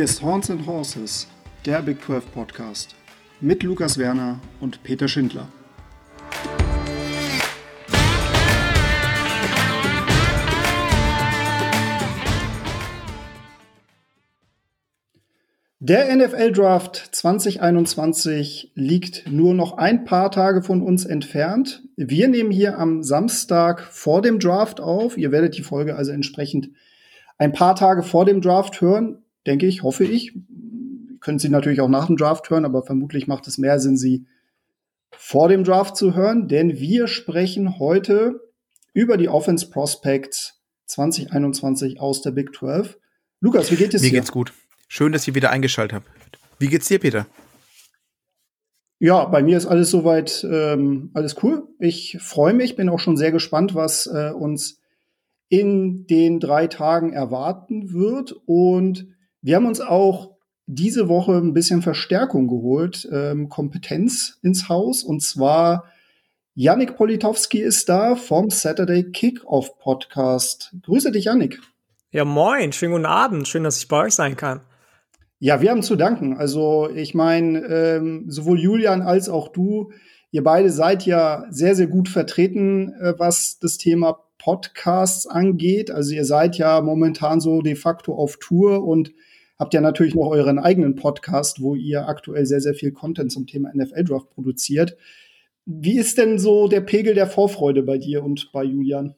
Hier 0.00 0.06
ist 0.06 0.22
Horns 0.22 0.50
and 0.50 0.66
Horses, 0.66 1.26
der 1.66 1.82
Big 1.82 2.02
12 2.02 2.32
Podcast 2.32 2.94
mit 3.42 3.62
Lukas 3.62 3.98
Werner 3.98 4.40
und 4.58 4.82
Peter 4.82 5.08
Schindler. 5.08 5.46
Der 15.80 16.16
NFL 16.16 16.52
Draft 16.52 16.96
2021 16.96 18.72
liegt 18.74 19.30
nur 19.30 19.52
noch 19.52 19.76
ein 19.76 20.06
paar 20.06 20.30
Tage 20.30 20.62
von 20.62 20.80
uns 20.80 21.04
entfernt. 21.04 21.82
Wir 21.98 22.28
nehmen 22.28 22.50
hier 22.50 22.78
am 22.78 23.02
Samstag 23.02 23.82
vor 23.82 24.22
dem 24.22 24.38
Draft 24.38 24.80
auf. 24.80 25.18
Ihr 25.18 25.30
werdet 25.30 25.58
die 25.58 25.62
Folge 25.62 25.94
also 25.94 26.10
entsprechend 26.10 26.70
ein 27.36 27.52
paar 27.52 27.74
Tage 27.74 28.02
vor 28.02 28.24
dem 28.24 28.40
Draft 28.40 28.80
hören, 28.80 29.24
denke 29.46 29.66
ich, 29.66 29.82
hoffe 29.82 30.04
ich. 30.04 30.34
Können 31.20 31.38
Sie 31.38 31.48
natürlich 31.48 31.80
auch 31.80 31.88
nach 31.88 32.06
dem 32.06 32.16
Draft 32.16 32.48
hören, 32.50 32.64
aber 32.64 32.82
vermutlich 32.82 33.26
macht 33.26 33.46
es 33.46 33.58
mehr 33.58 33.78
Sinn, 33.78 33.96
Sie 33.96 34.26
vor 35.10 35.48
dem 35.48 35.64
Draft 35.64 35.96
zu 35.96 36.14
hören, 36.14 36.48
denn 36.48 36.78
wir 36.78 37.06
sprechen 37.06 37.78
heute 37.78 38.40
über 38.92 39.16
die 39.16 39.28
Offense 39.28 39.68
Prospects 39.68 40.60
2021 40.86 42.00
aus 42.00 42.22
der 42.22 42.30
Big 42.30 42.54
12. 42.54 42.98
Lukas, 43.40 43.70
wie 43.70 43.76
geht 43.76 43.94
es 43.94 44.02
dir? 44.02 44.08
Mir 44.08 44.18
geht's 44.18 44.32
gut. 44.32 44.52
Schön, 44.88 45.12
dass 45.12 45.26
ihr 45.28 45.34
wieder 45.34 45.50
eingeschaltet 45.50 45.94
habt. 45.94 46.38
Wie 46.58 46.68
geht's 46.68 46.88
dir, 46.88 46.98
Peter? 46.98 47.26
Ja, 48.98 49.24
bei 49.24 49.42
mir 49.42 49.56
ist 49.56 49.66
alles 49.66 49.90
soweit 49.90 50.46
ähm, 50.50 51.10
alles 51.14 51.42
cool. 51.42 51.66
Ich 51.78 52.18
freue 52.20 52.52
mich, 52.52 52.76
bin 52.76 52.90
auch 52.90 52.98
schon 52.98 53.16
sehr 53.16 53.32
gespannt, 53.32 53.74
was 53.74 54.06
äh, 54.06 54.30
uns 54.30 54.80
in 55.48 56.06
den 56.06 56.38
drei 56.38 56.66
Tagen 56.66 57.12
erwarten 57.12 57.94
wird. 57.94 58.34
Und 58.44 59.06
wir 59.42 59.56
haben 59.56 59.66
uns 59.66 59.80
auch 59.80 60.36
diese 60.66 61.08
Woche 61.08 61.32
ein 61.32 61.54
bisschen 61.54 61.82
Verstärkung 61.82 62.46
geholt, 62.46 63.08
ähm, 63.12 63.48
Kompetenz 63.48 64.38
ins 64.42 64.68
Haus. 64.68 65.02
Und 65.02 65.20
zwar 65.20 65.84
Yannick 66.54 66.96
Politowski 66.96 67.58
ist 67.58 67.88
da 67.88 68.16
vom 68.16 68.50
Saturday 68.50 69.04
Kickoff 69.10 69.78
Podcast. 69.78 70.74
Grüße 70.82 71.10
dich, 71.10 71.24
Yannick. 71.24 71.60
Ja, 72.12 72.24
moin, 72.24 72.72
schönen 72.72 72.92
guten 72.92 73.06
Abend. 73.06 73.48
Schön, 73.48 73.64
dass 73.64 73.78
ich 73.78 73.88
bei 73.88 74.04
euch 74.04 74.14
sein 74.14 74.36
kann. 74.36 74.60
Ja, 75.38 75.60
wir 75.60 75.70
haben 75.70 75.82
zu 75.82 75.96
danken. 75.96 76.36
Also 76.36 76.90
ich 76.94 77.14
meine, 77.14 77.60
ähm, 77.60 78.24
sowohl 78.28 78.60
Julian 78.60 79.00
als 79.00 79.28
auch 79.28 79.48
du, 79.48 79.90
ihr 80.30 80.44
beide 80.44 80.70
seid 80.70 81.06
ja 81.06 81.46
sehr, 81.50 81.74
sehr 81.74 81.86
gut 81.86 82.08
vertreten, 82.08 82.92
äh, 83.00 83.14
was 83.16 83.58
das 83.58 83.78
Thema 83.78 84.18
Podcasts 84.38 85.26
angeht. 85.26 85.90
Also 85.90 86.14
ihr 86.14 86.24
seid 86.24 86.56
ja 86.58 86.80
momentan 86.80 87.40
so 87.40 87.62
de 87.62 87.74
facto 87.74 88.14
auf 88.14 88.36
Tour 88.38 88.84
und 88.84 89.12
habt 89.60 89.74
ja 89.74 89.82
natürlich 89.82 90.14
noch 90.14 90.26
euren 90.26 90.58
eigenen 90.58 90.96
Podcast, 90.96 91.60
wo 91.60 91.74
ihr 91.74 92.08
aktuell 92.08 92.46
sehr, 92.46 92.60
sehr 92.60 92.74
viel 92.74 92.92
Content 92.92 93.30
zum 93.30 93.46
Thema 93.46 93.70
NFL 93.72 94.04
Draft 94.04 94.30
produziert. 94.30 94.96
Wie 95.66 95.98
ist 95.98 96.16
denn 96.18 96.38
so 96.38 96.66
der 96.66 96.80
Pegel 96.80 97.14
der 97.14 97.26
Vorfreude 97.26 97.82
bei 97.82 97.98
dir 97.98 98.24
und 98.24 98.50
bei 98.52 98.64
Julian? 98.64 99.14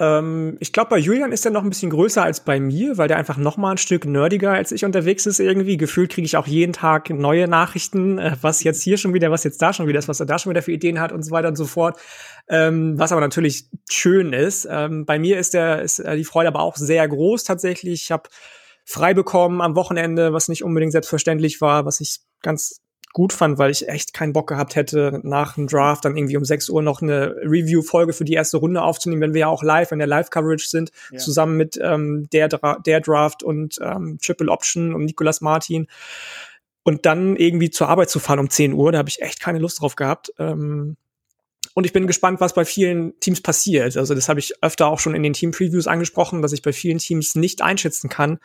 Ähm, 0.00 0.56
ich 0.58 0.72
glaube, 0.72 0.90
bei 0.90 0.98
Julian 0.98 1.30
ist 1.30 1.44
er 1.44 1.52
noch 1.52 1.62
ein 1.62 1.68
bisschen 1.68 1.90
größer 1.90 2.24
als 2.24 2.40
bei 2.40 2.58
mir, 2.58 2.98
weil 2.98 3.06
der 3.06 3.18
einfach 3.18 3.36
noch 3.36 3.56
mal 3.56 3.70
ein 3.70 3.78
Stück 3.78 4.04
nerdiger 4.04 4.50
als 4.50 4.72
ich 4.72 4.84
unterwegs 4.84 5.26
ist 5.26 5.38
irgendwie. 5.38 5.76
Gefühlt 5.76 6.10
kriege 6.10 6.24
ich 6.24 6.36
auch 6.36 6.48
jeden 6.48 6.72
Tag 6.72 7.10
neue 7.10 7.46
Nachrichten, 7.46 8.18
äh, 8.18 8.34
was 8.40 8.64
jetzt 8.64 8.82
hier 8.82 8.96
schon 8.96 9.14
wieder, 9.14 9.30
was 9.30 9.44
jetzt 9.44 9.62
da 9.62 9.72
schon 9.72 9.86
wieder 9.86 10.00
ist, 10.00 10.08
was 10.08 10.18
er 10.18 10.26
da 10.26 10.40
schon 10.40 10.50
wieder 10.50 10.62
für 10.62 10.72
Ideen 10.72 10.98
hat 10.98 11.12
und 11.12 11.22
so 11.22 11.30
weiter 11.30 11.46
und 11.46 11.56
so 11.56 11.66
fort. 11.66 12.00
Ähm, 12.48 12.98
was 12.98 13.12
aber 13.12 13.20
natürlich 13.20 13.66
schön 13.88 14.32
ist. 14.32 14.66
Ähm, 14.68 15.06
bei 15.06 15.20
mir 15.20 15.38
ist, 15.38 15.54
der, 15.54 15.82
ist 15.82 16.00
äh, 16.00 16.16
die 16.16 16.24
Freude 16.24 16.48
aber 16.48 16.60
auch 16.60 16.74
sehr 16.74 17.06
groß 17.06 17.44
tatsächlich. 17.44 18.02
Ich 18.02 18.10
habe 18.10 18.28
frei 18.92 19.14
bekommen 19.14 19.62
am 19.62 19.74
Wochenende, 19.74 20.34
was 20.34 20.48
nicht 20.48 20.62
unbedingt 20.62 20.92
selbstverständlich 20.92 21.62
war, 21.62 21.86
was 21.86 22.00
ich 22.00 22.20
ganz 22.42 22.80
gut 23.14 23.32
fand, 23.32 23.58
weil 23.58 23.70
ich 23.70 23.88
echt 23.88 24.12
keinen 24.12 24.34
Bock 24.34 24.48
gehabt 24.48 24.74
hätte, 24.74 25.20
nach 25.22 25.54
dem 25.54 25.66
Draft 25.66 26.04
dann 26.04 26.16
irgendwie 26.16 26.36
um 26.36 26.44
6 26.44 26.68
Uhr 26.68 26.82
noch 26.82 27.00
eine 27.00 27.34
Review-Folge 27.42 28.12
für 28.12 28.24
die 28.24 28.34
erste 28.34 28.58
Runde 28.58 28.82
aufzunehmen, 28.82 29.22
wenn 29.22 29.34
wir 29.34 29.40
ja 29.40 29.46
auch 29.48 29.62
live 29.62 29.92
in 29.92 29.98
der 29.98 30.08
Live-Coverage 30.08 30.68
sind, 30.68 30.92
ja. 31.10 31.18
zusammen 31.18 31.56
mit 31.56 31.78
ähm, 31.82 32.28
der, 32.32 32.48
Dra 32.48 32.78
der 32.84 33.00
Draft 33.00 33.42
und 33.42 33.78
ähm, 33.82 34.18
Triple 34.22 34.50
Option 34.50 34.94
und 34.94 35.04
Nicolas 35.04 35.40
Martin. 35.40 35.86
Und 36.84 37.06
dann 37.06 37.36
irgendwie 37.36 37.70
zur 37.70 37.88
Arbeit 37.88 38.10
zu 38.10 38.18
fahren 38.18 38.40
um 38.40 38.50
10 38.50 38.74
Uhr, 38.74 38.92
da 38.92 38.98
habe 38.98 39.08
ich 39.08 39.22
echt 39.22 39.40
keine 39.40 39.58
Lust 39.58 39.80
drauf 39.80 39.96
gehabt. 39.96 40.32
Ähm, 40.38 40.96
und 41.74 41.84
ich 41.84 41.92
bin 41.92 42.06
gespannt, 42.06 42.40
was 42.40 42.54
bei 42.54 42.66
vielen 42.66 43.18
Teams 43.20 43.40
passiert. 43.40 43.96
Also 43.96 44.14
das 44.14 44.28
habe 44.28 44.40
ich 44.40 44.52
öfter 44.62 44.88
auch 44.88 44.98
schon 44.98 45.14
in 45.14 45.22
den 45.22 45.32
Team-Previews 45.32 45.86
angesprochen, 45.86 46.42
dass 46.42 46.52
ich 46.52 46.60
bei 46.60 46.72
vielen 46.72 46.98
Teams 46.98 47.34
nicht 47.34 47.62
einschätzen 47.62 48.10
kann, 48.10 48.38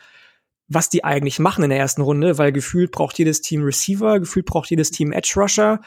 was 0.68 0.90
die 0.90 1.02
eigentlich 1.04 1.38
machen 1.38 1.64
in 1.64 1.70
der 1.70 1.78
ersten 1.78 2.02
Runde, 2.02 2.38
weil 2.38 2.52
gefühlt 2.52 2.92
braucht 2.92 3.18
jedes 3.18 3.40
Team 3.40 3.64
Receiver, 3.64 4.20
gefühlt 4.20 4.46
braucht 4.46 4.70
jedes 4.70 4.90
Team 4.90 5.12
Edge 5.12 5.32
Rusher. 5.36 5.80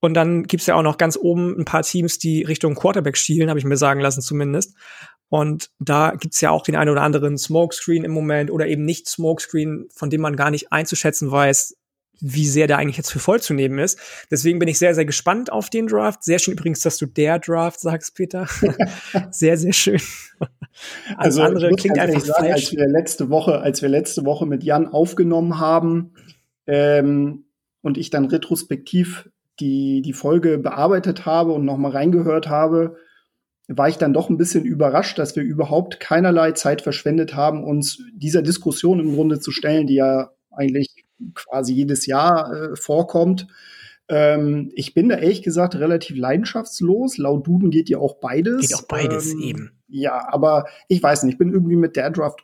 Und 0.00 0.14
dann 0.14 0.44
gibt's 0.44 0.66
ja 0.66 0.74
auch 0.74 0.82
noch 0.82 0.98
ganz 0.98 1.16
oben 1.16 1.58
ein 1.58 1.64
paar 1.64 1.82
Teams, 1.82 2.18
die 2.18 2.42
Richtung 2.42 2.74
Quarterback 2.74 3.16
schielen, 3.16 3.48
habe 3.48 3.58
ich 3.58 3.64
mir 3.64 3.76
sagen 3.76 4.00
lassen 4.00 4.20
zumindest. 4.20 4.74
Und 5.28 5.70
da 5.78 6.12
gibt's 6.12 6.40
ja 6.40 6.50
auch 6.50 6.62
den 6.62 6.76
einen 6.76 6.90
oder 6.90 7.02
anderen 7.02 7.38
Smokescreen 7.38 8.04
im 8.04 8.12
Moment 8.12 8.50
oder 8.50 8.66
eben 8.66 8.84
nicht 8.84 9.08
Smokescreen, 9.08 9.88
von 9.92 10.10
dem 10.10 10.20
man 10.20 10.36
gar 10.36 10.50
nicht 10.50 10.72
einzuschätzen 10.72 11.30
weiß, 11.30 11.76
wie 12.20 12.46
sehr 12.46 12.66
der 12.66 12.78
eigentlich 12.78 12.96
jetzt 12.96 13.10
für 13.10 13.18
voll 13.18 13.40
zu 13.40 13.54
nehmen 13.54 13.78
ist. 13.78 13.98
Deswegen 14.30 14.58
bin 14.58 14.68
ich 14.68 14.78
sehr, 14.78 14.94
sehr 14.94 15.04
gespannt 15.04 15.52
auf 15.52 15.70
den 15.70 15.86
Draft. 15.86 16.24
Sehr 16.24 16.38
schön 16.38 16.54
übrigens, 16.54 16.80
dass 16.80 16.98
du 16.98 17.06
der 17.06 17.38
Draft 17.38 17.80
sagst, 17.80 18.14
Peter. 18.14 18.46
sehr, 19.30 19.56
sehr 19.56 19.72
schön. 19.72 20.00
also 21.16 21.42
andere 21.42 21.70
klingt 21.74 21.98
einfach 21.98 22.20
sagen, 22.20 22.46
falsch. 22.46 22.52
Als 22.52 22.72
wir 22.72 22.88
letzte 22.88 23.30
Woche, 23.30 23.60
als 23.60 23.82
wir 23.82 23.88
letzte 23.88 24.24
Woche 24.24 24.46
mit 24.46 24.64
Jan 24.64 24.88
aufgenommen 24.88 25.58
haben 25.58 26.14
ähm, 26.66 27.44
und 27.82 27.98
ich 27.98 28.10
dann 28.10 28.26
retrospektiv 28.26 29.28
die, 29.60 30.02
die 30.02 30.12
Folge 30.12 30.58
bearbeitet 30.58 31.26
habe 31.26 31.52
und 31.52 31.64
nochmal 31.64 31.92
reingehört 31.92 32.48
habe, 32.48 32.96
war 33.68 33.88
ich 33.88 33.96
dann 33.96 34.12
doch 34.12 34.30
ein 34.30 34.36
bisschen 34.36 34.64
überrascht, 34.64 35.18
dass 35.18 35.34
wir 35.34 35.42
überhaupt 35.42 35.98
keinerlei 35.98 36.52
Zeit 36.52 36.82
verschwendet 36.82 37.34
haben, 37.34 37.64
uns 37.64 38.00
dieser 38.12 38.42
Diskussion 38.42 39.00
im 39.00 39.14
Grunde 39.14 39.40
zu 39.40 39.50
stellen, 39.50 39.86
die 39.86 39.94
ja 39.94 40.30
eigentlich 40.50 41.05
quasi 41.34 41.74
jedes 41.74 42.06
Jahr 42.06 42.52
äh, 42.52 42.76
vorkommt. 42.76 43.46
Ähm, 44.08 44.70
ich 44.74 44.94
bin 44.94 45.08
da 45.08 45.16
ehrlich 45.16 45.42
gesagt 45.42 45.74
relativ 45.76 46.16
leidenschaftslos. 46.16 47.18
Laut 47.18 47.46
Duden 47.46 47.70
geht 47.70 47.88
ja 47.88 47.98
auch 47.98 48.16
beides. 48.20 48.68
Geht 48.68 48.74
auch 48.74 48.86
beides 48.86 49.32
ähm, 49.32 49.40
eben. 49.40 49.70
Ja, 49.88 50.28
aber 50.32 50.66
ich 50.88 51.02
weiß 51.02 51.24
nicht, 51.24 51.34
ich 51.34 51.38
bin 51.38 51.52
irgendwie 51.52 51.76
mit 51.76 51.96
der 51.96 52.10
Draft 52.10 52.40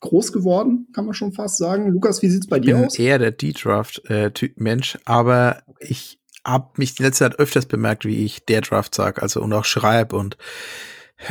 groß 0.00 0.32
geworden, 0.32 0.86
kann 0.92 1.06
man 1.06 1.14
schon 1.14 1.32
fast 1.32 1.56
sagen. 1.56 1.90
Lukas, 1.90 2.22
wie 2.22 2.28
sieht's 2.28 2.46
bei 2.46 2.60
dir 2.60 2.78
aus? 2.78 2.94
Ich 2.94 2.98
bin 2.98 3.06
eher 3.06 3.18
der 3.18 3.32
D-Draft-Mensch, 3.32 4.94
äh, 4.94 4.98
aber 5.04 5.62
okay. 5.66 5.86
ich 5.88 6.20
habe 6.44 6.70
mich 6.76 6.98
in 6.98 7.04
letzter 7.04 7.30
Zeit 7.30 7.40
öfters 7.40 7.66
bemerkt, 7.66 8.04
wie 8.04 8.24
ich 8.24 8.44
der 8.44 8.60
Draft 8.60 8.94
sage, 8.94 9.20
also 9.22 9.42
und 9.42 9.52
auch 9.52 9.64
schreibe 9.64 10.16
und 10.16 10.36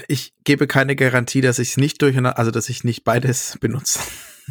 ich 0.08 0.34
gebe 0.44 0.68
keine 0.68 0.98
Garantie, 0.98 1.42
dass 1.42 1.60
ich 1.60 1.70
es 1.70 1.78
nicht 1.78 2.02
durcheinander, 2.02 2.38
also 2.38 2.52
dass 2.52 2.68
ich 2.68 2.84
nicht 2.84 3.04
beides 3.06 3.58
benutze. 3.62 4.00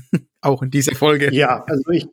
Auch 0.40 0.62
in 0.62 0.70
dieser 0.70 0.94
Folge. 0.94 1.32
Ja, 1.32 1.64
also 1.66 1.90
ich, 1.90 2.08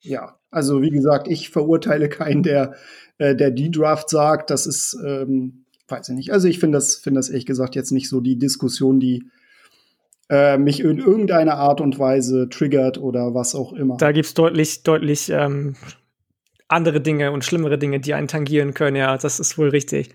ja, 0.00 0.38
also 0.50 0.82
wie 0.82 0.90
gesagt, 0.90 1.28
ich 1.28 1.50
verurteile 1.50 2.08
keinen, 2.08 2.42
der, 2.42 2.74
äh, 3.18 3.34
der 3.34 3.50
die 3.50 3.70
Draft 3.70 4.08
sagt. 4.08 4.50
Das 4.50 4.66
ist, 4.66 4.96
ähm, 5.04 5.64
weiß 5.88 6.08
ich 6.10 6.14
nicht. 6.14 6.32
Also 6.32 6.48
ich 6.48 6.58
finde 6.58 6.78
das, 6.78 6.96
finde 6.96 7.18
das 7.18 7.28
ehrlich 7.28 7.46
gesagt 7.46 7.74
jetzt 7.74 7.90
nicht 7.90 8.08
so 8.08 8.20
die 8.20 8.38
Diskussion, 8.38 9.00
die 9.00 9.30
äh, 10.30 10.56
mich 10.56 10.80
in 10.80 10.98
irgendeiner 10.98 11.56
Art 11.56 11.80
und 11.80 11.98
Weise 11.98 12.48
triggert 12.48 12.98
oder 12.98 13.34
was 13.34 13.54
auch 13.54 13.72
immer. 13.72 13.96
Da 13.96 14.12
gibt's 14.12 14.34
deutlich, 14.34 14.82
deutlich 14.82 15.30
ähm, 15.30 15.74
andere 16.68 17.00
Dinge 17.00 17.32
und 17.32 17.44
schlimmere 17.44 17.78
Dinge, 17.78 18.00
die 18.00 18.14
einen 18.14 18.28
tangieren 18.28 18.74
können. 18.74 18.96
Ja, 18.96 19.16
das 19.16 19.40
ist 19.40 19.58
wohl 19.58 19.68
richtig. 19.68 20.14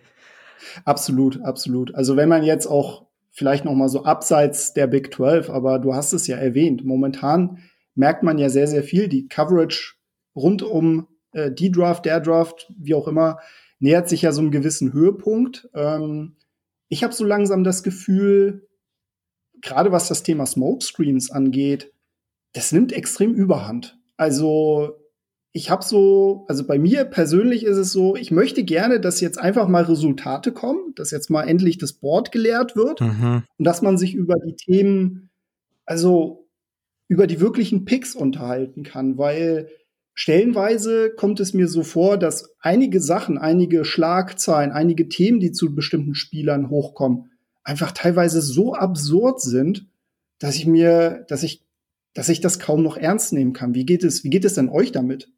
Absolut, 0.85 1.41
absolut. 1.43 1.93
Also 1.95 2.17
wenn 2.17 2.29
man 2.29 2.43
jetzt 2.43 2.67
auch 2.67 3.08
vielleicht 3.31 3.65
noch 3.65 3.75
mal 3.75 3.89
so 3.89 4.03
abseits 4.03 4.73
der 4.73 4.87
Big 4.87 5.13
12, 5.13 5.49
aber 5.49 5.79
du 5.79 5.93
hast 5.93 6.13
es 6.13 6.27
ja 6.27 6.37
erwähnt. 6.37 6.83
Momentan 6.83 7.59
merkt 7.95 8.23
man 8.23 8.37
ja 8.37 8.49
sehr, 8.49 8.67
sehr 8.67 8.83
viel. 8.83 9.07
Die 9.07 9.27
Coverage 9.27 9.95
rund 10.35 10.63
um 10.63 11.07
äh, 11.31 11.51
die 11.51 11.71
Draft, 11.71 12.05
der 12.05 12.19
Draft, 12.19 12.71
wie 12.77 12.93
auch 12.93 13.07
immer, 13.07 13.39
nähert 13.79 14.09
sich 14.09 14.21
ja 14.21 14.31
so 14.31 14.41
einem 14.41 14.51
gewissen 14.51 14.93
Höhepunkt. 14.93 15.69
Ähm, 15.73 16.35
ich 16.89 17.03
habe 17.03 17.13
so 17.13 17.23
langsam 17.23 17.63
das 17.63 17.83
Gefühl, 17.83 18.67
gerade 19.61 19.91
was 19.91 20.07
das 20.07 20.23
Thema 20.23 20.45
Smokescreens 20.45 21.31
angeht, 21.31 21.93
das 22.53 22.71
nimmt 22.71 22.91
extrem 22.91 23.33
Überhand. 23.33 23.99
Also 24.17 24.98
ich 25.51 25.71
habe 25.71 25.83
so, 25.83 26.45
also 26.47 26.65
bei 26.65 26.77
mir 26.77 27.05
persönlich 27.05 27.65
ist 27.65 27.77
es 27.77 27.91
so, 27.91 28.15
ich 28.15 28.29
möchte 28.29 28.63
gerne, 28.63 28.99
dass 28.99 29.19
jetzt 29.19 29.39
einfach 29.39 29.67
mal 29.67 29.83
Resultate 29.83 30.51
kommen, 30.51 30.93
dass 30.95 31.11
jetzt 31.11 31.29
mal 31.29 31.43
endlich 31.43 31.77
das 31.79 31.93
Board 31.93 32.31
geleert 32.31 32.75
wird 32.75 33.01
mhm. 33.01 33.43
und 33.57 33.65
dass 33.65 33.81
man 33.81 33.97
sich 33.97 34.13
über 34.13 34.35
die 34.45 34.55
Themen, 34.55 35.29
also 35.85 36.47
über 37.07 37.25
die 37.25 37.39
wirklichen 37.39 37.85
Picks 37.85 38.13
unterhalten 38.13 38.83
kann, 38.83 39.17
weil 39.17 39.69
stellenweise 40.13 41.09
kommt 41.15 41.39
es 41.39 41.55
mir 41.55 41.67
so 41.67 41.81
vor, 41.81 42.17
dass 42.17 42.53
einige 42.59 43.01
Sachen, 43.01 43.39
einige 43.39 43.85
Schlagzeilen, 43.85 44.71
einige 44.71 45.09
Themen, 45.09 45.39
die 45.39 45.51
zu 45.51 45.73
bestimmten 45.73 46.13
Spielern 46.13 46.69
hochkommen, 46.69 47.31
einfach 47.63 47.91
teilweise 47.91 48.41
so 48.41 48.75
absurd 48.75 49.41
sind, 49.41 49.87
dass 50.37 50.55
ich 50.55 50.67
mir, 50.67 51.25
dass 51.27 51.41
ich 51.41 51.65
dass 52.13 52.29
ich 52.29 52.41
das 52.41 52.59
kaum 52.59 52.81
noch 52.81 52.97
ernst 52.97 53.33
nehmen 53.33 53.53
kann. 53.53 53.75
Wie 53.75 53.85
geht 53.85 54.03
es, 54.03 54.23
wie 54.23 54.29
geht 54.29 54.43
es 54.43 54.55
denn 54.55 54.69
euch 54.69 54.91
damit? 54.91 55.31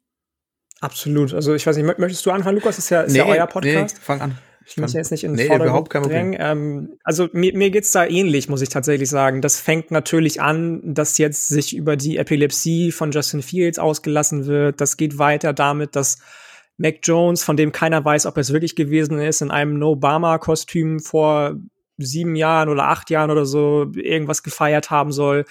Absolut. 0.82 1.32
Also 1.32 1.54
ich 1.54 1.64
weiß 1.64 1.76
nicht, 1.76 1.98
möchtest 1.98 2.26
du 2.26 2.32
anfangen, 2.32 2.56
Lukas? 2.56 2.74
Das 2.74 2.86
ist 2.86 2.90
ja, 2.90 3.02
ist 3.02 3.12
nee, 3.12 3.18
ja 3.18 3.26
euer 3.26 3.46
Podcast. 3.46 3.94
Nee, 3.96 4.02
fang 4.02 4.20
an. 4.20 4.38
Ich 4.66 4.76
muss 4.76 4.92
jetzt 4.92 5.10
nicht 5.10 5.24
in 5.24 5.36
den 5.36 5.48
nee, 5.48 5.54
überhaupt 5.54 5.90
kein 5.90 6.02
Problem. 6.02 6.36
Ähm, 6.38 6.98
also 7.04 7.28
mir, 7.32 7.56
mir 7.56 7.70
geht's 7.70 7.92
da 7.92 8.04
ähnlich, 8.04 8.48
muss 8.48 8.62
ich 8.62 8.68
tatsächlich 8.68 9.08
sagen. 9.08 9.40
Das 9.42 9.60
fängt 9.60 9.92
natürlich 9.92 10.40
an, 10.40 10.80
dass 10.94 11.18
jetzt 11.18 11.48
sich 11.48 11.76
über 11.76 11.96
die 11.96 12.16
Epilepsie 12.16 12.90
von 12.90 13.12
Justin 13.12 13.42
Fields 13.42 13.78
ausgelassen 13.78 14.46
wird. 14.46 14.80
Das 14.80 14.96
geht 14.96 15.18
weiter 15.18 15.52
damit, 15.52 15.94
dass 15.94 16.18
Mac 16.78 16.96
Jones, 17.02 17.44
von 17.44 17.56
dem 17.56 17.70
keiner 17.70 18.04
weiß, 18.04 18.26
ob 18.26 18.36
es 18.38 18.52
wirklich 18.52 18.74
gewesen 18.74 19.20
ist, 19.20 19.40
in 19.40 19.50
einem 19.52 19.78
No-Obama-Kostüm 19.78 20.98
vor 20.98 21.56
sieben 21.98 22.34
Jahren 22.34 22.68
oder 22.68 22.88
acht 22.88 23.10
Jahren 23.10 23.30
oder 23.30 23.46
so 23.46 23.92
irgendwas 23.94 24.42
gefeiert 24.42 24.90
haben 24.90 25.12
soll. 25.12 25.44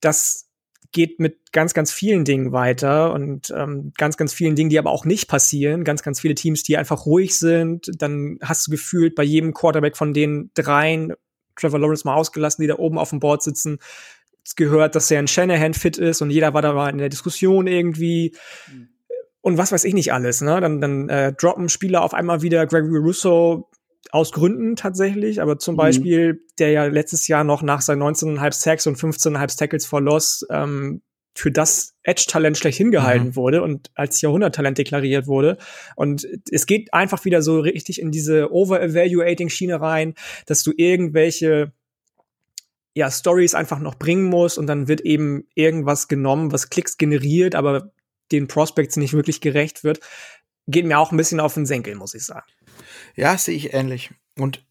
Das 0.00 0.49
geht 0.92 1.20
mit 1.20 1.52
ganz, 1.52 1.74
ganz 1.74 1.92
vielen 1.92 2.24
Dingen 2.24 2.52
weiter 2.52 3.12
und 3.12 3.52
ähm, 3.56 3.92
ganz, 3.96 4.16
ganz 4.16 4.32
vielen 4.32 4.56
Dingen, 4.56 4.70
die 4.70 4.78
aber 4.78 4.90
auch 4.90 5.04
nicht 5.04 5.28
passieren. 5.28 5.84
Ganz, 5.84 6.02
ganz 6.02 6.20
viele 6.20 6.34
Teams, 6.34 6.62
die 6.62 6.76
einfach 6.76 7.06
ruhig 7.06 7.38
sind. 7.38 7.90
Dann 7.98 8.38
hast 8.42 8.66
du 8.66 8.70
gefühlt 8.70 9.14
bei 9.14 9.22
jedem 9.22 9.54
Quarterback 9.54 9.96
von 9.96 10.12
den 10.12 10.50
dreien, 10.54 11.14
Trevor 11.56 11.78
Lawrence 11.78 12.06
mal 12.06 12.14
ausgelassen, 12.14 12.62
die 12.62 12.68
da 12.68 12.76
oben 12.76 12.98
auf 12.98 13.10
dem 13.10 13.20
Board 13.20 13.42
sitzen, 13.42 13.78
gehört, 14.56 14.94
dass 14.94 15.10
er 15.10 15.18
ein 15.18 15.28
Shanahan 15.28 15.74
fit 15.74 15.98
ist 15.98 16.22
und 16.22 16.30
jeder 16.30 16.54
war 16.54 16.62
da 16.62 16.72
mal 16.72 16.90
in 16.90 16.98
der 16.98 17.08
Diskussion 17.08 17.66
irgendwie. 17.66 18.34
Mhm. 18.72 18.88
Und 19.42 19.58
was 19.58 19.72
weiß 19.72 19.84
ich 19.84 19.94
nicht 19.94 20.12
alles, 20.12 20.40
ne? 20.40 20.60
Dann, 20.60 20.80
dann 20.80 21.08
äh, 21.08 21.32
droppen 21.32 21.68
Spieler 21.68 22.02
auf 22.02 22.14
einmal 22.14 22.42
wieder 22.42 22.66
Gregory 22.66 22.98
Russo 22.98 23.70
aus 24.10 24.32
Gründen 24.32 24.76
tatsächlich, 24.76 25.40
aber 25.40 25.58
zum 25.58 25.74
mhm. 25.74 25.78
Beispiel, 25.78 26.44
der 26.58 26.70
ja 26.70 26.84
letztes 26.86 27.28
Jahr 27.28 27.44
noch 27.44 27.62
nach 27.62 27.80
seinen 27.80 28.02
19,5 28.02 28.52
Sacks 28.52 28.86
und 28.86 28.96
15,5 28.96 29.58
Tackles 29.58 29.86
for 29.86 30.00
Loss 30.00 30.46
ähm, 30.50 31.02
für 31.34 31.52
das 31.52 31.94
Edge-Talent 32.02 32.58
schlechthin 32.58 32.90
gehalten 32.90 33.28
mhm. 33.28 33.36
wurde 33.36 33.62
und 33.62 33.90
als 33.94 34.20
Jahrhunderttalent 34.20 34.78
deklariert 34.78 35.26
wurde. 35.26 35.58
Und 35.96 36.26
es 36.50 36.66
geht 36.66 36.92
einfach 36.92 37.24
wieder 37.24 37.40
so 37.40 37.60
richtig 37.60 38.00
in 38.00 38.10
diese 38.10 38.52
Over-Evaluating-Schiene 38.52 39.80
rein, 39.80 40.14
dass 40.46 40.62
du 40.62 40.72
irgendwelche 40.76 41.72
ja, 42.94 43.10
Stories 43.10 43.54
einfach 43.54 43.78
noch 43.78 43.94
bringen 43.94 44.24
musst 44.24 44.58
und 44.58 44.66
dann 44.66 44.88
wird 44.88 45.02
eben 45.02 45.46
irgendwas 45.54 46.08
genommen, 46.08 46.50
was 46.52 46.70
Klicks 46.70 46.98
generiert, 46.98 47.54
aber 47.54 47.92
den 48.32 48.48
Prospects 48.48 48.96
nicht 48.96 49.14
wirklich 49.14 49.40
gerecht 49.40 49.84
wird. 49.84 50.00
Geht 50.66 50.86
mir 50.86 50.98
auch 50.98 51.12
ein 51.12 51.16
bisschen 51.16 51.40
auf 51.40 51.54
den 51.54 51.66
Senkel, 51.66 51.94
muss 51.94 52.14
ich 52.14 52.24
sagen. 52.24 52.46
Ja, 53.16 53.36
sehe 53.36 53.56
ich 53.56 53.74
ähnlich. 53.74 54.10
Und 54.36 54.64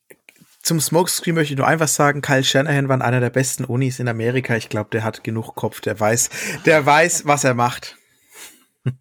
zum 0.62 0.80
Smokescreen 0.80 1.36
möchte 1.36 1.54
ich 1.54 1.58
nur 1.58 1.68
einfach 1.68 1.88
sagen, 1.88 2.22
Kyle 2.22 2.44
Shanahan 2.44 2.90
war 2.90 3.02
einer 3.02 3.20
der 3.20 3.30
besten 3.30 3.66
Unis 3.66 4.00
in 4.00 4.08
Amerika. 4.08 4.56
Ich 4.56 4.70
glaube, 4.70 4.90
der 4.92 5.04
hat 5.04 5.24
genug 5.24 5.56
Kopf, 5.56 5.82
der 5.82 6.00
weiß, 6.00 6.30
der 6.66 6.86
weiß, 6.86 7.26
was 7.26 7.44
er 7.44 7.54
macht. 7.54 7.98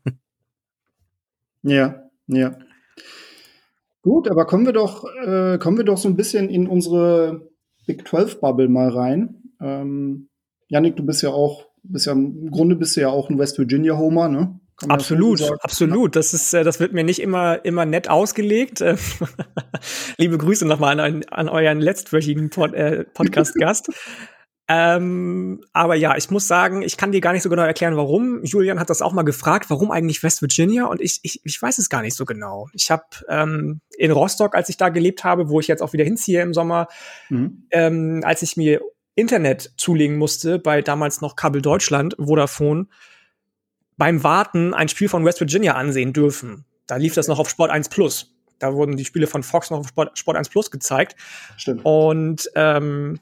ja, 1.62 2.02
ja. 2.26 2.58
Gut, 4.02 4.30
aber 4.30 4.46
kommen 4.46 4.64
wir 4.64 4.72
doch, 4.72 5.04
äh, 5.04 5.58
kommen 5.58 5.76
wir 5.76 5.84
doch 5.84 5.98
so 5.98 6.08
ein 6.08 6.16
bisschen 6.16 6.48
in 6.48 6.68
unsere 6.68 7.48
Big 7.86 8.06
12 8.06 8.40
Bubble 8.40 8.68
mal 8.68 8.88
rein. 8.88 9.42
Ähm, 9.60 10.28
Yannick, 10.68 10.96
du 10.96 11.04
bist 11.04 11.22
ja 11.22 11.30
auch, 11.30 11.66
bist 11.82 12.06
ja 12.06 12.12
im 12.12 12.50
Grunde 12.50 12.76
bist 12.76 12.96
du 12.96 13.00
ja 13.00 13.08
auch 13.08 13.28
ein 13.28 13.38
West 13.38 13.58
Virginia 13.58 13.96
Homer, 13.96 14.28
ne? 14.28 14.60
Absolut, 14.86 15.42
absolut. 15.62 16.14
Das 16.14 16.32
ist, 16.32 16.54
äh, 16.54 16.62
das 16.62 16.78
wird 16.78 16.92
mir 16.92 17.02
nicht 17.02 17.20
immer, 17.20 17.64
immer 17.64 17.84
nett 17.84 18.08
ausgelegt. 18.08 18.82
Liebe 20.18 20.38
Grüße 20.38 20.66
nochmal 20.66 21.00
an, 21.00 21.24
an 21.30 21.48
euren 21.48 21.80
letztwöchigen 21.80 22.50
Pod, 22.50 22.74
äh, 22.74 23.04
Podcast-Gast. 23.12 23.90
ähm, 24.68 25.64
aber 25.72 25.96
ja, 25.96 26.16
ich 26.16 26.30
muss 26.30 26.46
sagen, 26.46 26.82
ich 26.82 26.96
kann 26.96 27.10
dir 27.10 27.20
gar 27.20 27.32
nicht 27.32 27.42
so 27.42 27.50
genau 27.50 27.64
erklären, 27.64 27.96
warum. 27.96 28.44
Julian 28.44 28.78
hat 28.78 28.88
das 28.88 29.02
auch 29.02 29.12
mal 29.12 29.22
gefragt, 29.22 29.68
warum 29.68 29.90
eigentlich 29.90 30.22
West 30.22 30.42
Virginia? 30.42 30.86
Und 30.86 31.00
ich, 31.00 31.18
ich, 31.24 31.40
ich 31.44 31.60
weiß 31.60 31.78
es 31.78 31.88
gar 31.88 32.02
nicht 32.02 32.14
so 32.14 32.24
genau. 32.24 32.68
Ich 32.72 32.92
habe 32.92 33.04
ähm, 33.28 33.80
in 33.96 34.12
Rostock, 34.12 34.54
als 34.54 34.68
ich 34.68 34.76
da 34.76 34.90
gelebt 34.90 35.24
habe, 35.24 35.48
wo 35.48 35.58
ich 35.58 35.66
jetzt 35.66 35.82
auch 35.82 35.92
wieder 35.92 36.04
hinziehe 36.04 36.40
im 36.40 36.54
Sommer, 36.54 36.86
mhm. 37.30 37.66
ähm, 37.72 38.22
als 38.24 38.42
ich 38.42 38.56
mir 38.56 38.80
Internet 39.16 39.72
zulegen 39.76 40.18
musste 40.18 40.60
bei 40.60 40.82
damals 40.82 41.20
noch 41.20 41.34
Kabel 41.34 41.62
Deutschland, 41.62 42.14
Vodafone, 42.20 42.86
beim 43.98 44.24
Warten 44.24 44.72
ein 44.72 44.88
Spiel 44.88 45.08
von 45.08 45.24
West 45.24 45.40
Virginia 45.40 45.74
ansehen 45.74 46.12
dürfen. 46.12 46.64
Da 46.86 46.96
lief 46.96 47.14
das 47.14 47.28
noch 47.28 47.38
auf 47.38 47.50
Sport 47.50 47.70
1 47.70 47.90
Plus. 47.90 48.34
Da 48.58 48.72
wurden 48.72 48.96
die 48.96 49.04
Spiele 49.04 49.26
von 49.26 49.42
Fox 49.42 49.70
noch 49.70 49.80
auf 49.80 49.88
Sport, 49.88 50.18
Sport 50.18 50.36
1 50.36 50.48
Plus 50.48 50.70
gezeigt. 50.70 51.16
Stimmt. 51.56 51.84
Und 51.84 52.50
ähm, 52.54 53.20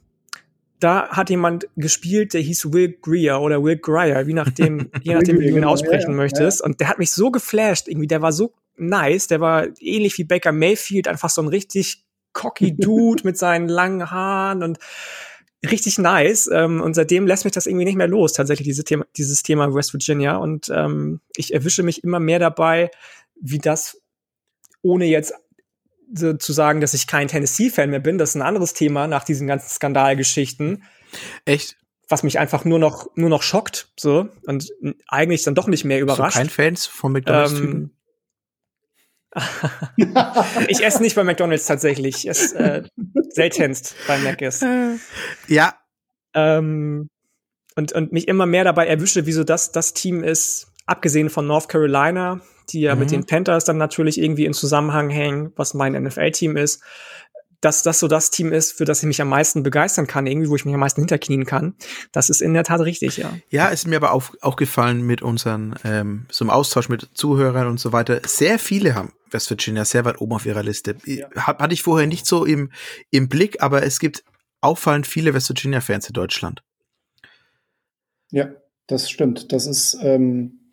da 0.78 1.08
hat 1.08 1.30
jemand 1.30 1.68
gespielt, 1.76 2.34
der 2.34 2.42
hieß 2.42 2.72
Will 2.72 2.96
Greer 3.00 3.40
oder 3.40 3.62
Will 3.62 3.78
Greer, 3.78 4.26
wie 4.26 4.34
nachdem, 4.34 4.90
je 5.02 5.14
nachdem, 5.14 5.40
wie 5.40 5.50
du 5.50 5.56
ihn 5.56 5.64
aussprechen 5.64 6.10
ja, 6.12 6.16
möchtest. 6.16 6.60
Ja. 6.60 6.66
Und 6.66 6.80
der 6.80 6.88
hat 6.88 6.98
mich 6.98 7.10
so 7.10 7.30
geflasht, 7.30 7.88
irgendwie, 7.88 8.06
der 8.06 8.22
war 8.22 8.32
so 8.32 8.52
nice, 8.76 9.26
der 9.26 9.40
war 9.40 9.66
ähnlich 9.80 10.16
wie 10.18 10.24
Baker 10.24 10.52
Mayfield, 10.52 11.08
einfach 11.08 11.30
so 11.30 11.42
ein 11.42 11.48
richtig 11.48 12.04
cocky 12.32 12.76
Dude 12.76 13.22
mit 13.24 13.38
seinen 13.38 13.68
langen 13.68 14.10
Haaren 14.10 14.62
und 14.62 14.78
richtig 15.70 15.98
nice. 15.98 16.48
Ähm, 16.52 16.80
und 16.80 16.94
seitdem 16.94 17.26
lässt 17.26 17.44
mich 17.44 17.52
das 17.52 17.66
irgendwie 17.66 17.84
nicht 17.84 17.96
mehr 17.96 18.08
los, 18.08 18.32
tatsächlich, 18.32 18.66
diese 18.66 18.84
Thema, 18.84 19.06
dieses 19.16 19.42
Thema 19.42 19.74
West 19.74 19.92
Virginia. 19.92 20.36
Und 20.36 20.70
ähm, 20.74 21.20
ich 21.36 21.52
erwische 21.54 21.82
mich 21.82 22.04
immer 22.04 22.20
mehr 22.20 22.38
dabei, 22.38 22.90
wie 23.40 23.58
das, 23.58 24.00
ohne 24.82 25.06
jetzt 25.06 25.34
so 26.14 26.34
zu 26.34 26.52
sagen, 26.52 26.80
dass 26.80 26.94
ich 26.94 27.06
kein 27.06 27.28
Tennessee-Fan 27.28 27.90
mehr 27.90 28.00
bin, 28.00 28.18
das 28.18 28.30
ist 28.30 28.34
ein 28.36 28.42
anderes 28.42 28.74
Thema 28.74 29.06
nach 29.08 29.24
diesen 29.24 29.46
ganzen 29.46 29.68
Skandalgeschichten. 29.68 30.84
Echt? 31.44 31.76
Was 32.08 32.22
mich 32.22 32.38
einfach 32.38 32.64
nur 32.64 32.78
noch, 32.78 33.08
nur 33.16 33.28
noch 33.28 33.42
schockt, 33.42 33.88
so, 33.98 34.28
und 34.46 34.72
eigentlich 35.08 35.42
dann 35.42 35.56
doch 35.56 35.66
nicht 35.66 35.84
mehr 35.84 36.00
überrascht. 36.00 36.34
So 36.34 36.38
kein 36.38 36.50
Fans 36.50 36.86
von 36.86 37.12
McDonalds? 37.12 37.54
Ähm, 37.54 37.90
ich 40.68 40.84
esse 40.84 41.02
nicht 41.02 41.16
bei 41.16 41.24
McDonalds 41.24 41.66
tatsächlich. 41.66 42.16
Ich 42.16 42.28
esse 42.28 42.58
äh, 42.58 42.82
seltenst 43.30 43.94
bei 44.06 44.18
Mc's. 44.18 44.64
Ja. 45.48 45.74
Ähm, 46.34 47.08
und, 47.76 47.92
und 47.92 48.12
mich 48.12 48.28
immer 48.28 48.46
mehr 48.46 48.64
dabei 48.64 48.86
erwische, 48.86 49.26
wieso 49.26 49.44
das 49.44 49.72
das 49.72 49.92
Team 49.92 50.24
ist, 50.24 50.68
abgesehen 50.86 51.30
von 51.30 51.46
North 51.46 51.68
Carolina, 51.68 52.40
die 52.70 52.80
ja 52.80 52.94
mhm. 52.94 53.00
mit 53.00 53.10
den 53.10 53.26
Panthers 53.26 53.64
dann 53.64 53.76
natürlich 53.76 54.20
irgendwie 54.20 54.46
in 54.46 54.54
Zusammenhang 54.54 55.10
hängen, 55.10 55.52
was 55.56 55.74
mein 55.74 55.92
NFL-Team 55.92 56.56
ist, 56.56 56.82
dass 57.60 57.82
das 57.82 57.98
so 57.98 58.08
das 58.08 58.30
Team 58.30 58.52
ist, 58.52 58.72
für 58.72 58.84
das 58.84 59.00
ich 59.00 59.06
mich 59.06 59.20
am 59.20 59.28
meisten 59.28 59.62
begeistern 59.62 60.06
kann, 60.06 60.26
irgendwie, 60.26 60.48
wo 60.48 60.56
ich 60.56 60.64
mich 60.64 60.74
am 60.74 60.80
meisten 60.80 61.00
hinterknien 61.00 61.46
kann. 61.46 61.74
Das 62.12 62.30
ist 62.30 62.42
in 62.42 62.54
der 62.54 62.64
Tat 62.64 62.80
richtig, 62.80 63.16
ja. 63.16 63.32
Ja, 63.50 63.68
ist 63.68 63.86
mir 63.86 63.96
aber 63.96 64.12
auch, 64.12 64.30
auch 64.40 64.56
gefallen 64.56 65.02
mit 65.02 65.22
unseren, 65.22 65.74
ähm, 65.84 66.26
so 66.30 66.44
im 66.44 66.50
Austausch 66.50 66.88
mit 66.88 67.08
Zuhörern 67.14 67.66
und 67.66 67.80
so 67.80 67.92
weiter. 67.92 68.20
Sehr 68.26 68.58
viele 68.58 68.94
haben 68.94 69.12
West 69.30 69.50
Virginia 69.50 69.84
sehr 69.84 70.04
weit 70.04 70.20
oben 70.20 70.34
auf 70.34 70.46
ihrer 70.46 70.62
Liste. 70.62 70.96
Ja. 71.04 71.28
Hatte 71.34 71.74
ich 71.74 71.82
vorher 71.82 72.06
nicht 72.06 72.26
so 72.26 72.44
im, 72.44 72.70
im 73.10 73.28
Blick, 73.28 73.62
aber 73.62 73.82
es 73.82 73.98
gibt 73.98 74.24
auffallend 74.60 75.06
viele 75.06 75.34
West 75.34 75.48
Virginia-Fans 75.48 76.08
in 76.08 76.12
Deutschland. 76.12 76.62
Ja, 78.30 78.48
das 78.86 79.10
stimmt. 79.10 79.52
Das 79.52 79.66
ist 79.66 79.98
ähm, 80.02 80.70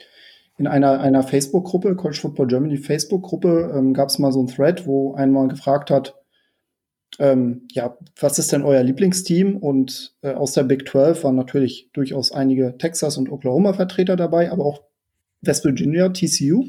in 0.57 0.67
einer, 0.67 0.99
einer 0.99 1.23
Facebook-Gruppe, 1.23 1.95
College 1.95 2.19
Football 2.21 2.47
Germany 2.47 2.77
Facebook-Gruppe, 2.77 3.73
ähm, 3.75 3.93
gab 3.93 4.09
es 4.09 4.19
mal 4.19 4.31
so 4.31 4.41
ein 4.41 4.47
Thread, 4.47 4.85
wo 4.85 5.13
einmal 5.15 5.47
gefragt 5.47 5.89
hat, 5.91 6.15
ähm, 7.19 7.67
ja, 7.71 7.97
was 8.19 8.39
ist 8.39 8.51
denn 8.51 8.63
euer 8.63 8.83
Lieblingsteam? 8.83 9.57
Und 9.57 10.15
äh, 10.21 10.33
aus 10.33 10.53
der 10.53 10.63
Big 10.63 10.87
12 10.87 11.23
waren 11.23 11.35
natürlich 11.35 11.89
durchaus 11.93 12.31
einige 12.31 12.75
Texas 12.77 13.17
und 13.17 13.31
Oklahoma-Vertreter 13.31 14.15
dabei, 14.15 14.51
aber 14.51 14.65
auch 14.65 14.81
West 15.41 15.65
Virginia, 15.65 16.09
TCU. 16.09 16.65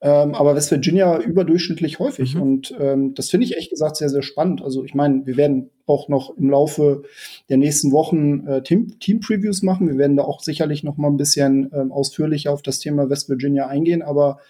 Ähm, 0.00 0.34
aber 0.34 0.54
West 0.54 0.70
Virginia 0.70 1.18
überdurchschnittlich 1.18 1.98
häufig. 1.98 2.34
Mhm. 2.34 2.42
Und 2.42 2.74
ähm, 2.78 3.14
das 3.14 3.30
finde 3.30 3.46
ich 3.46 3.56
echt 3.56 3.70
gesagt 3.70 3.96
sehr, 3.96 4.10
sehr 4.10 4.22
spannend. 4.22 4.62
Also 4.62 4.84
ich 4.84 4.94
meine, 4.94 5.24
wir 5.26 5.36
werden 5.36 5.70
auch 5.86 6.08
noch 6.08 6.36
im 6.36 6.50
Laufe 6.50 7.04
der 7.48 7.56
nächsten 7.56 7.90
Wochen 7.90 8.46
äh, 8.46 8.62
Team-Previews 8.62 9.62
machen. 9.62 9.88
Wir 9.88 9.96
werden 9.96 10.16
da 10.16 10.24
auch 10.24 10.40
sicherlich 10.40 10.84
noch 10.84 10.96
mal 10.96 11.08
ein 11.08 11.16
bisschen 11.16 11.70
ähm, 11.74 11.90
ausführlicher 11.90 12.52
auf 12.52 12.62
das 12.62 12.80
Thema 12.80 13.08
West 13.08 13.28
Virginia 13.28 13.66
eingehen. 13.66 14.02
Aber 14.02 14.40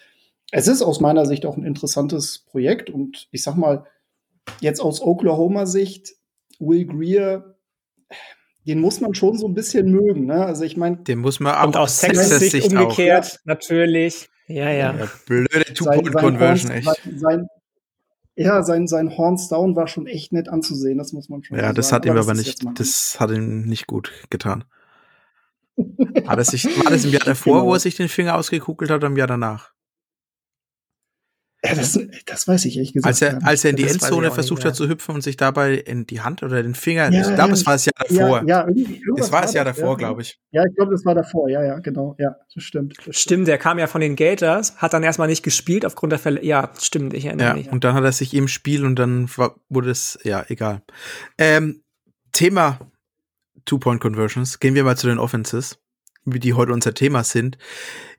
es 0.51 0.67
ist 0.67 0.83
aus 0.83 1.01
meiner 1.01 1.27
Sicht 1.27 1.47
auch 1.47 1.57
ein 1.57 1.65
interessantes 1.65 2.41
Projekt. 2.51 2.91
Und 2.91 3.29
ich 3.31 3.43
sag 3.43 3.57
mal, 3.57 3.85
jetzt 4.61 4.81
aus 4.81 5.01
Oklahoma-Sicht, 5.01 6.15
Will 6.59 6.87
Greer, 6.87 7.57
den 8.67 8.81
muss 8.81 9.01
man 9.01 9.15
schon 9.15 9.37
so 9.39 9.47
ein 9.47 9.55
bisschen 9.55 9.91
mögen. 9.91 10.27
Ne? 10.27 10.45
Also 10.45 10.65
ich 10.65 10.77
meine, 10.77 10.97
den 10.99 11.19
muss 11.19 11.41
man 11.41 11.55
auch 11.55 11.67
und 11.67 11.77
aus 11.77 12.01
Texas-Sicht 12.01 12.73
umgekehrt, 12.73 13.39
auch. 13.41 13.47
natürlich. 13.47 14.29
Ja, 14.47 14.71
ja. 14.71 14.95
ja 14.95 15.09
blöde 15.27 15.65
Two-Point-Conversion, 15.75 16.71
echt. 16.71 16.89
Sein, 17.17 17.47
ja, 18.37 18.63
sein, 18.63 18.87
sein 18.87 19.17
Horns 19.17 19.49
Down 19.49 19.77
war 19.77 19.87
schon 19.87 20.07
echt 20.07 20.33
nett 20.33 20.49
anzusehen, 20.49 20.99
das 20.99 21.13
muss 21.13 21.29
man 21.29 21.43
schon 21.43 21.59
Ja, 21.59 21.69
so 21.69 21.75
das 21.75 21.93
hat 21.93 22.05
ihm 22.05 22.17
aber 22.17 22.35
nicht, 22.35 22.65
das 22.75 23.19
hat 23.21 23.31
ihm 23.31 23.63
nicht 23.63 23.87
gut 23.87 24.13
getan. 24.31 24.65
war, 25.77 26.37
das 26.37 26.49
sich, 26.49 26.65
war 26.85 26.91
das 26.91 27.05
im 27.05 27.11
Jahr 27.11 27.25
davor, 27.25 27.61
genau. 27.61 27.67
wo 27.67 27.75
er 27.75 27.81
sich 27.81 27.97
den 27.97 28.09
Finger 28.09 28.37
ausgekugelt 28.37 28.91
hat, 28.91 28.99
oder 28.99 29.09
im 29.09 29.17
Jahr 29.17 29.27
danach? 29.27 29.74
Ja, 31.65 31.75
das, 31.75 31.99
das 32.27 32.47
weiß 32.47 32.67
ich 32.67 32.77
ehrlich 32.77 32.93
gesagt. 32.93 33.07
Als 33.09 33.23
er, 33.23 33.45
als 33.47 33.65
er 33.65 33.71
in 33.71 33.77
die 33.77 33.85
Das 33.85 33.93
Endzone 33.95 34.31
versucht 34.31 34.59
nicht, 34.59 34.67
hat 34.67 34.77
zu 34.77 34.89
hüpfen 34.89 35.15
und 35.15 35.23
sich 35.23 35.37
dabei 35.37 35.75
in 35.75 36.07
die 36.07 36.21
Hand 36.21 36.43
oder 36.43 36.63
den 36.63 36.75
Finger, 36.75 37.11
Ja, 37.11 37.21
ich 37.23 37.35
glaube, 37.35 37.49
ja, 37.49 37.53
es 37.55 37.67
war 37.67 37.73
das 37.75 37.87
Jahr 37.87 37.95
davor. 37.99 38.43
Ja, 38.47 38.69
ja, 38.69 38.75
es 39.19 39.33
war 39.33 39.43
das 39.43 39.55
Jahr 39.55 39.65
das, 39.65 39.77
davor, 39.77 39.93
ja. 39.93 39.97
glaube 39.97 40.23
ich. 40.23 40.39
Ja, 40.51 40.63
ich 40.69 40.77
glaube, 40.77 40.93
das 40.93 41.05
war 41.05 41.15
davor. 41.15 41.49
Ja, 41.49 41.65
ja, 41.65 41.79
genau. 41.79 42.17
Ja, 42.19 42.37
das 42.55 42.63
stimmt. 42.65 42.97
Das 43.07 43.17
Stimmt, 43.19 43.49
der 43.49 43.57
kam 43.59 43.79
ja 43.79 43.87
von 43.87 44.01
den 44.03 44.15
Gators, 44.15 44.77
hat 44.77 44.93
dann 44.93 45.03
erstmal 45.03 45.29
nicht 45.29 45.43
gespielt 45.43 45.87
aufgrund 45.87 46.13
der 46.13 46.19
Fälle. 46.19 46.45
Ja, 46.45 46.71
stimmt, 46.79 47.15
ich 47.15 47.25
erinnere 47.25 47.49
Ja, 47.49 47.55
mich. 47.55 47.71
und 47.71 47.83
dann 47.85 47.95
hat 47.95 48.05
er 48.05 48.13
sich 48.13 48.35
im 48.35 48.49
Spiel 48.49 48.85
und 48.85 48.97
dann 48.99 49.29
war, 49.37 49.57
wurde 49.69 49.91
es, 49.91 50.19
ja, 50.23 50.45
egal. 50.49 50.83
Ähm, 51.39 51.83
Thema 52.33 52.79
Two-Point-Conversions. 53.65 54.61
Gehen 54.61 54.75
wir 54.75 54.85
mal 54.85 54.97
zu 54.97 55.07
den 55.07 55.19
Offenses, 55.19 55.79
die 56.25 56.55
heute 56.55 56.73
unser 56.73 56.95
Thema 56.95 57.25
sind. 57.25 57.59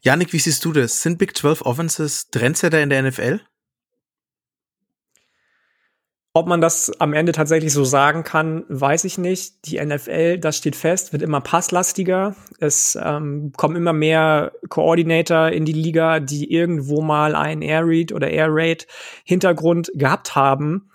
Janik, 0.01 0.33
wie 0.33 0.39
siehst 0.39 0.63
du 0.65 0.71
das? 0.71 1.01
Sind 1.01 1.17
Big 1.17 1.35
12 1.35 1.61
Offenses 1.61 2.29
Trendsetter 2.29 2.81
in 2.81 2.89
der 2.89 3.03
NFL? 3.03 3.41
Ob 6.37 6.47
man 6.47 6.59
das 6.59 6.91
am 6.99 7.13
Ende 7.13 7.31
tatsächlich 7.31 7.71
so 7.71 7.85
sagen 7.85 8.25
kann, 8.25 8.65
weiß 8.67 9.05
ich 9.05 9.17
nicht. 9.17 9.65
Die 9.67 9.79
NFL, 9.79 10.37
das 10.37 10.57
steht 10.57 10.75
fest, 10.75 11.13
wird 11.13 11.21
immer 11.21 11.39
passlastiger. 11.39 12.35
Es 12.59 12.99
ähm, 13.01 13.53
kommen 13.55 13.77
immer 13.77 13.93
mehr 13.93 14.51
Coordinator 14.67 15.47
in 15.47 15.63
die 15.63 15.71
Liga, 15.71 16.19
die 16.19 16.51
irgendwo 16.51 17.01
mal 17.01 17.35
einen 17.35 17.61
Air 17.61 17.87
Read 17.87 18.11
oder 18.11 18.29
Air 18.29 18.49
Raid 18.49 18.85
Hintergrund 19.23 19.89
gehabt 19.95 20.35
haben. 20.35 20.89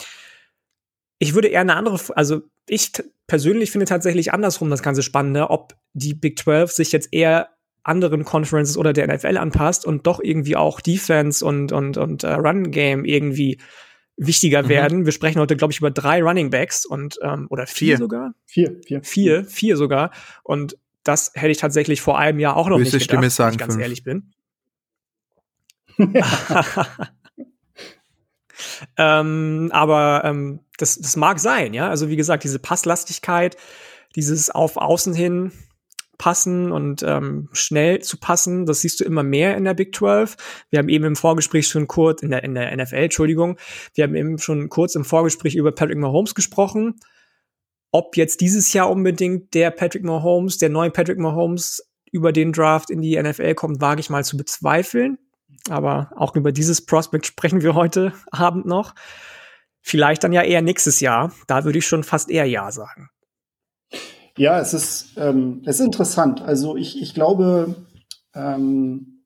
Ich 1.19 1.33
würde 1.33 1.49
eher 1.49 1.63
eine 1.63 1.75
andere, 1.75 1.99
also 2.17 2.43
ich 2.73 2.93
persönlich 3.27 3.73
finde 3.73 3.87
tatsächlich 3.87 4.33
andersrum 4.33 4.71
das 4.71 4.83
Ganze 4.83 5.03
spannender, 5.03 5.51
ob 5.51 5.75
die 5.93 6.15
Big 6.15 6.39
12 6.39 6.71
sich 6.71 6.93
jetzt 6.93 7.09
eher 7.13 7.49
anderen 7.83 8.25
Conferences 8.25 8.77
oder 8.77 8.93
der 8.93 9.13
NFL 9.13 9.39
anpasst 9.39 9.85
und 9.85 10.07
doch 10.07 10.21
irgendwie 10.23 10.55
auch 10.55 10.81
Defense 10.81 11.45
und, 11.45 11.73
und, 11.73 11.97
und 11.97 12.23
äh, 12.23 12.33
Run 12.35 12.71
Game 12.71 13.05
irgendwie 13.05 13.59
wichtiger 14.17 14.63
Mhm. 14.65 14.69
werden. 14.69 15.05
Wir 15.07 15.13
sprechen 15.13 15.41
heute, 15.41 15.57
glaube 15.57 15.73
ich, 15.73 15.79
über 15.81 15.91
drei 15.91 16.23
Running 16.23 16.51
Backs 16.51 16.85
und 16.87 17.19
ähm, 17.23 17.47
oder 17.51 17.67
vier, 17.67 17.97
Vier. 17.97 17.99
sogar. 17.99 18.35
Vier, 18.47 18.81
vier. 18.87 19.03
Vier, 19.03 19.45
vier 19.45 19.77
sogar. 19.77 20.11
Und 20.45 20.77
das 21.03 21.33
hätte 21.35 21.51
ich 21.51 21.59
tatsächlich 21.59 22.01
vor 22.03 22.19
einem 22.19 22.39
Jahr 22.39 22.57
auch 22.57 22.69
noch 22.69 22.79
Höchste 22.79 22.97
nicht 22.99 23.09
gedacht, 23.09 23.11
Stimme 23.11 23.23
wenn 23.23 23.31
sagen 23.31 23.53
ich 23.55 23.59
ganz 23.59 23.73
fünf. 23.75 23.83
ehrlich 23.83 24.05
bin. 24.05 24.33
ähm, 28.97 29.71
aber 29.73 30.23
ähm, 30.25 30.61
das, 30.81 30.97
das 30.99 31.17
mag 31.17 31.39
sein, 31.39 31.75
ja. 31.75 31.89
Also 31.89 32.09
wie 32.09 32.17
gesagt, 32.17 32.45
diese 32.45 32.59
Passlastigkeit, 32.59 33.57
dieses 34.17 34.51
auf 34.51 34.77
Außen 34.77 35.15
hin 35.15 35.53
passen 36.19 36.71
und 36.71 37.03
ähm, 37.03 37.49
schnell 37.53 38.01
zu 38.01 38.19
passen, 38.19 38.67
das 38.67 38.83
siehst 38.83 39.01
du 39.01 39.05
immer 39.05 39.23
mehr 39.23 39.57
in 39.57 39.65
der 39.65 39.73
Big 39.73 39.95
12. 39.95 40.37
Wir 40.69 40.79
haben 40.79 40.91
eben 40.91 41.07
im 41.07 41.17
Vorgespräch 41.17 41.67
schon 41.67 41.89
kurz, 41.89 42.23
in 42.23 42.31
der, 42.31 42.45
in 42.45 42.55
der 42.55 42.77
NFL, 42.77 42.97
Entschuldigung, 42.97 43.57
wir 43.95 44.05
haben 44.05 44.15
eben 44.15 44.39
schon 44.39 44.69
kurz 44.69 44.95
im 44.95 45.05
Vorgespräch 45.05 45.55
über 45.55 45.73
Patrick 45.73 45.97
Mahomes 45.97 46.35
gesprochen. 46.35 46.97
Ob 47.91 48.17
jetzt 48.19 48.43
dieses 48.43 48.73
Jahr 48.73 48.91
unbedingt 48.91 49.55
der 49.55 49.71
Patrick 49.71 50.05
Mahomes, 50.05 50.59
der 50.59 50.69
neue 50.69 50.91
Patrick 50.91 51.19
Mahomes 51.19 51.91
über 52.13 52.33
den 52.33 52.53
Draft 52.53 52.91
in 52.91 53.01
die 53.01 53.21
NFL 53.21 53.55
kommt, 53.55 53.81
wage 53.81 54.01
ich 54.01 54.11
mal 54.11 54.25
zu 54.25 54.37
bezweifeln. 54.37 55.19
Aber 55.69 56.11
auch 56.17 56.37
über 56.37 56.53
dieses 56.53 56.85
Prospect 56.85 57.27
sprechen 57.27 57.63
wir 57.63 57.75
heute 57.75 58.13
Abend 58.31 58.67
noch. 58.67 58.95
Vielleicht 59.83 60.25
dann 60.25 60.33
ja 60.33 60.43
eher 60.43 60.63
nächstes 60.63 61.01
Jahr. 61.01 61.33
Da 61.47 61.65
würde 61.65 61.79
ich 61.79 61.87
schon 61.87 62.05
fast 62.05 62.31
eher 62.31 62.45
Ja 62.45 62.71
sagen. 62.71 63.09
Ja, 64.37 64.61
es 64.61 64.75
ist, 64.75 65.15
ähm, 65.17 65.63
es 65.67 65.81
ist 65.81 65.87
interessant. 65.87 66.41
Also 66.41 66.77
ich, 66.77 67.01
ich 67.03 67.15
glaube, 67.15 67.75
ähm, 68.35 69.25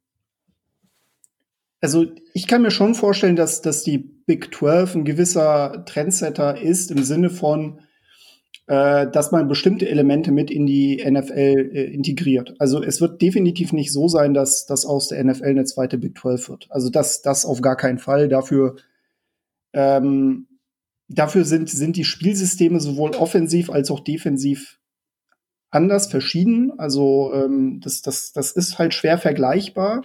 also 1.80 2.06
ich 2.32 2.46
kann 2.46 2.62
mir 2.62 2.70
schon 2.70 2.94
vorstellen, 2.94 3.36
dass, 3.36 3.60
dass 3.60 3.82
die 3.82 3.98
Big 3.98 4.54
12 4.54 4.94
ein 4.94 5.04
gewisser 5.04 5.84
Trendsetter 5.84 6.60
ist 6.60 6.90
im 6.90 7.04
Sinne 7.04 7.28
von, 7.28 7.80
äh, 8.66 9.06
dass 9.10 9.32
man 9.32 9.48
bestimmte 9.48 9.88
Elemente 9.88 10.32
mit 10.32 10.50
in 10.50 10.66
die 10.66 11.04
NFL 11.06 11.70
äh, 11.74 11.84
integriert. 11.92 12.54
Also 12.58 12.82
es 12.82 13.02
wird 13.02 13.20
definitiv 13.20 13.74
nicht 13.74 13.92
so 13.92 14.08
sein, 14.08 14.32
dass 14.32 14.64
das 14.64 14.86
aus 14.86 15.08
der 15.08 15.22
NFL 15.22 15.44
eine 15.44 15.64
zweite 15.64 15.98
Big 15.98 16.18
12 16.18 16.48
wird. 16.48 16.66
Also 16.70 16.88
das, 16.88 17.20
das 17.20 17.44
auf 17.44 17.60
gar 17.60 17.76
keinen 17.76 17.98
Fall. 17.98 18.28
Dafür, 18.28 18.76
ähm, 19.74 20.48
dafür 21.08 21.44
sind, 21.44 21.68
sind 21.68 21.96
die 21.96 22.04
Spielsysteme 22.04 22.80
sowohl 22.80 23.10
offensiv 23.10 23.70
als 23.70 23.90
auch 23.90 24.00
defensiv 24.00 24.78
anders, 25.70 26.06
verschieden. 26.06 26.72
Also 26.78 27.32
ähm, 27.34 27.80
das, 27.82 28.00
das, 28.00 28.32
das 28.32 28.52
ist 28.52 28.78
halt 28.78 28.94
schwer 28.94 29.18
vergleichbar. 29.18 30.04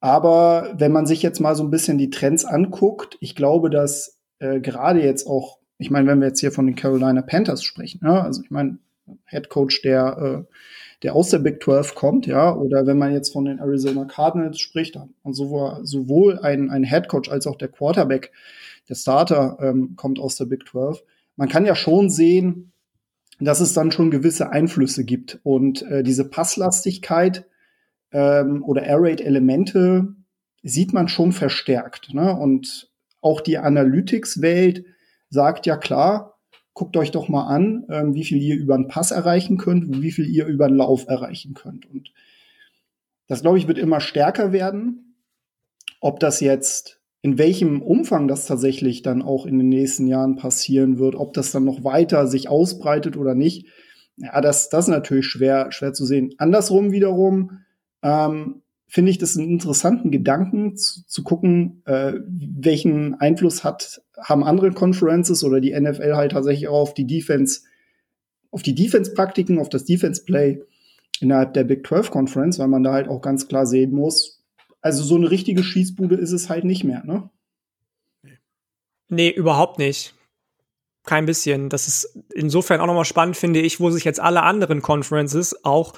Aber 0.00 0.74
wenn 0.78 0.92
man 0.92 1.06
sich 1.06 1.22
jetzt 1.22 1.40
mal 1.40 1.54
so 1.54 1.62
ein 1.62 1.70
bisschen 1.70 1.98
die 1.98 2.10
Trends 2.10 2.44
anguckt, 2.44 3.16
ich 3.20 3.34
glaube, 3.34 3.70
dass 3.70 4.18
äh, 4.38 4.60
gerade 4.60 5.02
jetzt 5.02 5.26
auch, 5.26 5.58
ich 5.78 5.90
meine, 5.90 6.06
wenn 6.06 6.20
wir 6.20 6.28
jetzt 6.28 6.40
hier 6.40 6.52
von 6.52 6.66
den 6.66 6.76
Carolina 6.76 7.22
Panthers 7.22 7.62
sprechen, 7.62 8.00
ja, 8.02 8.22
also 8.22 8.42
ich 8.42 8.50
meine, 8.50 8.78
Head 9.26 9.48
Coach, 9.48 9.82
der, 9.82 10.46
äh, 10.48 10.54
der 11.02 11.14
aus 11.14 11.30
der 11.30 11.38
Big 11.38 11.62
12 11.62 11.94
kommt, 11.94 12.26
ja, 12.26 12.54
oder 12.54 12.86
wenn 12.86 12.98
man 12.98 13.12
jetzt 13.12 13.32
von 13.32 13.44
den 13.44 13.58
Arizona 13.58 14.04
Cardinals 14.04 14.58
spricht, 14.58 14.98
und 15.22 15.34
sowohl, 15.34 15.80
sowohl 15.82 16.38
ein, 16.38 16.70
ein 16.70 16.84
Head 16.84 17.08
Coach 17.08 17.28
als 17.30 17.46
auch 17.46 17.56
der 17.56 17.68
Quarterback, 17.68 18.32
der 18.88 18.94
Starter, 18.94 19.58
ähm, 19.60 19.94
kommt 19.96 20.18
aus 20.18 20.36
der 20.36 20.46
Big 20.46 20.66
12. 20.68 21.02
Man 21.36 21.48
kann 21.48 21.66
ja 21.66 21.74
schon 21.74 22.08
sehen, 22.08 22.72
dass 23.40 23.60
es 23.60 23.74
dann 23.74 23.92
schon 23.92 24.10
gewisse 24.10 24.50
Einflüsse 24.50 25.04
gibt. 25.04 25.40
Und 25.42 25.82
äh, 25.82 26.02
diese 26.02 26.28
Passlastigkeit 26.28 27.46
ähm, 28.12 28.62
oder 28.64 28.82
Air 28.84 28.98
Raid 29.00 29.20
Elemente 29.20 30.14
sieht 30.62 30.92
man 30.92 31.08
schon 31.08 31.32
verstärkt. 31.32 32.14
Ne? 32.14 32.34
Und 32.36 32.90
auch 33.20 33.40
die 33.40 33.58
Analytics-Welt 33.58 34.84
sagt 35.28 35.66
ja 35.66 35.76
klar, 35.76 36.35
guckt 36.76 36.98
euch 36.98 37.10
doch 37.10 37.30
mal 37.30 37.46
an, 37.46 37.86
ähm, 37.88 38.14
wie 38.14 38.24
viel 38.24 38.36
ihr 38.36 38.54
über 38.54 38.74
einen 38.74 38.86
Pass 38.86 39.10
erreichen 39.10 39.56
könnt 39.56 39.88
und 39.88 40.02
wie 40.02 40.12
viel 40.12 40.26
ihr 40.26 40.44
über 40.44 40.66
einen 40.66 40.76
Lauf 40.76 41.08
erreichen 41.08 41.54
könnt. 41.54 41.90
Und 41.90 42.12
das, 43.28 43.40
glaube 43.40 43.56
ich, 43.56 43.66
wird 43.66 43.78
immer 43.78 43.98
stärker 43.98 44.52
werden. 44.52 45.16
Ob 46.02 46.20
das 46.20 46.40
jetzt 46.40 47.00
in 47.22 47.38
welchem 47.38 47.80
Umfang 47.80 48.28
das 48.28 48.44
tatsächlich 48.44 49.00
dann 49.00 49.22
auch 49.22 49.46
in 49.46 49.58
den 49.58 49.70
nächsten 49.70 50.06
Jahren 50.06 50.36
passieren 50.36 50.98
wird, 50.98 51.14
ob 51.14 51.32
das 51.32 51.50
dann 51.50 51.64
noch 51.64 51.82
weiter 51.82 52.26
sich 52.26 52.50
ausbreitet 52.50 53.16
oder 53.16 53.34
nicht, 53.34 53.66
ja, 54.18 54.42
das, 54.42 54.68
das 54.68 54.84
ist 54.84 54.90
natürlich 54.90 55.26
schwer, 55.26 55.72
schwer 55.72 55.94
zu 55.94 56.04
sehen. 56.04 56.34
Andersrum 56.36 56.92
wiederum 56.92 57.60
ähm, 58.02 58.62
finde 58.88 59.10
ich 59.10 59.18
das 59.18 59.36
einen 59.36 59.48
interessanten 59.48 60.10
Gedanken 60.10 60.76
zu, 60.76 61.04
zu 61.06 61.22
gucken, 61.22 61.82
äh, 61.86 62.14
welchen 62.26 63.14
Einfluss 63.14 63.64
hat, 63.64 64.02
haben 64.18 64.44
andere 64.44 64.70
Conferences 64.72 65.44
oder 65.44 65.60
die 65.60 65.78
NFL 65.78 66.14
halt 66.14 66.32
tatsächlich 66.32 66.68
auch 66.68 66.80
auf 66.80 66.94
die 66.94 67.06
Defense, 67.06 67.62
auf 68.50 68.62
die 68.62 68.74
Defense-Praktiken, 68.74 69.58
auf 69.58 69.68
das 69.68 69.84
Defense-Play 69.84 70.62
innerhalb 71.20 71.54
der 71.54 71.64
Big 71.64 71.86
12 71.86 72.10
Conference, 72.10 72.58
weil 72.58 72.68
man 72.68 72.82
da 72.82 72.92
halt 72.92 73.08
auch 73.08 73.20
ganz 73.20 73.48
klar 73.48 73.66
sehen 73.66 73.92
muss, 73.92 74.36
also 74.86 75.02
so 75.02 75.16
eine 75.16 75.30
richtige 75.30 75.64
Schießbude 75.64 76.14
ist 76.14 76.30
es 76.30 76.48
halt 76.48 76.64
nicht 76.64 76.84
mehr, 76.84 77.02
ne? 77.04 77.28
Nee, 79.08 79.30
überhaupt 79.30 79.78
nicht. 79.78 80.14
Kein 81.04 81.26
bisschen. 81.26 81.68
Das 81.68 81.88
ist 81.88 82.16
insofern 82.34 82.80
auch 82.80 82.86
nochmal 82.86 83.04
spannend, 83.04 83.36
finde 83.36 83.60
ich, 83.60 83.80
wo 83.80 83.90
sich 83.90 84.04
jetzt 84.04 84.20
alle 84.20 84.42
anderen 84.42 84.82
Conferences, 84.82 85.64
auch 85.64 85.94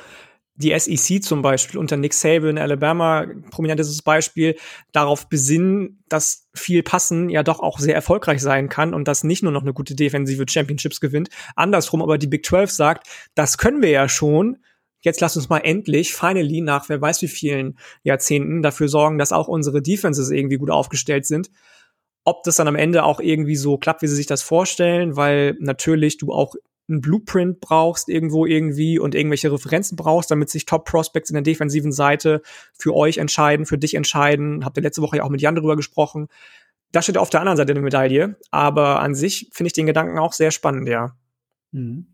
die 0.58 0.76
SEC 0.76 1.22
zum 1.22 1.40
Beispiel 1.40 1.78
unter 1.78 1.96
Nick 1.96 2.12
Saban, 2.12 2.58
Alabama, 2.58 3.26
prominentes 3.50 4.02
Beispiel, 4.02 4.56
darauf 4.92 5.28
besinnen, 5.28 6.02
dass 6.08 6.48
viel 6.52 6.82
Passen 6.82 7.30
ja 7.30 7.44
doch 7.44 7.60
auch 7.60 7.78
sehr 7.78 7.94
erfolgreich 7.94 8.42
sein 8.42 8.68
kann 8.68 8.92
und 8.92 9.06
dass 9.06 9.22
nicht 9.22 9.44
nur 9.44 9.52
noch 9.52 9.62
eine 9.62 9.72
gute 9.72 9.94
Defensive 9.94 10.44
Championships 10.48 11.00
gewinnt. 11.00 11.28
Andersrum 11.54 12.02
aber 12.02 12.18
die 12.18 12.26
Big 12.26 12.44
12 12.44 12.72
sagt, 12.72 13.06
das 13.36 13.56
können 13.56 13.82
wir 13.82 13.90
ja 13.90 14.08
schon. 14.08 14.58
Jetzt 15.00 15.20
lasst 15.20 15.36
uns 15.36 15.48
mal 15.48 15.58
endlich, 15.58 16.12
finally, 16.12 16.60
nach 16.60 16.88
wer 16.88 17.00
weiß 17.00 17.22
wie 17.22 17.28
vielen 17.28 17.78
Jahrzehnten 18.02 18.60
dafür 18.60 18.88
sorgen, 18.88 19.18
dass 19.18 19.30
auch 19.30 19.46
unsere 19.46 19.80
Defenses 19.80 20.30
irgendwie 20.30 20.56
gut 20.56 20.70
aufgestellt 20.70 21.24
sind 21.24 21.50
ob 22.24 22.42
das 22.42 22.56
dann 22.56 22.68
am 22.68 22.76
Ende 22.76 23.04
auch 23.04 23.20
irgendwie 23.20 23.56
so 23.56 23.78
klappt, 23.78 24.02
wie 24.02 24.06
sie 24.06 24.14
sich 24.14 24.26
das 24.26 24.42
vorstellen, 24.42 25.16
weil 25.16 25.56
natürlich 25.60 26.18
du 26.18 26.30
auch 26.30 26.56
ein 26.88 27.00
Blueprint 27.00 27.60
brauchst 27.60 28.08
irgendwo 28.08 28.46
irgendwie 28.46 28.98
und 28.98 29.14
irgendwelche 29.14 29.52
Referenzen 29.52 29.96
brauchst, 29.96 30.30
damit 30.30 30.48
sich 30.48 30.64
Top 30.64 30.86
Prospects 30.86 31.30
in 31.30 31.34
der 31.34 31.42
defensiven 31.42 31.92
Seite 31.92 32.42
für 32.72 32.94
euch 32.94 33.18
entscheiden, 33.18 33.66
für 33.66 33.78
dich 33.78 33.94
entscheiden. 33.94 34.64
Habt 34.64 34.76
ihr 34.78 34.82
letzte 34.82 35.02
Woche 35.02 35.18
ja 35.18 35.24
auch 35.24 35.28
mit 35.28 35.42
Jan 35.42 35.54
drüber 35.54 35.76
gesprochen. 35.76 36.28
Das 36.92 37.04
steht 37.04 37.18
auf 37.18 37.28
der 37.28 37.40
anderen 37.40 37.58
Seite 37.58 37.74
der 37.74 37.82
Medaille, 37.82 38.36
aber 38.50 39.00
an 39.00 39.14
sich 39.14 39.50
finde 39.52 39.68
ich 39.68 39.74
den 39.74 39.86
Gedanken 39.86 40.18
auch 40.18 40.32
sehr 40.32 40.50
spannend, 40.50 40.88
ja. 40.88 41.14
Mhm. 41.72 42.06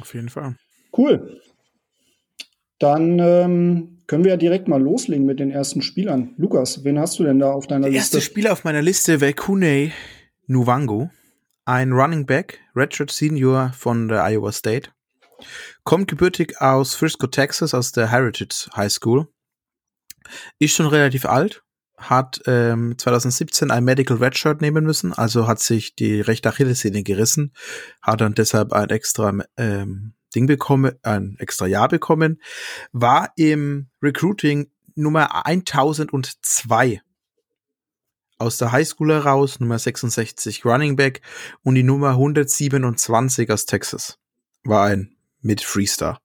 Auf 0.00 0.14
jeden 0.14 0.30
Fall. 0.30 0.56
Cool. 0.96 1.40
Dann 2.78 3.18
ähm, 3.18 3.98
können 4.06 4.24
wir 4.24 4.30
ja 4.30 4.36
direkt 4.38 4.68
mal 4.68 4.80
loslegen 4.80 5.26
mit 5.26 5.38
den 5.38 5.50
ersten 5.50 5.82
Spielern. 5.82 6.30
Lukas, 6.38 6.82
wen 6.84 6.98
hast 6.98 7.18
du 7.18 7.24
denn 7.24 7.38
da 7.38 7.52
auf 7.52 7.66
deiner 7.66 7.82
Der 7.82 7.92
Liste? 7.92 8.16
erste 8.16 8.20
Spieler 8.30 8.52
auf 8.52 8.64
meiner 8.64 8.80
Liste 8.80 9.20
wäre 9.20 9.34
Kune 9.34 9.92
Nuwango, 10.46 11.10
ein 11.70 11.92
Running 11.92 12.26
Back, 12.26 12.58
Redshirt 12.74 13.12
Senior 13.12 13.72
von 13.72 14.08
der 14.08 14.24
Iowa 14.24 14.50
State. 14.50 14.90
Kommt 15.84 16.08
gebürtig 16.08 16.60
aus 16.60 16.96
Frisco, 16.96 17.28
Texas, 17.28 17.74
aus 17.74 17.92
der 17.92 18.10
Heritage 18.10 18.68
High 18.74 18.90
School. 18.90 19.28
Ist 20.58 20.74
schon 20.74 20.88
relativ 20.88 21.26
alt, 21.26 21.62
hat 21.96 22.42
ähm, 22.46 22.98
2017 22.98 23.70
ein 23.70 23.84
Medical 23.84 24.16
Redshirt 24.16 24.60
nehmen 24.60 24.82
müssen, 24.82 25.12
also 25.12 25.46
hat 25.46 25.60
sich 25.60 25.94
die 25.94 26.20
rechte 26.20 26.48
Achillessehne 26.48 27.04
gerissen, 27.04 27.54
hat 28.02 28.20
dann 28.20 28.34
deshalb 28.34 28.72
ein 28.72 28.90
extra 28.90 29.32
ähm, 29.56 30.14
Ding 30.34 30.48
bekommen, 30.48 30.96
ein 31.04 31.36
extra 31.38 31.68
Jahr 31.68 31.88
bekommen, 31.88 32.40
war 32.90 33.32
im 33.36 33.90
Recruiting 34.02 34.72
Nummer 34.96 35.46
1002 35.46 37.00
aus 38.40 38.56
der 38.56 38.72
Highschool 38.72 39.12
heraus, 39.12 39.60
Nummer 39.60 39.78
66 39.78 40.64
Running 40.64 40.96
Back 40.96 41.20
und 41.62 41.74
die 41.74 41.82
Nummer 41.82 42.10
127 42.10 43.50
aus 43.50 43.66
Texas 43.66 44.18
war 44.64 44.86
ein 44.86 45.14
mit 45.40 45.60
Freestar. 45.60 46.20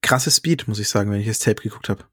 Krasse 0.00 0.30
Speed, 0.30 0.68
muss 0.68 0.78
ich 0.78 0.88
sagen, 0.88 1.10
wenn 1.10 1.20
ich 1.20 1.26
das 1.26 1.38
Tape 1.38 1.62
geguckt 1.62 1.88
habe. 1.88 2.04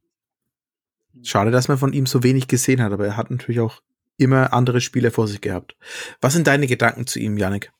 Schade, 1.23 1.51
dass 1.51 1.67
man 1.67 1.77
von 1.77 1.93
ihm 1.93 2.05
so 2.05 2.23
wenig 2.23 2.47
gesehen 2.47 2.81
hat, 2.81 2.91
aber 2.91 3.05
er 3.05 3.17
hat 3.17 3.31
natürlich 3.31 3.61
auch 3.61 3.81
immer 4.17 4.53
andere 4.53 4.79
Spiele 4.81 5.11
vor 5.11 5.27
sich 5.27 5.41
gehabt. 5.41 5.75
Was 6.21 6.33
sind 6.33 6.47
deine 6.47 6.67
Gedanken 6.67 7.07
zu 7.07 7.19
ihm, 7.19 7.37
Yannick? 7.37 7.71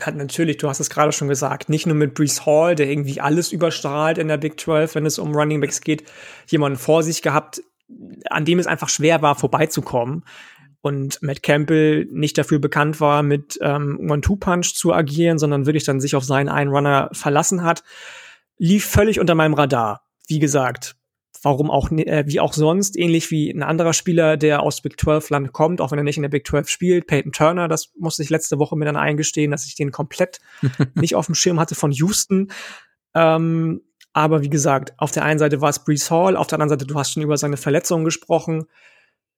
Hat 0.00 0.16
natürlich, 0.16 0.56
du 0.56 0.68
hast 0.68 0.80
es 0.80 0.88
gerade 0.88 1.12
schon 1.12 1.28
gesagt, 1.28 1.68
nicht 1.68 1.86
nur 1.86 1.94
mit 1.94 2.14
Brees 2.14 2.46
Hall, 2.46 2.74
der 2.74 2.88
irgendwie 2.88 3.20
alles 3.20 3.52
überstrahlt 3.52 4.16
in 4.16 4.28
der 4.28 4.38
Big 4.38 4.58
12, 4.58 4.94
wenn 4.94 5.04
es 5.04 5.18
um 5.18 5.34
Running 5.34 5.60
Backs 5.60 5.82
geht, 5.82 6.04
jemanden 6.46 6.78
vor 6.78 7.02
sich 7.02 7.20
gehabt, 7.20 7.62
an 8.30 8.46
dem 8.46 8.58
es 8.58 8.66
einfach 8.66 8.88
schwer 8.88 9.20
war, 9.20 9.34
vorbeizukommen. 9.34 10.24
Und 10.80 11.22
Matt 11.22 11.42
Campbell 11.42 12.06
nicht 12.10 12.36
dafür 12.38 12.58
bekannt 12.58 13.00
war, 13.00 13.22
mit 13.22 13.58
ähm, 13.62 13.98
One-Two-Punch 14.10 14.74
zu 14.74 14.92
agieren, 14.92 15.38
sondern 15.38 15.66
wirklich 15.66 15.84
dann 15.84 16.00
sich 16.00 16.16
auf 16.16 16.24
seinen 16.24 16.48
einen 16.48 16.70
Runner 16.70 17.10
verlassen 17.12 17.62
hat, 17.62 17.82
lief 18.58 18.86
völlig 18.86 19.20
unter 19.20 19.34
meinem 19.34 19.54
Radar. 19.54 20.02
Wie 20.28 20.38
gesagt, 20.38 20.96
warum 21.42 21.70
auch, 21.70 21.90
äh, 21.90 22.24
wie 22.26 22.40
auch 22.40 22.52
sonst, 22.52 22.96
ähnlich 22.96 23.30
wie 23.30 23.50
ein 23.50 23.62
anderer 23.62 23.92
Spieler, 23.92 24.36
der 24.36 24.62
aus 24.62 24.80
Big 24.80 25.00
12 25.00 25.30
Land 25.30 25.52
kommt, 25.52 25.80
auch 25.80 25.90
wenn 25.90 25.98
er 25.98 26.04
nicht 26.04 26.16
in 26.16 26.22
der 26.22 26.28
Big 26.28 26.46
12 26.46 26.68
spielt, 26.68 27.06
Peyton 27.06 27.32
Turner, 27.32 27.68
das 27.68 27.92
musste 27.98 28.22
ich 28.22 28.30
letzte 28.30 28.58
Woche 28.58 28.76
mir 28.76 28.84
dann 28.84 28.96
eingestehen, 28.96 29.50
dass 29.50 29.66
ich 29.66 29.74
den 29.74 29.90
komplett 29.90 30.40
nicht 30.94 31.14
auf 31.14 31.26
dem 31.26 31.34
Schirm 31.34 31.60
hatte 31.60 31.74
von 31.74 31.92
Houston. 31.92 32.50
Ähm, 33.14 33.82
aber 34.12 34.42
wie 34.42 34.50
gesagt, 34.50 34.94
auf 34.96 35.10
der 35.10 35.24
einen 35.24 35.38
Seite 35.38 35.60
war 35.60 35.70
es 35.70 35.84
Brees 35.84 36.10
Hall, 36.10 36.36
auf 36.36 36.46
der 36.46 36.56
anderen 36.56 36.78
Seite, 36.78 36.86
du 36.86 36.98
hast 36.98 37.12
schon 37.12 37.22
über 37.22 37.36
seine 37.36 37.56
Verletzungen 37.56 38.04
gesprochen. 38.04 38.66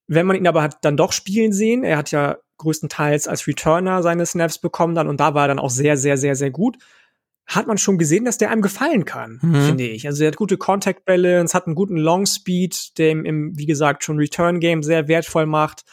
Wenn 0.06 0.26
man 0.26 0.36
ihn 0.36 0.46
aber 0.46 0.62
hat 0.62 0.78
dann 0.82 0.96
doch 0.96 1.12
spielen 1.12 1.52
sehen, 1.52 1.82
er 1.82 1.96
hat 1.96 2.10
ja 2.10 2.36
größtenteils 2.58 3.26
als 3.26 3.46
Returner 3.46 4.02
seine 4.02 4.24
Snaps 4.26 4.58
bekommen 4.58 4.94
dann 4.94 5.08
und 5.08 5.18
da 5.18 5.34
war 5.34 5.44
er 5.44 5.48
dann 5.48 5.58
auch 5.58 5.70
sehr, 5.70 5.96
sehr, 5.96 6.16
sehr, 6.16 6.36
sehr 6.36 6.50
gut 6.50 6.78
hat 7.46 7.68
man 7.68 7.78
schon 7.78 7.96
gesehen, 7.96 8.24
dass 8.24 8.38
der 8.38 8.50
einem 8.50 8.62
gefallen 8.62 9.04
kann, 9.04 9.38
mhm. 9.40 9.66
finde 9.66 9.84
ich. 9.84 10.06
Also 10.06 10.24
er 10.24 10.28
hat 10.28 10.36
gute 10.36 10.56
Contact 10.56 11.04
Balance, 11.04 11.54
hat 11.54 11.66
einen 11.66 11.76
guten 11.76 11.96
Long 11.96 12.26
Speed, 12.26 12.98
der 12.98 13.10
ihm 13.10 13.24
im, 13.24 13.56
wie 13.56 13.66
gesagt, 13.66 14.02
schon 14.02 14.18
Return 14.18 14.58
Game 14.58 14.82
sehr 14.82 15.06
wertvoll 15.06 15.46
macht. 15.46 15.84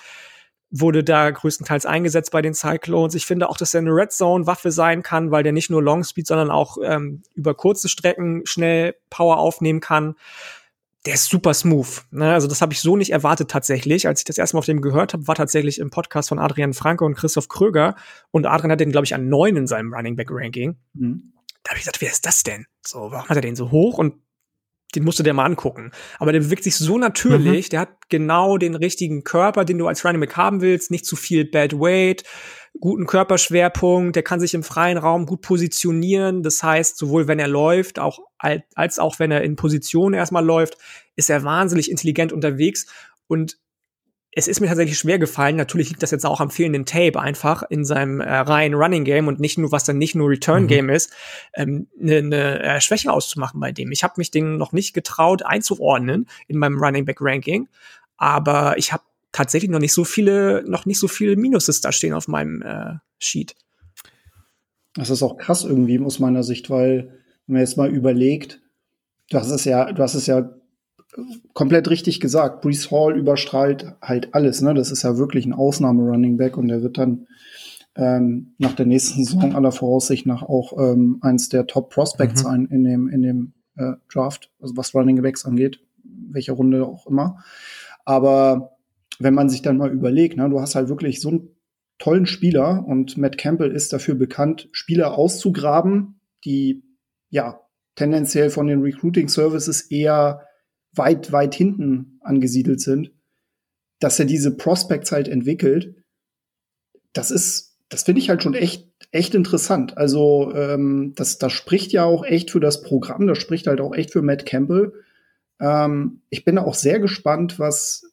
Wurde 0.71 1.03
da 1.03 1.29
größtenteils 1.29 1.85
eingesetzt 1.85 2.31
bei 2.31 2.41
den 2.41 2.55
Cyclones. 2.55 3.13
Ich 3.13 3.27
finde 3.27 3.49
auch, 3.49 3.57
dass 3.57 3.75
er 3.75 3.81
eine 3.81 3.91
Red 3.91 4.11
Zone 4.11 4.47
Waffe 4.47 4.71
sein 4.71 5.03
kann, 5.03 5.29
weil 5.29 5.43
der 5.43 5.51
nicht 5.51 5.69
nur 5.69 5.83
Long 5.83 6.03
Speed, 6.03 6.25
sondern 6.25 6.49
auch 6.49 6.77
ähm, 6.83 7.21
über 7.35 7.53
kurze 7.53 7.87
Strecken 7.87 8.41
schnell 8.45 8.95
Power 9.11 9.37
aufnehmen 9.37 9.79
kann. 9.79 10.15
Der 11.05 11.13
ist 11.13 11.29
super 11.29 11.53
smooth. 11.53 12.01
Ne? 12.09 12.33
Also 12.33 12.47
das 12.47 12.61
habe 12.61 12.73
ich 12.73 12.79
so 12.79 12.97
nicht 12.97 13.11
erwartet 13.11 13.51
tatsächlich. 13.51 14.07
Als 14.07 14.21
ich 14.21 14.25
das 14.25 14.39
erste 14.39 14.55
Mal 14.55 14.59
auf 14.59 14.65
dem 14.65 14.81
gehört 14.81 15.13
habe, 15.13 15.27
war 15.27 15.35
tatsächlich 15.35 15.77
im 15.77 15.91
Podcast 15.91 16.29
von 16.29 16.39
Adrian 16.39 16.73
Franke 16.73 17.05
und 17.05 17.13
Christoph 17.13 17.49
Kröger. 17.49 17.95
Und 18.31 18.47
Adrian 18.47 18.71
hat 18.71 18.79
den, 18.79 18.91
glaube 18.91 19.05
ich, 19.05 19.13
an 19.13 19.29
neun 19.29 19.55
in 19.55 19.67
seinem 19.67 19.93
Running 19.93 20.15
Back 20.15 20.29
Ranking. 20.31 20.77
Mhm 20.93 21.32
da 21.63 21.71
habe 21.71 21.77
ich 21.77 21.83
gesagt, 21.83 22.01
wer 22.01 22.11
ist 22.11 22.25
das 22.25 22.43
denn? 22.43 22.65
So, 22.85 23.11
warum 23.11 23.29
hat 23.29 23.37
er 23.37 23.41
den 23.41 23.55
so 23.55 23.71
hoch? 23.71 23.97
Und 23.97 24.15
den 24.95 25.03
musst 25.03 25.19
du 25.19 25.23
dir 25.23 25.33
mal 25.33 25.45
angucken. 25.45 25.91
Aber 26.19 26.31
der 26.31 26.41
bewegt 26.41 26.63
sich 26.63 26.75
so 26.75 26.97
natürlich, 26.97 27.67
mhm. 27.67 27.69
der 27.71 27.79
hat 27.81 28.09
genau 28.09 28.57
den 28.57 28.75
richtigen 28.75 29.23
Körper, 29.23 29.65
den 29.65 29.77
du 29.77 29.87
als 29.87 30.05
Running 30.05 30.21
Back 30.21 30.37
haben 30.37 30.61
willst, 30.61 30.91
nicht 30.91 31.05
zu 31.05 31.15
viel 31.15 31.45
Bad 31.45 31.73
Weight, 31.73 32.23
guten 32.79 33.05
Körperschwerpunkt, 33.05 34.15
der 34.15 34.23
kann 34.23 34.39
sich 34.39 34.53
im 34.53 34.63
freien 34.63 34.97
Raum 34.97 35.25
gut 35.25 35.41
positionieren. 35.41 36.43
Das 36.43 36.61
heißt, 36.63 36.97
sowohl 36.97 37.27
wenn 37.27 37.39
er 37.39 37.47
läuft, 37.47 37.99
auch 37.99 38.19
als 38.37 38.99
auch 38.99 39.19
wenn 39.19 39.31
er 39.31 39.43
in 39.43 39.55
Position 39.55 40.13
erstmal 40.13 40.45
läuft, 40.45 40.77
ist 41.15 41.29
er 41.29 41.43
wahnsinnig 41.43 41.89
intelligent 41.89 42.33
unterwegs 42.33 42.87
und 43.27 43.57
es 44.35 44.47
ist 44.47 44.59
mir 44.59 44.67
tatsächlich 44.67 44.97
schwer 44.97 45.19
gefallen. 45.19 45.55
Natürlich 45.55 45.89
liegt 45.89 46.01
das 46.01 46.11
jetzt 46.11 46.25
auch 46.25 46.41
am 46.41 46.49
fehlenden 46.49 46.85
Tape 46.85 47.19
einfach 47.19 47.63
in 47.69 47.85
seinem 47.85 48.19
äh, 48.19 48.29
reinen 48.29 48.75
Running 48.75 49.03
Game 49.03 49.27
und 49.27 49.39
nicht 49.39 49.57
nur, 49.57 49.71
was 49.71 49.83
dann 49.83 49.97
nicht 49.97 50.15
nur 50.15 50.29
Return 50.29 50.67
Game 50.67 50.85
mhm. 50.85 50.91
ist, 50.91 51.13
eine 51.53 51.85
ähm, 51.95 52.29
ne, 52.29 52.59
äh, 52.61 52.81
Schwäche 52.81 53.11
auszumachen 53.11 53.59
bei 53.59 53.71
dem. 53.71 53.91
Ich 53.91 54.03
habe 54.03 54.15
mich 54.17 54.31
den 54.31 54.57
noch 54.57 54.71
nicht 54.71 54.93
getraut 54.93 55.43
einzuordnen 55.45 56.27
in 56.47 56.57
meinem 56.57 56.79
Running 56.81 57.05
Back 57.05 57.17
Ranking, 57.19 57.67
aber 58.17 58.77
ich 58.77 58.91
habe 58.91 59.03
tatsächlich 59.31 59.69
noch 59.69 59.79
nicht 59.79 59.93
so 59.93 60.03
viele, 60.03 60.63
noch 60.67 60.85
nicht 60.85 60.99
so 60.99 61.07
viele 61.07 61.35
Minuses 61.35 61.81
da 61.81 61.91
stehen 61.91 62.13
auf 62.13 62.27
meinem 62.27 62.61
äh, 62.61 62.95
Sheet. 63.19 63.55
Das 64.95 65.09
ist 65.09 65.23
auch 65.23 65.37
krass 65.37 65.63
irgendwie 65.63 65.99
aus 65.99 66.19
meiner 66.19 66.43
Sicht, 66.43 66.69
weil 66.69 67.19
wenn 67.45 67.53
man 67.53 67.61
jetzt 67.61 67.77
mal 67.77 67.89
überlegt, 67.89 68.61
du 69.29 69.37
hast 69.37 69.49
es 69.49 69.65
ja, 69.65 69.91
du 69.91 70.01
hast 70.01 70.13
es 70.13 70.27
ja 70.27 70.49
komplett 71.53 71.89
richtig 71.89 72.19
gesagt. 72.19 72.61
Brees 72.61 72.91
Hall 72.91 73.17
überstrahlt 73.17 73.95
halt 74.01 74.33
alles. 74.33 74.61
Ne? 74.61 74.73
Das 74.73 74.91
ist 74.91 75.03
ja 75.03 75.17
wirklich 75.17 75.45
ein 75.45 75.53
Ausnahme-Running 75.53 76.37
Back 76.37 76.57
und 76.57 76.67
der 76.67 76.81
wird 76.81 76.97
dann 76.97 77.27
ähm, 77.95 78.53
nach 78.57 78.73
der 78.73 78.85
nächsten 78.85 79.23
Saison 79.23 79.55
aller 79.55 79.71
Voraussicht 79.71 80.25
nach 80.25 80.41
auch 80.43 80.77
ähm, 80.77 81.19
eins 81.21 81.49
der 81.49 81.67
Top 81.67 81.91
Prospects 81.91 82.43
mhm. 82.43 82.47
sein 82.47 82.65
in 82.65 82.83
dem, 82.83 83.07
in 83.07 83.21
dem 83.21 83.53
äh, 83.77 83.93
Draft, 84.11 84.51
also 84.61 84.75
was 84.75 84.95
Running 84.95 85.21
Backs 85.21 85.45
angeht, 85.45 85.79
welche 86.03 86.53
Runde 86.53 86.85
auch 86.85 87.07
immer. 87.07 87.43
Aber 88.05 88.77
wenn 89.19 89.33
man 89.33 89.49
sich 89.49 89.61
dann 89.61 89.77
mal 89.77 89.91
überlegt, 89.91 90.37
ne, 90.37 90.49
du 90.49 90.59
hast 90.59 90.75
halt 90.75 90.89
wirklich 90.89 91.21
so 91.21 91.29
einen 91.29 91.49
tollen 91.99 92.25
Spieler 92.25 92.83
und 92.87 93.17
Matt 93.17 93.37
Campbell 93.37 93.71
ist 93.71 93.93
dafür 93.93 94.15
bekannt, 94.15 94.69
Spieler 94.71 95.17
auszugraben, 95.17 96.19
die 96.43 96.83
ja 97.29 97.61
tendenziell 97.95 98.49
von 98.49 98.67
den 98.67 98.81
Recruiting 98.81 99.29
Services 99.29 99.81
eher 99.81 100.41
weit, 100.95 101.31
weit 101.31 101.55
hinten 101.55 102.19
angesiedelt 102.21 102.81
sind, 102.81 103.11
dass 103.99 104.19
er 104.19 104.25
diese 104.25 104.55
Prospects 104.55 105.11
halt 105.11 105.27
entwickelt, 105.27 105.95
das 107.13 107.31
ist, 107.31 107.77
das 107.89 108.03
finde 108.03 108.21
ich 108.21 108.29
halt 108.29 108.43
schon 108.43 108.55
echt, 108.55 108.89
echt 109.11 109.35
interessant. 109.35 109.97
Also, 109.97 110.53
ähm, 110.55 111.13
das, 111.15 111.37
das 111.37 111.53
spricht 111.53 111.91
ja 111.91 112.03
auch 112.03 112.25
echt 112.25 112.51
für 112.51 112.59
das 112.59 112.81
Programm, 112.81 113.27
das 113.27 113.37
spricht 113.37 113.67
halt 113.67 113.81
auch 113.81 113.93
echt 113.93 114.11
für 114.11 114.21
Matt 114.21 114.45
Campbell. 114.45 114.93
Ähm, 115.59 116.21
ich 116.29 116.43
bin 116.43 116.57
auch 116.57 116.73
sehr 116.73 116.99
gespannt, 116.99 117.59
was, 117.59 118.11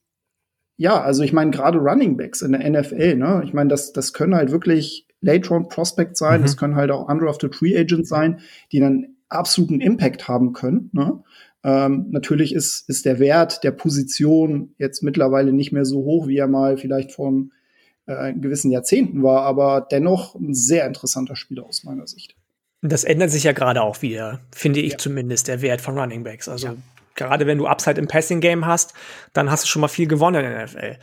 ja, 0.76 1.00
also 1.00 1.22
ich 1.22 1.32
meine, 1.32 1.50
gerade 1.50 1.78
Running 1.78 2.16
Backs 2.16 2.42
in 2.42 2.52
der 2.52 2.68
NFL, 2.68 3.16
ne? 3.16 3.42
Ich 3.44 3.52
meine, 3.52 3.68
das, 3.68 3.92
das 3.92 4.12
können 4.12 4.34
halt 4.34 4.50
wirklich 4.50 5.06
Late-Round 5.22 5.68
Prospects 5.68 6.18
sein, 6.18 6.40
mhm. 6.40 6.44
das 6.44 6.56
können 6.56 6.76
halt 6.76 6.90
auch 6.90 7.08
Undrafted 7.08 7.54
Free 7.54 7.76
Agents 7.76 8.08
sein, 8.08 8.40
die 8.72 8.80
dann 8.80 9.16
absoluten 9.28 9.80
Impact 9.80 10.28
haben 10.28 10.52
können. 10.52 10.90
Ne? 10.92 11.22
Ähm, 11.62 12.06
natürlich 12.10 12.54
ist, 12.54 12.88
ist 12.88 13.04
der 13.04 13.18
Wert 13.18 13.62
der 13.64 13.72
Position 13.72 14.74
jetzt 14.78 15.02
mittlerweile 15.02 15.52
nicht 15.52 15.72
mehr 15.72 15.84
so 15.84 16.04
hoch, 16.04 16.26
wie 16.26 16.38
er 16.38 16.48
mal 16.48 16.78
vielleicht 16.78 17.12
vor 17.12 17.32
äh, 18.06 18.32
gewissen 18.32 18.70
Jahrzehnten 18.70 19.22
war, 19.22 19.42
aber 19.42 19.86
dennoch 19.90 20.34
ein 20.34 20.54
sehr 20.54 20.86
interessanter 20.86 21.36
Spieler 21.36 21.64
aus 21.66 21.84
meiner 21.84 22.06
Sicht. 22.06 22.34
Das 22.82 23.04
ändert 23.04 23.30
sich 23.30 23.44
ja 23.44 23.52
gerade 23.52 23.82
auch 23.82 24.00
wieder, 24.00 24.40
finde 24.52 24.80
ich 24.80 24.92
ja. 24.92 24.98
zumindest, 24.98 25.48
der 25.48 25.60
Wert 25.60 25.82
von 25.82 25.98
Running 25.98 26.24
Backs. 26.24 26.48
Also 26.48 26.68
ja. 26.68 26.76
gerade 27.14 27.46
wenn 27.46 27.58
du 27.58 27.66
Upside 27.66 28.00
im 28.00 28.08
Passing 28.08 28.40
Game 28.40 28.64
hast, 28.64 28.94
dann 29.34 29.50
hast 29.50 29.64
du 29.64 29.68
schon 29.68 29.80
mal 29.80 29.88
viel 29.88 30.08
gewonnen 30.08 30.42
in 30.44 30.50
der 30.50 30.64
NFL. 30.64 30.96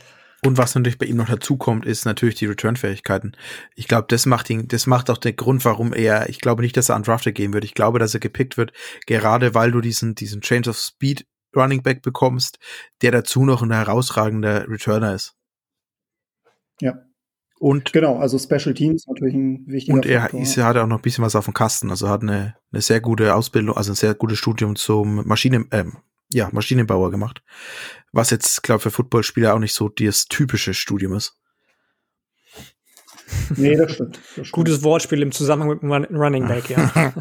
Und 0.44 0.56
was 0.56 0.74
natürlich 0.74 0.98
bei 0.98 1.06
ihm 1.06 1.16
noch 1.16 1.28
dazu 1.28 1.56
kommt, 1.56 1.84
ist 1.84 2.04
natürlich 2.04 2.36
die 2.36 2.46
Return-Fähigkeiten. 2.46 3.32
Ich 3.74 3.88
glaube, 3.88 4.06
das 4.08 4.24
macht 4.24 4.48
ihn, 4.50 4.68
das 4.68 4.86
macht 4.86 5.10
auch 5.10 5.18
den 5.18 5.34
Grund, 5.34 5.64
warum 5.64 5.92
er, 5.92 6.28
ich 6.28 6.40
glaube 6.40 6.62
nicht, 6.62 6.76
dass 6.76 6.90
er 6.90 6.96
undrafted 6.96 7.34
gehen 7.34 7.52
wird. 7.52 7.64
Ich 7.64 7.74
glaube, 7.74 7.98
dass 7.98 8.14
er 8.14 8.20
gepickt 8.20 8.56
wird, 8.56 8.72
gerade 9.06 9.54
weil 9.54 9.72
du 9.72 9.80
diesen, 9.80 10.14
diesen 10.14 10.40
Change 10.40 10.70
of 10.70 10.78
Speed 10.78 11.26
Running 11.56 11.82
Back 11.82 12.02
bekommst, 12.02 12.58
der 13.02 13.10
dazu 13.10 13.44
noch 13.44 13.62
ein 13.62 13.72
herausragender 13.72 14.68
Returner 14.68 15.14
ist. 15.14 15.34
Ja. 16.80 17.02
Und 17.58 17.92
genau, 17.92 18.18
also 18.18 18.38
Special 18.38 18.74
Teams 18.74 19.06
natürlich 19.08 19.34
ein 19.34 19.66
wichtiger 19.66 19.94
Und 19.94 20.06
er 20.06 20.22
Faktor. 20.22 20.40
ist, 20.40 20.56
hat 20.58 20.76
auch 20.76 20.86
noch 20.86 20.98
ein 20.98 21.02
bisschen 21.02 21.24
was 21.24 21.34
auf 21.34 21.46
dem 21.46 21.54
Kasten, 21.54 21.90
also 21.90 22.08
hat 22.08 22.22
eine, 22.22 22.54
eine 22.70 22.82
sehr 22.82 23.00
gute 23.00 23.34
Ausbildung, 23.34 23.76
also 23.76 23.92
ein 23.92 23.96
sehr 23.96 24.14
gutes 24.14 24.38
Studium 24.38 24.76
zum 24.76 25.26
Maschinen, 25.26 25.66
ähm, 25.72 25.96
ja, 26.32 26.48
Maschinenbauer 26.52 27.10
gemacht. 27.10 27.42
Was 28.12 28.30
jetzt, 28.30 28.62
glaube 28.62 28.80
für 28.80 28.90
Footballspieler 28.90 29.54
auch 29.54 29.58
nicht 29.58 29.74
so 29.74 29.88
das 29.88 30.26
typische 30.26 30.74
Studium 30.74 31.14
ist. 31.14 31.34
Nee, 33.56 33.76
das 33.76 33.92
stimmt, 33.92 34.16
das 34.16 34.24
stimmt. 34.32 34.52
Gutes 34.52 34.82
Wortspiel 34.82 35.22
im 35.22 35.32
Zusammenhang 35.32 35.70
mit 35.70 35.82
dem 35.82 36.16
Running 36.16 36.46
Back, 36.48 36.70
ja. 36.70 37.12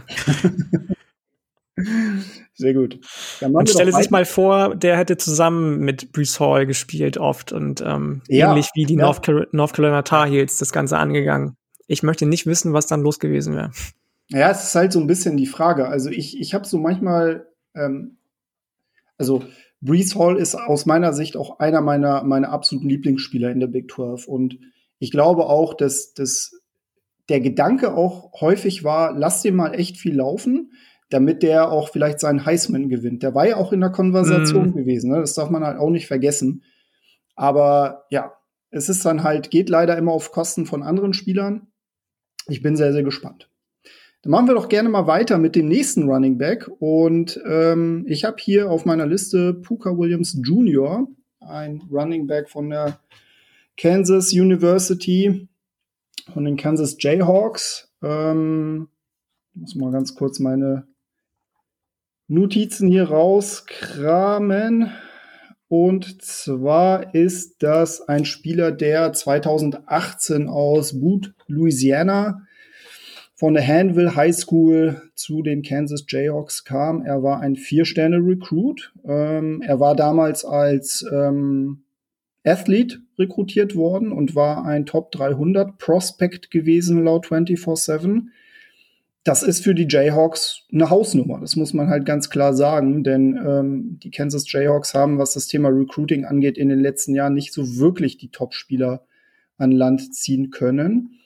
Sehr 2.55 2.73
gut. 2.73 2.99
Man 3.47 3.67
stelle 3.67 3.91
sich 3.91 4.09
mal 4.09 4.25
vor, 4.25 4.75
der 4.75 4.97
hätte 4.97 5.17
zusammen 5.17 5.79
mit 5.79 6.11
Brees 6.11 6.39
Hall 6.39 6.65
gespielt 6.65 7.17
oft 7.17 7.51
und 7.51 7.81
ähm, 7.81 8.23
ja, 8.27 8.49
ähnlich 8.49 8.69
wie 8.73 8.85
die 8.85 8.95
ja. 8.95 9.01
North, 9.01 9.21
Carolina, 9.21 9.49
North 9.51 9.73
Carolina 9.73 10.01
Tar 10.01 10.27
Heels 10.27 10.57
das 10.57 10.71
Ganze 10.71 10.97
angegangen. 10.97 11.55
Ich 11.85 12.01
möchte 12.01 12.25
nicht 12.25 12.47
wissen, 12.47 12.73
was 12.73 12.87
dann 12.87 13.01
los 13.01 13.19
gewesen 13.19 13.55
wäre. 13.55 13.71
Ja, 14.29 14.49
es 14.49 14.63
ist 14.63 14.75
halt 14.75 14.91
so 14.91 14.99
ein 14.99 15.07
bisschen 15.07 15.37
die 15.37 15.45
Frage. 15.45 15.87
Also 15.87 16.09
ich, 16.09 16.39
ich 16.39 16.55
habe 16.55 16.65
so 16.65 16.79
manchmal 16.79 17.47
ähm, 17.75 18.16
also 19.17 19.43
Brees 19.81 20.15
Hall 20.15 20.37
ist 20.37 20.55
aus 20.55 20.85
meiner 20.85 21.13
Sicht 21.13 21.37
auch 21.37 21.59
einer 21.59 21.81
meiner, 21.81 22.23
meiner 22.23 22.49
absoluten 22.49 22.89
Lieblingsspieler 22.89 23.51
in 23.51 23.59
der 23.59 23.67
Big 23.67 23.91
12. 23.91 24.27
Und 24.27 24.59
ich 24.99 25.11
glaube 25.11 25.45
auch, 25.45 25.73
dass, 25.73 26.13
dass 26.13 26.59
der 27.29 27.41
Gedanke 27.41 27.93
auch 27.95 28.41
häufig 28.41 28.83
war, 28.83 29.13
lass 29.17 29.41
den 29.41 29.55
mal 29.55 29.73
echt 29.73 29.97
viel 29.97 30.15
laufen, 30.15 30.71
damit 31.09 31.43
der 31.43 31.71
auch 31.71 31.89
vielleicht 31.89 32.19
seinen 32.19 32.45
Heisman 32.45 32.89
gewinnt. 32.89 33.23
Der 33.23 33.35
war 33.35 33.47
ja 33.47 33.57
auch 33.57 33.71
in 33.71 33.81
der 33.81 33.91
Konversation 33.91 34.71
mm. 34.71 34.75
gewesen, 34.75 35.11
ne? 35.11 35.19
das 35.19 35.33
darf 35.33 35.49
man 35.49 35.63
halt 35.63 35.77
auch 35.79 35.89
nicht 35.89 36.07
vergessen. 36.07 36.63
Aber 37.35 38.05
ja, 38.09 38.33
es 38.71 38.89
ist 38.89 39.05
dann 39.05 39.23
halt, 39.23 39.51
geht 39.51 39.69
leider 39.69 39.97
immer 39.97 40.11
auf 40.11 40.31
Kosten 40.31 40.65
von 40.65 40.83
anderen 40.83 41.13
Spielern. 41.13 41.67
Ich 42.47 42.61
bin 42.61 42.75
sehr, 42.75 42.93
sehr 42.93 43.03
gespannt. 43.03 43.49
Dann 44.27 44.31
machen 44.31 44.47
wir 44.47 44.55
doch 44.55 44.67
gerne 44.67 44.89
mal 44.89 45.07
weiter 45.07 45.37
mit 45.37 45.55
dem 45.55 45.69
nächsten 45.69 46.09
Running 46.09 46.37
Back. 46.37 46.69
Und 46.79 47.39
ähm, 47.47 48.03
ich 48.09 48.25
habe 48.25 48.35
hier 48.37 48.69
auf 48.69 48.83
meiner 48.83 49.05
Liste 49.05 49.53
Puka 49.53 49.97
Williams 49.97 50.37
Jr., 50.43 51.07
ein 51.39 51.81
Running 51.89 52.27
Back 52.27 52.49
von 52.49 52.69
der 52.69 52.99
Kansas 53.77 54.33
University, 54.33 55.47
von 56.33 56.43
den 56.43 56.57
Kansas 56.57 56.97
Jayhawks. 56.99 57.89
Ähm, 58.03 58.89
muss 59.53 59.75
mal 59.75 59.93
ganz 59.93 60.13
kurz 60.13 60.39
meine 60.39 60.85
Notizen 62.27 62.89
hier 62.89 63.05
rauskramen. 63.05 64.91
Und 65.69 66.21
zwar 66.21 67.15
ist 67.15 67.63
das 67.63 68.01
ein 68.01 68.25
Spieler, 68.25 68.73
der 68.73 69.13
2018 69.13 70.49
aus 70.49 70.99
Boot, 70.99 71.33
Louisiana, 71.47 72.45
von 73.37 73.53
der 73.53 73.65
Hanville 73.65 74.15
High 74.15 74.35
School 74.35 75.01
zu 75.15 75.43
den 75.43 75.61
Kansas 75.61 76.05
Jayhawks 76.07 76.65
kam. 76.65 77.03
Er 77.03 77.23
war 77.23 77.39
ein 77.39 77.55
Vier-Sterne-Recruit. 77.55 78.93
Ähm, 79.05 79.61
er 79.61 79.79
war 79.79 79.95
damals 79.95 80.43
als 80.43 81.05
ähm, 81.13 81.83
Athlete 82.43 82.97
rekrutiert 83.17 83.75
worden 83.75 84.11
und 84.11 84.35
war 84.35 84.65
ein 84.65 84.85
Top 84.85 85.11
300 85.11 85.77
Prospect 85.77 86.51
gewesen 86.51 87.03
laut 87.03 87.27
24-7 87.27 88.23
das 89.27 89.43
ist 89.43 89.61
für 89.61 89.75
die 89.75 89.87
Jayhawks 89.89 90.61
eine 90.71 90.89
Hausnummer. 90.89 91.41
Das 91.41 91.57
muss 91.57 91.73
man 91.73 91.89
halt 91.89 92.05
ganz 92.05 92.29
klar 92.29 92.53
sagen, 92.53 93.03
denn 93.03 93.37
ähm, 93.45 93.99
die 94.01 94.09
Kansas 94.09 94.49
Jayhawks 94.49 94.93
haben, 94.93 95.17
was 95.17 95.33
das 95.33 95.47
Thema 95.47 95.67
Recruiting 95.67 96.23
angeht, 96.23 96.57
in 96.57 96.69
den 96.69 96.79
letzten 96.79 97.13
Jahren 97.13 97.33
nicht 97.33 97.51
so 97.51 97.77
wirklich 97.77 98.17
die 98.17 98.29
Top-Spieler 98.29 99.05
an 99.57 99.71
Land 99.71 100.15
ziehen 100.15 100.49
können. 100.49 101.16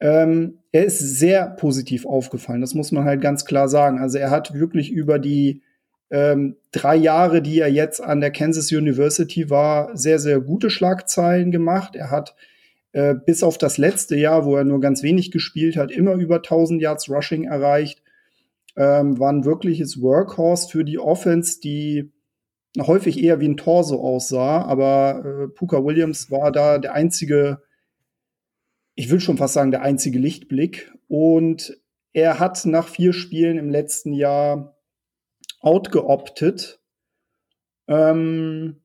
Ähm, 0.00 0.58
er 0.70 0.84
ist 0.84 0.98
sehr 0.98 1.48
positiv 1.48 2.06
aufgefallen, 2.06 2.60
das 2.60 2.74
muss 2.74 2.92
man 2.92 3.04
halt 3.04 3.20
ganz 3.20 3.44
klar 3.44 3.68
sagen. 3.68 3.98
Also 3.98 4.18
er 4.18 4.30
hat 4.30 4.54
wirklich 4.54 4.90
über 4.90 5.18
die 5.18 5.62
ähm, 6.10 6.56
drei 6.72 6.96
Jahre, 6.96 7.42
die 7.42 7.58
er 7.58 7.70
jetzt 7.70 8.02
an 8.02 8.20
der 8.20 8.30
Kansas 8.30 8.72
University 8.72 9.50
war, 9.50 9.96
sehr, 9.96 10.18
sehr 10.18 10.40
gute 10.40 10.70
Schlagzeilen 10.70 11.50
gemacht. 11.50 11.96
Er 11.96 12.10
hat 12.10 12.34
äh, 12.92 13.14
bis 13.14 13.42
auf 13.42 13.58
das 13.58 13.78
letzte 13.78 14.16
Jahr, 14.16 14.44
wo 14.44 14.56
er 14.56 14.64
nur 14.64 14.80
ganz 14.80 15.02
wenig 15.02 15.30
gespielt 15.30 15.76
hat, 15.76 15.90
immer 15.90 16.14
über 16.14 16.36
1000 16.36 16.80
Yards 16.80 17.10
Rushing 17.10 17.44
erreicht. 17.44 18.02
Ähm, 18.76 19.18
war 19.18 19.32
ein 19.32 19.44
wirkliches 19.44 20.00
Workhorse 20.00 20.68
für 20.68 20.84
die 20.84 20.98
Offense, 20.98 21.60
die 21.60 22.12
häufig 22.78 23.22
eher 23.22 23.40
wie 23.40 23.48
ein 23.48 23.56
Torso 23.56 24.00
aussah, 24.00 24.62
aber 24.62 25.24
äh, 25.24 25.48
Puka 25.48 25.84
Williams 25.84 26.30
war 26.30 26.52
da 26.52 26.78
der 26.78 26.94
einzige, 26.94 27.62
ich 28.98 29.10
will 29.10 29.20
schon 29.20 29.36
fast 29.36 29.54
sagen, 29.54 29.70
der 29.70 29.82
einzige 29.82 30.18
Lichtblick. 30.18 30.92
Und 31.06 31.80
er 32.12 32.40
hat 32.40 32.66
nach 32.66 32.88
vier 32.88 33.12
Spielen 33.12 33.56
im 33.56 33.70
letzten 33.70 34.12
Jahr 34.12 34.76
outgeoptet. 35.60 36.80
Ähm, 37.86 38.82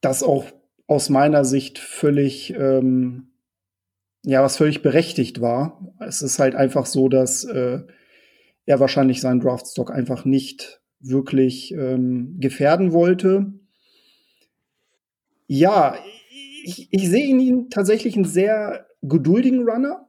das 0.00 0.22
auch 0.22 0.46
aus 0.86 1.10
meiner 1.10 1.44
Sicht 1.44 1.78
völlig, 1.78 2.54
ähm, 2.54 3.34
ja, 4.24 4.42
was 4.42 4.56
völlig 4.56 4.80
berechtigt 4.80 5.42
war. 5.42 5.94
Es 6.00 6.22
ist 6.22 6.38
halt 6.38 6.54
einfach 6.54 6.86
so, 6.86 7.10
dass 7.10 7.44
äh, 7.44 7.82
er 8.64 8.80
wahrscheinlich 8.80 9.20
seinen 9.20 9.40
Draftstock 9.40 9.90
einfach 9.90 10.24
nicht 10.24 10.80
wirklich 11.00 11.70
ähm, 11.72 12.36
gefährden 12.40 12.94
wollte. 12.94 13.52
Ja, 15.48 15.98
ich, 16.66 16.88
ich 16.90 17.08
sehe 17.08 17.28
in 17.28 17.38
ihm 17.38 17.70
tatsächlich 17.70 18.16
einen 18.16 18.24
sehr 18.24 18.86
geduldigen 19.02 19.68
Runner. 19.68 20.08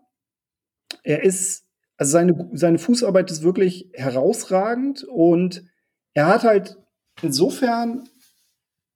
Er 1.04 1.24
ist, 1.24 1.65
also 1.98 2.12
seine, 2.12 2.50
seine 2.54 2.80
Fußarbeit 2.80 3.30
ist 3.30 3.43
wirklich 3.43 3.89
herausragend 3.93 5.04
und 5.04 5.63
er 6.13 6.28
hat 6.28 6.43
halt 6.43 6.78
insofern 7.22 8.10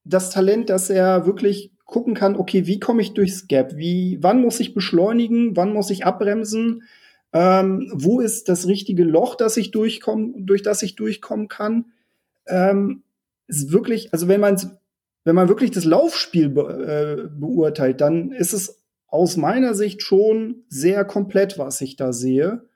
das 0.03 0.31
Talent, 0.31 0.71
dass 0.71 0.89
er 0.89 1.27
wirklich 1.27 1.71
gucken 1.85 2.15
kann, 2.15 2.35
okay, 2.35 2.65
wie 2.65 2.79
komme 2.79 3.03
ich 3.03 3.13
durchs 3.13 3.47
Gap? 3.47 3.75
Wie, 3.75 4.17
wann 4.21 4.41
muss 4.41 4.59
ich 4.59 4.73
beschleunigen? 4.73 5.55
Wann 5.55 5.73
muss 5.73 5.91
ich 5.91 6.05
abbremsen? 6.05 6.83
Ähm, 7.31 7.91
wo 7.93 8.21
ist 8.21 8.49
das 8.49 8.65
richtige 8.65 9.03
Loch, 9.03 9.35
das 9.35 9.55
ich 9.57 9.69
durchkomme, 9.71 10.33
durch 10.37 10.63
das 10.63 10.81
ich 10.81 10.95
durchkommen 10.95 11.47
kann? 11.47 11.91
Ähm, 12.47 13.03
ist 13.47 13.71
wirklich, 13.71 14.13
also 14.13 14.27
wenn 14.27 14.41
man 14.41 14.57
wenn 15.23 15.35
man 15.35 15.47
wirklich 15.47 15.71
das 15.71 15.85
Laufspiel 15.85 16.49
be 16.49 17.27
äh, 17.27 17.29
beurteilt, 17.29 18.01
dann 18.01 18.31
ist 18.31 18.53
es 18.53 18.83
aus 19.07 19.37
meiner 19.37 19.75
Sicht 19.75 20.01
schon 20.01 20.63
sehr 20.69 21.05
komplett, 21.05 21.57
was 21.57 21.81
ich 21.81 21.95
da 21.95 22.13
sehe. 22.13 22.67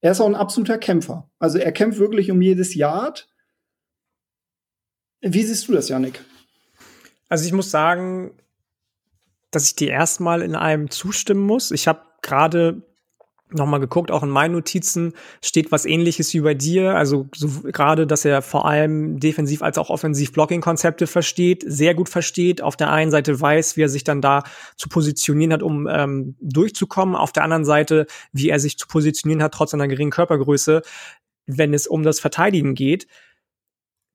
Er 0.00 0.12
ist 0.12 0.20
auch 0.20 0.26
ein 0.26 0.34
absoluter 0.34 0.78
Kämpfer. 0.78 1.30
Also 1.38 1.58
er 1.58 1.72
kämpft 1.72 1.98
wirklich 1.98 2.30
um 2.30 2.42
jedes 2.42 2.74
Yard. 2.74 3.28
Wie 5.20 5.42
siehst 5.42 5.68
du 5.68 5.72
das, 5.72 5.88
Janik? 5.88 6.20
Also 7.28 7.46
ich 7.46 7.52
muss 7.52 7.70
sagen, 7.70 8.32
dass 9.50 9.66
ich 9.66 9.76
dir 9.76 9.90
erstmal 9.90 10.42
in 10.42 10.54
einem 10.54 10.90
zustimmen 10.90 11.42
muss. 11.42 11.70
Ich 11.70 11.88
habe 11.88 12.02
gerade 12.22 12.82
nochmal 13.52 13.80
geguckt, 13.80 14.10
auch 14.10 14.22
in 14.22 14.28
meinen 14.28 14.52
Notizen 14.52 15.14
steht 15.42 15.72
was 15.72 15.84
ähnliches 15.84 16.32
wie 16.34 16.40
bei 16.40 16.54
dir. 16.54 16.96
Also 16.96 17.28
so, 17.34 17.48
gerade, 17.62 18.06
dass 18.06 18.24
er 18.24 18.42
vor 18.42 18.66
allem 18.66 19.18
defensiv 19.20 19.62
als 19.62 19.78
auch 19.78 19.90
offensiv 19.90 20.32
Blocking-Konzepte 20.32 21.06
versteht, 21.06 21.64
sehr 21.66 21.94
gut 21.94 22.08
versteht. 22.08 22.62
Auf 22.62 22.76
der 22.76 22.90
einen 22.90 23.10
Seite 23.10 23.40
weiß, 23.40 23.76
wie 23.76 23.82
er 23.82 23.88
sich 23.88 24.04
dann 24.04 24.20
da 24.20 24.42
zu 24.76 24.88
positionieren 24.88 25.52
hat, 25.52 25.62
um 25.62 25.86
ähm, 25.86 26.36
durchzukommen. 26.40 27.14
Auf 27.14 27.32
der 27.32 27.44
anderen 27.44 27.64
Seite, 27.64 28.06
wie 28.32 28.48
er 28.48 28.60
sich 28.60 28.78
zu 28.78 28.86
positionieren 28.86 29.42
hat, 29.42 29.54
trotz 29.54 29.70
seiner 29.70 29.88
geringen 29.88 30.10
Körpergröße, 30.10 30.82
wenn 31.46 31.74
es 31.74 31.86
um 31.86 32.02
das 32.02 32.20
Verteidigen 32.20 32.74
geht. 32.74 33.06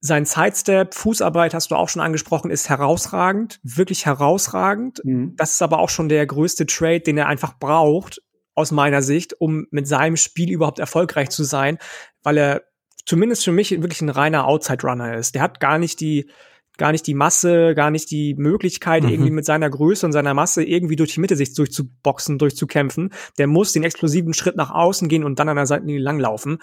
Sein 0.05 0.25
Sidestep, 0.25 0.93
Fußarbeit 0.93 1.53
hast 1.53 1.71
du 1.71 1.75
auch 1.75 1.87
schon 1.87 2.01
angesprochen, 2.01 2.51
ist 2.51 2.67
herausragend, 2.67 3.61
wirklich 3.63 4.05
herausragend. 4.05 4.99
Mhm. 5.05 5.33
Das 5.37 5.51
ist 5.51 5.61
aber 5.61 5.79
auch 5.79 5.89
schon 5.89 6.09
der 6.09 6.25
größte 6.25 6.65
Trade, 6.65 6.99
den 6.99 7.17
er 7.17 7.27
einfach 7.27 7.57
braucht, 7.57 8.21
aus 8.55 8.71
meiner 8.71 9.01
Sicht, 9.01 9.39
um 9.39 9.67
mit 9.71 9.87
seinem 9.87 10.17
Spiel 10.17 10.51
überhaupt 10.51 10.79
erfolgreich 10.79 11.29
zu 11.29 11.43
sein, 11.43 11.77
weil 12.21 12.37
er 12.37 12.63
zumindest 13.05 13.43
für 13.43 13.51
mich 13.51 13.71
wirklich 13.71 14.01
ein 14.01 14.09
reiner 14.09 14.47
Outside-Runner 14.47 15.17
ist. 15.17 15.35
Der 15.35 15.41
hat 15.41 15.59
gar 15.59 15.77
nicht 15.77 15.99
die, 15.99 16.29
gar 16.77 16.91
nicht 16.91 17.05
die 17.07 17.13
Masse, 17.13 17.75
gar 17.75 17.91
nicht 17.91 18.11
die 18.11 18.35
Möglichkeit, 18.35 19.03
mhm. 19.03 19.09
irgendwie 19.09 19.31
mit 19.31 19.45
seiner 19.45 19.69
Größe 19.69 20.05
und 20.05 20.11
seiner 20.11 20.33
Masse 20.33 20.63
irgendwie 20.63 20.95
durch 20.95 21.13
die 21.13 21.19
Mitte 21.19 21.35
sich 21.35 21.53
durchzuboxen, 21.53 22.37
durchzukämpfen. 22.37 23.13
Der 23.37 23.47
muss 23.47 23.73
den 23.73 23.83
explosiven 23.83 24.33
Schritt 24.33 24.55
nach 24.55 24.71
außen 24.71 25.09
gehen 25.09 25.23
und 25.23 25.39
dann 25.39 25.49
an 25.49 25.55
der 25.55 25.65
Seitenlinie 25.65 26.01
langlaufen 26.01 26.59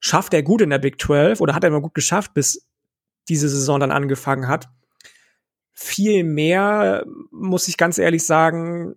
schafft 0.00 0.34
er 0.34 0.42
gut 0.42 0.60
in 0.60 0.70
der 0.70 0.78
Big 0.78 1.00
12 1.00 1.40
oder 1.40 1.54
hat 1.54 1.64
er 1.64 1.68
immer 1.68 1.80
gut 1.80 1.94
geschafft, 1.94 2.34
bis 2.34 2.66
diese 3.28 3.48
Saison 3.48 3.80
dann 3.80 3.90
angefangen 3.90 4.48
hat. 4.48 4.68
Viel 5.72 6.24
mehr, 6.24 7.04
muss 7.30 7.68
ich 7.68 7.76
ganz 7.76 7.98
ehrlich 7.98 8.24
sagen, 8.24 8.94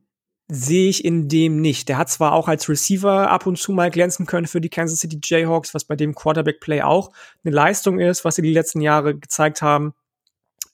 sehe 0.51 0.89
ich 0.89 1.05
in 1.05 1.29
dem 1.29 1.61
nicht. 1.61 1.89
Der 1.89 1.99
hat 1.99 2.09
zwar 2.09 2.33
auch 2.33 2.47
als 2.47 2.67
Receiver 2.67 3.29
ab 3.29 3.45
und 3.45 3.57
zu 3.57 3.71
mal 3.71 3.91
glänzen 3.91 4.25
können 4.25 4.47
für 4.47 4.59
die 4.59 4.69
Kansas 4.69 4.99
City 4.99 5.19
Jayhawks, 5.23 5.75
was 5.75 5.85
bei 5.85 5.95
dem 5.95 6.15
Quarterback-Play 6.15 6.81
auch 6.81 7.11
eine 7.43 7.53
Leistung 7.53 7.99
ist, 7.99 8.25
was 8.25 8.35
sie 8.35 8.41
die 8.41 8.53
letzten 8.53 8.81
Jahre 8.81 9.15
gezeigt 9.15 9.61
haben. 9.61 9.93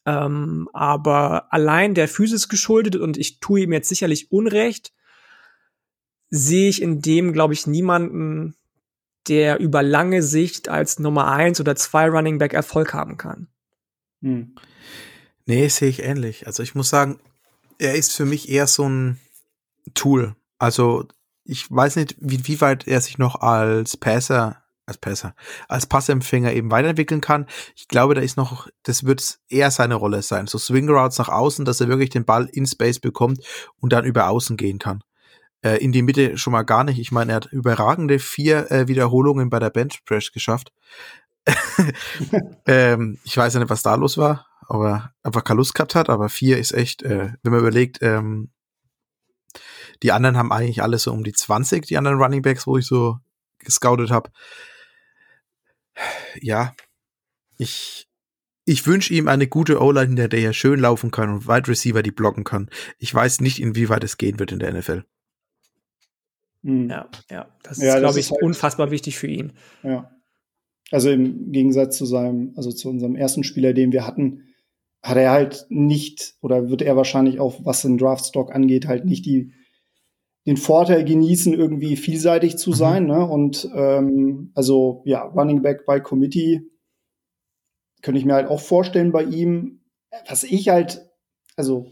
Ähm, 0.06 0.70
aber 0.72 1.52
allein 1.52 1.94
der 1.94 2.08
Physis 2.08 2.48
geschuldet, 2.48 2.96
und 2.96 3.18
ich 3.18 3.42
tue 3.42 3.62
ihm 3.62 3.74
jetzt 3.74 3.90
sicherlich 3.90 4.32
Unrecht, 4.32 4.94
sehe 6.30 6.70
ich 6.70 6.82
in 6.82 7.02
dem, 7.02 7.34
glaube 7.34 7.54
ich, 7.54 7.68
niemanden, 7.68 8.56
der 9.28 9.60
über 9.60 9.84
lange 9.84 10.24
Sicht 10.24 10.70
als 10.70 11.00
Nummer 11.00 11.28
eins 11.28 11.60
oder 11.60 11.76
zwei 11.76 12.08
Running 12.08 12.38
Back 12.38 12.54
Erfolg 12.54 12.94
haben 12.94 13.18
kann. 13.18 13.48
Hm. 14.22 14.56
Nee, 15.46 15.68
sehe 15.68 15.90
ich 15.90 16.02
ähnlich. 16.02 16.48
Also 16.48 16.64
ich 16.64 16.76
muss 16.76 16.90
sagen, 16.90 17.20
er 17.78 17.96
ist 17.96 18.14
für 18.14 18.26
mich 18.26 18.48
eher 18.48 18.68
so 18.68 18.88
ein 18.88 19.20
Tool. 19.94 20.36
Also 20.58 21.06
ich 21.44 21.70
weiß 21.70 21.96
nicht, 21.98 22.16
wie, 22.20 22.48
wie 22.48 22.62
weit 22.62 22.88
er 22.88 23.02
sich 23.02 23.18
noch 23.18 23.36
als 23.36 23.98
Passer, 23.98 24.64
als 24.86 24.98
Passer, 24.98 25.36
als 25.68 25.86
Passempfänger 25.86 26.54
eben 26.54 26.72
weiterentwickeln 26.72 27.22
kann. 27.22 27.46
Ich 27.76 27.88
glaube, 27.88 28.16
da 28.16 28.22
ist 28.22 28.38
noch, 28.38 28.68
das 28.84 29.04
wird 29.04 29.40
eher 29.48 29.72
seine 29.72 29.96
Rolle 29.96 30.22
sein. 30.22 30.48
So 30.48 30.58
Swing 30.58 30.90
Routes 30.90 31.18
nach 31.18 31.30
außen, 31.30 31.66
dass 31.66 31.82
er 31.82 31.88
wirklich 31.88 32.10
den 32.10 32.26
Ball 32.26 32.50
in 32.52 32.66
Space 32.66 33.00
bekommt 33.00 33.40
und 33.80 33.94
dann 33.94 34.06
über 34.06 34.30
außen 34.30 34.58
gehen 34.58 34.80
kann 34.80 35.04
äh, 35.66 35.78
in 35.78 35.92
die 35.92 36.04
Mitte 36.04 36.38
schon 36.38 36.54
mal 36.54 36.64
gar 36.64 36.84
nicht. 36.84 37.00
Ich 37.00 37.12
meine, 37.12 37.32
er 37.32 37.38
hat 37.38 37.48
überragende 37.48 38.20
vier 38.20 38.72
äh, 38.72 38.88
Wiederholungen 38.88 39.50
bei 39.50 39.60
der 39.60 39.72
Bench 39.72 40.06
Press 40.06 40.32
geschafft. 40.32 40.72
ähm, 42.66 43.18
ich 43.24 43.36
weiß 43.36 43.54
ja 43.54 43.60
nicht, 43.60 43.70
was 43.70 43.84
da 43.84 43.96
los 43.96 44.18
war, 44.18 44.48
aber 44.68 45.12
einfach 45.24 45.44
keine 45.44 45.58
Lust 45.58 45.76
gehabt 45.76 45.96
hat, 45.96 46.10
aber 46.10 46.30
vier 46.30 46.58
ist 46.58 46.72
echt, 46.72 47.04
äh, 47.04 47.34
wenn 47.44 47.52
man 47.52 47.60
überlegt, 47.60 48.00
ähm, 48.02 48.50
die 50.04 50.12
anderen 50.12 50.38
haben 50.38 50.52
eigentlich 50.52 50.82
alle 50.82 50.98
so 50.98 51.12
um 51.12 51.24
die 51.24 51.34
20, 51.34 51.86
die 51.86 51.98
anderen 51.98 52.18
Running 52.18 52.42
Backs, 52.42 52.68
wo 52.68 52.78
ich 52.78 52.86
so 52.86 53.18
gescoutet 53.60 54.12
habe. 54.12 54.30
Ja, 56.42 56.74
ich, 57.58 58.08
ich 58.66 58.86
wünsche 58.86 59.14
ihm 59.14 59.28
eine 59.28 59.48
gute 59.48 59.82
O-Line, 59.82 60.10
in 60.10 60.16
der 60.16 60.28
der 60.28 60.42
ja 60.42 60.54
schön 60.54 60.80
laufen 60.80 61.12
kann 61.12 61.30
und 61.30 61.48
Wide 61.48 61.68
Receiver, 61.68 62.04
die 62.04 62.12
blocken 62.12 62.44
kann. 62.44 62.70
Ich 62.98 63.14
weiß 63.14 63.42
nicht, 63.42 63.62
inwieweit 63.62 64.04
es 64.04 64.18
gehen 64.18 64.40
wird 64.40 64.52
in 64.52 64.60
der 64.60 64.74
NFL. 64.74 65.04
Hm. 66.64 66.90
Ja, 66.90 67.10
ja, 67.30 67.48
das 67.64 67.78
ja, 67.78 67.94
ist, 67.94 68.00
glaube 68.00 68.20
ich, 68.20 68.32
halt, 68.32 68.42
unfassbar 68.42 68.92
wichtig 68.92 69.18
für 69.18 69.28
ihn. 69.28 69.54
Ja. 69.84 70.12
Also 70.92 71.10
im 71.10 71.52
Gegensatz 71.52 71.98
zu 71.98 72.06
seinem, 72.06 72.54
also 72.56 72.72
zu 72.72 72.90
unserem 72.90 73.16
ersten 73.16 73.44
Spieler, 73.44 73.74
den 73.74 73.92
wir 73.92 74.06
hatten, 74.06 74.44
hat 75.02 75.18
er 75.18 75.32
halt 75.32 75.66
nicht 75.70 76.36
oder 76.42 76.70
wird 76.70 76.82
er 76.82 76.96
wahrscheinlich 76.96 77.40
auch, 77.40 77.64
was 77.64 77.84
den 77.84 77.98
Draftstock 77.98 78.54
angeht, 78.54 78.88
halt 78.88 79.06
nicht 79.06 79.26
die 79.26 79.54
den 80.46 80.58
Vorteil 80.58 81.04
genießen, 81.04 81.54
irgendwie 81.54 81.96
vielseitig 81.96 82.58
zu 82.58 82.72
mhm. 82.72 82.76
sein. 82.76 83.04
Mhm. 83.04 83.10
Ne? 83.10 83.28
Und 83.28 83.70
ähm, 83.76 84.52
also 84.54 85.02
ja, 85.06 85.24
Running 85.24 85.62
Back 85.62 85.86
by 85.86 86.00
Committee 86.00 86.62
könnte 88.02 88.20
ich 88.20 88.26
mir 88.26 88.34
halt 88.34 88.48
auch 88.48 88.62
vorstellen 88.62 89.12
bei 89.12 89.24
ihm. 89.24 89.82
Was 90.30 90.44
ich 90.44 90.70
halt, 90.70 91.10
also 91.56 91.88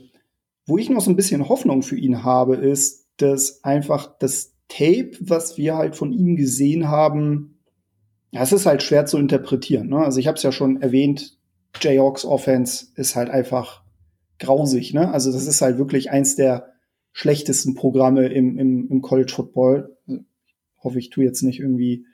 wo 0.65 0.77
ich 0.77 0.89
noch 0.89 1.01
so 1.01 1.09
ein 1.09 1.15
bisschen 1.15 1.49
Hoffnung 1.49 1.81
für 1.81 1.97
ihn 1.97 2.23
habe, 2.23 2.55
ist, 2.55 3.07
dass 3.17 3.63
einfach 3.63 4.17
das 4.19 4.53
Tape, 4.69 5.11
was 5.19 5.57
wir 5.57 5.75
halt 5.75 5.95
von 5.95 6.13
ihm 6.13 6.35
gesehen 6.35 6.89
haben, 6.89 7.59
ja, 8.31 8.41
es 8.41 8.51
ist 8.51 8.65
halt 8.65 8.81
schwer 8.81 9.05
zu 9.05 9.17
interpretieren. 9.17 9.89
Ne? 9.89 9.97
Also 9.97 10.19
ich 10.19 10.27
habe 10.27 10.37
es 10.37 10.43
ja 10.43 10.51
schon 10.51 10.81
erwähnt, 10.81 11.37
Jayhawks 11.79 12.25
Offense 12.25 12.87
ist 12.95 13.15
halt 13.15 13.29
einfach 13.29 13.83
grausig. 14.39 14.93
Ne? 14.93 15.11
Also 15.11 15.31
das 15.31 15.45
ist 15.45 15.61
halt 15.61 15.77
wirklich 15.77 16.11
eins 16.11 16.35
der 16.35 16.72
schlechtesten 17.13 17.75
Programme 17.75 18.27
im, 18.27 18.57
im, 18.57 18.89
im 18.89 19.01
College 19.01 19.31
Football. 19.33 19.95
Ich 20.07 20.83
hoffe, 20.83 20.99
ich 20.99 21.09
tue 21.09 21.23
jetzt 21.23 21.43
nicht 21.43 21.59
irgendwie 21.59 22.05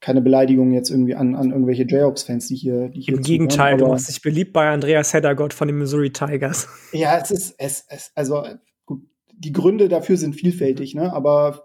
keine 0.00 0.20
Beleidigung 0.20 0.72
jetzt 0.72 0.90
irgendwie 0.90 1.14
an, 1.14 1.36
an 1.36 1.52
irgendwelche 1.52 1.86
Jayhawks-Fans, 1.86 2.48
die 2.48 2.56
hier, 2.56 2.88
die 2.88 3.00
hier 3.00 3.14
Im 3.14 3.22
Gegenteil, 3.22 3.76
du 3.76 3.86
machst 3.86 4.08
dich 4.08 4.20
beliebt 4.20 4.52
bei 4.52 4.68
Andreas 4.68 5.14
Heddergott 5.14 5.54
von 5.54 5.68
den 5.68 5.78
Missouri 5.78 6.10
Tigers. 6.10 6.68
Ja, 6.92 7.18
es 7.18 7.30
ist, 7.30 7.54
es, 7.58 7.86
es, 7.88 8.10
also 8.16 8.44
gut, 8.84 9.02
die 9.32 9.52
Gründe 9.52 9.88
dafür 9.88 10.16
sind 10.16 10.34
vielfältig, 10.34 10.96
ne? 10.96 11.12
Aber 11.12 11.62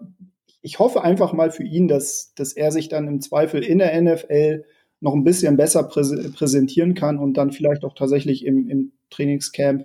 ich 0.62 0.78
hoffe 0.78 1.02
einfach 1.02 1.32
mal 1.32 1.50
für 1.50 1.64
ihn, 1.64 1.88
dass, 1.88 2.32
dass 2.36 2.52
er 2.52 2.70
sich 2.70 2.88
dann 2.88 3.08
im 3.08 3.20
Zweifel 3.20 3.64
in 3.64 3.78
der 3.78 4.00
NFL 4.00 4.64
noch 5.00 5.14
ein 5.14 5.24
bisschen 5.24 5.56
besser 5.56 5.82
präse 5.82 6.30
präsentieren 6.30 6.94
kann 6.94 7.18
und 7.18 7.34
dann 7.34 7.50
vielleicht 7.50 7.84
auch 7.84 7.94
tatsächlich 7.94 8.46
im, 8.46 8.68
im 8.68 8.92
Trainingscamp 9.10 9.84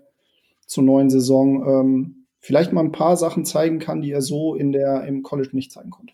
zur 0.73 0.83
neuen 0.83 1.09
Saison 1.09 1.65
ähm, 1.67 2.25
vielleicht 2.39 2.73
mal 2.73 2.83
ein 2.83 2.91
paar 2.91 3.15
Sachen 3.15 3.45
zeigen 3.45 3.79
kann, 3.79 4.01
die 4.01 4.11
er 4.11 4.21
so 4.21 4.55
in 4.55 4.71
der, 4.71 5.05
im 5.05 5.23
College 5.23 5.51
nicht 5.53 5.71
zeigen 5.71 5.91
konnte. 5.91 6.13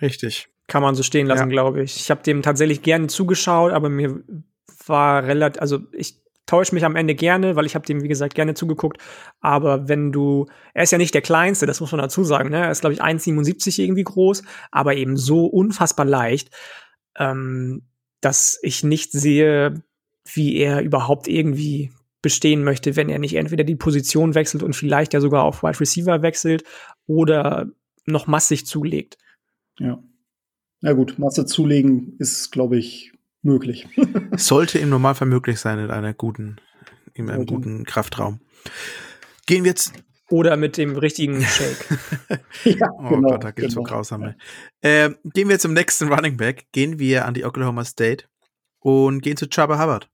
Richtig. 0.00 0.48
Kann 0.66 0.82
man 0.82 0.94
so 0.94 1.02
stehen 1.02 1.26
lassen, 1.26 1.42
ja. 1.42 1.48
glaube 1.48 1.82
ich. 1.82 1.96
Ich 1.96 2.10
habe 2.10 2.22
dem 2.22 2.42
tatsächlich 2.42 2.82
gerne 2.82 3.06
zugeschaut, 3.06 3.72
aber 3.72 3.88
mir 3.88 4.22
war 4.86 5.22
relativ, 5.24 5.60
also 5.60 5.80
ich 5.92 6.16
täusche 6.46 6.74
mich 6.74 6.84
am 6.84 6.96
Ende 6.96 7.14
gerne, 7.14 7.56
weil 7.56 7.66
ich 7.66 7.74
habe 7.74 7.86
dem, 7.86 8.02
wie 8.02 8.08
gesagt, 8.08 8.34
gerne 8.34 8.54
zugeguckt. 8.54 8.98
Aber 9.40 9.88
wenn 9.88 10.10
du, 10.10 10.46
er 10.72 10.82
ist 10.82 10.90
ja 10.90 10.98
nicht 10.98 11.14
der 11.14 11.22
Kleinste, 11.22 11.66
das 11.66 11.80
muss 11.80 11.92
man 11.92 12.00
dazu 12.00 12.24
sagen, 12.24 12.50
ne? 12.50 12.64
Er 12.64 12.70
ist, 12.70 12.80
glaube 12.80 12.94
ich, 12.94 13.02
1,77 13.02 13.82
irgendwie 13.82 14.04
groß, 14.04 14.42
aber 14.70 14.96
eben 14.96 15.16
so 15.16 15.46
unfassbar 15.46 16.06
leicht, 16.06 16.50
ähm, 17.18 17.82
dass 18.20 18.58
ich 18.62 18.82
nicht 18.82 19.12
sehe, 19.12 19.82
wie 20.32 20.56
er 20.56 20.80
überhaupt 20.80 21.28
irgendwie 21.28 21.92
bestehen 22.24 22.64
möchte, 22.64 22.96
wenn 22.96 23.10
er 23.10 23.18
nicht 23.18 23.36
entweder 23.36 23.64
die 23.64 23.76
Position 23.76 24.34
wechselt 24.34 24.62
und 24.62 24.74
vielleicht 24.74 25.12
ja 25.12 25.20
sogar 25.20 25.44
auf 25.44 25.62
Wide 25.62 25.78
Receiver 25.78 26.22
wechselt 26.22 26.64
oder 27.06 27.68
noch 28.06 28.26
massig 28.26 28.66
zulegt. 28.66 29.18
Ja. 29.78 30.02
Na 30.80 30.92
gut, 30.94 31.18
Masse 31.18 31.44
zulegen 31.44 32.16
ist, 32.18 32.50
glaube 32.50 32.78
ich, 32.78 33.12
möglich. 33.42 33.86
Sollte 34.36 34.78
im 34.78 34.88
Normalfall 34.88 35.28
möglich 35.28 35.60
sein 35.60 35.78
in 35.78 35.90
einer 35.90 36.14
guten, 36.14 36.56
in 37.12 37.28
einem 37.28 37.42
okay. 37.42 37.54
guten 37.54 37.84
Kraftraum. 37.84 38.40
Gehen 39.46 39.64
wir 39.64 39.70
jetzt. 39.70 39.92
Oder 40.30 40.56
mit 40.56 40.78
dem 40.78 40.96
richtigen 40.96 41.42
Shake. 41.42 41.98
ja, 42.64 42.88
oh 42.90 43.08
genau, 43.10 43.32
Gott, 43.32 43.44
da 43.44 43.50
gibt's 43.50 43.74
genau. 43.74 43.86
so 43.86 43.92
grausame. 43.92 44.36
Äh, 44.80 45.10
gehen 45.34 45.50
wir 45.50 45.58
zum 45.58 45.74
nächsten 45.74 46.08
Running 46.08 46.38
Back. 46.38 46.66
Gehen 46.72 46.98
wir 46.98 47.26
an 47.26 47.34
die 47.34 47.44
Oklahoma 47.44 47.84
State 47.84 48.24
und 48.78 49.22
gehen 49.22 49.36
zu 49.36 49.46
Chubba 49.46 49.78
Hubbard. 49.78 50.08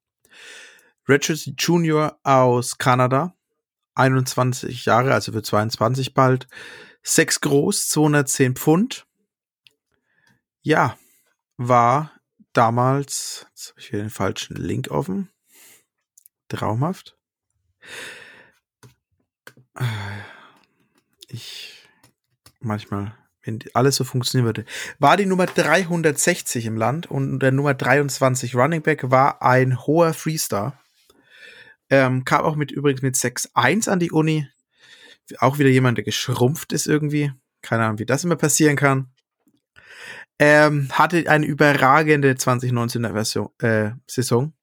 Richards 1.11 1.51
Jr. 1.59 2.19
aus 2.23 2.79
Kanada, 2.79 3.35
21 3.95 4.85
Jahre, 4.85 5.13
also 5.13 5.33
für 5.33 5.43
22 5.43 6.15
bald, 6.15 6.47
6 7.03 7.41
groß, 7.41 7.89
210 7.89 8.55
Pfund. 8.55 9.07
Ja, 10.63 10.97
war 11.57 12.13
damals, 12.53 13.47
jetzt 13.51 13.71
habe 13.71 13.81
ich 13.81 13.89
hier 13.89 13.99
den 13.99 14.11
falschen 14.11 14.57
Link 14.57 14.91
offen. 14.91 15.31
Traumhaft. 16.49 17.17
Ich 21.29 21.89
manchmal, 22.61 23.15
wenn 23.43 23.61
alles 23.73 23.97
so 23.97 24.05
funktionieren 24.05 24.47
würde, 24.47 24.65
war 24.99 25.17
die 25.17 25.27
Nummer 25.27 25.47
360 25.47 26.67
im 26.67 26.77
Land 26.77 27.07
und 27.11 27.41
der 27.41 27.53
Nummer 27.53 27.75
23 27.75 28.55
Running 28.55 28.83
Back 28.83 29.11
war 29.11 29.43
ein 29.43 29.87
hoher 29.87 30.13
Freestar. 30.13 30.79
Ähm, 31.91 32.25
kam 32.25 32.43
auch 32.43 32.57
mit 32.57 32.71
übrigens 32.71 33.03
mit 33.03 33.17
6-1 33.17 33.89
an 33.91 33.99
die 33.99 34.13
Uni. 34.13 34.49
Auch 35.39 35.59
wieder 35.59 35.69
jemand, 35.69 35.99
der 35.99 36.05
geschrumpft 36.05 36.73
ist 36.73 36.87
irgendwie. 36.87 37.33
Keine 37.63 37.85
Ahnung, 37.85 37.99
wie 37.99 38.07
das 38.07 38.25
immer 38.25 38.37
passieren 38.37 38.77
kann. 38.77 39.11
Ähm, 40.39 40.89
hatte 40.93 41.29
eine 41.29 41.45
überragende 41.45 42.33
2019er 42.33 43.13
Version, 43.13 43.51
äh, 43.59 43.91
Saison. 44.07 44.55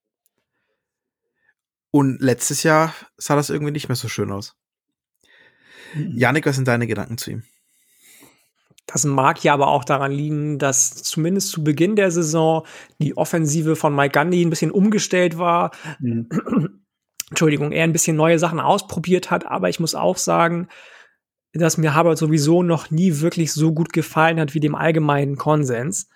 Und 1.91 2.19
letztes 2.21 2.63
Jahr 2.63 2.93
sah 3.17 3.35
das 3.35 3.49
irgendwie 3.49 3.71
nicht 3.71 3.87
mehr 3.87 3.95
so 3.95 4.07
schön 4.07 4.31
aus. 4.31 4.55
Janik, 5.95 6.45
was 6.45 6.55
sind 6.55 6.67
deine 6.67 6.87
Gedanken 6.87 7.17
zu 7.17 7.31
ihm? 7.31 7.43
Das 8.87 9.03
mag 9.03 9.43
ja 9.43 9.53
aber 9.53 9.67
auch 9.67 9.83
daran 9.83 10.11
liegen, 10.11 10.59
dass 10.59 10.95
zumindest 11.03 11.49
zu 11.49 11.63
Beginn 11.63 11.95
der 11.95 12.09
Saison 12.09 12.65
die 12.99 13.17
Offensive 13.17 13.75
von 13.75 13.93
Mike 13.93 14.13
Gandhi 14.13 14.41
ein 14.41 14.49
bisschen 14.49 14.71
umgestellt 14.71 15.37
war. 15.37 15.71
Mhm. 15.99 16.29
Entschuldigung, 17.29 17.71
er 17.71 17.83
ein 17.83 17.93
bisschen 17.93 18.15
neue 18.15 18.39
Sachen 18.39 18.59
ausprobiert 18.59 19.31
hat, 19.31 19.45
aber 19.45 19.69
ich 19.69 19.79
muss 19.79 19.95
auch 19.95 20.17
sagen, 20.17 20.69
dass 21.53 21.77
mir 21.77 21.97
Hubbard 21.97 22.17
sowieso 22.17 22.63
noch 22.63 22.89
nie 22.91 23.19
wirklich 23.19 23.53
so 23.53 23.73
gut 23.73 23.91
gefallen 23.91 24.39
hat 24.39 24.53
wie 24.53 24.59
dem 24.59 24.75
allgemeinen 24.75 25.37
Konsens. 25.37 26.07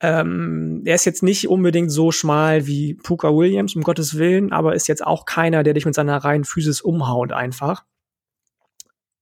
Ähm, 0.00 0.82
er 0.84 0.94
ist 0.94 1.06
jetzt 1.06 1.22
nicht 1.22 1.48
unbedingt 1.48 1.90
so 1.90 2.12
schmal 2.12 2.66
wie 2.66 2.94
Puka 2.94 3.34
Williams, 3.34 3.74
um 3.74 3.82
Gottes 3.82 4.16
Willen, 4.16 4.52
aber 4.52 4.74
ist 4.74 4.88
jetzt 4.88 5.04
auch 5.04 5.24
keiner, 5.24 5.62
der 5.62 5.74
dich 5.74 5.86
mit 5.86 5.94
seiner 5.94 6.18
reinen 6.18 6.44
Physis 6.44 6.80
umhaut 6.80 7.32
einfach. 7.32 7.84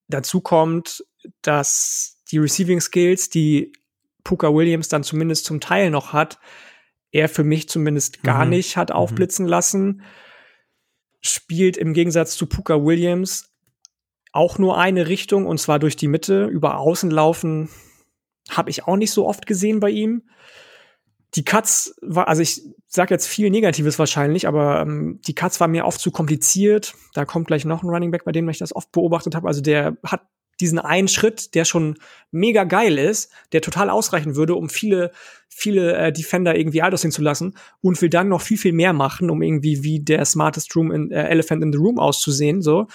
Dazu 0.09 0.41
kommt, 0.41 1.05
dass 1.43 2.19
die 2.31 2.39
Receiving 2.39 2.81
Skills, 2.81 3.31
die 3.31 3.73
Puka 4.23 4.53
Williams 4.53 4.89
dann 4.89 5.03
zumindest 5.03 5.47
zum 5.47 5.61
Teil 5.61 5.91
noch 5.91 6.13
hat, 6.13 6.39
er 7.11 7.29
für 7.29 7.45
mich 7.45 7.69
zumindest 7.69 8.23
gar 8.23 8.45
mhm. 8.45 8.51
nicht 8.51 8.77
hat 8.77 8.91
mhm. 8.91 8.97
aufblitzen 8.97 9.47
lassen 9.47 10.03
spielt 11.29 11.77
im 11.77 11.93
Gegensatz 11.93 12.37
zu 12.37 12.47
Puka 12.47 12.85
Williams 12.85 13.53
auch 14.33 14.59
nur 14.59 14.79
eine 14.79 15.09
Richtung 15.09 15.47
und 15.47 15.59
zwar 15.59 15.79
durch 15.79 15.97
die 15.97 16.09
Mitte. 16.09 16.45
Über 16.45 16.79
Außen 16.79 17.11
laufen 17.11 17.71
habe 18.51 18.71
ich 18.71 18.85
auch 18.85 18.97
nicht 18.97 19.11
so 19.11 19.27
oft 19.27 19.47
gesehen 19.47 19.81
bei 19.81 19.91
ihm. 19.91 20.23
Die 21.35 21.45
Cuts 21.45 21.97
war, 22.03 22.29
also 22.29 22.43
ich 22.43 22.63
sage 22.87 23.13
jetzt 23.13 23.27
viel 23.27 23.51
Negatives 23.51 23.99
wahrscheinlich, 23.99 24.47
aber 24.47 24.81
ähm, 24.83 25.21
die 25.27 25.35
Cuts 25.35 25.59
war 25.59 25.69
mir 25.69 25.85
oft 25.85 26.01
zu 26.01 26.11
kompliziert. 26.11 26.95
Da 27.15 27.25
kommt 27.25 27.47
gleich 27.47 27.65
noch 27.65 27.83
ein 27.83 27.89
Running 27.89 28.11
Back, 28.11 28.25
bei 28.25 28.33
dem 28.33 28.49
ich 28.49 28.59
das 28.59 28.75
oft 28.75 28.93
beobachtet 28.93 29.35
habe. 29.35 29.49
Also 29.49 29.61
der 29.61 29.97
hat 30.05 30.23
diesen 30.61 30.79
einen 30.79 31.09
Schritt, 31.09 31.55
der 31.55 31.65
schon 31.65 31.99
mega 32.31 32.65
geil 32.65 32.99
ist, 32.99 33.31
der 33.53 33.61
total 33.61 33.91
ausreichen 33.91 34.37
würde, 34.37 34.55
um 34.55 34.69
viele, 34.69 35.13
viele 35.49 35.97
äh, 35.97 36.13
Defender 36.13 36.57
irgendwie 36.57 36.83
alt 36.83 36.95
aussehen 36.95 37.13
zu 37.13 37.23
lassen 37.23 37.57
und 37.81 38.01
will 38.01 38.09
dann 38.09 38.29
noch 38.29 38.41
viel, 38.41 38.59
viel 38.59 38.73
mehr 38.73 38.93
machen, 38.93 39.31
um 39.31 39.43
irgendwie 39.43 39.83
wie 39.83 40.01
der 40.01 40.25
smartest 40.25 40.75
Room 40.77 40.91
in, 40.93 41.11
äh, 41.11 41.29
Elephant 41.29 41.63
in 41.63 41.73
the 41.73 41.79
Room 41.79 41.99
auszusehen, 41.99 42.63
so. 42.63 42.87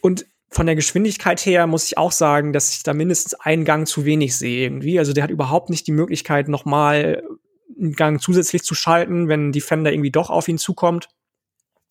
Und 0.00 0.26
von 0.50 0.66
der 0.66 0.76
Geschwindigkeit 0.76 1.44
her 1.44 1.66
muss 1.66 1.86
ich 1.86 1.98
auch 1.98 2.12
sagen, 2.12 2.52
dass 2.52 2.76
ich 2.76 2.84
da 2.84 2.94
mindestens 2.94 3.34
einen 3.34 3.64
Gang 3.64 3.88
zu 3.88 4.04
wenig 4.04 4.36
sehe 4.36 4.64
irgendwie. 4.64 5.00
Also 5.00 5.12
der 5.12 5.24
hat 5.24 5.30
überhaupt 5.30 5.68
nicht 5.68 5.86
die 5.86 5.92
Möglichkeit, 5.92 6.48
noch 6.48 6.64
mal 6.64 7.24
einen 7.76 7.92
Gang 7.94 8.20
zusätzlich 8.20 8.62
zu 8.62 8.74
schalten, 8.74 9.28
wenn 9.28 9.48
ein 9.48 9.52
Defender 9.52 9.92
irgendwie 9.92 10.12
doch 10.12 10.30
auf 10.30 10.46
ihn 10.46 10.58
zukommt. 10.58 11.08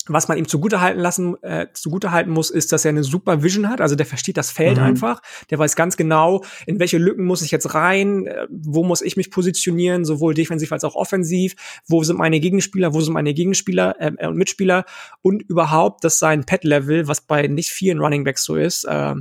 Was 0.07 0.27
man 0.27 0.37
ihm 0.37 0.47
zugutehalten 0.47 1.01
lassen, 1.01 1.41
äh, 1.43 1.67
zugutehalten 1.73 2.31
muss, 2.31 2.49
ist, 2.49 2.71
dass 2.71 2.85
er 2.85 2.89
eine 2.89 3.03
super 3.03 3.43
Vision 3.43 3.69
hat. 3.69 3.81
Also 3.81 3.95
der 3.95 4.05
versteht 4.05 4.37
das 4.37 4.51
Feld 4.51 4.77
mhm. 4.77 4.83
einfach. 4.83 5.21
Der 5.49 5.59
weiß 5.59 5.75
ganz 5.75 5.97
genau, 5.97 6.43
in 6.65 6.79
welche 6.79 6.97
Lücken 6.97 7.25
muss 7.25 7.41
ich 7.41 7.51
jetzt 7.51 7.73
rein, 7.73 8.27
äh, 8.27 8.47
wo 8.49 8.83
muss 8.83 9.01
ich 9.01 9.17
mich 9.17 9.31
positionieren, 9.31 10.05
sowohl 10.05 10.33
defensiv 10.33 10.71
als 10.71 10.83
auch 10.83 10.95
offensiv, 10.95 11.55
wo 11.87 12.03
sind 12.03 12.17
meine 12.17 12.39
Gegenspieler, 12.39 12.93
wo 12.93 13.01
sind 13.01 13.13
meine 13.13 13.33
Gegenspieler 13.33 13.95
äh, 13.99 14.27
und 14.27 14.37
Mitspieler 14.37 14.85
und 15.21 15.43
überhaupt, 15.43 16.03
dass 16.03 16.19
sein 16.19 16.45
Pet-Level, 16.45 17.07
was 17.07 17.21
bei 17.21 17.47
nicht 17.47 17.69
vielen 17.69 17.99
Runningbacks 17.99 18.43
so 18.43 18.55
ist, 18.55 18.85
äh, 18.85 19.15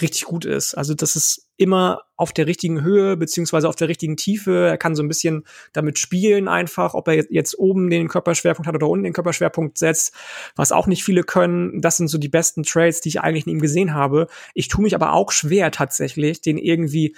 richtig 0.00 0.24
gut 0.24 0.44
ist. 0.44 0.74
Also 0.74 0.94
das 0.94 1.14
ist 1.14 1.48
immer 1.56 2.02
auf 2.16 2.32
der 2.32 2.46
richtigen 2.46 2.82
Höhe 2.82 3.16
beziehungsweise 3.16 3.68
auf 3.68 3.76
der 3.76 3.88
richtigen 3.88 4.16
Tiefe. 4.16 4.66
Er 4.66 4.78
kann 4.78 4.96
so 4.96 5.02
ein 5.02 5.08
bisschen 5.08 5.44
damit 5.72 5.98
spielen 5.98 6.48
einfach, 6.48 6.94
ob 6.94 7.06
er 7.08 7.30
jetzt 7.30 7.58
oben 7.58 7.90
den 7.90 8.08
Körperschwerpunkt 8.08 8.66
hat 8.66 8.74
oder 8.74 8.88
unten 8.88 9.04
den 9.04 9.12
Körperschwerpunkt 9.12 9.78
setzt, 9.78 10.14
was 10.56 10.72
auch 10.72 10.86
nicht 10.86 11.04
viele 11.04 11.22
können. 11.22 11.80
Das 11.80 11.96
sind 11.96 12.08
so 12.08 12.18
die 12.18 12.28
besten 12.28 12.64
Trades, 12.64 13.00
die 13.02 13.10
ich 13.10 13.20
eigentlich 13.20 13.46
in 13.46 13.52
ihm 13.52 13.60
gesehen 13.60 13.94
habe. 13.94 14.26
Ich 14.54 14.68
tue 14.68 14.82
mich 14.82 14.94
aber 14.94 15.12
auch 15.12 15.30
schwer 15.30 15.70
tatsächlich, 15.70 16.40
den 16.40 16.58
irgendwie 16.58 17.16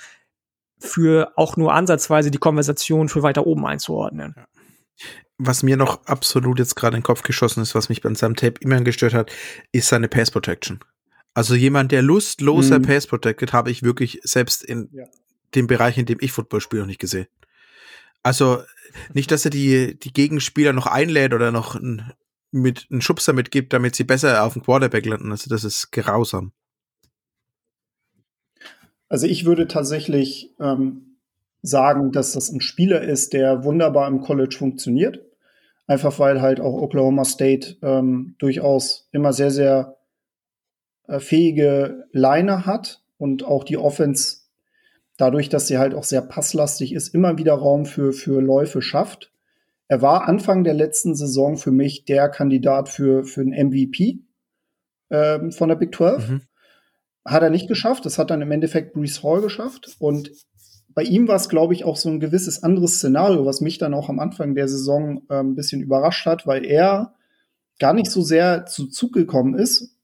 für 0.79 1.33
auch 1.37 1.57
nur 1.57 1.73
ansatzweise 1.73 2.31
die 2.31 2.39
Konversation 2.39 3.09
für 3.09 3.23
weiter 3.23 3.47
oben 3.47 3.67
einzuordnen. 3.67 4.35
Was 5.39 5.63
mir 5.63 5.77
noch 5.77 6.05
absolut 6.07 6.59
jetzt 6.59 6.77
gerade 6.77 6.97
in 6.97 7.01
den 7.01 7.07
Kopf 7.07 7.23
geschossen 7.23 7.63
ist, 7.63 7.75
was 7.75 7.89
mich 7.89 8.03
bei 8.03 8.13
seinem 8.15 8.37
Tape 8.37 8.61
immer 8.61 8.81
gestört 8.83 9.15
hat, 9.15 9.33
ist 9.73 9.89
seine 9.89 10.09
Pass 10.09 10.31
Protection. 10.31 10.81
Also 11.37 11.55
jemand, 11.55 11.93
der 11.93 12.01
lustloser 12.01 12.79
mhm. 12.79 12.85
Pass 12.85 13.07
Protected, 13.07 13.53
habe 13.53 13.71
ich 13.71 13.83
wirklich 13.83 14.21
selbst 14.23 14.65
in 14.65 14.89
ja. 14.91 15.05
dem 15.55 15.67
Bereich, 15.67 15.99
in 15.99 16.07
dem 16.07 16.17
ich 16.23 16.33
Football 16.33 16.63
spiele, 16.63 16.81
noch 16.81 16.87
nicht 16.87 16.99
gesehen. 16.99 17.27
Also 18.23 18.63
nicht, 19.13 19.31
dass 19.31 19.45
er 19.45 19.51
die, 19.51 19.99
die 19.99 20.15
Gegenspieler 20.15 20.73
noch 20.73 20.87
einlädt 20.87 21.35
oder 21.35 21.53
noch 21.53 21.75
ein, 21.75 22.15
mit 22.53 22.87
einen 22.91 23.03
Schubser 23.03 23.35
mitgibt, 23.35 23.75
damit 23.75 23.95
sie 23.95 24.05
besser 24.05 24.45
auf 24.45 24.55
dem 24.55 24.63
Quarterback 24.63 25.05
landen. 25.05 25.31
Also 25.31 25.51
das 25.51 25.63
ist 25.63 25.93
grausam. 25.93 26.53
Also 29.11 29.27
ich 29.27 29.45
würde 29.45 29.69
tatsächlich 29.69 30.55
ähm, 30.59 31.19
sagen, 31.61 32.13
dass 32.13 32.33
das 32.33 32.49
ein 32.49 32.63
Spieler 32.63 33.03
ist, 33.03 33.35
der 33.35 33.63
wunderbar 33.63 34.09
im 34.09 34.23
College 34.23 34.57
funktioniert. 34.59 35.23
Einfach 35.87 36.19
weil 36.19 36.41
halt 36.41 36.61
auch 36.61 36.81
Oklahoma 36.81 37.27
State 37.27 37.77
ähm, 37.83 38.37
durchaus 38.39 39.07
immer 39.13 39.35
sehr, 39.35 39.51
sehr 39.51 39.96
äh, 41.09 41.21
fähige 41.21 42.07
Line 42.13 42.67
hat 42.67 43.03
und 43.19 43.45
auch 43.45 43.65
die 43.65 43.79
Offense 43.79 44.39
dadurch, 45.17 45.49
dass 45.49 45.67
sie 45.67 45.79
halt 45.79 45.95
auch 45.95 46.05
sehr 46.05 46.23
passlastig 46.23 46.93
ist, 46.93 47.15
immer 47.15 47.39
wieder 47.39 47.55
Raum 47.55 47.87
für, 47.87 48.13
für 48.13 48.41
Läufe 48.41 48.83
schafft. 48.83 49.33
Er 49.89 50.03
war 50.03 50.29
Anfang 50.29 50.65
der 50.65 50.75
letzten 50.75 51.15
Saison 51.15 51.57
für 51.57 51.71
mich 51.71 52.05
der 52.05 52.29
Kandidat 52.29 52.89
für, 52.89 53.25
für 53.25 53.41
einen 53.41 53.69
MVP 53.69 54.21
ähm, 55.11 55.53
von 55.53 55.69
der 55.69 55.77
Big 55.77 55.95
12. 55.95 56.29
Mhm. 56.29 56.41
Hat 57.25 57.43
er 57.43 57.51
nicht 57.51 57.69
geschafft. 57.69 58.05
Das 58.05 58.19
hat 58.19 58.31
dann 58.31 58.43
im 58.43 58.51
Endeffekt 58.51 58.95
Brees 58.95 59.23
Hall 59.23 59.41
geschafft. 59.41 59.97
Und 59.99 60.33
bei 60.89 61.03
ihm 61.03 61.29
war 61.29 61.37
es, 61.37 61.49
glaube 61.49 61.75
ich, 61.75 61.85
auch 61.85 61.97
so 61.97 62.09
ein 62.09 62.21
gewisses 62.21 62.63
anderes 62.63 62.97
Szenario, 62.97 63.47
was 63.47 63.61
mich 63.61 63.79
dann 63.79 63.95
auch 63.95 64.09
am 64.09 64.19
Anfang 64.19 64.55
der 64.55 64.69
Saison 64.69 65.23
äh, 65.29 65.39
ein 65.39 65.55
bisschen 65.55 65.83
überrascht 65.83 66.27
hat, 66.27 66.47
weil 66.47 66.65
er 66.65 67.15
gar 67.79 67.93
nicht 67.93 68.11
so 68.11 68.23
sehr 68.23 68.67
zu 68.67 68.89
Zug 68.89 69.13
gekommen 69.13 69.55
ist, 69.55 69.96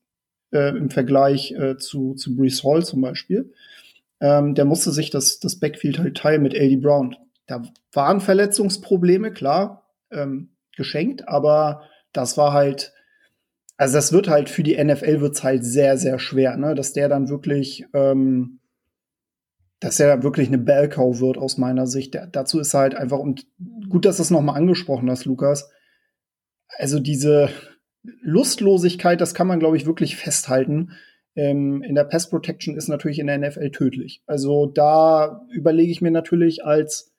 äh, 0.52 0.76
im 0.76 0.90
Vergleich 0.90 1.52
äh, 1.52 1.76
zu, 1.76 2.14
zu 2.14 2.36
Brees 2.36 2.62
Hall 2.64 2.84
zum 2.84 3.00
Beispiel. 3.00 3.52
Ähm, 4.20 4.54
der 4.54 4.64
musste 4.64 4.92
sich 4.92 5.10
das, 5.10 5.40
das 5.40 5.56
Backfield 5.56 5.98
halt 5.98 6.16
teilen 6.16 6.42
mit 6.42 6.54
A.D. 6.54 6.76
Brown. 6.76 7.16
Da 7.46 7.62
waren 7.92 8.20
Verletzungsprobleme, 8.20 9.32
klar, 9.32 9.90
ähm, 10.10 10.50
geschenkt, 10.76 11.28
aber 11.28 11.82
das 12.12 12.36
war 12.38 12.52
halt, 12.52 12.92
also 13.76 13.94
das 13.94 14.12
wird 14.12 14.28
halt 14.28 14.48
für 14.48 14.62
die 14.62 14.82
NFL 14.82 15.20
wird's 15.20 15.42
halt 15.42 15.64
sehr, 15.64 15.98
sehr 15.98 16.18
schwer, 16.18 16.56
ne? 16.56 16.74
dass 16.74 16.92
der 16.92 17.08
dann 17.08 17.28
wirklich, 17.28 17.84
ähm, 17.94 18.60
dass 19.80 19.98
er 19.98 20.22
wirklich 20.22 20.48
eine 20.48 20.58
Bellcow 20.58 21.20
wird 21.20 21.36
aus 21.36 21.58
meiner 21.58 21.86
Sicht. 21.86 22.14
Der, 22.14 22.26
dazu 22.26 22.60
ist 22.60 22.74
halt 22.74 22.94
einfach, 22.94 23.18
und 23.18 23.46
gut, 23.88 24.04
dass 24.04 24.18
du 24.18 24.22
es 24.22 24.30
nochmal 24.30 24.56
angesprochen 24.56 25.10
hast, 25.10 25.24
Lukas, 25.24 25.68
also 26.68 27.00
diese, 27.00 27.50
Lustlosigkeit, 28.02 29.20
das 29.20 29.34
kann 29.34 29.46
man, 29.46 29.60
glaube 29.60 29.76
ich, 29.76 29.86
wirklich 29.86 30.16
festhalten. 30.16 30.92
Ähm, 31.34 31.82
in 31.82 31.94
der 31.94 32.04
Pass 32.04 32.28
Protection 32.28 32.76
ist 32.76 32.88
natürlich 32.88 33.18
in 33.18 33.26
der 33.26 33.38
NFL 33.38 33.70
tödlich. 33.70 34.22
Also 34.26 34.66
da 34.66 35.46
überlege 35.50 35.92
ich 35.92 36.02
mir 36.02 36.10
natürlich 36.10 36.64
als 36.64 37.12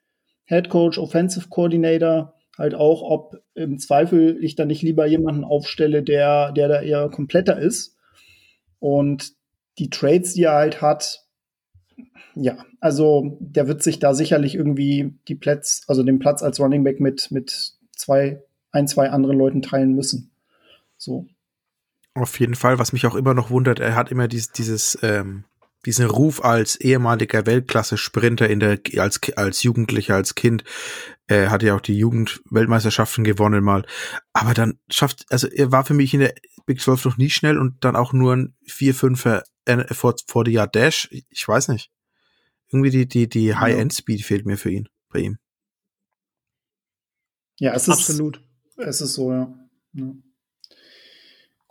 Head 0.45 0.69
Coach, 0.69 0.97
Offensive 0.97 1.49
Coordinator 1.49 2.33
halt 2.57 2.75
auch, 2.75 3.01
ob 3.01 3.41
im 3.55 3.79
Zweifel 3.79 4.37
ich 4.43 4.55
da 4.55 4.65
nicht 4.65 4.83
lieber 4.83 5.05
jemanden 5.07 5.43
aufstelle, 5.43 6.03
der, 6.03 6.51
der 6.51 6.67
da 6.67 6.81
eher 6.81 7.09
kompletter 7.09 7.59
ist. 7.59 7.97
Und 8.79 9.31
die 9.79 9.89
Trades, 9.89 10.33
die 10.33 10.43
er 10.43 10.53
halt 10.53 10.81
hat, 10.81 11.23
ja, 12.35 12.57
also 12.79 13.37
der 13.39 13.67
wird 13.67 13.81
sich 13.81 13.99
da 13.99 14.13
sicherlich 14.13 14.55
irgendwie 14.55 15.17
die 15.27 15.35
Plätze, 15.35 15.83
also 15.87 16.03
den 16.03 16.19
Platz 16.19 16.43
als 16.43 16.59
Running 16.59 16.83
Back 16.83 16.99
mit, 16.99 17.31
mit 17.31 17.73
zwei, 17.91 18.43
ein, 18.71 18.87
zwei 18.87 19.09
anderen 19.09 19.37
Leuten 19.37 19.61
teilen 19.61 19.93
müssen. 19.93 20.32
So. 21.03 21.27
Auf 22.13 22.39
jeden 22.39 22.55
Fall, 22.55 22.79
was 22.79 22.93
mich 22.93 23.05
auch 23.05 23.15
immer 23.15 23.33
noch 23.33 23.49
wundert, 23.49 23.79
er 23.79 23.95
hat 23.95 24.11
immer 24.11 24.27
dieses, 24.27 24.51
dieses 24.51 24.97
ähm, 25.01 25.45
diesen 25.85 26.05
Ruf 26.05 26.43
als 26.43 26.77
ehemaliger 26.77 27.45
Weltklasse-Sprinter 27.45 28.49
in 28.49 28.61
der 28.61 28.79
als 28.97 29.19
als 29.35 29.63
Jugendlicher 29.63 30.15
als 30.15 30.35
Kind. 30.35 30.63
Er 31.27 31.51
hat 31.51 31.61
ja 31.61 31.75
auch 31.75 31.81
die 31.81 31.97
Jugendweltmeisterschaften 31.97 33.23
gewonnen 33.23 33.63
mal. 33.63 33.85
Aber 34.31 34.53
dann 34.53 34.79
schafft 34.89 35.25
also 35.29 35.47
er 35.47 35.71
war 35.71 35.83
für 35.83 35.93
mich 35.93 36.13
in 36.13 36.21
der 36.21 36.35
Big 36.65 36.79
12 36.79 37.03
noch 37.03 37.17
nie 37.17 37.29
schnell 37.29 37.57
und 37.57 37.83
dann 37.83 37.97
auch 37.97 38.13
nur 38.13 38.33
ein 38.33 38.55
4 38.65 38.95
5 38.95 39.25
er 39.65 39.87
vor 39.91 40.15
vor 40.27 40.45
die 40.45 40.53
Jahr 40.53 40.67
Dash 40.67 41.09
ich 41.11 41.45
weiß 41.45 41.67
nicht. 41.67 41.91
Irgendwie 42.69 42.89
die 42.89 43.07
die 43.07 43.27
die 43.27 43.55
High 43.55 43.77
End 43.77 43.93
Speed 43.93 44.23
fehlt 44.23 44.45
mir 44.45 44.57
für 44.57 44.71
ihn 44.71 44.87
bei 45.09 45.19
ihm. 45.19 45.37
Ja 47.59 47.73
es 47.73 47.89
ist 47.89 47.93
absolut. 47.93 48.41
es 48.77 49.01
ist 49.01 49.15
so 49.15 49.33
ja. 49.33 49.53
ja. 49.93 50.13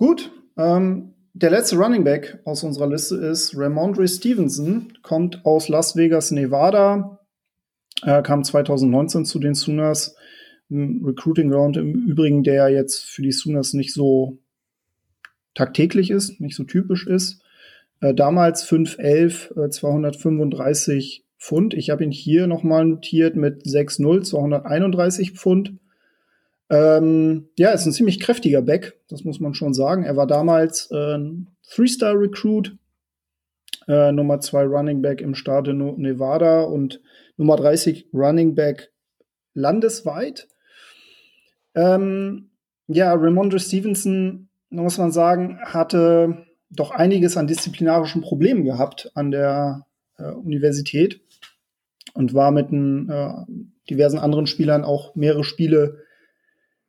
Gut, 0.02 0.32
ähm, 0.56 1.14
der 1.32 1.50
letzte 1.50 1.76
Running 1.76 2.02
Back 2.02 2.40
aus 2.44 2.64
unserer 2.64 2.88
Liste 2.88 3.14
ist 3.14 3.56
Ramondre 3.56 4.08
Stevenson, 4.08 4.92
kommt 5.04 5.46
aus 5.46 5.68
Las 5.68 5.94
Vegas, 5.94 6.32
Nevada, 6.32 7.20
äh, 8.02 8.20
kam 8.22 8.42
2019 8.42 9.24
zu 9.24 9.38
den 9.38 9.54
Sooners. 9.54 10.16
Recruiting 10.68 11.50
Ground 11.50 11.76
im 11.76 11.94
Übrigen, 11.94 12.42
der 12.42 12.68
jetzt 12.70 13.04
für 13.04 13.22
die 13.22 13.30
Sooners 13.30 13.74
nicht 13.74 13.94
so 13.94 14.40
tagtäglich 15.54 16.10
ist, 16.10 16.40
nicht 16.40 16.56
so 16.56 16.64
typisch 16.64 17.06
ist. 17.06 17.40
Äh, 18.00 18.12
damals 18.12 18.64
5'11, 18.64 19.56
äh, 19.56 19.70
235 19.70 21.24
Pfund. 21.38 21.74
Ich 21.74 21.90
habe 21.90 22.02
ihn 22.02 22.10
hier 22.10 22.48
nochmal 22.48 22.86
notiert 22.86 23.36
mit 23.36 23.66
6'0, 23.66 24.22
231 24.22 25.30
Pfund. 25.30 25.74
Ähm, 26.72 27.50
ja, 27.58 27.70
ist 27.70 27.84
ein 27.84 27.92
ziemlich 27.92 28.18
kräftiger 28.18 28.62
Back, 28.62 28.98
das 29.08 29.24
muss 29.24 29.40
man 29.40 29.52
schon 29.52 29.74
sagen. 29.74 30.04
Er 30.04 30.16
war 30.16 30.26
damals 30.26 30.90
äh, 30.90 31.18
Three-Star-Recruit, 31.68 32.78
äh, 33.88 34.10
Nummer 34.10 34.40
2 34.40 34.64
Running 34.64 35.02
Back 35.02 35.20
im 35.20 35.34
Staat 35.34 35.66
Nevada 35.66 36.62
und 36.62 37.02
Nummer 37.36 37.56
30 37.56 38.08
Running 38.14 38.54
Back 38.54 38.90
landesweit. 39.52 40.48
Ähm, 41.74 42.52
ja, 42.86 43.12
Ramondre 43.12 43.60
Stevenson, 43.60 44.48
muss 44.70 44.96
man 44.96 45.12
sagen, 45.12 45.58
hatte 45.62 46.46
doch 46.70 46.90
einiges 46.90 47.36
an 47.36 47.48
disziplinarischen 47.48 48.22
Problemen 48.22 48.64
gehabt 48.64 49.10
an 49.14 49.30
der 49.30 49.86
äh, 50.16 50.30
Universität 50.30 51.20
und 52.14 52.32
war 52.32 52.50
mit 52.50 52.70
den, 52.70 53.10
äh, 53.10 53.34
diversen 53.90 54.18
anderen 54.18 54.46
Spielern 54.46 54.84
auch 54.84 55.14
mehrere 55.14 55.44
Spiele 55.44 55.98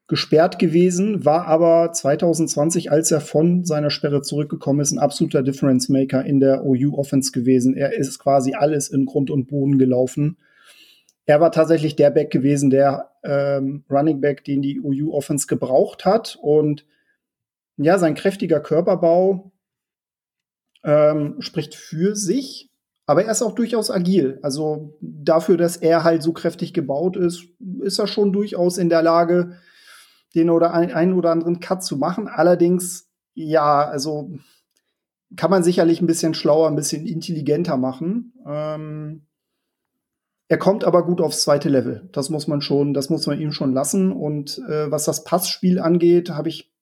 gesperrt 0.07 0.59
gewesen, 0.59 1.23
war 1.23 1.47
aber 1.47 1.91
2020, 1.93 2.91
als 2.91 3.11
er 3.11 3.21
von 3.21 3.63
seiner 3.63 3.89
Sperre 3.89 4.21
zurückgekommen 4.21 4.81
ist, 4.81 4.91
ein 4.91 4.99
absoluter 4.99 5.43
Difference 5.43 5.89
Maker 5.89 6.25
in 6.25 6.39
der 6.39 6.65
OU 6.65 6.97
Offense 6.97 7.31
gewesen. 7.31 7.75
Er 7.75 7.97
ist 7.97 8.19
quasi 8.19 8.53
alles 8.53 8.89
in 8.89 9.05
Grund 9.05 9.31
und 9.31 9.47
Boden 9.47 9.77
gelaufen. 9.79 10.37
Er 11.25 11.39
war 11.39 11.51
tatsächlich 11.51 11.95
der 11.95 12.09
Back 12.09 12.31
gewesen, 12.31 12.69
der 12.69 13.11
ähm, 13.23 13.85
Running 13.89 14.19
Back, 14.19 14.43
den 14.43 14.61
die 14.61 14.81
OU 14.81 15.13
Offense 15.13 15.47
gebraucht 15.47 16.03
hat. 16.03 16.37
Und 16.41 16.85
ja, 17.77 17.97
sein 17.97 18.15
kräftiger 18.15 18.59
Körperbau 18.59 19.53
ähm, 20.83 21.37
spricht 21.39 21.75
für 21.75 22.15
sich, 22.15 22.69
aber 23.05 23.23
er 23.23 23.31
ist 23.31 23.41
auch 23.41 23.55
durchaus 23.55 23.89
agil. 23.89 24.39
Also 24.41 24.97
dafür, 24.99 25.55
dass 25.55 25.77
er 25.77 26.03
halt 26.03 26.23
so 26.23 26.33
kräftig 26.33 26.73
gebaut 26.73 27.15
ist, 27.15 27.45
ist 27.81 27.99
er 27.99 28.07
schon 28.07 28.33
durchaus 28.33 28.77
in 28.77 28.89
der 28.89 29.01
Lage, 29.01 29.57
den 30.36 30.49
oder 30.49 30.73
ein, 30.73 30.91
einen 30.91 31.13
oder 31.13 31.31
anderen 31.31 31.59
Cut 31.59 31.84
zu 31.84 31.97
machen. 31.97 32.27
Allerdings, 32.27 33.09
ja, 33.34 33.88
also 33.88 34.31
kann 35.36 35.51
man 35.51 35.63
sicherlich 35.63 36.01
ein 36.01 36.07
bisschen 36.07 36.34
schlauer, 36.34 36.67
ein 36.67 36.75
bisschen 36.75 37.05
intelligenter 37.05 37.77
machen. 37.77 38.34
Ähm, 38.45 39.27
er 40.47 40.57
kommt 40.57 40.84
aber 40.84 41.05
gut 41.05 41.21
aufs 41.21 41.41
zweite 41.41 41.69
Level. 41.69 42.09
Das 42.11 42.29
muss 42.29 42.47
man 42.47 42.61
schon, 42.61 42.93
das 42.93 43.09
muss 43.09 43.25
man 43.25 43.39
ihm 43.39 43.51
schon 43.51 43.73
lassen. 43.73 44.11
Und 44.11 44.59
äh, 44.69 44.91
was 44.91 45.05
das 45.05 45.23
Passspiel 45.23 45.79
angeht, 45.79 46.29
habe 46.29 46.49
ich 46.49 46.73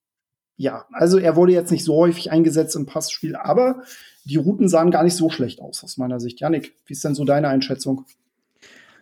ja, 0.61 0.85
also 0.91 1.17
er 1.17 1.35
wurde 1.35 1.53
jetzt 1.53 1.71
nicht 1.71 1.83
so 1.83 1.95
häufig 1.95 2.31
eingesetzt 2.31 2.75
im 2.75 2.85
Passspiel, 2.85 3.35
aber 3.35 3.81
die 4.25 4.35
Routen 4.35 4.67
sahen 4.69 4.91
gar 4.91 5.03
nicht 5.03 5.15
so 5.15 5.29
schlecht 5.31 5.59
aus 5.59 5.83
aus 5.83 5.97
meiner 5.97 6.19
Sicht. 6.19 6.39
Janik, 6.39 6.75
wie 6.85 6.93
ist 6.93 7.03
denn 7.03 7.15
so 7.15 7.25
deine 7.25 7.47
Einschätzung? 7.47 8.05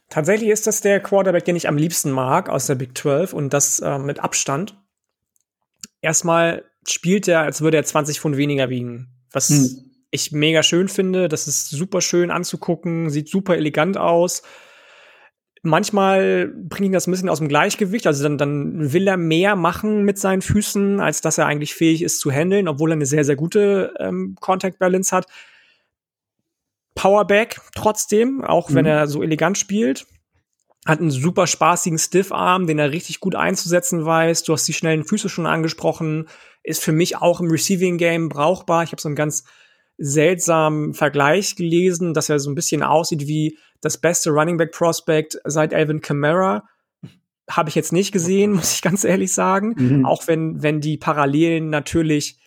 Tatsächlich 0.09 0.49
ist 0.49 0.67
das 0.67 0.81
der 0.81 0.99
Quarterback, 0.99 1.45
den 1.45 1.55
ich 1.55 1.67
am 1.67 1.77
liebsten 1.77 2.11
mag 2.11 2.49
aus 2.49 2.67
der 2.67 2.75
Big 2.75 2.97
12 2.97 3.33
und 3.33 3.53
das 3.53 3.79
äh, 3.79 3.99
mit 3.99 4.19
Abstand. 4.19 4.77
Erstmal 6.01 6.65
spielt 6.87 7.27
er, 7.27 7.41
als 7.41 7.61
würde 7.61 7.77
er 7.77 7.83
20 7.83 8.19
Pfund 8.19 8.37
weniger 8.37 8.69
wiegen, 8.69 9.09
was 9.31 9.49
hm. 9.49 9.91
ich 10.11 10.31
mega 10.31 10.63
schön 10.63 10.87
finde. 10.87 11.27
Das 11.27 11.47
ist 11.47 11.69
super 11.69 12.01
schön 12.01 12.31
anzugucken, 12.31 13.09
sieht 13.09 13.29
super 13.29 13.55
elegant 13.55 13.97
aus 13.97 14.41
manchmal 15.61 16.47
bringt 16.47 16.87
ihn 16.87 16.91
das 16.91 17.07
ein 17.07 17.11
bisschen 17.11 17.29
aus 17.29 17.39
dem 17.39 17.47
Gleichgewicht. 17.47 18.07
Also 18.07 18.23
dann, 18.23 18.37
dann 18.37 18.93
will 18.93 19.07
er 19.07 19.17
mehr 19.17 19.55
machen 19.55 20.03
mit 20.03 20.17
seinen 20.17 20.41
Füßen, 20.41 20.99
als 20.99 21.21
dass 21.21 21.37
er 21.37 21.45
eigentlich 21.45 21.73
fähig 21.73 22.01
ist 22.01 22.19
zu 22.19 22.31
handeln, 22.31 22.67
obwohl 22.67 22.91
er 22.91 22.95
eine 22.95 23.05
sehr, 23.05 23.25
sehr 23.25 23.35
gute 23.35 23.93
ähm, 23.99 24.35
Contact 24.39 24.79
Balance 24.79 25.15
hat. 25.15 25.25
Powerback 26.99 27.61
trotzdem, 27.75 28.43
auch 28.43 28.69
mhm. 28.69 28.75
wenn 28.75 28.85
er 28.85 29.07
so 29.07 29.23
elegant 29.23 29.57
spielt. 29.57 30.05
Hat 30.85 30.99
einen 30.99 31.11
super 31.11 31.47
spaßigen 31.47 31.97
Stiff-Arm, 31.97 32.67
den 32.67 32.77
er 32.77 32.91
richtig 32.91 33.21
gut 33.21 33.35
einzusetzen 33.35 34.03
weiß. 34.03 34.43
Du 34.43 34.51
hast 34.51 34.67
die 34.67 34.73
schnellen 34.73 35.05
Füße 35.05 35.29
schon 35.29 35.45
angesprochen. 35.45 36.27
Ist 36.61 36.83
für 36.83 36.91
mich 36.91 37.15
auch 37.15 37.39
im 37.39 37.49
Receiving-Game 37.49 38.27
brauchbar. 38.27 38.83
Ich 38.83 38.91
habe 38.91 39.01
so 39.01 39.07
einen 39.07 39.15
ganz 39.15 39.45
seltsamen 39.97 40.93
Vergleich 40.93 41.55
gelesen, 41.55 42.13
dass 42.13 42.27
er 42.27 42.39
so 42.39 42.51
ein 42.51 42.55
bisschen 42.55 42.83
aussieht 42.83 43.27
wie 43.27 43.57
das 43.79 43.97
beste 43.97 44.31
Running 44.31 44.57
Back 44.57 44.73
Prospect 44.73 45.39
seit 45.45 45.73
Alvin 45.73 46.01
Kamara. 46.01 46.67
Habe 47.49 47.69
ich 47.69 47.75
jetzt 47.75 47.93
nicht 47.93 48.11
gesehen, 48.11 48.51
muss 48.51 48.73
ich 48.73 48.81
ganz 48.81 49.05
ehrlich 49.05 49.33
sagen. 49.33 49.73
Mhm. 49.77 50.05
Auch 50.05 50.27
wenn, 50.27 50.61
wenn 50.61 50.81
die 50.81 50.97
Parallelen 50.97 51.69
natürlich 51.69 52.41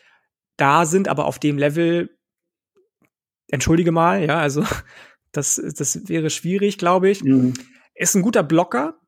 da 0.59 0.85
sind, 0.85 1.09
aber 1.09 1.25
auf 1.25 1.39
dem 1.39 1.57
Level, 1.57 2.11
entschuldige 3.53 3.93
mal, 3.93 4.25
ja, 4.25 4.41
also 4.41 4.65
das, 5.33 5.63
das 5.77 6.09
wäre 6.09 6.31
schwierig, 6.31 6.79
glaube 6.79 7.11
ich. 7.11 7.23
Mhm. 7.23 7.55
Ist 7.95 8.17
ein 8.17 8.23
guter 8.23 8.43
Blocker, 8.43 8.99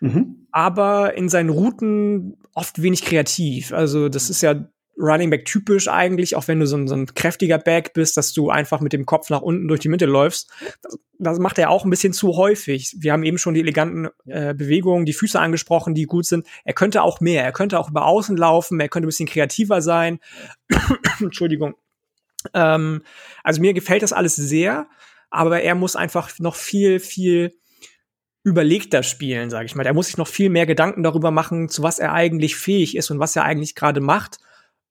mhm. 0.00 0.46
aber 0.50 1.14
in 1.14 1.28
seinen 1.28 1.50
Routen 1.50 2.36
oft 2.54 2.82
wenig 2.82 3.02
kreativ. 3.02 3.72
Also 3.72 4.08
das 4.08 4.28
ist 4.28 4.42
ja 4.42 4.66
Running 4.98 5.30
Back 5.30 5.44
typisch 5.46 5.88
eigentlich, 5.88 6.36
auch 6.36 6.46
wenn 6.48 6.60
du 6.60 6.66
so 6.66 6.76
ein, 6.76 6.88
so 6.88 6.94
ein 6.94 7.06
kräftiger 7.06 7.58
Back 7.58 7.94
bist, 7.94 8.16
dass 8.16 8.32
du 8.32 8.50
einfach 8.50 8.80
mit 8.80 8.92
dem 8.92 9.06
Kopf 9.06 9.30
nach 9.30 9.40
unten 9.40 9.68
durch 9.68 9.80
die 9.80 9.88
Mitte 9.88 10.06
läufst. 10.06 10.50
Das, 10.82 10.98
das 11.18 11.38
macht 11.38 11.58
er 11.58 11.70
auch 11.70 11.84
ein 11.84 11.90
bisschen 11.90 12.12
zu 12.12 12.36
häufig. 12.36 12.96
Wir 12.98 13.12
haben 13.12 13.22
eben 13.22 13.38
schon 13.38 13.54
die 13.54 13.60
eleganten 13.60 14.08
äh, 14.26 14.52
Bewegungen, 14.52 15.06
die 15.06 15.12
Füße 15.12 15.40
angesprochen, 15.40 15.94
die 15.94 16.04
gut 16.04 16.26
sind. 16.26 16.46
Er 16.64 16.74
könnte 16.74 17.02
auch 17.02 17.20
mehr. 17.20 17.44
Er 17.44 17.52
könnte 17.52 17.78
auch 17.78 17.88
über 17.88 18.04
Außen 18.04 18.36
laufen. 18.36 18.80
Er 18.80 18.88
könnte 18.88 19.06
ein 19.06 19.08
bisschen 19.08 19.28
kreativer 19.28 19.80
sein. 19.80 20.18
Entschuldigung. 21.20 21.74
Ähm, 22.54 23.02
also 23.44 23.60
mir 23.60 23.74
gefällt 23.74 24.02
das 24.02 24.12
alles 24.12 24.36
sehr, 24.36 24.88
aber 25.30 25.62
er 25.62 25.74
muss 25.74 25.96
einfach 25.96 26.30
noch 26.38 26.54
viel, 26.54 27.00
viel 27.00 27.54
überlegter 28.42 29.02
spielen, 29.02 29.50
sage 29.50 29.66
ich 29.66 29.74
mal. 29.74 29.86
Er 29.86 29.94
muss 29.94 30.06
sich 30.06 30.16
noch 30.16 30.28
viel 30.28 30.48
mehr 30.48 30.66
Gedanken 30.66 31.02
darüber 31.02 31.30
machen, 31.30 31.68
zu 31.68 31.82
was 31.82 31.98
er 31.98 32.12
eigentlich 32.12 32.56
fähig 32.56 32.96
ist 32.96 33.10
und 33.10 33.18
was 33.18 33.36
er 33.36 33.44
eigentlich 33.44 33.74
gerade 33.74 34.00
macht 34.00 34.38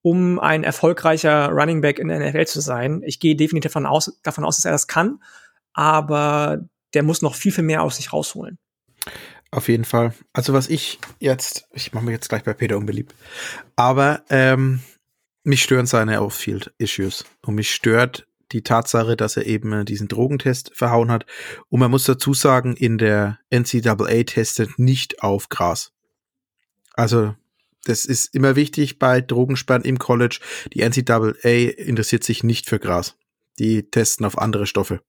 um 0.02 0.40
ein 0.40 0.64
erfolgreicher 0.64 1.50
Running 1.50 1.82
Back 1.82 2.00
in 2.00 2.08
der 2.08 2.20
NFL 2.20 2.46
zu 2.46 2.62
sein. 2.62 3.02
Ich 3.06 3.20
gehe 3.20 3.36
definitiv 3.36 3.72
davon 3.72 3.86
aus, 3.86 4.20
davon 4.24 4.46
aus, 4.46 4.58
dass 4.58 4.66
er 4.66 4.72
das 4.72 4.88
kann, 4.88 5.22
aber 5.74 6.60
der 6.94 7.04
muss 7.04 7.22
noch 7.22 7.36
viel, 7.36 7.52
viel 7.52 7.64
mehr 7.64 7.84
aus 7.84 7.98
sich 7.98 8.14
rausholen. 8.14 8.58
Auf 9.52 9.68
jeden 9.68 9.86
Fall. 9.86 10.14
Also 10.32 10.54
was 10.54 10.70
ich 10.70 11.00
jetzt, 11.20 11.68
ich 11.74 11.94
mache 11.94 12.06
mich 12.06 12.14
jetzt 12.14 12.30
gleich 12.30 12.44
bei 12.44 12.54
Peter 12.54 12.78
unbeliebt, 12.78 13.14
aber 13.76 14.24
ähm, 14.30 14.82
mich 15.50 15.64
stören 15.64 15.86
seine 15.86 16.22
Off-Field-Issues 16.22 17.26
und 17.42 17.56
mich 17.56 17.72
stört 17.74 18.28
die 18.52 18.64
Tatsache, 18.64 19.16
dass 19.16 19.38
er 19.38 19.46
eben 19.46 19.86
diesen 19.86 20.08
Drogentest 20.08 20.72
verhauen 20.74 21.12
hat. 21.12 21.26
Und 21.70 21.80
man 21.80 21.92
muss 21.92 22.06
dazu 22.06 22.34
sagen, 22.34 22.76
in 22.76 22.98
der 22.98 23.40
NCAA 23.52 24.24
testet 24.24 24.80
nicht 24.80 25.22
auf 25.22 25.50
Gras. 25.50 25.92
Also 26.94 27.36
das 27.86 28.06
ist 28.06 28.34
immer 28.34 28.56
wichtig 28.56 29.00
bei 29.00 29.22
Drogensperren 29.22 29.84
im 29.84 30.00
College. 30.00 30.40
Die 30.74 30.88
NCAA 30.88 31.72
interessiert 31.78 32.24
sich 32.24 32.44
nicht 32.44 32.68
für 32.68 32.80
Gras. 32.80 33.18
Die 33.58 33.90
testen 33.90 34.26
auf 34.26 34.38
andere 34.38 34.68
Stoffe. 34.68 35.02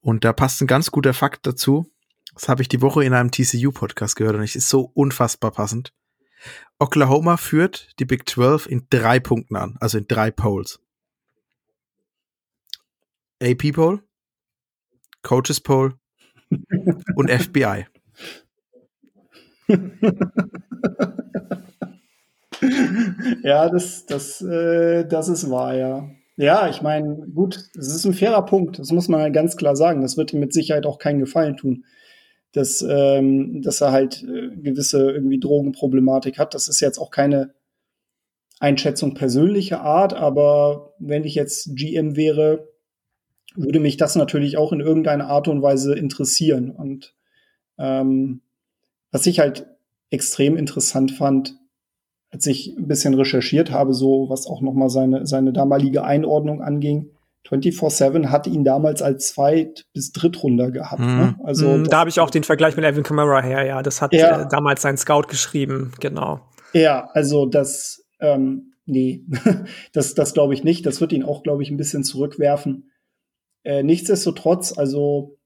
Und 0.00 0.24
da 0.24 0.32
passt 0.32 0.60
ein 0.60 0.66
ganz 0.66 0.90
guter 0.90 1.14
Fakt 1.14 1.46
dazu. 1.46 1.90
Das 2.34 2.48
habe 2.48 2.62
ich 2.62 2.68
die 2.68 2.82
Woche 2.82 3.04
in 3.04 3.14
einem 3.14 3.30
TCU-Podcast 3.30 4.14
gehört 4.14 4.36
und 4.36 4.42
es 4.42 4.56
ist 4.56 4.68
so 4.68 4.90
unfassbar 4.94 5.50
passend. 5.50 5.92
Oklahoma 6.78 7.36
führt 7.36 7.98
die 7.98 8.04
Big 8.04 8.28
12 8.28 8.66
in 8.66 8.86
drei 8.90 9.18
Punkten 9.20 9.56
an, 9.56 9.76
also 9.80 9.98
in 9.98 10.06
drei 10.06 10.30
Polls. 10.30 10.80
AP 13.42 13.72
Poll, 13.72 14.02
Coaches 15.22 15.60
Poll 15.60 15.94
und 17.16 17.30
FBI. 17.30 17.86
ja, 23.42 23.68
das, 23.68 24.06
das, 24.06 24.40
äh, 24.42 25.04
das 25.06 25.28
ist 25.28 25.50
wahr, 25.50 25.74
ja. 25.74 26.08
Ja, 26.36 26.68
ich 26.68 26.82
meine, 26.82 27.26
gut, 27.34 27.56
es 27.76 27.92
ist 27.92 28.04
ein 28.04 28.14
fairer 28.14 28.44
Punkt. 28.46 28.78
Das 28.78 28.92
muss 28.92 29.08
man 29.08 29.20
halt 29.20 29.34
ganz 29.34 29.56
klar 29.56 29.74
sagen. 29.74 30.02
Das 30.02 30.16
wird 30.16 30.32
ihm 30.32 30.38
mit 30.38 30.52
Sicherheit 30.52 30.86
auch 30.86 31.00
keinen 31.00 31.18
Gefallen 31.18 31.56
tun, 31.56 31.84
dass, 32.52 32.84
ähm, 32.88 33.62
dass 33.62 33.80
er 33.80 33.92
halt 33.92 34.22
äh, 34.22 34.56
gewisse 34.56 35.10
irgendwie 35.10 35.38
Drogenproblematik 35.38 36.38
hat. 36.38 36.54
Das 36.54 36.68
ist 36.68 36.80
jetzt 36.80 36.98
auch 36.98 37.10
keine 37.10 37.54
Einschätzung 38.60 39.14
persönlicher 39.14 39.82
Art, 39.82 40.14
aber 40.14 40.94
wenn 40.98 41.24
ich 41.24 41.34
jetzt 41.34 41.76
GM 41.76 42.16
wäre, 42.16 42.68
würde 43.54 43.80
mich 43.80 43.96
das 43.96 44.16
natürlich 44.16 44.56
auch 44.56 44.72
in 44.72 44.80
irgendeiner 44.80 45.28
Art 45.28 45.48
und 45.48 45.62
Weise 45.62 45.94
interessieren. 45.94 46.70
Und 46.70 47.14
ähm, 47.78 48.42
was 49.10 49.26
ich 49.26 49.38
halt 49.38 49.66
extrem 50.10 50.56
interessant 50.56 51.12
fand, 51.12 51.56
als 52.30 52.46
ich 52.46 52.76
ein 52.76 52.88
bisschen 52.88 53.14
recherchiert 53.14 53.70
habe, 53.70 53.94
so 53.94 54.28
was 54.28 54.46
auch 54.46 54.60
nochmal 54.60 54.90
seine, 54.90 55.26
seine 55.26 55.52
damalige 55.52 56.04
Einordnung 56.04 56.62
anging, 56.62 57.10
24-7 57.50 58.26
hat 58.26 58.46
ihn 58.46 58.64
damals 58.64 59.02
als 59.02 59.28
Zweit- 59.28 59.86
bis 59.92 60.12
Drittrunder 60.12 60.70
gehabt. 60.70 61.00
Mhm. 61.00 61.06
Ne? 61.06 61.40
Also 61.44 61.68
mhm, 61.68 61.88
da 61.88 62.00
habe 62.00 62.10
ich 62.10 62.20
auch 62.20 62.30
den 62.30 62.44
Vergleich 62.44 62.76
mit 62.76 62.84
Evan 62.84 63.02
Kamara 63.02 63.42
her, 63.42 63.64
ja. 63.64 63.82
Das 63.82 64.02
hat 64.02 64.12
ja. 64.12 64.42
äh, 64.42 64.48
damals 64.48 64.82
sein 64.82 64.96
Scout 64.96 65.28
geschrieben, 65.28 65.92
genau. 66.00 66.40
Ja, 66.72 67.08
also 67.14 67.46
das, 67.46 68.04
ähm, 68.20 68.74
nee, 68.84 69.24
das, 69.92 70.14
das 70.14 70.34
glaube 70.34 70.54
ich 70.54 70.64
nicht. 70.64 70.84
Das 70.84 71.00
wird 71.00 71.12
ihn 71.12 71.24
auch, 71.24 71.42
glaube 71.42 71.62
ich, 71.62 71.70
ein 71.70 71.76
bisschen 71.76 72.04
zurückwerfen. 72.04 72.90
Äh, 73.64 73.82
nichtsdestotrotz, 73.82 74.76
also 74.76 75.38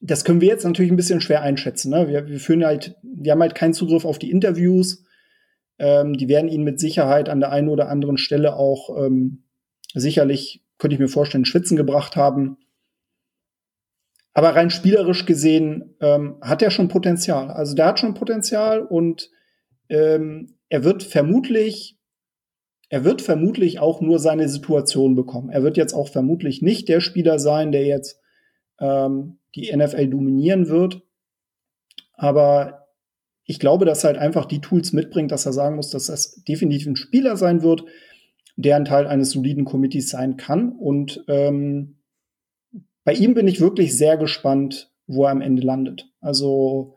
das 0.00 0.24
können 0.24 0.40
wir 0.40 0.48
jetzt 0.48 0.64
natürlich 0.64 0.90
ein 0.90 0.96
bisschen 0.96 1.20
schwer 1.20 1.42
einschätzen. 1.42 1.90
Ne? 1.90 2.08
Wir, 2.08 2.26
wir 2.26 2.40
führen 2.40 2.64
halt, 2.64 2.96
wir 3.02 3.32
haben 3.32 3.40
halt 3.40 3.54
keinen 3.54 3.72
Zugriff 3.72 4.04
auf 4.04 4.18
die 4.18 4.30
Interviews. 4.30 5.04
Ähm, 5.78 6.14
die 6.14 6.28
werden 6.28 6.50
ihn 6.50 6.64
mit 6.64 6.80
Sicherheit 6.80 7.28
an 7.28 7.40
der 7.40 7.50
einen 7.50 7.68
oder 7.68 7.88
anderen 7.88 8.18
Stelle 8.18 8.56
auch 8.56 8.96
ähm, 8.98 9.44
sicherlich, 9.94 10.61
könnte 10.82 10.94
ich 10.94 11.00
mir 11.00 11.08
vorstellen, 11.08 11.44
Schwitzen 11.44 11.76
gebracht 11.76 12.16
haben. 12.16 12.58
Aber 14.34 14.56
rein 14.56 14.68
spielerisch 14.68 15.26
gesehen 15.26 15.94
ähm, 16.00 16.38
hat 16.40 16.60
er 16.60 16.72
schon 16.72 16.88
Potenzial. 16.88 17.50
Also 17.52 17.76
der 17.76 17.86
hat 17.86 18.00
schon 18.00 18.14
Potenzial 18.14 18.82
und 18.82 19.30
ähm, 19.88 20.58
er 20.68 20.82
wird 20.82 21.04
vermutlich, 21.04 22.00
er 22.88 23.04
wird 23.04 23.22
vermutlich 23.22 23.78
auch 23.78 24.00
nur 24.00 24.18
seine 24.18 24.48
Situation 24.48 25.14
bekommen. 25.14 25.50
Er 25.50 25.62
wird 25.62 25.76
jetzt 25.76 25.92
auch 25.92 26.08
vermutlich 26.08 26.62
nicht 26.62 26.88
der 26.88 27.00
Spieler 27.00 27.38
sein, 27.38 27.70
der 27.70 27.84
jetzt 27.84 28.20
ähm, 28.80 29.38
die 29.54 29.70
NFL 29.74 30.08
dominieren 30.08 30.66
wird. 30.66 31.02
Aber 32.14 32.88
ich 33.44 33.60
glaube, 33.60 33.84
dass 33.84 34.02
er 34.02 34.08
halt 34.08 34.18
einfach 34.18 34.46
die 34.46 34.60
Tools 34.60 34.92
mitbringt, 34.92 35.30
dass 35.30 35.46
er 35.46 35.52
sagen 35.52 35.76
muss, 35.76 35.90
dass 35.90 36.06
das 36.06 36.42
definitiv 36.42 36.88
ein 36.88 36.96
Spieler 36.96 37.36
sein 37.36 37.62
wird, 37.62 37.84
der 38.56 38.76
ein 38.76 38.84
Teil 38.84 39.06
eines 39.06 39.30
soliden 39.30 39.64
Committees 39.64 40.10
sein 40.10 40.36
kann. 40.36 40.72
Und 40.72 41.24
ähm, 41.28 42.02
bei 43.04 43.14
ihm 43.14 43.34
bin 43.34 43.48
ich 43.48 43.60
wirklich 43.60 43.96
sehr 43.96 44.16
gespannt, 44.16 44.92
wo 45.06 45.24
er 45.24 45.30
am 45.30 45.40
Ende 45.40 45.62
landet. 45.62 46.08
Also 46.20 46.96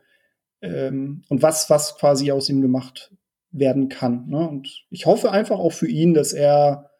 ähm, 0.62 1.22
und 1.28 1.42
was, 1.42 1.70
was 1.70 1.96
quasi 1.96 2.30
aus 2.32 2.48
ihm 2.48 2.60
gemacht 2.60 3.12
werden 3.50 3.88
kann. 3.88 4.28
Ne? 4.28 4.48
Und 4.48 4.86
ich 4.90 5.06
hoffe 5.06 5.30
einfach 5.30 5.58
auch 5.58 5.72
für 5.72 5.88
ihn, 5.88 6.14
dass 6.14 6.32
er 6.32 6.90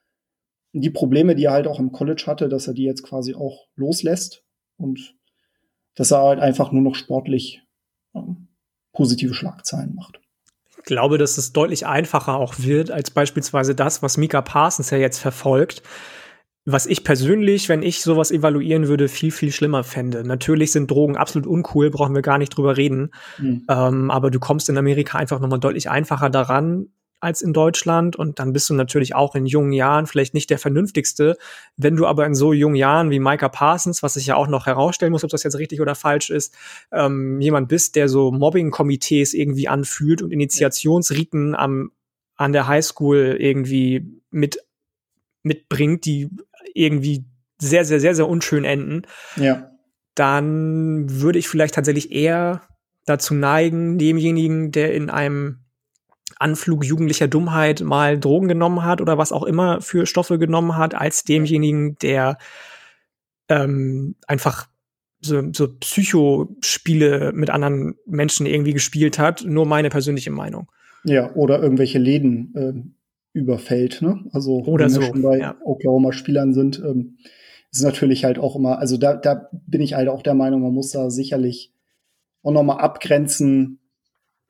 die 0.72 0.90
Probleme, 0.90 1.34
die 1.34 1.44
er 1.44 1.52
halt 1.52 1.66
auch 1.66 1.78
im 1.78 1.92
College 1.92 2.24
hatte, 2.26 2.48
dass 2.48 2.66
er 2.66 2.74
die 2.74 2.84
jetzt 2.84 3.02
quasi 3.02 3.34
auch 3.34 3.66
loslässt 3.76 4.44
und 4.76 5.16
dass 5.94 6.10
er 6.10 6.22
halt 6.22 6.40
einfach 6.40 6.72
nur 6.72 6.82
noch 6.82 6.94
sportlich 6.94 7.62
ähm, 8.14 8.48
positive 8.92 9.34
Schlagzeilen 9.34 9.94
macht. 9.94 10.20
Ich 10.86 10.94
glaube, 10.94 11.18
dass 11.18 11.36
es 11.36 11.52
deutlich 11.52 11.84
einfacher 11.84 12.36
auch 12.36 12.54
wird, 12.58 12.92
als 12.92 13.10
beispielsweise 13.10 13.74
das, 13.74 14.04
was 14.04 14.18
Mika 14.18 14.40
Parsons 14.40 14.90
ja 14.90 14.98
jetzt 14.98 15.18
verfolgt. 15.18 15.82
Was 16.64 16.86
ich 16.86 17.02
persönlich, 17.02 17.68
wenn 17.68 17.82
ich 17.82 18.02
sowas 18.02 18.30
evaluieren 18.30 18.86
würde, 18.86 19.08
viel, 19.08 19.32
viel 19.32 19.50
schlimmer 19.50 19.82
fände. 19.82 20.22
Natürlich 20.22 20.70
sind 20.70 20.88
Drogen 20.88 21.16
absolut 21.16 21.48
uncool, 21.48 21.90
brauchen 21.90 22.14
wir 22.14 22.22
gar 22.22 22.38
nicht 22.38 22.56
drüber 22.56 22.76
reden. 22.76 23.10
Mhm. 23.38 23.64
Ähm, 23.68 24.12
aber 24.12 24.30
du 24.30 24.38
kommst 24.38 24.68
in 24.68 24.78
Amerika 24.78 25.18
einfach 25.18 25.40
nochmal 25.40 25.58
deutlich 25.58 25.90
einfacher 25.90 26.30
daran. 26.30 26.86
Als 27.20 27.40
in 27.40 27.52
Deutschland 27.52 28.16
und 28.16 28.38
dann 28.38 28.52
bist 28.52 28.68
du 28.68 28.74
natürlich 28.74 29.14
auch 29.14 29.34
in 29.34 29.46
jungen 29.46 29.72
Jahren 29.72 30.06
vielleicht 30.06 30.34
nicht 30.34 30.50
der 30.50 30.58
vernünftigste. 30.58 31.36
Wenn 31.76 31.96
du 31.96 32.06
aber 32.06 32.26
in 32.26 32.34
so 32.34 32.52
jungen 32.52 32.76
Jahren 32.76 33.10
wie 33.10 33.18
Micah 33.18 33.48
Parsons, 33.48 34.02
was 34.02 34.16
ich 34.16 34.26
ja 34.26 34.36
auch 34.36 34.48
noch 34.48 34.66
herausstellen 34.66 35.12
muss, 35.12 35.24
ob 35.24 35.30
das 35.30 35.42
jetzt 35.42 35.58
richtig 35.58 35.80
oder 35.80 35.94
falsch 35.94 36.30
ist, 36.30 36.54
ähm, 36.92 37.40
jemand 37.40 37.68
bist, 37.68 37.96
der 37.96 38.08
so 38.08 38.30
Mobbing-Komitees 38.32 39.32
irgendwie 39.32 39.68
anfühlt 39.68 40.20
und 40.20 40.30
Initiationsriten 40.30 41.54
am, 41.54 41.90
an 42.36 42.52
der 42.52 42.68
Highschool 42.68 43.36
irgendwie 43.38 44.20
mit, 44.30 44.58
mitbringt, 45.42 46.04
die 46.04 46.28
irgendwie 46.74 47.24
sehr, 47.58 47.84
sehr, 47.86 48.00
sehr, 48.00 48.14
sehr 48.14 48.28
unschön 48.28 48.64
enden. 48.64 49.02
Ja. 49.36 49.70
Dann 50.14 51.06
würde 51.20 51.38
ich 51.38 51.48
vielleicht 51.48 51.74
tatsächlich 51.74 52.12
eher 52.12 52.62
dazu 53.06 53.34
neigen, 53.34 53.98
demjenigen, 53.98 54.72
der 54.72 54.92
in 54.92 55.08
einem 55.08 55.65
Anflug 56.38 56.84
jugendlicher 56.84 57.28
Dummheit 57.28 57.80
mal 57.80 58.18
Drogen 58.18 58.48
genommen 58.48 58.84
hat 58.84 59.00
oder 59.00 59.18
was 59.18 59.32
auch 59.32 59.44
immer 59.44 59.80
für 59.80 60.06
Stoffe 60.06 60.38
genommen 60.38 60.76
hat, 60.76 60.94
als 60.94 61.24
demjenigen, 61.24 61.96
der 61.98 62.38
ähm, 63.48 64.16
einfach 64.26 64.68
so, 65.20 65.42
so 65.52 65.68
Psychospiele 65.68 67.32
mit 67.34 67.50
anderen 67.50 67.94
Menschen 68.06 68.46
irgendwie 68.46 68.72
gespielt 68.72 69.18
hat. 69.18 69.44
Nur 69.44 69.66
meine 69.66 69.88
persönliche 69.88 70.30
Meinung. 70.30 70.70
Ja, 71.04 71.32
oder 71.34 71.62
irgendwelche 71.62 71.98
Läden 71.98 72.54
äh, 72.54 73.38
überfällt. 73.38 74.02
Ne? 74.02 74.24
Also 74.32 74.62
oder 74.64 74.84
wenn 74.84 74.90
so, 74.90 75.00
wir 75.00 75.06
schon 75.08 75.22
bei 75.22 75.38
ja. 75.38 75.56
Oklahoma-Spielern 75.64 76.54
sind, 76.54 76.78
ähm, 76.78 77.18
ist 77.70 77.82
natürlich 77.82 78.24
halt 78.24 78.38
auch 78.38 78.56
immer, 78.56 78.78
also 78.78 78.96
da, 78.96 79.14
da 79.14 79.48
bin 79.52 79.80
ich 79.80 79.94
halt 79.94 80.08
auch 80.08 80.22
der 80.22 80.34
Meinung, 80.34 80.62
man 80.62 80.72
muss 80.72 80.90
da 80.90 81.10
sicherlich 81.10 81.72
auch 82.42 82.52
noch 82.52 82.62
mal 82.62 82.76
abgrenzen, 82.76 83.80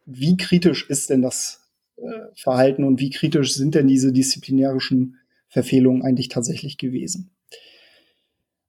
wie 0.04 0.36
kritisch 0.36 0.88
ist 0.88 1.10
denn 1.10 1.22
das 1.22 1.65
Verhalten 2.34 2.84
und 2.84 3.00
wie 3.00 3.10
kritisch 3.10 3.54
sind 3.54 3.74
denn 3.74 3.86
diese 3.86 4.12
disziplinärischen 4.12 5.16
Verfehlungen 5.48 6.02
eigentlich 6.02 6.28
tatsächlich 6.28 6.76
gewesen. 6.76 7.30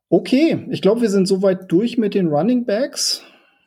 Okay, 0.10 0.66
ich 0.70 0.82
glaube, 0.82 1.02
wir 1.02 1.10
sind 1.10 1.28
soweit 1.28 1.70
durch 1.72 1.98
mit 1.98 2.14
den 2.14 2.28
Running 2.28 2.66
Backs. 2.66 3.24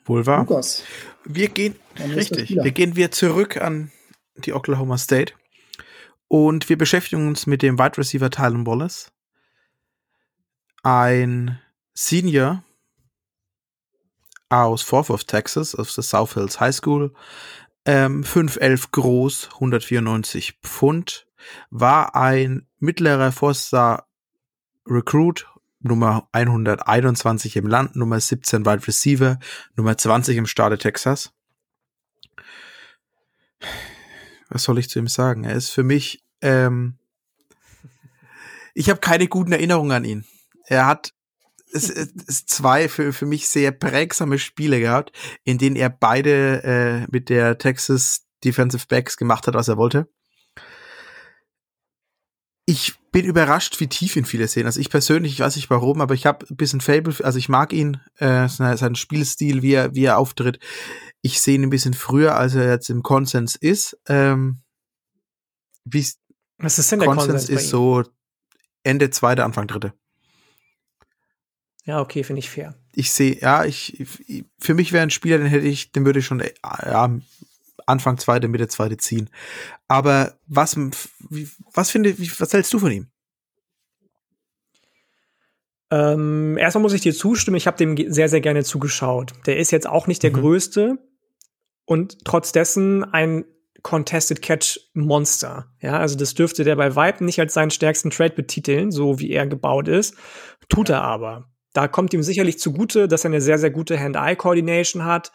Wohl 0.07 0.25
wahr. 0.25 0.41
Lukas, 0.41 0.83
Wir 1.25 1.49
gehen, 1.49 1.75
richtig, 2.15 2.51
wir 2.51 2.71
gehen 2.71 2.97
wir 2.97 3.11
zurück 3.11 3.59
an 3.59 3.91
die 4.37 4.55
Oklahoma 4.55 4.97
State 4.97 5.35
und 6.29 6.69
wir 6.69 6.79
beschäftigen 6.79 7.29
uns 7.29 7.47
mit 7.47 7.61
dem 7.63 7.79
Wide 7.79 7.99
Receiver 7.99 8.31
Tylen 8.31 8.67
Wallace. 8.67 9.13
Ein 10.83 11.59
Senior 11.93 12.65
aus 14.49 14.83
Fort 14.83 15.11
Worth, 15.11 15.29
Texas, 15.29 15.75
aus 15.75 15.95
der 15.95 16.05
South 16.05 16.35
Hills 16.35 16.59
High 16.59 16.75
School. 16.75 17.13
Ähm, 17.87 18.23
5'11 18.25 18.91
groß, 18.91 19.49
194 19.55 20.59
Pfund, 20.63 21.27
war 21.71 22.15
ein 22.15 22.67
mittlerer 22.79 23.33
Forster 23.33 24.07
Recruit, 24.87 25.47
Nummer 25.81 26.29
121 26.33 27.57
im 27.57 27.67
Land, 27.67 27.97
Nummer 27.97 28.21
17 28.21 28.67
Wide 28.67 28.87
Receiver, 28.87 29.39
Nummer 29.77 29.97
20 29.97 30.37
im 30.37 30.47
Staate 30.47 30.79
Texas. 30.79 31.33
Was 34.51 34.65
soll 34.65 34.79
ich 34.79 34.91
zu 34.91 34.99
ihm 34.99 35.09
sagen? 35.09 35.45
Er 35.45 35.55
ist 35.55 35.71
für 35.71 35.85
mich, 35.85 36.23
ähm, 36.43 36.99
ich 38.75 38.91
habe 38.91 39.01
keine 39.01 39.27
guten 39.29 39.53
Erinnerungen 39.53 39.93
an 39.93 40.05
ihn. 40.05 40.25
Er 40.67 40.87
hat 40.87 41.15
es, 41.73 41.91
es, 41.91 42.47
zwei 42.47 42.89
für, 42.89 43.13
für 43.13 43.27
mich 43.27 43.49
sehr 43.49 43.73
prägsame 43.73 44.39
Spiele 44.39 44.81
gehabt, 44.81 45.13
in 45.45 45.59
denen 45.59 45.77
er 45.77 45.91
beide 45.91 46.63
äh, 46.63 47.07
mit 47.11 47.29
der 47.29 47.59
Texas 47.59 48.27
Defensive 48.45 48.87
Backs 48.89 49.17
gemacht 49.17 49.47
hat, 49.47 49.55
was 49.55 49.69
er 49.69 49.77
wollte. 49.77 50.09
Ich 52.67 52.95
bin 53.11 53.25
überrascht, 53.25 53.81
wie 53.81 53.89
tief 53.89 54.17
ihn 54.17 54.25
viele 54.25 54.47
sehen. 54.47 54.67
Also 54.67 54.81
ich 54.81 54.91
persönlich, 54.91 55.33
ich 55.33 55.41
weiß 55.41 55.57
nicht 55.57 55.71
warum, 55.71 56.01
aber 56.01 56.15
ich 56.15 56.27
habe 56.27 56.47
ein 56.49 56.57
bisschen 56.57 56.81
Fable, 56.81 57.15
also 57.25 57.39
ich 57.39 57.49
mag 57.49 57.73
ihn, 57.73 58.01
äh, 58.19 58.49
seinen 58.49 58.95
Spielstil, 58.95 59.63
wie 59.63 59.73
er, 59.73 59.95
wie 59.95 60.05
er 60.05 60.19
auftritt. 60.19 60.61
Ich 61.23 61.41
sehe 61.41 61.57
ihn 61.57 61.65
ein 61.65 61.71
bisschen 61.71 61.95
früher, 61.95 62.37
als 62.37 62.55
er 62.55 62.71
jetzt 62.71 62.89
im 62.89 63.03
Konsens 63.03 63.57
ist. 63.57 63.99
Ähm, 64.07 64.63
wie 65.85 66.07
Was 66.59 66.79
ist 66.79 66.93
denn 66.93 67.01
der 67.01 67.09
Konsens 67.09 67.29
Konsens 67.33 67.49
ist 67.49 67.71
so 67.71 68.05
Ende 68.83 69.11
zweite, 69.11 69.45
Anfang 69.45 69.67
dritte. 69.67 69.93
Ja, 71.87 72.01
okay, 72.01 72.23
finde 72.25 72.41
ich 72.41 72.51
fair. 72.51 72.75
ich 72.95 73.11
sehe, 73.11 73.39
ja, 73.41 73.65
ich, 73.65 74.05
für 74.59 74.75
mich 74.75 74.93
wäre 74.93 75.03
ein 75.03 75.11
Spieler, 75.11 75.39
den 75.39 75.47
hätte 75.47 75.67
ich, 75.67 75.93
den 75.93 76.05
würde 76.05 76.19
ich 76.19 76.27
schon 76.27 76.41
äh, 76.41 76.53
ja, 76.85 77.11
Anfang 77.87 78.19
zweite, 78.19 78.49
Mitte 78.49 78.69
zweite 78.69 78.97
ziehen. 78.99 79.31
Aber 79.89 80.39
was, 80.47 80.77
was 81.73 81.91
finde, 81.91 82.15
was 82.39 82.53
hältst 82.53 82.73
du 82.73 82.79
von 82.79 82.93
ihm? 82.93 83.07
Ähm, 85.91 86.57
erstmal 86.57 86.83
muss 86.83 86.93
ich 86.93 87.01
dir 87.01 87.15
zustimmen, 87.15 87.57
ich 87.57 87.67
habe 87.67 87.77
dem 87.77 87.97
sehr, 88.13 88.29
sehr 88.29 88.41
gerne 88.41 88.63
zugeschaut. 88.63 89.33
Der 89.47 89.57
ist 89.57 89.73
jetzt 89.73 89.89
auch 89.89 90.07
nicht 90.07 90.23
der 90.23 90.31
Mhm. 90.31 90.37
größte 90.37 90.99
und 91.85 92.25
trotz 92.25 92.53
dessen 92.53 93.03
ein 93.03 93.45
Contested 93.83 94.43
Catch 94.43 94.79
Monster. 94.93 95.73
Ja, 95.81 95.99
also 95.99 96.17
das 96.17 96.35
dürfte 96.35 96.63
der 96.65 96.77
bei 96.77 96.95
Vibe 96.95 97.25
nicht 97.25 97.41
als 97.41 97.55
seinen 97.55 97.71
stärksten 97.71 98.11
Trade 98.11 98.35
betiteln, 98.35 98.93
so 98.93 99.19
wie 99.19 99.31
er 99.31 99.47
gebaut 99.47 99.89
ist. 99.89 100.15
Tut 100.69 100.91
er 100.91 101.03
aber. 101.03 101.50
Da 101.73 101.89
kommt 101.89 102.13
ihm 102.13 102.23
sicherlich 102.23 102.59
zugute, 102.59 103.09
dass 103.09 103.25
er 103.25 103.31
eine 103.31 103.41
sehr, 103.41 103.59
sehr 103.59 103.71
gute 103.71 103.99
Hand-Eye-Coordination 103.99 105.05
hat. 105.05 105.33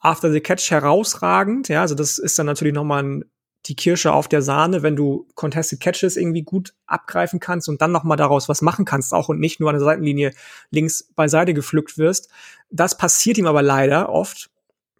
After 0.00 0.30
the 0.30 0.40
Catch 0.40 0.70
herausragend. 0.70 1.68
Ja, 1.68 1.80
also 1.80 1.94
das 1.94 2.18
ist 2.18 2.38
dann 2.38 2.46
natürlich 2.46 2.74
noch 2.74 2.84
mal 2.84 3.02
ein, 3.02 3.24
die 3.66 3.74
Kirsche 3.74 4.12
auf 4.12 4.28
der 4.28 4.42
Sahne, 4.42 4.82
wenn 4.82 4.94
du 4.94 5.26
Contested 5.34 5.80
Catches 5.80 6.16
irgendwie 6.16 6.42
gut 6.42 6.74
abgreifen 6.86 7.40
kannst 7.40 7.68
und 7.68 7.80
dann 7.80 7.92
noch 7.92 8.04
mal 8.04 8.16
daraus 8.16 8.48
was 8.48 8.60
machen 8.60 8.84
kannst 8.84 9.14
auch 9.14 9.30
und 9.30 9.40
nicht 9.40 9.58
nur 9.58 9.70
an 9.70 9.76
der 9.76 9.84
Seitenlinie 9.84 10.32
links 10.70 11.08
beiseite 11.16 11.54
gepflückt 11.54 11.96
wirst. 11.96 12.28
Das 12.70 12.98
passiert 12.98 13.38
ihm 13.38 13.46
aber 13.46 13.62
leider 13.62 14.10
oft. 14.10 14.50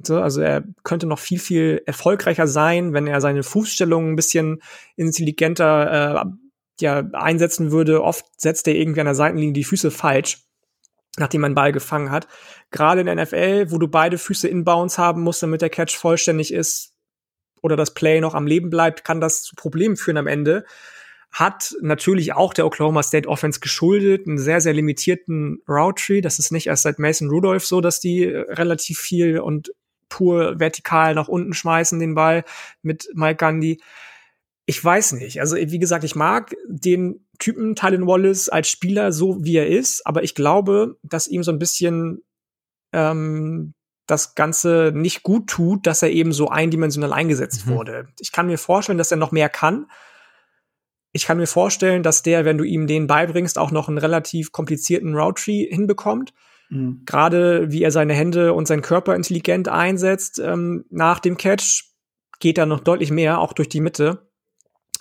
So, 0.03 0.19
also 0.19 0.41
er 0.41 0.65
könnte 0.83 1.07
noch 1.07 1.19
viel, 1.19 1.39
viel 1.39 1.83
erfolgreicher 1.87 2.47
sein, 2.47 2.95
wenn 2.95 3.07
er 3.07 3.21
seine 3.21 3.43
Fußstellung 3.43 4.13
ein 4.13 4.17
bisschen 4.17 4.61
intelligenter 4.97 6.25
äh, 6.25 6.25
ja, 6.81 7.05
einsetzen 7.13 7.71
würde. 7.71 8.03
Oft 8.03 8.27
setzt 8.41 8.67
er 8.67 8.75
irgendwie 8.75 9.01
an 9.01 9.07
der 9.07 9.15
Seitenlinie 9.15 9.53
die 9.53 9.65
Füße 9.65 9.91
falsch, 9.91 10.45
nachdem 11.19 11.45
einen 11.45 11.55
Ball 11.55 11.73
gefangen 11.73 12.11
hat. 12.11 12.27
Gerade 12.71 13.03
in 13.03 13.19
NFL, 13.19 13.71
wo 13.71 13.79
du 13.79 13.89
beide 13.89 14.19
Füße 14.19 14.49
inbounds 14.49 14.99
haben 14.99 15.23
musst, 15.23 15.43
damit 15.43 15.63
der 15.63 15.71
Catch 15.71 15.97
vollständig 15.97 16.53
ist 16.53 16.93
oder 17.63 17.77
das 17.77 17.95
Play 17.95 18.21
noch 18.21 18.35
am 18.35 18.47
Leben 18.47 18.71
bleibt, 18.71 19.05
kann 19.05 19.21
das 19.21 19.43
zu 19.43 19.57
Problemen 19.57 19.97
führen 19.97 20.17
am 20.17 20.27
Ende. 20.27 20.65
Hat 21.31 21.75
natürlich 21.81 22.33
auch 22.33 22.55
der 22.55 22.67
Oklahoma 22.67 23.03
State 23.03 23.29
Offense 23.29 23.61
geschuldet, 23.61 24.27
einen 24.27 24.39
sehr, 24.39 24.61
sehr 24.61 24.73
limitierten 24.73 25.63
Route 25.69 26.03
Tree. 26.03 26.21
Das 26.21 26.39
ist 26.39 26.53
nicht 26.53 26.69
erst 26.69 26.85
seit 26.85 26.99
Mason 26.99 27.29
Rudolph 27.29 27.67
so, 27.67 27.81
dass 27.81 28.01
die 28.01 28.25
äh, 28.25 28.39
relativ 28.53 28.99
viel 28.99 29.41
und 29.41 29.73
pur 30.09 30.61
vertikal 30.61 31.15
nach 31.15 31.27
unten 31.27 31.55
schmeißen, 31.55 31.99
den 31.99 32.15
Ball 32.15 32.45
mit 32.83 33.09
Mike 33.15 33.45
Gundy. 33.45 33.81
Ich 34.67 34.83
weiß 34.83 35.13
nicht. 35.13 35.41
Also, 35.41 35.57
wie 35.57 35.79
gesagt, 35.79 36.05
ich 36.05 36.15
mag 36.15 36.55
den 36.69 37.24
Typen 37.39 37.75
Tylen 37.75 38.07
Wallace 38.07 38.49
als 38.49 38.69
Spieler 38.69 39.13
so, 39.13 39.45
wie 39.45 39.57
er 39.57 39.69
ist, 39.69 40.07
aber 40.07 40.23
ich 40.23 40.35
glaube, 40.35 40.97
dass 41.03 41.29
ihm 41.29 41.43
so 41.43 41.51
ein 41.51 41.59
bisschen 41.59 42.23
ähm, 42.93 43.75
das 44.07 44.35
Ganze 44.35 44.93
nicht 44.95 45.23
gut 45.23 45.49
tut, 45.49 45.87
dass 45.87 46.03
er 46.03 46.11
eben 46.11 46.33
so 46.33 46.49
eindimensional 46.49 47.13
eingesetzt 47.13 47.67
Mhm. 47.67 47.71
wurde. 47.71 48.09
Ich 48.21 48.33
kann 48.33 48.47
mir 48.47 48.59
vorstellen, 48.59 48.99
dass 48.99 49.11
er 49.11 49.17
noch 49.17 49.33
mehr 49.33 49.49
kann. 49.49 49.87
Ich 51.13 51.27
kann 51.27 51.39
mir 51.39 51.47
vorstellen, 51.47 52.03
dass 52.03 52.23
der, 52.23 52.45
wenn 52.45 52.59
du 52.59 52.65
ihm 52.65 52.87
den 52.87 53.07
beibringst, 53.07 53.59
auch 53.59 53.71
noch 53.71 53.89
einen 53.89 53.99
relativ 53.99 54.53
komplizierten 54.53 55.15
Route 55.15 55.43
Tree 55.43 55.67
hinbekommt. 55.71 56.35
Mhm. 56.71 57.03
Gerade 57.07 57.71
wie 57.71 57.83
er 57.83 57.91
seine 57.91 58.15
Hände 58.15 58.53
und 58.53 58.67
seinen 58.67 58.83
Körper 58.83 59.15
intelligent 59.15 59.69
einsetzt 59.69 60.39
ähm, 60.39 60.85
nach 60.91 61.21
dem 61.21 61.37
Catch, 61.37 61.85
geht 62.41 62.59
da 62.59 62.67
noch 62.67 62.81
deutlich 62.81 63.11
mehr, 63.11 63.39
auch 63.39 63.53
durch 63.53 63.69
die 63.69 63.81
Mitte. 63.81 64.29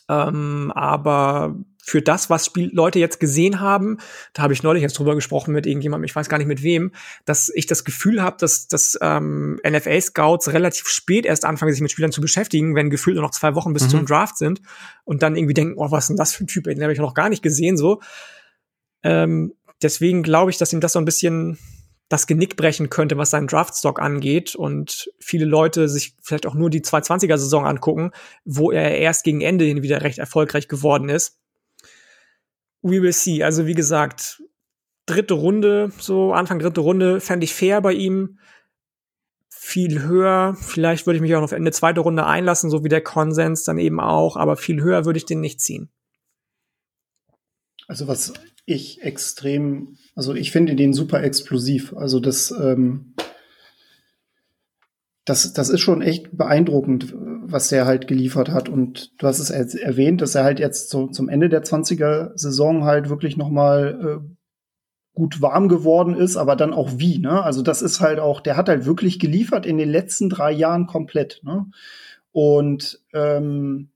Ähm, 0.07 0.71
aber 0.75 1.55
für 1.85 2.01
das, 2.01 2.29
was 2.29 2.45
Spiel 2.45 2.69
Leute 2.73 2.97
jetzt 2.97 3.19
gesehen 3.19 3.59
haben, 3.59 3.97
da 4.31 4.43
habe 4.43 4.53
ich 4.53 4.63
neulich 4.63 4.81
jetzt 4.81 4.97
drüber 4.97 5.15
gesprochen 5.15 5.53
mit 5.53 5.65
irgendjemandem, 5.65 6.05
ich 6.05 6.15
weiß 6.15 6.29
gar 6.29 6.37
nicht 6.37 6.47
mit 6.47 6.63
wem, 6.63 6.93
dass 7.25 7.51
ich 7.53 7.67
das 7.67 7.83
Gefühl 7.83 8.23
habe, 8.23 8.37
dass, 8.39 8.69
dass 8.69 8.97
ähm, 9.01 9.59
NFL-Scouts 9.67 10.53
relativ 10.53 10.87
spät 10.87 11.25
erst 11.25 11.43
anfangen, 11.43 11.73
sich 11.73 11.81
mit 11.81 11.91
Spielern 11.91 12.13
zu 12.13 12.21
beschäftigen, 12.21 12.73
wenn 12.73 12.89
gefühlt 12.89 13.17
nur 13.17 13.23
noch 13.23 13.31
zwei 13.31 13.53
Wochen 13.55 13.73
bis 13.73 13.83
Mhm. 13.83 13.89
zum 13.89 14.05
Draft 14.05 14.37
sind 14.37 14.61
und 15.03 15.23
dann 15.23 15.35
irgendwie 15.35 15.53
denken, 15.53 15.75
oh, 15.77 15.91
was 15.91 16.05
ist 16.05 16.07
denn 16.07 16.17
das 16.17 16.33
für 16.33 16.45
ein 16.45 16.47
Typ, 16.47 16.63
den 16.63 16.81
habe 16.81 16.93
ich 16.93 16.99
noch 16.99 17.13
gar 17.13 17.27
nicht 17.27 17.43
gesehen, 17.43 17.75
so. 17.75 17.99
Ähm, 19.03 19.53
deswegen 19.81 20.23
glaube 20.23 20.51
ich, 20.51 20.57
dass 20.57 20.71
ihm 20.71 20.79
das 20.79 20.93
so 20.93 20.99
ein 20.99 21.05
bisschen 21.05 21.57
das 22.07 22.27
Genick 22.27 22.55
brechen 22.55 22.89
könnte, 22.89 23.17
was 23.17 23.31
seinen 23.31 23.47
Draftstock 23.47 23.99
angeht 23.99 24.55
und 24.55 25.11
viele 25.19 25.45
Leute 25.45 25.89
sich 25.89 26.15
vielleicht 26.21 26.45
auch 26.45 26.53
nur 26.53 26.69
die 26.69 26.81
220er-Saison 26.81 27.65
angucken, 27.65 28.11
wo 28.45 28.71
er 28.71 28.97
erst 28.97 29.23
gegen 29.23 29.41
Ende 29.41 29.65
hin 29.65 29.83
wieder 29.83 30.01
recht 30.01 30.19
erfolgreich 30.19 30.67
geworden 30.67 31.09
ist. 31.09 31.39
We 32.83 33.01
will 33.01 33.13
see. 33.13 33.43
Also 33.43 33.65
wie 33.65 33.73
gesagt, 33.73 34.43
dritte 35.07 35.33
Runde, 35.33 35.91
so 35.97 36.33
Anfang 36.33 36.59
dritte 36.59 36.81
Runde, 36.81 37.19
fände 37.19 37.45
ich 37.45 37.53
fair 37.53 37.81
bei 37.81 37.93
ihm. 37.93 38.37
viel 39.49 40.03
höher. 40.03 40.57
Vielleicht 40.59 41.05
würde 41.05 41.15
ich 41.15 41.21
mich 41.21 41.33
auch 41.35 41.41
auf 41.41 41.53
Ende 41.53 41.71
zweite 41.71 42.01
Runde 42.01 42.25
einlassen, 42.25 42.69
so 42.69 42.83
wie 42.83 42.89
der 42.89 43.01
Konsens 43.01 43.63
dann 43.63 43.77
eben 43.77 44.01
auch, 44.01 44.35
aber 44.35 44.57
viel 44.57 44.81
höher 44.81 45.05
würde 45.05 45.17
ich 45.17 45.25
den 45.25 45.39
nicht 45.39 45.61
ziehen. 45.61 45.89
Also 47.87 48.07
was 48.07 48.33
ich 48.65 49.01
extrem, 49.03 49.97
also 50.15 50.33
ich 50.33 50.51
finde 50.51 50.75
den 50.75 50.93
super 50.93 51.23
explosiv. 51.23 51.93
Also 51.95 52.19
das, 52.19 52.51
ähm, 52.51 53.15
das, 55.25 55.53
das 55.53 55.69
ist 55.69 55.81
schon 55.81 56.01
echt 56.01 56.35
beeindruckend, 56.35 57.13
was 57.45 57.69
der 57.69 57.85
halt 57.85 58.07
geliefert 58.07 58.49
hat. 58.49 58.69
Und 58.69 59.11
du 59.19 59.27
hast 59.27 59.39
es 59.39 59.49
erwähnt, 59.49 60.21
dass 60.21 60.35
er 60.35 60.43
halt 60.43 60.59
jetzt 60.59 60.89
so 60.89 61.07
zum 61.07 61.29
Ende 61.29 61.49
der 61.49 61.63
20er-Saison 61.63 62.83
halt 62.83 63.09
wirklich 63.09 63.37
noch 63.37 63.49
mal 63.49 64.21
äh, 64.23 64.35
gut 65.13 65.41
warm 65.41 65.69
geworden 65.69 66.15
ist, 66.15 66.37
aber 66.37 66.55
dann 66.55 66.73
auch 66.73 66.91
wie, 66.97 67.19
ne? 67.19 67.43
Also 67.43 67.61
das 67.61 67.81
ist 67.81 67.99
halt 67.99 68.19
auch, 68.19 68.41
der 68.41 68.57
hat 68.57 68.67
halt 68.67 68.85
wirklich 68.85 69.19
geliefert 69.19 69.65
in 69.65 69.77
den 69.77 69.89
letzten 69.89 70.29
drei 70.29 70.51
Jahren 70.51 70.87
komplett, 70.87 71.41
ne? 71.43 71.67
Und 72.31 72.99
ähm, 73.13 73.89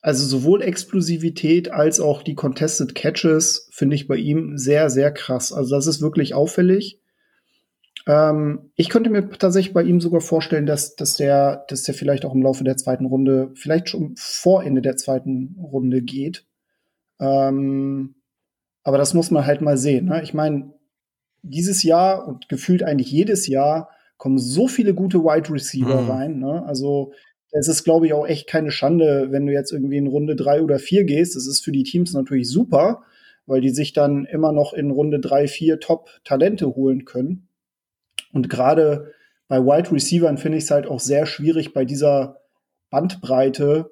also 0.00 0.26
sowohl 0.26 0.62
Explosivität 0.62 1.70
als 1.70 1.98
auch 2.00 2.22
die 2.22 2.34
Contested 2.34 2.94
Catches 2.94 3.68
finde 3.70 3.96
ich 3.96 4.06
bei 4.06 4.16
ihm 4.16 4.58
sehr, 4.58 4.90
sehr 4.90 5.10
krass. 5.12 5.52
Also 5.52 5.76
das 5.76 5.86
ist 5.86 6.02
wirklich 6.02 6.34
auffällig. 6.34 7.00
Ähm, 8.06 8.70
ich 8.74 8.90
könnte 8.90 9.10
mir 9.10 9.28
tatsächlich 9.30 9.72
bei 9.72 9.82
ihm 9.82 10.00
sogar 10.00 10.20
vorstellen, 10.20 10.66
dass, 10.66 10.94
dass, 10.96 11.16
der, 11.16 11.64
dass 11.68 11.82
der 11.84 11.94
vielleicht 11.94 12.24
auch 12.24 12.34
im 12.34 12.42
Laufe 12.42 12.64
der 12.64 12.76
zweiten 12.76 13.06
Runde, 13.06 13.50
vielleicht 13.54 13.88
schon 13.88 14.14
vor 14.16 14.62
Ende 14.62 14.82
der 14.82 14.96
zweiten 14.96 15.56
Runde 15.60 16.02
geht. 16.02 16.46
Ähm, 17.20 18.16
aber 18.82 18.98
das 18.98 19.14
muss 19.14 19.30
man 19.30 19.46
halt 19.46 19.62
mal 19.62 19.78
sehen. 19.78 20.06
Ne? 20.06 20.22
Ich 20.22 20.34
meine, 20.34 20.74
dieses 21.42 21.82
Jahr 21.82 22.28
und 22.28 22.48
gefühlt 22.48 22.82
eigentlich 22.82 23.10
jedes 23.10 23.46
Jahr 23.46 23.90
kommen 24.18 24.38
so 24.38 24.68
viele 24.68 24.94
gute 24.94 25.20
Wide 25.20 25.50
Receiver 25.50 26.02
mhm. 26.02 26.10
rein. 26.10 26.38
Ne? 26.38 26.64
Also 26.66 27.12
es 27.50 27.68
ist, 27.68 27.84
glaube 27.84 28.06
ich, 28.06 28.12
auch 28.12 28.26
echt 28.26 28.48
keine 28.48 28.70
Schande, 28.70 29.28
wenn 29.30 29.46
du 29.46 29.52
jetzt 29.52 29.72
irgendwie 29.72 29.96
in 29.96 30.06
Runde 30.06 30.36
drei 30.36 30.60
oder 30.60 30.78
vier 30.78 31.04
gehst. 31.04 31.36
Das 31.36 31.46
ist 31.46 31.64
für 31.64 31.72
die 31.72 31.84
Teams 31.84 32.12
natürlich 32.12 32.48
super, 32.50 33.02
weil 33.46 33.60
die 33.60 33.70
sich 33.70 33.92
dann 33.92 34.24
immer 34.24 34.52
noch 34.52 34.72
in 34.72 34.90
Runde 34.90 35.20
drei, 35.20 35.46
vier 35.46 35.80
Top-Talente 35.80 36.74
holen 36.74 37.04
können. 37.04 37.48
Und 38.34 38.50
gerade 38.50 39.12
bei 39.48 39.60
Wide 39.60 39.92
Receivern 39.92 40.36
finde 40.36 40.58
ich 40.58 40.64
es 40.64 40.70
halt 40.70 40.86
auch 40.86 41.00
sehr 41.00 41.26
schwierig, 41.26 41.72
bei 41.72 41.84
dieser 41.84 42.40
Bandbreite 42.90 43.90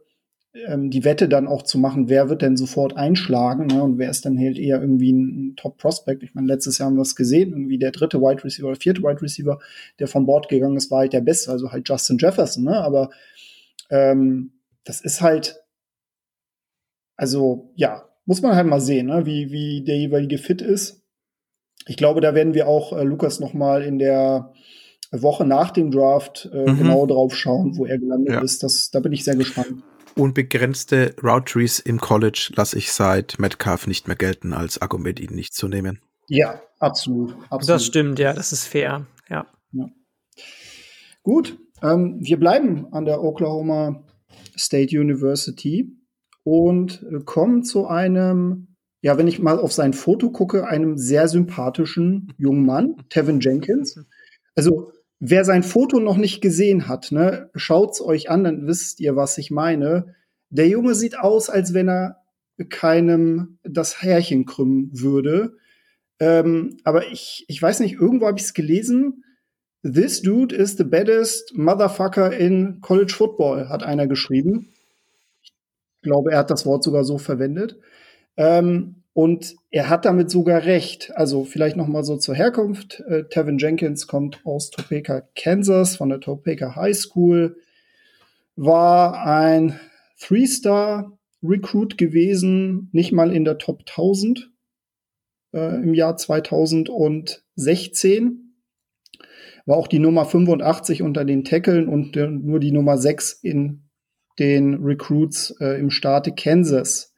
ähm, 0.54 0.90
die 0.90 1.04
Wette 1.04 1.28
dann 1.28 1.46
auch 1.46 1.62
zu 1.62 1.78
machen, 1.78 2.08
wer 2.08 2.28
wird 2.28 2.42
denn 2.42 2.56
sofort 2.56 2.96
einschlagen 2.96 3.66
ne, 3.66 3.82
und 3.82 3.98
wer 3.98 4.10
ist 4.10 4.26
dann 4.26 4.38
halt 4.38 4.58
eher 4.58 4.80
irgendwie 4.80 5.12
ein 5.12 5.56
Top-Prospect. 5.56 6.22
Ich 6.22 6.34
meine, 6.34 6.46
letztes 6.46 6.78
Jahr 6.78 6.88
haben 6.88 6.96
wir 6.96 7.02
es 7.02 7.16
gesehen, 7.16 7.52
irgendwie 7.52 7.78
der 7.78 7.90
dritte 7.90 8.20
Wide 8.20 8.44
Receiver 8.44 8.68
oder 8.68 8.76
vierte 8.76 9.02
Wide 9.02 9.22
Receiver, 9.22 9.58
der 9.98 10.08
von 10.08 10.26
Bord 10.26 10.48
gegangen 10.48 10.76
ist, 10.76 10.90
war 10.90 11.00
halt 11.00 11.14
der 11.14 11.22
Beste, 11.22 11.50
also 11.50 11.72
halt 11.72 11.88
Justin 11.88 12.18
Jefferson. 12.18 12.64
Ne? 12.64 12.76
Aber 12.76 13.10
ähm, 13.90 14.52
das 14.84 15.00
ist 15.00 15.22
halt, 15.22 15.56
also 17.16 17.72
ja, 17.76 18.08
muss 18.26 18.42
man 18.42 18.54
halt 18.54 18.66
mal 18.66 18.80
sehen, 18.80 19.06
ne? 19.06 19.24
wie, 19.24 19.50
wie 19.52 19.82
der 19.84 19.96
jeweilige 19.96 20.38
Fit 20.38 20.60
ist. 20.60 21.01
Ich 21.86 21.96
glaube, 21.96 22.20
da 22.20 22.34
werden 22.34 22.54
wir 22.54 22.68
auch 22.68 22.92
äh, 22.92 23.02
Lukas 23.02 23.40
noch 23.40 23.54
mal 23.54 23.82
in 23.82 23.98
der 23.98 24.52
Woche 25.10 25.44
nach 25.44 25.70
dem 25.70 25.90
Draft 25.90 26.48
äh, 26.52 26.70
mhm. 26.70 26.78
genau 26.78 27.06
drauf 27.06 27.36
schauen, 27.36 27.76
wo 27.76 27.84
er 27.84 27.98
gelandet 27.98 28.34
ja. 28.34 28.40
ist. 28.40 28.62
Das, 28.62 28.90
da 28.90 29.00
bin 29.00 29.12
ich 29.12 29.24
sehr 29.24 29.36
gespannt. 29.36 29.82
Unbegrenzte 30.14 31.14
Route 31.22 31.52
Trees 31.52 31.78
im 31.78 31.98
College 31.98 32.52
lasse 32.54 32.76
ich 32.78 32.92
seit 32.92 33.38
Metcalf 33.38 33.86
nicht 33.86 34.08
mehr 34.08 34.16
gelten 34.16 34.52
als 34.52 34.80
Argument, 34.80 35.20
ihn 35.20 35.34
nicht 35.34 35.54
zu 35.54 35.68
nehmen. 35.68 36.00
Ja, 36.28 36.62
absolut, 36.78 37.34
absolut. 37.50 37.68
Das 37.68 37.84
stimmt, 37.84 38.18
ja, 38.18 38.32
das 38.32 38.52
ist 38.52 38.66
fair, 38.66 39.06
ja. 39.28 39.46
ja. 39.72 39.86
Gut, 41.22 41.58
ähm, 41.82 42.18
wir 42.20 42.38
bleiben 42.38 42.92
an 42.92 43.04
der 43.04 43.22
Oklahoma 43.22 44.04
State 44.56 44.98
University 44.98 45.96
und 46.44 47.02
äh, 47.02 47.22
kommen 47.24 47.64
zu 47.64 47.86
einem, 47.86 48.71
ja, 49.02 49.18
wenn 49.18 49.26
ich 49.26 49.40
mal 49.40 49.58
auf 49.58 49.72
sein 49.72 49.92
Foto 49.92 50.30
gucke, 50.30 50.66
einem 50.66 50.96
sehr 50.96 51.28
sympathischen 51.28 52.32
jungen 52.38 52.64
Mann, 52.64 52.96
Tevin 53.10 53.40
Jenkins. 53.40 54.00
Also 54.54 54.92
wer 55.18 55.44
sein 55.44 55.64
Foto 55.64 55.98
noch 55.98 56.16
nicht 56.16 56.40
gesehen 56.40 56.88
hat, 56.88 57.10
ne, 57.10 57.50
schaut's 57.54 58.00
euch 58.00 58.30
an, 58.30 58.44
dann 58.44 58.66
wisst 58.66 59.00
ihr, 59.00 59.16
was 59.16 59.36
ich 59.38 59.50
meine. 59.50 60.14
Der 60.50 60.68
Junge 60.68 60.94
sieht 60.94 61.18
aus, 61.18 61.50
als 61.50 61.74
wenn 61.74 61.88
er 61.88 62.18
keinem 62.68 63.58
das 63.64 64.02
Härchen 64.02 64.44
krümmen 64.44 64.90
würde. 64.92 65.56
Ähm, 66.20 66.76
aber 66.84 67.08
ich, 67.10 67.44
ich 67.48 67.60
weiß 67.60 67.80
nicht, 67.80 67.94
irgendwo 67.94 68.26
habe 68.28 68.38
ich 68.38 68.44
es 68.44 68.54
gelesen. 68.54 69.24
This 69.82 70.22
dude 70.22 70.54
is 70.54 70.76
the 70.76 70.84
baddest 70.84 71.56
motherfucker 71.56 72.36
in 72.36 72.80
College 72.80 73.12
Football, 73.12 73.68
hat 73.68 73.82
einer 73.82 74.06
geschrieben. 74.06 74.72
Ich 75.42 75.52
glaube, 76.02 76.30
er 76.30 76.38
hat 76.38 76.50
das 76.50 76.66
Wort 76.66 76.84
sogar 76.84 77.02
so 77.02 77.18
verwendet. 77.18 77.80
Ähm, 78.36 79.02
und 79.14 79.56
er 79.70 79.90
hat 79.90 80.06
damit 80.06 80.30
sogar 80.30 80.64
recht. 80.64 81.12
Also 81.14 81.44
vielleicht 81.44 81.76
noch 81.76 81.86
mal 81.86 82.02
so 82.02 82.16
zur 82.16 82.34
Herkunft. 82.34 83.04
Äh, 83.06 83.24
Tevin 83.28 83.58
Jenkins 83.58 84.06
kommt 84.06 84.40
aus 84.44 84.70
Topeka, 84.70 85.28
Kansas, 85.36 85.96
von 85.96 86.08
der 86.08 86.20
Topeka 86.20 86.76
High 86.76 86.96
School. 86.96 87.58
War 88.56 89.26
ein 89.26 89.78
Three-Star-Recruit 90.18 91.98
gewesen, 91.98 92.88
nicht 92.92 93.12
mal 93.12 93.34
in 93.34 93.44
der 93.44 93.58
Top 93.58 93.80
1000 93.80 94.50
äh, 95.52 95.82
im 95.82 95.92
Jahr 95.94 96.16
2016. 96.16 98.54
War 99.66 99.76
auch 99.76 99.88
die 99.88 99.98
Nummer 99.98 100.24
85 100.24 101.02
unter 101.02 101.24
den 101.24 101.42
Tackeln 101.44 101.88
und 101.88 102.16
äh, 102.16 102.28
nur 102.28 102.60
die 102.60 102.72
Nummer 102.72 102.96
6 102.98 103.32
in 103.42 103.88
den 104.38 104.82
Recruits 104.82 105.54
äh, 105.60 105.78
im 105.78 105.90
Staate 105.90 106.34
Kansas. 106.34 107.11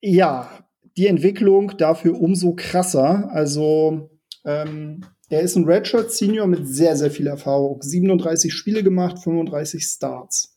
Ja, 0.00 0.66
die 0.96 1.06
Entwicklung 1.06 1.76
dafür 1.76 2.20
umso 2.20 2.54
krasser. 2.54 3.30
Also 3.32 4.10
ähm, 4.44 5.04
er 5.28 5.40
ist 5.40 5.56
ein 5.56 5.64
Redshirt 5.64 6.12
Senior 6.12 6.46
mit 6.46 6.68
sehr, 6.68 6.96
sehr 6.96 7.10
viel 7.10 7.26
Erfahrung. 7.26 7.82
37 7.82 8.52
Spiele 8.52 8.82
gemacht, 8.82 9.18
35 9.18 9.82
Starts. 9.84 10.56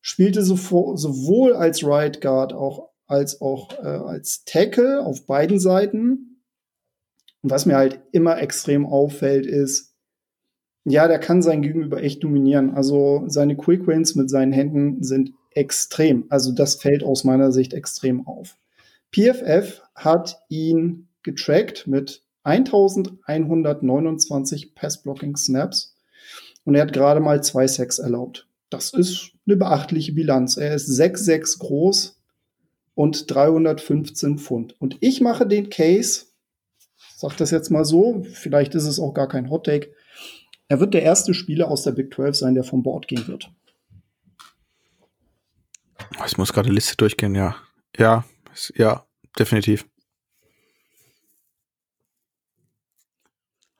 Spielte 0.00 0.42
so, 0.42 0.56
sowohl 0.96 1.52
als 1.52 1.84
Right 1.84 2.20
Guard 2.20 2.52
auch, 2.52 2.90
als 3.06 3.40
auch 3.40 3.70
äh, 3.82 3.86
als 3.86 4.44
Tackle 4.44 5.04
auf 5.04 5.26
beiden 5.26 5.60
Seiten. 5.60 6.40
Und 7.42 7.50
was 7.50 7.66
mir 7.66 7.76
halt 7.76 8.00
immer 8.12 8.40
extrem 8.40 8.86
auffällt, 8.86 9.46
ist, 9.46 9.94
ja, 10.84 11.06
der 11.06 11.20
kann 11.20 11.42
sein 11.42 11.62
Gegenüber 11.62 12.02
echt 12.02 12.24
dominieren. 12.24 12.70
Also 12.74 13.24
seine 13.26 13.56
Quick 13.56 13.86
Wins 13.86 14.16
mit 14.16 14.30
seinen 14.30 14.52
Händen 14.52 15.02
sind 15.04 15.32
extrem. 15.56 16.26
Also 16.28 16.52
das 16.52 16.76
fällt 16.76 17.02
aus 17.02 17.24
meiner 17.24 17.52
Sicht 17.52 17.74
extrem 17.74 18.26
auf. 18.26 18.56
PFF 19.12 19.82
hat 19.94 20.42
ihn 20.48 21.08
getrackt 21.22 21.86
mit 21.86 22.22
1129 22.44 24.74
Pass-Blocking-Snaps 24.74 25.94
und 26.64 26.74
er 26.74 26.82
hat 26.82 26.92
gerade 26.92 27.20
mal 27.20 27.42
zwei 27.42 27.66
Sacks 27.66 27.98
erlaubt. 27.98 28.48
Das 28.70 28.92
ist 28.92 29.32
eine 29.46 29.56
beachtliche 29.56 30.12
Bilanz. 30.12 30.56
Er 30.56 30.74
ist 30.74 30.88
6,6 30.88 31.58
groß 31.58 32.20
und 32.94 33.30
315 33.30 34.38
Pfund. 34.38 34.80
Und 34.80 34.96
ich 35.00 35.20
mache 35.20 35.46
den 35.46 35.70
Case, 35.70 36.26
sag 37.16 37.36
das 37.36 37.50
jetzt 37.50 37.70
mal 37.70 37.84
so, 37.84 38.24
vielleicht 38.32 38.74
ist 38.74 38.86
es 38.86 38.98
auch 38.98 39.14
gar 39.14 39.28
kein 39.28 39.50
Hot 39.50 39.66
Take, 39.66 39.92
er 40.68 40.80
wird 40.80 40.94
der 40.94 41.02
erste 41.02 41.34
Spieler 41.34 41.70
aus 41.70 41.82
der 41.82 41.92
Big 41.92 42.14
12 42.14 42.34
sein, 42.34 42.54
der 42.54 42.64
vom 42.64 42.82
Board 42.82 43.08
gehen 43.08 43.28
wird. 43.28 43.50
Ich 46.26 46.38
muss 46.38 46.52
gerade 46.52 46.68
die 46.68 46.74
Liste 46.74 46.96
durchgehen, 46.96 47.34
ja. 47.34 47.56
Ja, 47.96 48.24
ja, 48.74 49.06
definitiv. 49.38 49.86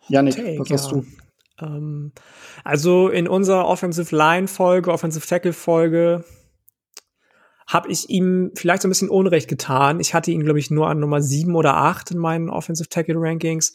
Janik, 0.09 0.37
Take, 0.37 0.59
was 0.59 0.71
hast 0.71 0.93
ja. 0.93 0.99
du? 0.99 1.07
Ähm, 1.61 2.13
also 2.65 3.09
in 3.09 3.29
unserer 3.29 3.67
Offensive 3.67 4.15
Line 4.15 4.49
Folge, 4.49 4.93
Offensive 4.93 5.27
Tackle 5.27 5.53
Folge, 5.53 6.25
habe 7.67 7.91
ich 7.91 8.11
ihm 8.11 8.51
vielleicht 8.55 8.83
so 8.83 8.89
ein 8.89 8.91
bisschen 8.91 9.09
Unrecht 9.09 9.49
getan. 9.49 10.01
Ich 10.01 10.15
hatte 10.15 10.31
ihn, 10.31 10.43
glaube 10.45 10.59
ich, 10.59 10.71
nur 10.71 10.89
an 10.89 11.01
Nummer 11.01 11.23
7 11.23 11.55
oder 11.55 11.77
8 11.77 12.11
in 12.13 12.19
meinen 12.19 12.51
Offensive 12.51 12.89
Tackle 12.89 13.17
Rankings 13.17 13.75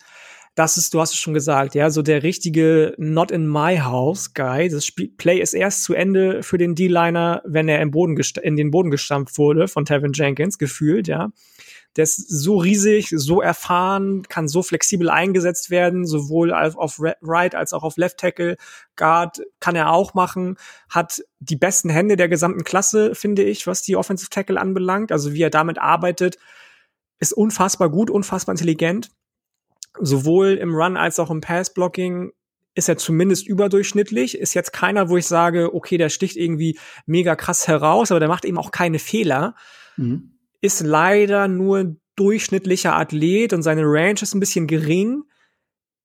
das 0.58 0.76
ist, 0.76 0.96
du 0.96 1.00
hast 1.00 1.14
es 1.14 1.20
schon 1.20 1.36
gesagt, 1.36 1.76
ja, 1.76 1.92
so 1.92 2.02
der 2.02 2.24
richtige 2.24 2.96
Not 2.98 3.30
in 3.30 3.48
my 3.48 3.78
house 3.78 4.34
Guy. 4.34 4.70
Das 4.70 4.88
Spiel 4.88 5.10
Play 5.16 5.40
ist 5.40 5.54
erst 5.54 5.84
zu 5.84 5.94
Ende 5.94 6.42
für 6.42 6.58
den 6.58 6.74
D-Liner, 6.74 7.44
wenn 7.46 7.70
er 7.70 7.80
im 7.80 7.92
Boden 7.92 8.20
in 8.42 8.56
den 8.56 8.72
Boden 8.72 8.90
gestampft 8.90 9.38
wurde 9.38 9.68
von 9.68 9.86
Tevin 9.86 10.14
Jenkins, 10.14 10.58
gefühlt, 10.58 11.08
ja. 11.08 11.30
Der 11.96 12.06
ist 12.06 12.28
so 12.28 12.58
riesig, 12.58 13.10
so 13.16 13.40
erfahren, 13.40 14.24
kann 14.24 14.48
so 14.48 14.64
flexibel 14.64 15.12
eingesetzt 15.12 15.70
werden, 15.70 16.08
sowohl 16.08 16.52
auf 16.52 17.00
Right 17.22 17.54
als 17.54 17.74
auch 17.74 17.84
auf 17.84 17.98
Left 17.98 18.18
Tackle. 18.18 18.58
Guard 18.96 19.44
kann 19.60 19.76
er 19.76 19.92
auch 19.92 20.16
machen, 20.16 20.58
hat 20.90 21.22
die 21.40 21.56
besten 21.56 21.92
Hände 21.92 22.16
der 22.16 22.30
gesamten 22.30 22.64
Klasse, 22.64 23.14
finde 23.14 23.44
ich, 23.44 23.68
was 23.68 23.84
die 23.84 23.96
Offensive 23.96 24.32
Tackle 24.32 24.60
anbelangt. 24.60 25.12
Also 25.12 25.34
wie 25.34 25.42
er 25.44 25.52
damit 25.52 25.78
arbeitet, 25.78 26.40
ist 27.20 27.34
unfassbar 27.34 27.92
gut, 27.92 28.10
unfassbar 28.10 28.54
intelligent 28.54 29.12
sowohl 30.00 30.54
im 30.54 30.76
Run 30.76 30.98
als 30.98 31.20
auch 31.20 31.32
im 31.32 31.42
Pass-Blocking 31.42 32.32
ist 32.78 32.90
er 32.90 32.98
zumindest 32.98 33.48
überdurchschnittlich. 33.48 34.38
Ist 34.38 34.54
jetzt 34.54 34.72
keiner, 34.72 35.10
wo 35.10 35.18
ich 35.18 35.26
sage, 35.26 35.74
okay, 35.74 35.98
der 35.98 36.10
sticht 36.10 36.38
irgendwie 36.38 36.78
mega 37.06 37.36
krass 37.36 37.68
heraus, 37.68 38.12
aber 38.12 38.20
der 38.20 38.30
macht 38.30 38.46
eben 38.46 38.60
auch 38.60 38.72
keine 38.72 39.00
Fehler. 39.00 39.56
Mhm. 39.98 40.38
Ist 40.62 40.82
leider 40.82 41.48
nur 41.48 41.96
durchschnittlicher 42.16 42.96
Athlet 42.96 43.54
und 43.54 43.64
seine 43.64 43.84
Range 43.84 44.20
ist 44.22 44.34
ein 44.34 44.40
bisschen 44.40 44.68
gering. 44.68 45.24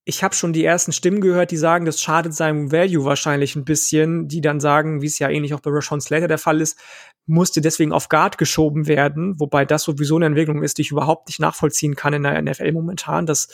Ich 0.04 0.24
habe 0.24 0.34
schon 0.34 0.52
die 0.52 0.64
ersten 0.64 0.92
Stimmen 0.92 1.20
gehört, 1.20 1.52
die 1.52 1.56
sagen, 1.56 1.84
das 1.84 2.00
schadet 2.00 2.34
seinem 2.34 2.72
Value 2.72 3.04
wahrscheinlich 3.04 3.54
ein 3.54 3.64
bisschen, 3.64 4.26
die 4.26 4.40
dann 4.40 4.58
sagen, 4.58 5.00
wie 5.00 5.06
es 5.06 5.18
ja 5.18 5.28
ähnlich 5.28 5.54
auch 5.54 5.60
bei 5.60 5.70
Rashawn 5.70 6.00
Slater 6.00 6.26
der 6.26 6.38
Fall 6.38 6.60
ist, 6.60 6.78
musste 7.26 7.60
deswegen 7.60 7.92
auf 7.92 8.08
Guard 8.08 8.36
geschoben 8.36 8.88
werden, 8.88 9.38
wobei 9.38 9.64
das 9.64 9.84
sowieso 9.84 10.16
eine 10.16 10.26
Entwicklung 10.26 10.62
ist, 10.62 10.78
die 10.78 10.82
ich 10.82 10.90
überhaupt 10.90 11.28
nicht 11.28 11.38
nachvollziehen 11.38 11.94
kann 11.94 12.14
in 12.14 12.24
der 12.24 12.40
NFL 12.42 12.72
momentan, 12.72 13.26
dass 13.26 13.48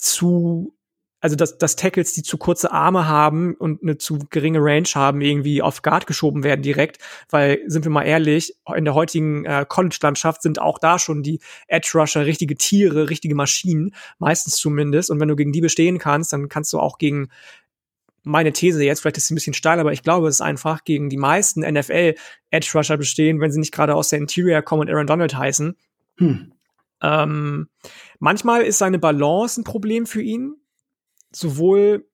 zu 0.00 0.74
also 1.20 1.36
dass, 1.36 1.58
dass 1.58 1.76
Tackles, 1.76 2.14
die 2.14 2.22
zu 2.22 2.38
kurze 2.38 2.72
Arme 2.72 3.06
haben 3.06 3.54
und 3.54 3.82
eine 3.82 3.98
zu 3.98 4.18
geringe 4.30 4.58
Range 4.60 4.88
haben, 4.94 5.20
irgendwie 5.20 5.60
auf 5.60 5.82
Guard 5.82 6.06
geschoben 6.06 6.42
werden 6.42 6.62
direkt, 6.62 6.98
weil, 7.28 7.60
sind 7.66 7.84
wir 7.84 7.90
mal 7.90 8.04
ehrlich, 8.04 8.56
in 8.74 8.86
der 8.86 8.94
heutigen 8.94 9.44
äh, 9.44 9.66
College-Landschaft 9.68 10.42
sind 10.42 10.60
auch 10.60 10.78
da 10.78 10.98
schon 10.98 11.22
die 11.22 11.40
Edge-Rusher 11.68 12.24
richtige 12.24 12.56
Tiere, 12.56 13.10
richtige 13.10 13.34
Maschinen, 13.34 13.94
meistens 14.18 14.56
zumindest. 14.56 15.10
Und 15.10 15.20
wenn 15.20 15.28
du 15.28 15.36
gegen 15.36 15.52
die 15.52 15.60
bestehen 15.60 15.98
kannst, 15.98 16.32
dann 16.32 16.48
kannst 16.48 16.72
du 16.72 16.78
auch 16.78 16.96
gegen 16.96 17.28
meine 18.22 18.52
These 18.52 18.82
jetzt, 18.82 19.00
vielleicht 19.00 19.16
ist 19.16 19.28
sie 19.28 19.34
ein 19.34 19.36
bisschen 19.36 19.54
steil, 19.54 19.80
aber 19.80 19.92
ich 19.92 20.02
glaube, 20.02 20.28
es 20.28 20.36
ist 20.36 20.40
einfach 20.42 20.84
gegen 20.84 21.08
die 21.08 21.16
meisten 21.16 21.60
NFL 21.60 22.14
Edge 22.50 22.70
Rusher 22.74 22.98
bestehen, 22.98 23.40
wenn 23.40 23.50
sie 23.50 23.60
nicht 23.60 23.72
gerade 23.72 23.94
aus 23.94 24.08
der 24.08 24.18
Interior 24.18 24.60
kommen 24.60 24.82
und 24.82 24.90
Aaron 24.90 25.06
Donald 25.06 25.34
heißen. 25.34 25.76
Hm. 26.18 26.52
Ähm, 27.02 27.68
manchmal 28.18 28.62
ist 28.62 28.78
seine 28.78 28.98
Balance 28.98 29.60
ein 29.60 29.64
Problem 29.64 30.06
für 30.06 30.22
ihn 30.22 30.56
sowohl 31.32 32.06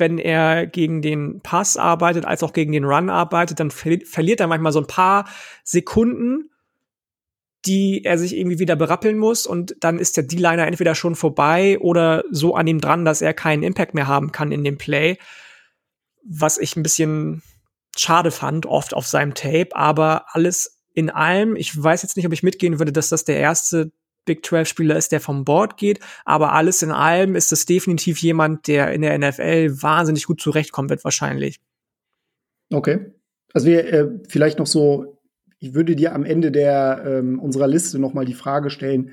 wenn 0.00 0.18
er 0.18 0.66
gegen 0.66 1.02
den 1.02 1.42
Pass 1.42 1.76
arbeitet, 1.76 2.24
als 2.24 2.42
auch 2.42 2.54
gegen 2.54 2.72
den 2.72 2.84
Run 2.84 3.10
arbeitet, 3.10 3.60
dann 3.60 3.70
ver 3.70 3.98
verliert 4.04 4.40
er 4.40 4.46
manchmal 4.46 4.72
so 4.72 4.80
ein 4.80 4.86
paar 4.86 5.28
Sekunden, 5.62 6.50
die 7.66 8.02
er 8.04 8.16
sich 8.16 8.34
irgendwie 8.34 8.58
wieder 8.58 8.76
berappeln 8.76 9.18
muss 9.18 9.46
und 9.46 9.76
dann 9.80 9.98
ist 9.98 10.16
der 10.16 10.24
D-Liner 10.24 10.66
entweder 10.66 10.94
schon 10.94 11.14
vorbei 11.14 11.78
oder 11.80 12.24
so 12.30 12.54
an 12.54 12.66
ihm 12.66 12.80
dran, 12.80 13.04
dass 13.04 13.20
er 13.20 13.34
keinen 13.34 13.62
Impact 13.62 13.92
mehr 13.92 14.06
haben 14.06 14.32
kann 14.32 14.50
in 14.50 14.64
dem 14.64 14.78
Play, 14.78 15.18
was 16.24 16.56
ich 16.56 16.74
ein 16.76 16.82
bisschen 16.82 17.42
schade 17.94 18.30
fand, 18.30 18.64
oft 18.64 18.94
auf 18.94 19.06
seinem 19.06 19.34
Tape, 19.34 19.76
aber 19.76 20.24
alles 20.34 20.80
in 20.94 21.10
allem, 21.10 21.56
ich 21.56 21.80
weiß 21.80 22.02
jetzt 22.02 22.16
nicht, 22.16 22.26
ob 22.26 22.32
ich 22.32 22.42
mitgehen 22.42 22.78
würde, 22.78 22.92
dass 22.92 23.10
das 23.10 23.24
der 23.24 23.36
erste 23.36 23.92
Big 24.24 24.44
12 24.44 24.68
Spieler 24.68 24.96
ist, 24.96 25.12
der 25.12 25.20
vom 25.20 25.44
Board 25.44 25.76
geht. 25.76 26.00
Aber 26.24 26.52
alles 26.52 26.82
in 26.82 26.90
allem 26.90 27.34
ist 27.34 27.52
es 27.52 27.66
definitiv 27.66 28.18
jemand, 28.18 28.66
der 28.66 28.92
in 28.92 29.02
der 29.02 29.18
NFL 29.18 29.82
wahnsinnig 29.82 30.26
gut 30.26 30.40
zurechtkommen 30.40 30.90
wird, 30.90 31.04
wahrscheinlich. 31.04 31.60
Okay. 32.72 33.12
Also 33.52 33.66
wir 33.66 33.92
äh, 33.92 34.08
vielleicht 34.28 34.58
noch 34.58 34.66
so, 34.66 35.18
ich 35.58 35.74
würde 35.74 35.96
dir 35.96 36.14
am 36.14 36.24
Ende 36.24 36.52
der 36.52 37.02
ähm, 37.04 37.40
unserer 37.40 37.66
Liste 37.66 37.98
noch 37.98 38.14
mal 38.14 38.24
die 38.24 38.34
Frage 38.34 38.70
stellen, 38.70 39.12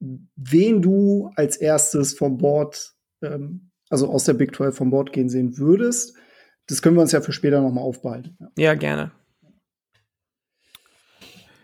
wen 0.00 0.82
du 0.82 1.30
als 1.36 1.56
erstes 1.56 2.14
vom 2.14 2.38
Board, 2.38 2.94
ähm, 3.22 3.70
also 3.90 4.08
aus 4.08 4.24
der 4.24 4.34
Big 4.34 4.54
12 4.56 4.76
vom 4.76 4.90
Board 4.90 5.12
gehen 5.12 5.28
sehen 5.28 5.58
würdest. 5.58 6.16
Das 6.66 6.80
können 6.80 6.96
wir 6.96 7.02
uns 7.02 7.12
ja 7.12 7.20
für 7.20 7.32
später 7.32 7.60
noch 7.60 7.72
mal 7.72 7.82
aufbehalten. 7.82 8.36
Ja, 8.40 8.48
ja 8.56 8.74
gerne. 8.74 9.12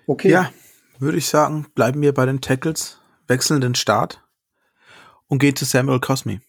Okay. 0.06 0.30
Ja, 0.30 0.52
würde 1.00 1.18
ich 1.18 1.28
sagen, 1.28 1.66
bleiben 1.74 2.00
wir 2.02 2.14
bei 2.14 2.26
den 2.26 2.40
Tackles, 2.40 2.98
wechseln 3.26 3.60
den 3.60 3.74
Start 3.74 4.22
und 5.26 5.38
gehen 5.38 5.56
zu 5.56 5.64
Samuel 5.64 5.98
Cosme. 6.00 6.40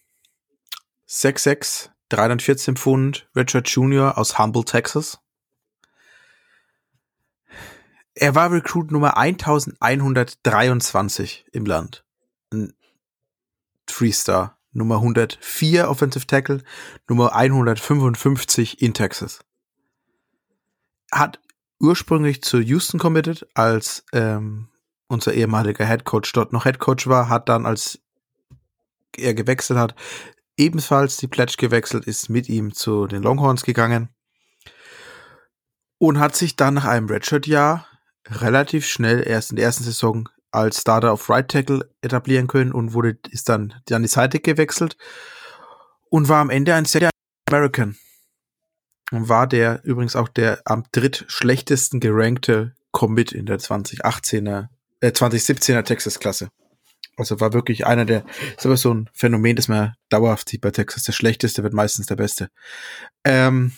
6'6, 1.08 1.90
314 2.10 2.76
Pfund, 2.76 3.28
Richard 3.36 3.68
Jr. 3.70 4.18
aus 4.18 4.38
Humble, 4.38 4.64
Texas. 4.64 5.20
Er 8.14 8.36
war 8.36 8.52
Recruit 8.52 8.92
Nummer 8.92 9.18
1123 9.18 11.46
im 11.52 11.66
Land. 11.66 12.06
Ein 12.52 12.74
Freestar. 13.88 14.60
Nummer 14.72 14.96
104 14.96 15.90
Offensive 15.90 16.28
Tackle, 16.28 16.64
Nummer 17.08 17.34
155 17.34 18.82
in 18.82 18.94
Texas. 18.94 19.40
Hat 21.12 21.40
ursprünglich 21.80 22.42
zu 22.42 22.60
Houston 22.60 23.00
committed, 23.00 23.48
als 23.54 24.06
ähm, 24.14 24.70
unser 25.08 25.34
ehemaliger 25.34 25.86
Head 25.86 26.06
Coach 26.06 26.32
dort 26.34 26.54
noch 26.54 26.64
Head 26.64 26.80
Coach 26.80 27.08
war, 27.08 27.30
hat 27.30 27.50
dann, 27.50 27.66
als 27.66 28.00
er 29.18 29.34
gewechselt 29.34 29.80
hat, 29.80 29.96
ebenfalls 30.58 31.18
die 31.18 31.28
Pledge 31.28 31.56
gewechselt, 31.58 32.06
ist 32.06 32.30
mit 32.30 32.50
ihm 32.50 32.74
zu 32.74 33.08
den 33.08 33.24
Longhorns 33.24 33.64
gegangen 33.64 34.10
und 35.98 36.20
hat 36.20 36.36
sich 36.36 36.56
dann 36.56 36.76
nach 36.76 36.86
einem 36.86 37.08
Redshirt-Jahr 37.08 37.88
relativ 38.28 38.86
schnell 38.86 39.26
erst 39.26 39.52
in 39.52 39.56
der 39.56 39.66
ersten 39.66 39.84
Saison 39.84 40.30
als 40.52 40.82
Starter 40.82 41.12
auf 41.12 41.30
Right 41.30 41.50
Tackle 41.50 41.90
etablieren 42.02 42.48
können 42.48 42.72
und 42.72 42.94
wurde 42.94 43.18
ist 43.30 43.50
dann 43.50 43.74
an 43.92 44.02
die 44.02 44.08
Seite 44.08 44.40
gewechselt 44.40 44.98
und 46.10 46.28
war 46.28 46.42
am 46.42 46.50
Ende 46.50 46.74
ein 46.74 46.86
sehr 46.86 47.10
American 47.48 47.98
war 49.12 49.48
der 49.48 49.82
übrigens 49.84 50.16
auch 50.16 50.28
der 50.28 50.62
am 50.66 50.84
drittschlechtesten 50.92 52.00
gerankte 52.00 52.74
Commit 52.92 53.32
in 53.32 53.46
der 53.46 53.60
2018er, 53.60 54.68
äh, 55.02 55.10
2017er 55.10 55.84
Texas-Klasse. 55.84 56.50
Also 57.18 57.40
war 57.40 57.54
wirklich 57.54 57.86
einer 57.86 58.06
der, 58.06 58.24
ist 58.58 58.66
aber 58.66 58.78
so 58.78 58.94
ein 58.94 59.10
Phänomen, 59.14 59.56
das 59.56 59.68
man 59.68 59.94
dauerhaft 60.10 60.50
sieht 60.50 60.62
bei 60.62 60.72
Texas. 60.72 61.04
Der 61.04 61.12
Schlechteste 61.12 61.64
wird 61.64 61.74
meistens 61.74 62.08
der 62.08 62.16
Beste. 62.16 62.50
Ähm, 63.26 63.74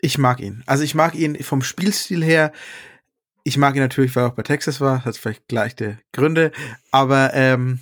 ich 0.00 0.18
mag 0.18 0.40
ihn. 0.40 0.64
Also 0.66 0.82
ich 0.82 0.94
mag 0.94 1.14
ihn 1.14 1.40
vom 1.42 1.62
Spielstil 1.62 2.24
her. 2.24 2.52
Ich 3.44 3.56
mag 3.56 3.76
ihn 3.76 3.82
natürlich, 3.82 4.16
weil 4.16 4.24
er 4.24 4.28
auch 4.28 4.34
bei 4.34 4.42
Texas 4.42 4.80
war. 4.80 5.04
Hat 5.04 5.16
vielleicht 5.16 5.46
gleiche 5.46 5.98
Gründe. 6.12 6.50
Aber 6.90 7.34
ähm, 7.34 7.80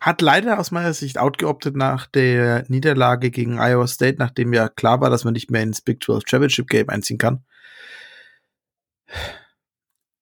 hat 0.00 0.22
leider 0.22 0.58
aus 0.58 0.70
meiner 0.70 0.94
Sicht 0.94 1.18
outgeoptet 1.18 1.76
nach 1.76 2.06
der 2.06 2.64
Niederlage 2.68 3.30
gegen 3.30 3.58
Iowa 3.58 3.86
State, 3.86 4.16
nachdem 4.18 4.52
ja 4.54 4.68
klar 4.68 5.00
war, 5.00 5.10
dass 5.10 5.24
man 5.24 5.34
nicht 5.34 5.50
mehr 5.50 5.62
ins 5.62 5.82
Big 5.82 6.02
12 6.02 6.24
Championship 6.26 6.68
Game 6.68 6.88
einziehen 6.88 7.18
kann. 7.18 7.44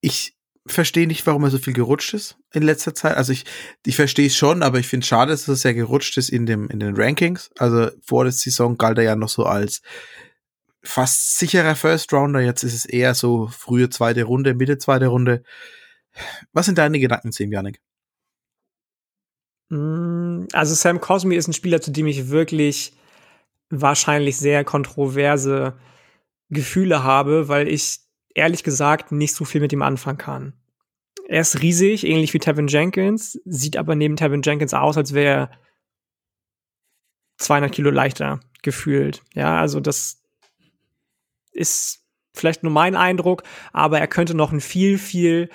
Ich 0.01 0.35
verstehe 0.67 1.07
nicht, 1.07 1.25
warum 1.25 1.43
er 1.43 1.49
so 1.49 1.57
viel 1.57 1.73
gerutscht 1.73 2.13
ist 2.13 2.37
in 2.53 2.63
letzter 2.63 2.93
Zeit. 2.93 3.15
Also 3.15 3.31
ich, 3.31 3.45
ich 3.85 3.95
verstehe 3.95 4.27
es 4.27 4.35
schon, 4.35 4.63
aber 4.63 4.79
ich 4.79 4.87
finde 4.87 5.03
es 5.03 5.07
schade, 5.07 5.31
dass 5.31 5.47
er 5.47 5.55
sehr 5.55 5.73
gerutscht 5.73 6.17
ist 6.17 6.29
in 6.29 6.45
dem, 6.45 6.69
in 6.69 6.79
den 6.79 6.95
Rankings. 6.95 7.49
Also 7.57 7.89
vor 8.03 8.25
der 8.25 8.33
Saison 8.33 8.77
galt 8.77 8.97
er 8.97 9.05
ja 9.05 9.15
noch 9.15 9.29
so 9.29 9.45
als 9.45 9.81
fast 10.83 11.37
sicherer 11.37 11.75
First 11.75 12.11
Rounder. 12.13 12.41
Jetzt 12.41 12.63
ist 12.63 12.73
es 12.73 12.85
eher 12.85 13.15
so 13.15 13.47
frühe 13.47 13.89
zweite 13.89 14.23
Runde, 14.23 14.53
Mitte 14.53 14.77
zweite 14.77 15.07
Runde. 15.07 15.43
Was 16.51 16.65
sind 16.65 16.77
deine 16.77 16.99
Gedanken 16.99 17.31
zu 17.31 17.43
ihm, 17.43 17.53
Janik? 17.53 17.79
Mm, 19.69 20.45
also 20.53 20.73
Sam 20.73 20.99
Cosme 20.99 21.35
ist 21.35 21.47
ein 21.47 21.53
Spieler, 21.53 21.81
zu 21.81 21.91
dem 21.91 22.07
ich 22.07 22.29
wirklich 22.29 22.93
wahrscheinlich 23.69 24.37
sehr 24.37 24.63
kontroverse 24.63 25.77
Gefühle 26.49 27.03
habe, 27.03 27.47
weil 27.47 27.67
ich 27.67 27.99
ehrlich 28.33 28.63
gesagt 28.63 29.11
nicht 29.11 29.35
so 29.35 29.45
viel 29.45 29.61
mit 29.61 29.71
ihm 29.71 29.81
anfangen 29.81 30.17
kann. 30.17 30.53
Er 31.27 31.41
ist 31.41 31.61
riesig, 31.61 32.05
ähnlich 32.05 32.33
wie 32.33 32.39
Tevin 32.39 32.67
Jenkins, 32.67 33.39
sieht 33.45 33.77
aber 33.77 33.93
neben 33.93 34.15
Tevin 34.15 34.41
Jenkins 34.41 34.73
aus, 34.73 34.97
als 34.97 35.13
wäre 35.13 35.33
er 35.33 35.51
200 37.37 37.71
Kilo 37.71 37.91
leichter 37.91 38.39
gefühlt. 38.63 39.21
Ja, 39.35 39.59
also 39.59 39.79
das 39.79 40.23
ist 41.51 42.03
vielleicht 42.33 42.63
nur 42.63 42.71
mein 42.71 42.95
Eindruck, 42.95 43.43
aber 43.73 43.99
er 43.99 44.07
könnte 44.07 44.33
noch 44.33 44.51
ein 44.51 44.61
viel, 44.61 44.97
viel 44.97 45.49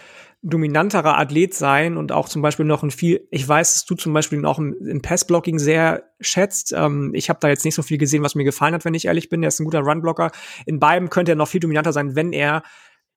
dominanterer 0.47 1.19
Athlet 1.19 1.55
sein 1.55 1.97
und 1.97 2.13
auch 2.13 2.29
zum 2.29 2.43
Beispiel 2.43 2.67
noch 2.67 2.83
ein 2.83 2.91
viel, 2.91 3.27
ich 3.31 3.49
weiß, 3.49 3.73
dass 3.73 3.85
du 3.87 3.95
zum 3.95 4.13
Beispiel 4.13 4.45
auch 4.45 4.59
im, 4.59 4.75
im 4.87 5.01
Passblocking 5.01 5.59
sehr 5.59 6.05
schätzt. 6.21 6.75
Ähm, 6.77 7.13
ich 7.15 7.31
habe 7.31 7.39
da 7.41 7.49
jetzt 7.49 7.65
nicht 7.65 7.75
so 7.75 7.83
viel 7.83 7.97
gesehen, 7.97 8.23
was 8.23 8.35
mir 8.35 8.45
gefallen 8.45 8.75
hat, 8.75 8.85
wenn 8.85 8.93
ich 8.93 9.07
ehrlich 9.07 9.31
bin. 9.31 9.43
Er 9.43 9.49
ist 9.49 9.59
ein 9.59 9.65
guter 9.65 9.81
Runblocker. 9.81 10.31
In 10.67 10.79
beiden 10.79 11.09
könnte 11.09 11.33
er 11.33 11.37
noch 11.37 11.49
viel 11.49 11.61
dominanter 11.61 11.95
sein, 11.95 12.15
wenn 12.15 12.35
er 12.35 12.63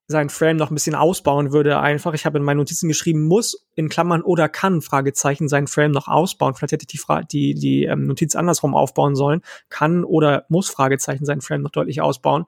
seinen 0.06 0.30
Frame 0.30 0.56
noch 0.56 0.70
ein 0.70 0.74
bisschen 0.74 0.94
ausbauen 0.94 1.52
würde. 1.52 1.78
Einfach, 1.80 2.14
ich 2.14 2.24
habe 2.24 2.38
in 2.38 2.44
meinen 2.44 2.56
Notizen 2.56 2.88
geschrieben, 2.88 3.26
muss 3.26 3.68
in 3.74 3.90
Klammern 3.90 4.22
oder 4.22 4.48
kann 4.48 4.80
Fragezeichen 4.80 5.48
seinen 5.48 5.66
Frame 5.66 5.90
noch 5.90 6.08
ausbauen. 6.08 6.54
Vielleicht 6.54 6.72
hätte 6.72 6.84
ich 6.84 6.92
die, 6.92 6.98
Fra 6.98 7.22
die, 7.22 7.52
die 7.52 7.84
ähm, 7.84 8.06
Notiz 8.06 8.34
andersrum 8.34 8.74
aufbauen 8.74 9.14
sollen. 9.14 9.42
Kann 9.68 10.02
oder 10.02 10.46
muss 10.48 10.70
Fragezeichen 10.70 11.26
seinen 11.26 11.42
Frame 11.42 11.60
noch 11.60 11.72
deutlich 11.72 12.00
ausbauen. 12.00 12.46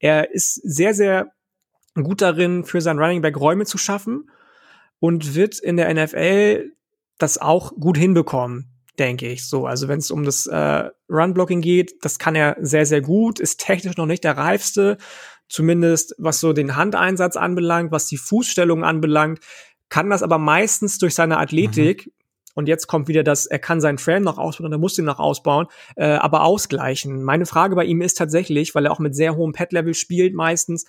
Er 0.00 0.34
ist 0.34 0.54
sehr, 0.64 0.94
sehr 0.94 1.30
gut 2.04 2.22
darin, 2.22 2.64
für 2.64 2.80
sein 2.80 2.98
Running 2.98 3.22
Back 3.22 3.38
Räume 3.38 3.64
zu 3.64 3.78
schaffen 3.78 4.30
und 4.98 5.34
wird 5.34 5.58
in 5.58 5.76
der 5.76 5.92
NFL 5.92 6.72
das 7.18 7.38
auch 7.38 7.72
gut 7.74 7.96
hinbekommen, 7.96 8.70
denke 8.98 9.28
ich. 9.28 9.48
So, 9.48 9.66
also 9.66 9.88
wenn 9.88 9.98
es 9.98 10.10
um 10.10 10.24
das 10.24 10.46
äh, 10.46 10.90
Run-Blocking 11.08 11.60
geht, 11.60 12.04
das 12.04 12.18
kann 12.18 12.34
er 12.34 12.56
sehr, 12.60 12.86
sehr 12.86 13.00
gut, 13.00 13.40
ist 13.40 13.60
technisch 13.60 13.96
noch 13.96 14.06
nicht 14.06 14.24
der 14.24 14.36
reifste, 14.36 14.98
zumindest 15.48 16.14
was 16.18 16.40
so 16.40 16.52
den 16.52 16.76
Handeinsatz 16.76 17.36
anbelangt, 17.36 17.92
was 17.92 18.06
die 18.06 18.18
Fußstellung 18.18 18.84
anbelangt, 18.84 19.40
kann 19.88 20.10
das 20.10 20.22
aber 20.22 20.38
meistens 20.38 20.98
durch 20.98 21.14
seine 21.14 21.38
Athletik 21.38 22.06
mhm. 22.06 22.12
Und 22.56 22.68
jetzt 22.68 22.86
kommt 22.86 23.06
wieder 23.06 23.22
das, 23.22 23.44
er 23.44 23.58
kann 23.58 23.82
seinen 23.82 23.98
Frame 23.98 24.22
noch 24.22 24.38
ausbauen 24.38 24.72
er 24.72 24.78
muss 24.78 24.96
ihn 24.96 25.04
noch 25.04 25.18
ausbauen, 25.18 25.66
äh, 25.94 26.06
aber 26.06 26.42
ausgleichen. 26.42 27.22
Meine 27.22 27.44
Frage 27.44 27.76
bei 27.76 27.84
ihm 27.84 28.00
ist 28.00 28.16
tatsächlich, 28.16 28.74
weil 28.74 28.86
er 28.86 28.92
auch 28.92 28.98
mit 28.98 29.14
sehr 29.14 29.36
hohem 29.36 29.52
Pet-Level 29.52 29.92
spielt 29.92 30.34
meistens, 30.34 30.86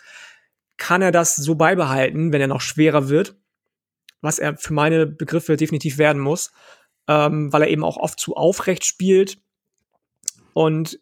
kann 0.78 1.02
er 1.02 1.12
das 1.12 1.36
so 1.36 1.56
beibehalten, 1.56 2.32
wenn 2.32 2.42
er 2.42 2.48
noch 2.48 2.62
schwerer 2.62 3.10
wird? 3.10 3.36
Was 4.22 4.40
er 4.40 4.58
für 4.58 4.74
meine 4.74 5.06
Begriffe 5.06 5.58
definitiv 5.58 5.98
werden 5.98 6.22
muss, 6.22 6.52
ähm, 7.08 7.52
weil 7.52 7.64
er 7.64 7.70
eben 7.70 7.84
auch 7.84 7.98
oft 7.98 8.20
zu 8.20 8.36
aufrecht 8.36 8.86
spielt. 8.86 9.40
Und 10.54 11.00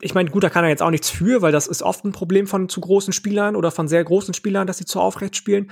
ich 0.00 0.14
meine, 0.14 0.30
gut, 0.30 0.44
da 0.44 0.50
kann 0.50 0.64
er 0.64 0.70
jetzt 0.70 0.82
auch 0.82 0.90
nichts 0.90 1.10
für, 1.10 1.42
weil 1.42 1.52
das 1.52 1.66
ist 1.66 1.82
oft 1.82 2.04
ein 2.04 2.12
Problem 2.12 2.46
von 2.46 2.68
zu 2.68 2.80
großen 2.80 3.12
Spielern 3.12 3.56
oder 3.56 3.70
von 3.70 3.88
sehr 3.88 4.04
großen 4.04 4.34
Spielern, 4.34 4.66
dass 4.66 4.78
sie 4.78 4.84
zu 4.84 5.00
aufrecht 5.00 5.36
spielen. 5.36 5.70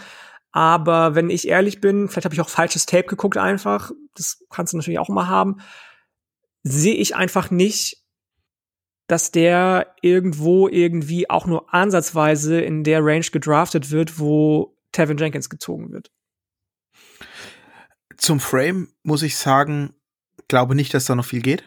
Aber 0.52 1.14
wenn 1.14 1.30
ich 1.30 1.48
ehrlich 1.48 1.80
bin, 1.80 2.08
vielleicht 2.08 2.26
habe 2.26 2.34
ich 2.34 2.40
auch 2.40 2.48
falsches 2.48 2.86
Tape 2.86 3.04
geguckt 3.04 3.38
einfach, 3.38 3.90
das 4.14 4.44
kannst 4.50 4.72
du 4.72 4.76
natürlich 4.76 4.98
auch 4.98 5.08
mal 5.08 5.28
haben, 5.28 5.58
sehe 6.62 6.94
ich 6.94 7.16
einfach 7.16 7.50
nicht, 7.50 8.01
dass 9.06 9.30
der 9.30 9.94
irgendwo 10.00 10.68
irgendwie 10.68 11.28
auch 11.28 11.46
nur 11.46 11.72
ansatzweise 11.74 12.60
in 12.60 12.84
der 12.84 13.04
Range 13.04 13.26
gedraftet 13.30 13.90
wird, 13.90 14.18
wo 14.18 14.76
Tevin 14.92 15.18
Jenkins 15.18 15.50
gezogen 15.50 15.92
wird. 15.92 16.10
Zum 18.16 18.40
Frame 18.40 18.88
muss 19.02 19.22
ich 19.22 19.36
sagen, 19.36 19.94
glaube 20.48 20.74
nicht, 20.74 20.94
dass 20.94 21.06
da 21.06 21.14
noch 21.14 21.24
viel 21.24 21.42
geht. 21.42 21.64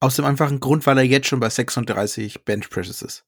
Aus 0.00 0.16
dem 0.16 0.24
einfachen 0.24 0.60
Grund, 0.60 0.86
weil 0.86 0.98
er 0.98 1.04
jetzt 1.04 1.26
schon 1.26 1.40
bei 1.40 1.50
36 1.50 2.44
Bench 2.44 2.70
Presses 2.70 3.02
ist. 3.02 3.24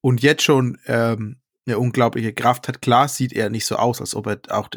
Und 0.00 0.22
jetzt 0.22 0.42
schon 0.42 0.78
ähm, 0.86 1.40
eine 1.66 1.78
unglaubliche 1.78 2.32
Kraft 2.32 2.68
hat. 2.68 2.82
Klar 2.82 3.08
sieht 3.08 3.32
er 3.32 3.50
nicht 3.50 3.66
so 3.66 3.76
aus, 3.76 4.00
als 4.00 4.14
ob 4.14 4.26
er 4.26 4.40
auch. 4.48 4.68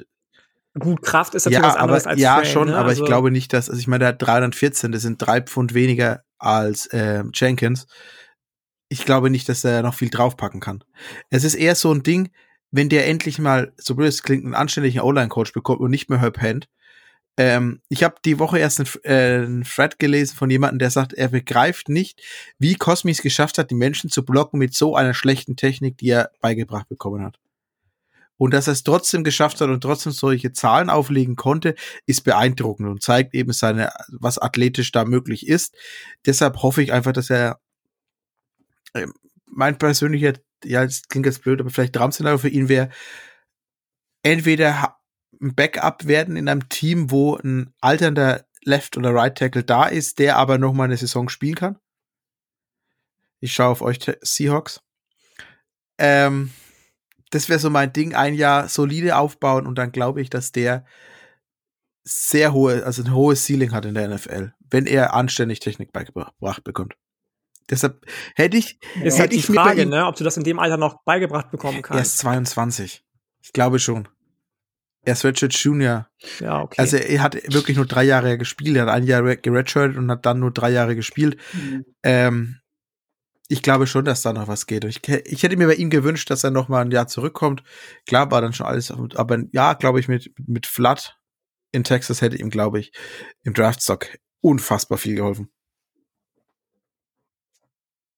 Gut, 0.78 1.02
Kraft 1.02 1.36
ist 1.36 1.46
natürlich 1.46 1.64
ja, 1.64 1.70
was 1.70 1.76
anderes 1.76 2.04
aber, 2.04 2.12
als 2.12 2.22
Ja, 2.22 2.36
Frame, 2.36 2.46
schon, 2.46 2.68
ne? 2.70 2.78
aber 2.78 2.90
also, 2.90 3.04
ich 3.04 3.08
glaube 3.08 3.32
nicht, 3.32 3.54
dass, 3.54 3.70
also 3.70 3.80
ich 3.80 3.88
meine, 3.88 4.00
der 4.00 4.08
hat 4.10 4.22
314, 4.22 4.92
das 4.92 5.02
sind 5.02 5.22
drei 5.22 5.42
Pfund 5.42 5.74
weniger 5.74 6.24
als 6.44 6.88
äh, 6.88 7.24
Jenkins. 7.34 7.88
Ich 8.90 9.06
glaube 9.06 9.30
nicht, 9.30 9.50
dass 9.50 9.64
er 9.64 9.82
noch 9.82 9.96
viel 9.96 10.10
draufpacken 10.10 10.60
kann. 10.60 10.84
Es 11.30 11.44
ist 11.44 11.56
eher 11.56 11.76
so 11.76 11.92
ein 11.92 12.04
Ding, 12.04 12.30
wenn 12.72 12.90
der 12.90 13.08
endlich 13.08 13.40
mal, 13.40 13.74
so 13.78 13.96
blöd 13.96 14.10
es 14.10 14.24
klingt, 14.24 14.46
einen 14.46 14.56
anständigen 14.56 15.02
Online-Coach 15.02 15.54
bekommt 15.54 15.80
und 15.80 15.92
nicht 15.92 16.10
mehr 16.10 16.22
Herb 16.22 16.42
Hand. 16.42 16.68
Ähm, 17.38 17.82
ich 17.90 18.04
habe 18.04 18.16
die 18.26 18.38
Woche 18.38 18.60
erst 18.60 18.80
einen, 19.04 19.62
äh, 19.62 19.64
Thread 19.64 19.98
gelesen 19.98 20.36
von 20.36 20.50
jemandem, 20.50 20.80
der 20.80 20.92
sagt, 20.92 21.14
er 21.14 21.30
begreift 21.30 21.90
nicht, 21.90 22.22
wie 22.60 22.76
Cosmi 22.76 23.12
es 23.12 23.22
geschafft 23.22 23.58
hat, 23.58 23.72
die 23.72 23.76
Menschen 23.76 24.10
zu 24.10 24.24
blocken 24.24 24.60
mit 24.60 24.76
so 24.76 24.96
einer 24.96 25.14
schlechten 25.14 25.56
Technik, 25.56 25.98
die 25.98 26.10
er 26.10 26.32
beigebracht 26.42 26.90
bekommen 26.90 27.24
hat. 27.24 27.40
Und 28.38 28.54
dass 28.54 28.68
er 28.68 28.74
es 28.74 28.84
trotzdem 28.84 29.24
geschafft 29.24 29.62
hat 29.62 29.70
und 29.70 29.82
trotzdem 29.82 30.12
solche 30.12 30.52
Zahlen 30.52 30.90
auflegen 30.90 31.36
konnte, 31.36 31.76
ist 32.06 32.24
beeindruckend 32.24 32.90
und 32.90 33.02
zeigt 33.02 33.34
eben 33.34 33.54
seine, 33.54 33.92
was 34.10 34.40
athletisch 34.40 34.92
da 34.92 35.06
möglich 35.06 35.48
ist. 35.48 35.76
Deshalb 36.26 36.62
hoffe 36.62 36.82
ich 36.82 36.92
einfach, 36.92 37.14
dass 37.14 37.30
er 37.30 37.60
äh, 38.94 39.08
mein 39.46 39.78
persönlicher, 39.78 40.34
ja, 40.64 40.84
das 40.84 41.04
klingt 41.08 41.26
jetzt 41.26 41.44
blöd, 41.44 41.62
aber 41.62 41.70
vielleicht 41.70 41.94
Traum-Szenario 41.94 42.40
für 42.40 42.50
ihn 42.50 42.70
wäre, 42.70 42.90
entweder 44.24 44.98
ein 45.42 45.56
Backup 45.56 46.08
werden 46.08 46.36
in 46.36 46.50
einem 46.50 46.70
Team, 46.70 47.12
wo 47.12 47.36
ein 47.36 47.74
alternder 47.82 48.46
Left- 48.64 48.98
oder 48.98 49.14
Right 49.14 49.38
Tackle 49.38 49.64
da 49.64 49.86
ist, 49.86 50.20
der 50.20 50.38
aber 50.38 50.58
noch 50.58 50.74
mal 50.74 50.86
eine 50.86 50.98
Saison 50.98 51.30
spielen 51.30 51.56
kann. 51.56 51.80
Ich 53.40 53.54
schaue 53.54 53.68
auf 53.68 53.82
euch 53.82 54.00
Seahawks. 54.22 54.82
Ähm, 55.98 56.52
das 57.34 57.50
wäre 57.50 57.60
so 57.60 57.70
mein 57.70 57.92
Ding, 57.94 58.14
ein 58.16 58.34
Jahr 58.34 58.68
solide 58.68 59.18
aufbauen 59.18 59.66
und 59.68 59.76
dann 59.78 59.92
glaube 59.92 60.22
ich, 60.22 60.30
dass 60.30 60.52
der 60.52 60.86
sehr 62.04 62.54
hohe, 62.54 62.86
also 62.86 63.02
ein 63.04 63.14
hohes 63.14 63.46
Ceiling 63.46 63.72
hat 63.72 63.86
in 63.86 63.96
der 63.96 64.08
NFL, 64.10 64.54
wenn 64.70 64.86
er 64.86 65.14
anständig 65.14 65.60
Technik 65.60 65.92
beigebracht 65.94 66.64
bekommt. 66.64 66.96
Deshalb 67.70 68.06
hätte 68.36 68.58
ich, 68.58 68.78
ist 68.96 69.14
hätte 69.14 69.20
halt 69.20 69.32
die 69.32 69.38
ich 69.38 69.46
Frage, 69.46 69.84
ihm- 69.84 69.90
ne, 69.90 70.06
ob 70.06 70.16
du 70.18 70.24
das 70.26 70.36
in 70.36 70.44
dem 70.44 70.60
Alter 70.60 70.78
noch 70.78 71.02
beigebracht 71.06 71.50
bekommen 71.50 71.78
er 71.78 71.82
kannst. 71.82 72.14
ist 72.16 72.18
22. 72.20 73.06
Ich 73.42 73.54
glaube 73.54 73.80
schon. 73.80 74.08
Er 75.06 75.14
ist 75.14 75.26
Richard 75.26 75.54
Junior. 75.54 76.08
ja, 76.40 76.62
okay. 76.62 76.76
Also 76.80 76.98
er 76.98 77.22
hat 77.22 77.36
wirklich 77.54 77.76
nur 77.78 77.86
drei 77.86 78.04
Jahre 78.04 78.38
gespielt. 78.38 78.76
Er 78.78 78.84
hat 78.84 78.90
ein 78.90 79.04
Jahr 79.04 79.22
geredshirtet 79.36 79.98
und 79.98 80.10
hat 80.12 80.26
dann 80.26 80.40
nur 80.40 80.52
drei 80.52 80.70
Jahre 80.72 80.96
gespielt. 80.96 81.38
Ähm, 82.04 82.60
ich 83.50 83.62
glaube 83.62 83.88
schon, 83.88 84.06
dass 84.06 84.22
da 84.22 84.34
noch 84.34 84.48
was 84.48 84.68
geht. 84.68 84.86
Ich, 84.86 85.08
ich 85.08 85.44
hätte 85.44 85.58
mir 85.58 85.68
bei 85.68 85.76
ihm 85.76 85.90
gewünscht, 85.90 86.30
dass 86.30 86.44
er 86.44 86.52
noch 86.52 86.70
mal 86.70 86.82
ein 86.82 86.92
Jahr 86.92 87.08
zurückkommt. 87.08 87.64
Klar 88.06 88.32
war 88.32 88.42
dann 88.42 88.54
schon 88.54 88.66
alles, 88.66 88.92
aber 88.92 89.44
ja, 89.52 89.74
glaube 89.74 90.00
ich, 90.00 90.08
mit, 90.08 90.32
mit 90.48 90.66
Flood 90.66 91.18
in 91.72 91.84
Texas 91.84 92.22
hätte 92.22 92.38
ihm, 92.38 92.50
glaube 92.50 92.80
ich, 92.80 92.92
im 93.44 93.54
Draftstock 93.54 94.08
unfassbar 94.42 94.98
viel 94.98 95.16
geholfen. 95.16 95.50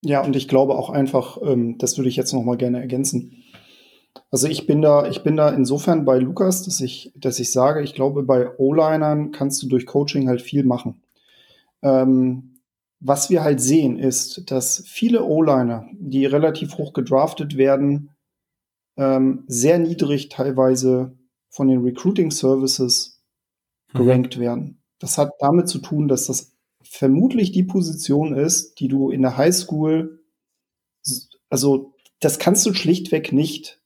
Ja, 0.01 0.21
und 0.21 0.36
ich 0.36 0.47
glaube 0.47 0.76
auch 0.76 0.91
einfach, 0.91 1.39
ähm, 1.41 1.78
das 1.80 1.97
würde 1.97 2.09
ich 2.09 2.15
jetzt 2.15 2.34
noch 2.34 2.43
mal 2.43 2.57
gerne 2.57 2.80
ergänzen. 2.80 3.43
Also 4.30 4.47
ich 4.47 4.67
bin 4.67 4.82
da, 4.82 5.07
ich 5.07 5.23
bin 5.23 5.36
da 5.36 5.49
insofern 5.49 6.05
bei 6.05 6.19
Lukas, 6.19 6.63
dass 6.63 6.80
ich, 6.80 7.11
dass 7.15 7.39
ich 7.39 7.51
sage, 7.51 7.82
ich 7.82 7.95
glaube, 7.95 8.23
bei 8.23 8.55
O-Linern 8.57 9.32
kannst 9.32 9.63
du 9.63 9.67
durch 9.67 9.86
Coaching 9.86 10.28
halt 10.28 10.41
viel 10.41 10.63
machen. 10.63 11.01
Ähm, 11.82 12.55
was 13.08 13.30
wir 13.30 13.43
halt 13.43 13.62
sehen, 13.62 13.99
ist, 13.99 14.49
dass 14.49 14.84
viele 14.88 15.26
O-Liner, 15.26 15.88
die 15.93 16.26
relativ 16.26 16.80
hoch 16.80 16.91
gedraftet 16.93 17.56
werden, 17.56 18.16
ähm, 18.97 19.43
sehr 19.47 19.78
niedrig 19.78 20.30
teilweise 20.30 21.16
von 21.49 21.68
den 21.68 21.84
Recruiting 21.84 22.32
Services 22.32 23.22
gerankt 23.93 24.39
werden. 24.39 24.82
Das 24.99 25.20
hat 25.20 25.34
damit 25.39 25.70
zu 25.70 25.80
tun, 25.80 26.08
dass 26.08 26.26
das 26.26 26.53
vermutlich 26.82 27.51
die 27.51 27.64
Position 27.64 28.34
ist, 28.34 28.80
die 28.80 28.88
du 28.88 29.12
in 29.12 29.22
der 29.22 29.38
Highschool, 29.38 30.24
also 31.49 31.93
das 32.22 32.39
kannst 32.39 32.66
du 32.66 32.74
schlichtweg 32.74 33.32
nicht 33.32 33.82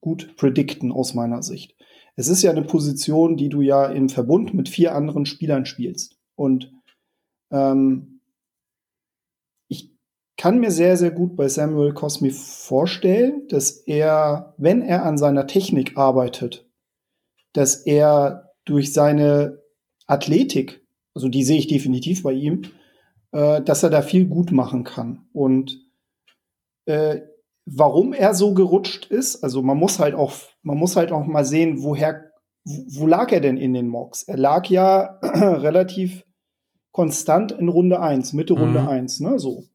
gut 0.00 0.34
predikten 0.36 0.92
aus 0.92 1.12
meiner 1.12 1.42
Sicht. 1.42 1.76
Es 2.16 2.28
ist 2.28 2.42
ja 2.42 2.50
eine 2.50 2.62
Position, 2.62 3.36
die 3.36 3.50
du 3.50 3.60
ja 3.60 3.86
im 3.86 4.08
Verbund 4.08 4.54
mit 4.54 4.70
vier 4.70 4.94
anderen 4.94 5.26
Spielern 5.26 5.66
spielst. 5.66 6.16
Und 6.36 6.72
ähm, 7.50 8.11
kann 10.42 10.58
mir 10.58 10.72
sehr, 10.72 10.96
sehr 10.96 11.12
gut 11.12 11.36
bei 11.36 11.46
Samuel 11.46 11.94
Cosmi 11.94 12.30
vorstellen, 12.32 13.46
dass 13.46 13.70
er, 13.70 14.56
wenn 14.58 14.82
er 14.82 15.04
an 15.04 15.16
seiner 15.16 15.46
Technik 15.46 15.96
arbeitet, 15.96 16.68
dass 17.52 17.76
er 17.86 18.50
durch 18.64 18.92
seine 18.92 19.60
Athletik, 20.08 20.84
also 21.14 21.28
die 21.28 21.44
sehe 21.44 21.58
ich 21.58 21.68
definitiv 21.68 22.24
bei 22.24 22.32
ihm, 22.32 22.62
äh, 23.30 23.62
dass 23.62 23.84
er 23.84 23.90
da 23.90 24.02
viel 24.02 24.26
gut 24.26 24.50
machen 24.50 24.82
kann. 24.82 25.28
Und 25.32 25.78
äh, 26.86 27.20
warum 27.64 28.12
er 28.12 28.34
so 28.34 28.52
gerutscht 28.52 29.06
ist, 29.06 29.44
also 29.44 29.62
man 29.62 29.76
muss 29.78 30.00
halt 30.00 30.16
auch, 30.16 30.32
man 30.62 30.76
muss 30.76 30.96
halt 30.96 31.12
auch 31.12 31.24
mal 31.24 31.44
sehen, 31.44 31.84
woher, 31.84 32.32
wo, 32.64 33.02
wo 33.02 33.06
lag 33.06 33.30
er 33.30 33.40
denn 33.40 33.58
in 33.58 33.74
den 33.74 33.86
Mocks? 33.86 34.24
Er 34.24 34.38
lag 34.38 34.66
ja 34.66 35.20
relativ 35.22 36.24
konstant 36.90 37.52
in 37.52 37.68
Runde 37.68 38.00
1, 38.00 38.32
Mitte 38.32 38.54
Runde 38.54 38.80
Mhm. 38.80 38.88
1, 38.88 39.20
ne, 39.20 39.38
so. 39.38 39.66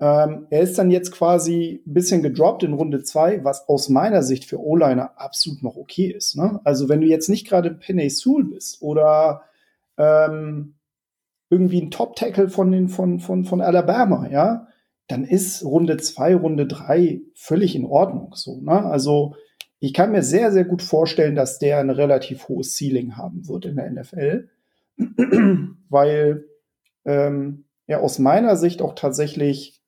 Ähm, 0.00 0.46
er 0.50 0.60
ist 0.60 0.76
dann 0.76 0.90
jetzt 0.90 1.12
quasi 1.12 1.82
ein 1.86 1.94
bisschen 1.94 2.22
gedroppt 2.22 2.64
in 2.64 2.72
Runde 2.72 3.02
2, 3.02 3.44
was 3.44 3.68
aus 3.68 3.88
meiner 3.88 4.22
Sicht 4.22 4.44
für 4.44 4.60
O-Liner 4.60 5.12
absolut 5.20 5.62
noch 5.62 5.76
okay 5.76 6.06
ist. 6.06 6.36
Ne? 6.36 6.60
Also 6.64 6.88
wenn 6.88 7.00
du 7.00 7.06
jetzt 7.06 7.28
nicht 7.28 7.46
gerade 7.46 7.70
Penny 7.70 8.10
Sewell 8.10 8.44
bist 8.44 8.82
oder 8.82 9.42
ähm, 9.96 10.74
irgendwie 11.48 11.80
ein 11.80 11.90
Top-Tackle 11.90 12.48
von, 12.48 12.88
von, 12.88 13.20
von, 13.20 13.44
von 13.44 13.60
Alabama, 13.60 14.28
ja, 14.28 14.66
dann 15.06 15.24
ist 15.24 15.64
Runde 15.64 15.98
2, 15.98 16.36
Runde 16.36 16.66
3 16.66 17.20
völlig 17.34 17.76
in 17.76 17.84
Ordnung. 17.84 18.32
So, 18.34 18.60
ne? 18.60 18.84
Also 18.84 19.36
ich 19.78 19.92
kann 19.92 20.12
mir 20.12 20.22
sehr, 20.22 20.50
sehr 20.50 20.64
gut 20.64 20.82
vorstellen, 20.82 21.34
dass 21.34 21.58
der 21.58 21.78
ein 21.78 21.90
relativ 21.90 22.48
hohes 22.48 22.76
Ceiling 22.76 23.16
haben 23.16 23.46
wird 23.46 23.66
in 23.66 23.76
der 23.76 23.90
NFL, 23.90 24.48
weil 25.88 26.46
ähm, 27.04 27.64
er 27.86 28.02
aus 28.02 28.18
meiner 28.18 28.56
Sicht 28.56 28.80
auch 28.80 28.94
tatsächlich 28.94 29.83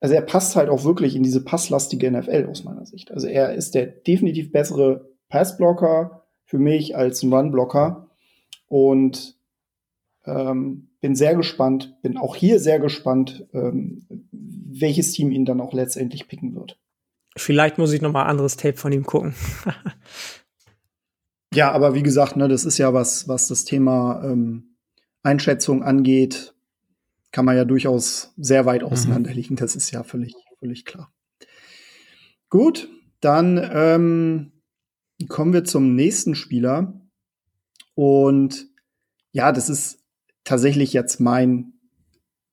also 0.00 0.14
er 0.14 0.22
passt 0.22 0.56
halt 0.56 0.68
auch 0.68 0.84
wirklich 0.84 1.16
in 1.16 1.22
diese 1.22 1.42
passlastige 1.42 2.10
NFL 2.10 2.46
aus 2.50 2.64
meiner 2.64 2.84
Sicht. 2.86 3.10
Also 3.10 3.26
er 3.26 3.54
ist 3.54 3.74
der 3.74 3.86
definitiv 3.86 4.52
bessere 4.52 5.08
Passblocker 5.28 6.24
für 6.44 6.58
mich 6.58 6.96
als 6.96 7.22
ein 7.22 7.32
Runblocker 7.32 8.10
und 8.68 9.36
ähm, 10.24 10.88
bin 11.00 11.14
sehr 11.14 11.34
gespannt, 11.34 11.96
bin 12.02 12.16
auch 12.16 12.36
hier 12.36 12.58
sehr 12.60 12.78
gespannt, 12.80 13.46
ähm, 13.52 14.06
welches 14.30 15.12
Team 15.12 15.30
ihn 15.30 15.44
dann 15.44 15.60
auch 15.60 15.72
letztendlich 15.72 16.28
picken 16.28 16.54
wird. 16.54 16.78
Vielleicht 17.36 17.78
muss 17.78 17.92
ich 17.92 18.00
noch 18.00 18.12
mal 18.12 18.24
anderes 18.24 18.56
Tape 18.56 18.76
von 18.76 18.92
ihm 18.92 19.04
gucken. 19.04 19.34
Ja, 21.54 21.72
aber 21.72 21.94
wie 21.94 22.02
gesagt, 22.02 22.36
ne, 22.36 22.48
das 22.48 22.66
ist 22.66 22.76
ja 22.76 22.92
was, 22.92 23.28
was 23.28 23.48
das 23.48 23.64
Thema 23.64 24.22
ähm, 24.22 24.76
Einschätzung 25.22 25.82
angeht, 25.82 26.54
kann 27.36 27.44
man 27.44 27.54
ja 27.54 27.66
durchaus 27.66 28.32
sehr 28.38 28.64
weit 28.64 28.82
auseinanderliegen. 28.82 29.56
Das 29.56 29.76
ist 29.76 29.90
ja 29.90 30.02
völlig, 30.04 30.34
völlig 30.58 30.86
klar. 30.86 31.12
Gut, 32.48 32.88
dann 33.20 33.60
ähm, 33.74 34.52
kommen 35.28 35.52
wir 35.52 35.64
zum 35.64 35.94
nächsten 35.94 36.34
Spieler. 36.34 36.98
Und 37.94 38.68
ja, 39.32 39.52
das 39.52 39.68
ist 39.68 39.98
tatsächlich 40.44 40.94
jetzt 40.94 41.20
mein 41.20 41.74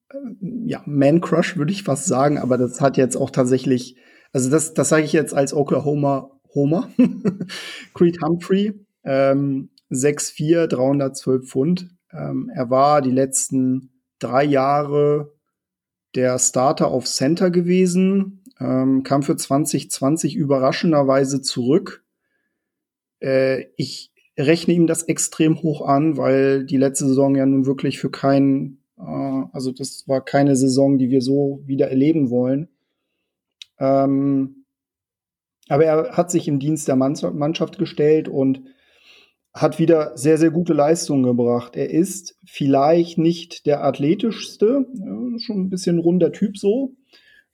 äh, 0.10 0.18
ja, 0.66 0.84
Man-Crush, 0.86 1.56
würde 1.56 1.72
ich 1.72 1.84
fast 1.84 2.06
sagen, 2.06 2.38
aber 2.38 2.58
das 2.58 2.82
hat 2.82 2.98
jetzt 2.98 3.16
auch 3.16 3.30
tatsächlich, 3.30 3.96
also 4.34 4.50
das, 4.50 4.74
das 4.74 4.90
sage 4.90 5.06
ich 5.06 5.14
jetzt 5.14 5.34
als 5.34 5.54
Oklahoma 5.54 6.42
Homer. 6.54 6.92
Creed 7.94 8.22
Humphrey, 8.22 8.86
ähm, 9.06 9.70
6'4, 9.92 10.68
312 10.68 11.48
Pfund. 11.48 11.90
Ähm, 12.12 12.52
er 12.54 12.70
war 12.70 13.02
die 13.02 13.12
letzten 13.12 13.93
drei 14.24 14.44
Jahre 14.44 15.34
der 16.16 16.38
Starter 16.40 16.88
auf 16.90 17.06
Center 17.06 17.52
gewesen, 17.52 18.44
ähm, 18.60 19.04
kam 19.04 19.24
für 19.24 19.36
2020 19.36 20.36
überraschenderweise 20.36 21.42
zurück. 21.42 22.04
Äh, 23.20 23.66
ich 23.78 24.12
rechne 24.38 24.74
ihm 24.74 24.88
das 24.88 25.04
extrem 25.04 25.62
hoch 25.62 25.82
an, 25.86 26.18
weil 26.18 26.66
die 26.66 26.78
letzte 26.78 27.08
Saison 27.08 27.36
ja 27.36 27.46
nun 27.46 27.66
wirklich 27.66 28.00
für 28.00 28.12
keinen, 28.12 28.84
äh, 28.98 29.44
also 29.52 29.72
das 29.72 30.08
war 30.08 30.24
keine 30.24 30.56
Saison, 30.56 30.98
die 30.98 31.10
wir 31.10 31.22
so 31.22 31.62
wieder 31.66 31.90
erleben 31.90 32.30
wollen. 32.30 32.70
Ähm, 33.80 34.66
aber 35.70 35.86
er 35.86 36.18
hat 36.18 36.30
sich 36.30 36.48
im 36.48 36.60
Dienst 36.60 36.88
der 36.88 36.96
Mannschaft 36.96 37.78
gestellt 37.78 38.28
und 38.28 38.62
hat 39.54 39.78
wieder 39.78 40.18
sehr, 40.18 40.38
sehr 40.38 40.50
gute 40.50 40.74
Leistungen 40.74 41.24
gebracht. 41.24 41.76
Er 41.76 41.90
ist 41.92 42.36
vielleicht 42.46 43.18
nicht 43.18 43.66
der 43.68 43.84
athletischste, 43.84 44.88
schon 45.38 45.62
ein 45.62 45.70
bisschen 45.70 46.00
runder 46.00 46.32
Typ 46.32 46.58
so. 46.58 46.96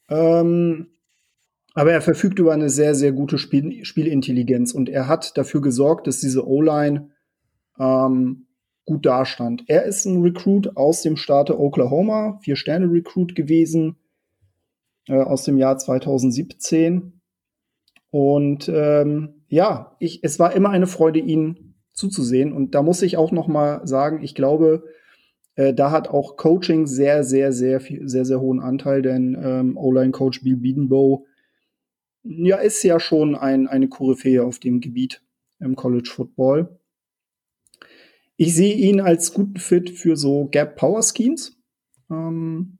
Ähm, 0.09 0.87
aber 1.73 1.91
er 1.91 2.01
verfügt 2.01 2.39
über 2.39 2.53
eine 2.53 2.69
sehr, 2.69 2.95
sehr 2.95 3.11
gute 3.11 3.37
Spiel 3.37 3.85
Spielintelligenz 3.85 4.73
und 4.73 4.89
er 4.89 5.07
hat 5.07 5.37
dafür 5.37 5.61
gesorgt, 5.61 6.07
dass 6.07 6.19
diese 6.19 6.47
O-Line 6.47 7.11
ähm, 7.77 8.47
gut 8.85 9.05
dastand. 9.05 9.65
Er 9.67 9.83
ist 9.83 10.05
ein 10.05 10.21
Recruit 10.21 10.75
aus 10.75 11.03
dem 11.03 11.15
Staate 11.15 11.59
Oklahoma, 11.59 12.39
Vier-Sterne-Recruit 12.41 13.35
gewesen 13.35 13.97
äh, 15.07 15.21
aus 15.21 15.43
dem 15.43 15.57
Jahr 15.57 15.77
2017. 15.77 17.21
Und 18.09 18.67
ähm, 18.73 19.43
ja, 19.47 19.95
ich, 19.99 20.23
es 20.23 20.39
war 20.39 20.53
immer 20.53 20.71
eine 20.71 20.87
Freude, 20.87 21.19
ihn 21.19 21.68
zuzusehen. 21.99 22.53
Und 22.53 22.73
da 22.73 22.81
muss 22.81 23.01
ich 23.01 23.17
auch 23.17 23.31
noch 23.31 23.47
mal 23.47 23.85
sagen, 23.85 24.23
ich 24.23 24.33
glaube, 24.33 24.83
äh, 25.55 25.73
da 25.73 25.91
hat 25.91 26.07
auch 26.07 26.37
Coaching 26.37 26.87
sehr, 26.87 27.23
sehr, 27.23 27.51
sehr, 27.51 27.79
viel, 27.79 28.07
sehr, 28.07 28.25
sehr 28.25 28.39
hohen 28.39 28.61
Anteil, 28.61 29.01
denn 29.01 29.37
ähm, 29.39 29.77
O-Line-Coach 29.77 30.41
Bill 30.43 30.55
Biedenbow 30.55 31.25
ja, 32.23 32.57
ist 32.57 32.83
ja 32.83 32.99
schon 32.99 33.35
ein, 33.35 33.67
eine 33.67 33.89
Koryphäe 33.89 34.43
auf 34.43 34.59
dem 34.59 34.81
Gebiet 34.81 35.21
im 35.59 35.75
College 35.75 36.09
Football. 36.13 36.79
Ich 38.37 38.55
sehe 38.55 38.73
ihn 38.73 39.01
als 39.01 39.33
guten 39.33 39.59
Fit 39.59 39.89
für 39.89 40.15
so 40.15 40.47
Gap 40.49 40.77
Power 40.77 41.03
Schemes 41.03 41.57
ähm, 42.09 42.77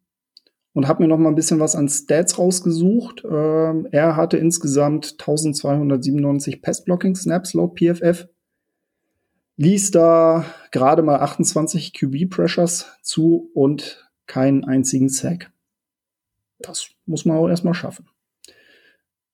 und 0.74 0.88
habe 0.88 1.03
mir 1.03 1.09
noch 1.09 1.17
mal 1.17 1.30
ein 1.30 1.36
bisschen 1.36 1.59
was 1.59 1.76
an 1.76 1.89
Stats 1.89 2.38
rausgesucht. 2.38 3.24
Ähm, 3.30 3.88
er 3.91 4.15
hatte 4.15 4.38
insgesamt 4.38 5.15
1297 5.20 6.61
Pass-Blocking 6.61 7.15
Snaps 7.15 7.53
laut 7.53 7.78
PFF, 7.78 8.30
ließ 9.60 9.91
da 9.91 10.45
gerade 10.72 11.01
mal 11.03 11.20
28 11.20 11.93
QB 11.93 12.30
Pressures 12.30 12.88
zu 13.01 13.51
und 13.53 14.10
keinen 14.26 14.64
einzigen 14.64 15.10
Sack. 15.10 15.51
Das 16.60 16.89
muss 17.05 17.26
man 17.26 17.38
auch 17.38 17.49
erstmal 17.49 17.74
schaffen. 17.74 18.07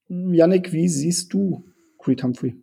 Yannick, 0.08 0.72
wie 0.72 0.90
siehst 0.90 1.32
du 1.32 1.66
Creed 2.00 2.24
Humphrey? 2.24 2.56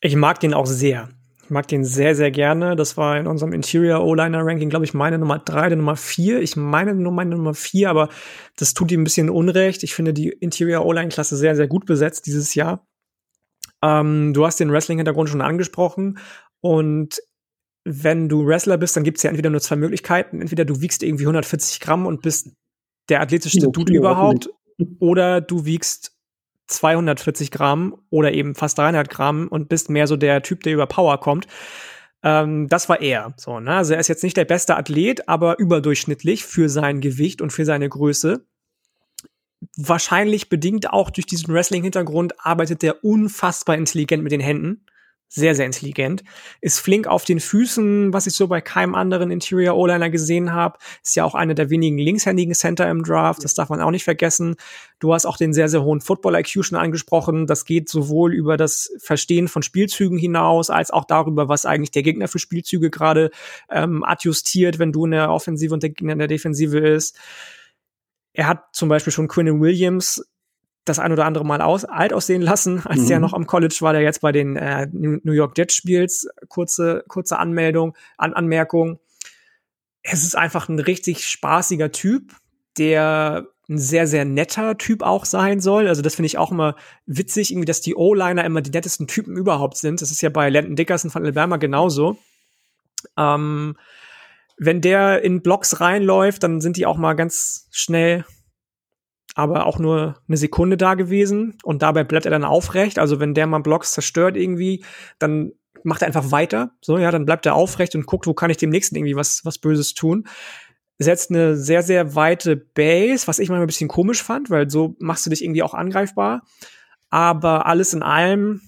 Ich 0.00 0.14
mag 0.14 0.38
den 0.38 0.54
auch 0.54 0.66
sehr. 0.66 1.08
Ich 1.42 1.50
mag 1.50 1.66
den 1.66 1.84
sehr, 1.84 2.14
sehr 2.14 2.30
gerne. 2.30 2.76
Das 2.76 2.96
war 2.96 3.18
in 3.18 3.26
unserem 3.26 3.52
Interior 3.52 4.04
O-Liner 4.04 4.46
Ranking, 4.46 4.70
glaube 4.70 4.84
ich, 4.84 4.94
meine 4.94 5.18
Nummer 5.18 5.40
drei, 5.40 5.68
der 5.68 5.76
Nummer 5.78 5.96
vier. 5.96 6.40
Ich 6.40 6.54
meine 6.54 6.94
nur 6.94 7.12
meine 7.12 7.34
Nummer 7.34 7.54
vier, 7.54 7.90
aber 7.90 8.08
das 8.56 8.74
tut 8.74 8.92
ihm 8.92 9.00
ein 9.00 9.04
bisschen 9.04 9.28
Unrecht. 9.28 9.82
Ich 9.82 9.94
finde 9.94 10.12
die 10.12 10.28
Interior 10.28 10.86
O-Line 10.86 11.08
Klasse 11.08 11.36
sehr, 11.36 11.56
sehr 11.56 11.66
gut 11.66 11.86
besetzt 11.86 12.26
dieses 12.26 12.54
Jahr. 12.54 12.86
Ähm, 13.82 14.34
du 14.34 14.46
hast 14.46 14.60
den 14.60 14.70
Wrestling-Hintergrund 14.70 15.28
schon 15.28 15.40
angesprochen 15.40 16.18
und 16.60 17.20
wenn 17.84 18.28
du 18.28 18.46
Wrestler 18.46 18.76
bist, 18.76 18.96
dann 18.96 19.04
gibt 19.04 19.16
es 19.16 19.22
ja 19.22 19.30
entweder 19.30 19.50
nur 19.50 19.60
zwei 19.60 19.76
Möglichkeiten. 19.76 20.40
Entweder 20.40 20.64
du 20.64 20.80
wiegst 20.80 21.02
irgendwie 21.02 21.24
140 21.24 21.80
Gramm 21.80 22.06
und 22.06 22.22
bist 22.22 22.50
der 23.08 23.20
athletischste 23.20 23.68
okay, 23.68 23.72
Dude 23.72 23.94
überhaupt, 23.94 24.50
oder 24.98 25.40
du 25.40 25.64
wiegst 25.64 26.12
240 26.68 27.50
Gramm 27.50 27.96
oder 28.10 28.32
eben 28.32 28.54
fast 28.54 28.78
300 28.78 29.08
Gramm 29.08 29.48
und 29.48 29.68
bist 29.68 29.90
mehr 29.90 30.06
so 30.06 30.16
der 30.16 30.42
Typ, 30.42 30.62
der 30.62 30.74
über 30.74 30.86
Power 30.86 31.18
kommt. 31.18 31.46
Ähm, 32.22 32.68
das 32.68 32.88
war 32.88 33.00
er. 33.00 33.32
So, 33.36 33.60
ne? 33.60 33.74
Also 33.74 33.94
er 33.94 34.00
ist 34.00 34.08
jetzt 34.08 34.22
nicht 34.22 34.36
der 34.36 34.44
beste 34.44 34.76
Athlet, 34.76 35.28
aber 35.28 35.58
überdurchschnittlich 35.58 36.44
für 36.44 36.68
sein 36.68 37.00
Gewicht 37.00 37.40
und 37.40 37.50
für 37.50 37.64
seine 37.64 37.88
Größe. 37.88 38.46
Wahrscheinlich 39.76 40.48
bedingt 40.48 40.90
auch 40.90 41.10
durch 41.10 41.26
diesen 41.26 41.52
Wrestling-Hintergrund 41.52 42.34
arbeitet 42.44 42.84
er 42.84 43.04
unfassbar 43.04 43.76
intelligent 43.76 44.22
mit 44.22 44.32
den 44.32 44.40
Händen 44.40 44.84
sehr, 45.32 45.54
sehr 45.54 45.66
intelligent, 45.66 46.24
ist 46.60 46.80
flink 46.80 47.06
auf 47.06 47.24
den 47.24 47.38
Füßen, 47.38 48.12
was 48.12 48.26
ich 48.26 48.34
so 48.34 48.48
bei 48.48 48.60
keinem 48.60 48.96
anderen 48.96 49.30
Interior 49.30 49.76
O-Liner 49.76 50.10
gesehen 50.10 50.52
habe. 50.52 50.78
Ist 51.04 51.14
ja 51.14 51.24
auch 51.24 51.36
einer 51.36 51.54
der 51.54 51.70
wenigen 51.70 51.98
linkshändigen 51.98 52.54
Center 52.54 52.90
im 52.90 53.04
Draft, 53.04 53.44
das 53.44 53.54
darf 53.54 53.68
man 53.68 53.80
auch 53.80 53.92
nicht 53.92 54.02
vergessen. 54.02 54.56
Du 54.98 55.14
hast 55.14 55.26
auch 55.26 55.36
den 55.36 55.52
sehr, 55.52 55.68
sehr 55.68 55.84
hohen 55.84 56.00
Football-IQ 56.00 56.64
schon 56.64 56.76
angesprochen. 56.76 57.46
Das 57.46 57.64
geht 57.64 57.88
sowohl 57.88 58.34
über 58.34 58.56
das 58.56 58.92
Verstehen 58.98 59.46
von 59.46 59.62
Spielzügen 59.62 60.18
hinaus, 60.18 60.68
als 60.68 60.90
auch 60.90 61.04
darüber, 61.04 61.48
was 61.48 61.64
eigentlich 61.64 61.92
der 61.92 62.02
Gegner 62.02 62.26
für 62.26 62.40
Spielzüge 62.40 62.90
gerade 62.90 63.30
ähm, 63.70 64.02
adjustiert, 64.02 64.80
wenn 64.80 64.90
du 64.90 65.04
in 65.04 65.12
der 65.12 65.30
Offensive 65.30 65.72
und 65.72 65.84
der 65.84 65.90
Gegner 65.90 66.14
in 66.14 66.18
der 66.18 66.28
Defensive 66.28 66.78
ist. 66.78 67.16
Er 68.32 68.48
hat 68.48 68.64
zum 68.72 68.88
Beispiel 68.88 69.12
schon 69.12 69.28
Quinn 69.28 69.60
Williams 69.60 70.24
das 70.90 70.98
ein 70.98 71.12
oder 71.12 71.24
andere 71.24 71.44
Mal 71.44 71.60
aus, 71.62 71.84
alt 71.84 72.12
aussehen 72.12 72.42
lassen, 72.42 72.80
als 72.86 73.02
mhm. 73.02 73.08
der 73.08 73.20
noch 73.20 73.32
am 73.32 73.46
College 73.46 73.78
war, 73.80 73.92
der 73.92 74.02
jetzt 74.02 74.20
bei 74.20 74.32
den 74.32 74.56
äh, 74.56 74.86
New 74.92 75.32
York 75.32 75.56
Jets 75.56 75.74
spielt. 75.74 76.12
Kurze, 76.48 77.04
kurze 77.08 77.38
Anmeldung, 77.38 77.96
An 78.18 78.34
Anmerkung. 78.34 78.98
Es 80.02 80.22
ist 80.22 80.36
einfach 80.36 80.68
ein 80.68 80.78
richtig 80.78 81.26
spaßiger 81.26 81.92
Typ, 81.92 82.32
der 82.78 83.46
ein 83.68 83.78
sehr, 83.78 84.06
sehr 84.06 84.24
netter 84.24 84.76
Typ 84.78 85.02
auch 85.02 85.24
sein 85.24 85.60
soll. 85.60 85.86
Also 85.86 86.02
das 86.02 86.16
finde 86.16 86.26
ich 86.26 86.38
auch 86.38 86.50
immer 86.50 86.74
witzig, 87.06 87.52
irgendwie, 87.52 87.66
dass 87.66 87.80
die 87.80 87.94
O-Liner 87.94 88.44
immer 88.44 88.62
die 88.62 88.70
nettesten 88.70 89.06
Typen 89.06 89.36
überhaupt 89.36 89.76
sind. 89.76 90.02
Das 90.02 90.10
ist 90.10 90.22
ja 90.22 90.28
bei 90.28 90.50
Landon 90.50 90.76
Dickerson 90.76 91.10
von 91.10 91.22
Alabama 91.22 91.56
genauso. 91.56 92.18
Ähm, 93.16 93.76
wenn 94.58 94.80
der 94.80 95.22
in 95.22 95.40
Blocks 95.40 95.80
reinläuft, 95.80 96.42
dann 96.42 96.60
sind 96.60 96.76
die 96.76 96.84
auch 96.84 96.98
mal 96.98 97.14
ganz 97.14 97.68
schnell 97.70 98.24
aber 99.34 99.66
auch 99.66 99.78
nur 99.78 100.20
eine 100.28 100.36
Sekunde 100.36 100.76
da 100.76 100.94
gewesen 100.94 101.58
und 101.62 101.82
dabei 101.82 102.04
bleibt 102.04 102.24
er 102.24 102.30
dann 102.30 102.44
aufrecht. 102.44 102.98
Also 102.98 103.20
wenn 103.20 103.34
der 103.34 103.46
mal 103.46 103.60
Blocks 103.60 103.92
zerstört 103.92 104.36
irgendwie, 104.36 104.84
dann 105.18 105.52
macht 105.84 106.02
er 106.02 106.08
einfach 106.08 106.30
weiter. 106.30 106.72
So, 106.80 106.98
ja, 106.98 107.10
dann 107.10 107.26
bleibt 107.26 107.46
er 107.46 107.54
aufrecht 107.54 107.94
und 107.94 108.06
guckt, 108.06 108.26
wo 108.26 108.34
kann 108.34 108.50
ich 108.50 108.56
dem 108.56 108.70
nächsten 108.70 108.96
irgendwie 108.96 109.16
was, 109.16 109.44
was 109.44 109.58
Böses 109.58 109.94
tun. 109.94 110.26
Setzt 110.98 111.30
eine 111.30 111.56
sehr, 111.56 111.82
sehr 111.82 112.14
weite 112.14 112.56
Base, 112.56 113.26
was 113.26 113.38
ich 113.38 113.48
mal 113.48 113.60
ein 113.60 113.66
bisschen 113.66 113.88
komisch 113.88 114.22
fand, 114.22 114.50
weil 114.50 114.68
so 114.68 114.96
machst 114.98 115.24
du 115.24 115.30
dich 115.30 115.42
irgendwie 115.42 115.62
auch 115.62 115.74
angreifbar. 115.74 116.42
Aber 117.08 117.66
alles 117.66 117.94
in 117.94 118.02
allem 118.02 118.60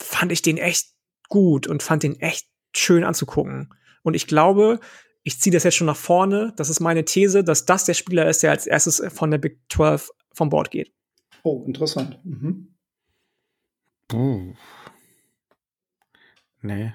fand 0.00 0.32
ich 0.32 0.42
den 0.42 0.58
echt 0.58 0.88
gut 1.28 1.66
und 1.66 1.82
fand 1.82 2.02
den 2.02 2.18
echt 2.18 2.48
schön 2.74 3.04
anzugucken. 3.04 3.72
Und 4.02 4.14
ich 4.14 4.26
glaube, 4.26 4.80
ich 5.22 5.40
ziehe 5.40 5.52
das 5.52 5.64
jetzt 5.64 5.76
schon 5.76 5.86
nach 5.86 5.96
vorne. 5.96 6.52
Das 6.56 6.68
ist 6.68 6.80
meine 6.80 7.04
These, 7.04 7.44
dass 7.44 7.64
das 7.64 7.84
der 7.84 7.94
Spieler 7.94 8.28
ist, 8.28 8.42
der 8.42 8.50
als 8.50 8.66
erstes 8.66 9.02
von 9.12 9.30
der 9.30 9.38
Big 9.38 9.60
12 9.70 10.10
vom 10.32 10.48
Board 10.48 10.70
geht. 10.70 10.92
Oh, 11.42 11.64
interessant. 11.66 12.18
Mhm. 12.24 12.74
Oh. 14.12 14.54
Nee. 16.60 16.92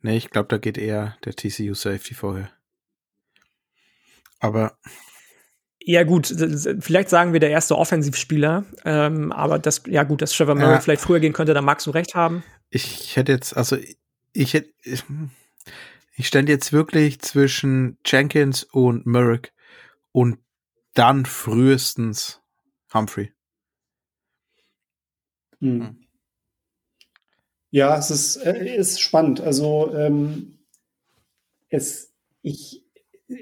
Nee, 0.00 0.16
ich 0.16 0.30
glaube, 0.30 0.48
da 0.48 0.58
geht 0.58 0.78
eher 0.78 1.16
der 1.24 1.34
TCU 1.34 1.74
Safety 1.74 2.14
vorher. 2.14 2.50
Aber. 4.40 4.76
Ja, 5.84 6.04
gut, 6.04 6.32
vielleicht 6.80 7.08
sagen 7.08 7.32
wir 7.32 7.40
der 7.40 7.50
erste 7.50 7.76
Offensivspieler, 7.76 8.64
ähm, 8.84 9.32
aber 9.32 9.58
das, 9.58 9.82
ja 9.86 10.04
gut, 10.04 10.22
dass 10.22 10.32
Trevor 10.32 10.54
Murray 10.54 10.74
ja. 10.74 10.80
vielleicht 10.80 11.02
früher 11.02 11.18
gehen 11.18 11.32
könnte, 11.32 11.54
da 11.54 11.62
magst 11.62 11.88
du 11.88 11.90
recht 11.90 12.14
haben. 12.14 12.44
Ich 12.70 13.16
hätte 13.16 13.32
jetzt, 13.32 13.56
also 13.56 13.76
ich 14.32 14.54
hätte, 14.54 14.70
ich 16.14 16.26
stand 16.26 16.48
jetzt 16.48 16.72
wirklich 16.72 17.20
zwischen 17.20 17.98
Jenkins 18.04 18.64
und 18.64 19.06
Merrick 19.06 19.52
und 20.12 20.38
dann 20.94 21.24
frühestens 21.24 22.42
Humphrey. 22.92 23.32
Hm. 25.60 26.06
Ja, 27.70 27.96
es 27.96 28.10
ist, 28.10 28.36
äh, 28.36 28.76
ist 28.76 29.00
spannend. 29.00 29.40
Also 29.40 29.94
ähm, 29.94 30.58
es, 31.70 32.12
ich 32.42 32.84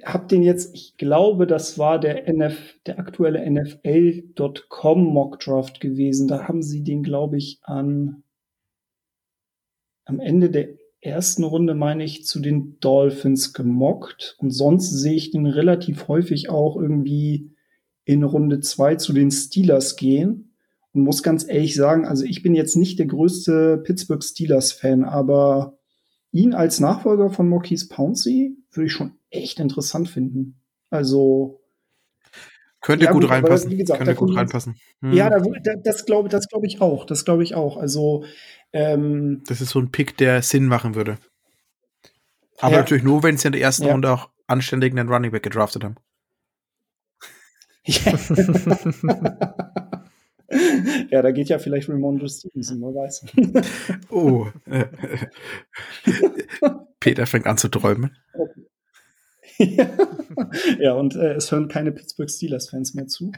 habe 0.05 0.29
den 0.29 0.43
jetzt, 0.43 0.73
ich 0.75 0.97
glaube, 0.97 1.49
das 1.49 1.79
war 1.79 1.99
der 1.99 2.29
NF, 2.29 2.79
der 2.87 3.01
aktuelle 3.01 3.51
NFL.com 3.51 5.03
Mockdraft 5.03 5.81
gewesen. 5.81 6.29
Da 6.29 6.47
haben 6.47 6.63
sie 6.63 6.85
den, 6.85 7.03
glaube 7.03 7.39
ich, 7.39 7.59
an 7.63 8.23
am 10.05 10.21
Ende 10.21 10.51
der 10.51 10.80
ersten 11.01 11.45
Runde, 11.45 11.75
meine 11.75 12.05
ich, 12.05 12.25
zu 12.25 12.41
den 12.41 12.79
Dolphins 12.81 13.53
gemockt. 13.53 14.37
Und 14.39 14.51
sonst 14.51 14.91
sehe 14.91 15.15
ich 15.15 15.31
den 15.31 15.47
relativ 15.47 16.09
häufig 16.09 16.51
auch 16.51 16.77
irgendwie 16.77 17.53
in 18.05 18.23
Runde 18.23 18.61
zwei 18.61 18.97
zu 18.97 19.13
den 19.13 19.31
Steelers 19.31 19.97
gehen. 19.97 20.53
Und 20.93 21.03
muss 21.03 21.23
ganz 21.23 21.47
ehrlich 21.49 21.75
sagen, 21.75 22.05
also 22.05 22.25
ich 22.25 22.43
bin 22.43 22.55
jetzt 22.55 22.77
nicht 22.77 22.99
der 22.99 23.07
größte 23.07 23.79
Pittsburgh 23.79 24.23
Steelers-Fan, 24.23 25.05
aber 25.05 25.79
ihn 26.33 26.53
als 26.53 26.81
Nachfolger 26.81 27.31
von 27.31 27.49
Marquise 27.49 27.89
Pouncey 27.89 28.57
würde 28.73 28.87
ich 28.87 28.93
schon 28.93 29.13
echt 29.31 29.61
interessant 29.61 30.09
finden. 30.09 30.57
Also 30.91 31.61
könnte 32.81 33.05
ja, 33.05 33.13
gut, 33.13 33.23
gut 33.23 33.31
reinpassen. 33.31 33.77
Gesagt, 33.77 33.99
Könnte 33.99 34.15
gut 34.15 34.35
reinpassen. 34.35 34.77
Hm. 35.03 35.13
Ja, 35.13 35.29
da, 35.29 35.41
das 35.85 36.07
glaube 36.07 36.29
das 36.29 36.49
glaube 36.49 36.67
ich 36.67 36.81
auch. 36.81 37.05
Das 37.05 37.25
glaube 37.25 37.43
ich 37.43 37.55
auch. 37.55 37.77
Also 37.77 38.25
ähm, 38.73 39.43
das 39.47 39.61
ist 39.61 39.71
so 39.71 39.81
ein 39.81 39.91
Pick, 39.91 40.17
der 40.17 40.43
Sinn 40.43 40.67
machen 40.67 40.95
würde. 40.95 41.19
Aber 42.59 42.73
ja. 42.73 42.81
natürlich 42.81 43.03
nur, 43.03 43.23
wenn 43.23 43.37
sie 43.37 43.49
in 43.49 43.53
der 43.53 43.61
ersten 43.61 43.85
ja. 43.85 43.93
Runde 43.93 44.11
auch 44.11 44.31
anständig 44.47 44.93
einen 44.93 45.09
Running 45.09 45.31
Back 45.31 45.43
gedraftet 45.43 45.85
haben. 45.85 45.97
Ja. 47.85 48.13
ja, 51.11 51.23
da 51.23 51.31
geht 51.31 51.49
ja 51.49 51.59
vielleicht 51.59 51.89
Ramondre 51.89 52.29
Stevenson, 52.29 52.81
man 52.81 52.95
weiß. 52.95 53.25
oh. 54.11 54.49
Peter 57.01 57.27
fängt 57.27 57.47
an 57.47 57.57
zu 57.57 57.69
träumen. 57.69 58.17
ja, 60.79 60.95
und 60.95 61.17
äh, 61.17 61.35
es 61.35 61.53
hören 61.53 61.69
keine 61.69 61.93
Pittsburgh 61.93 62.31
Steelers-Fans 62.31 62.95
mehr 62.95 63.07
zu. 63.07 63.33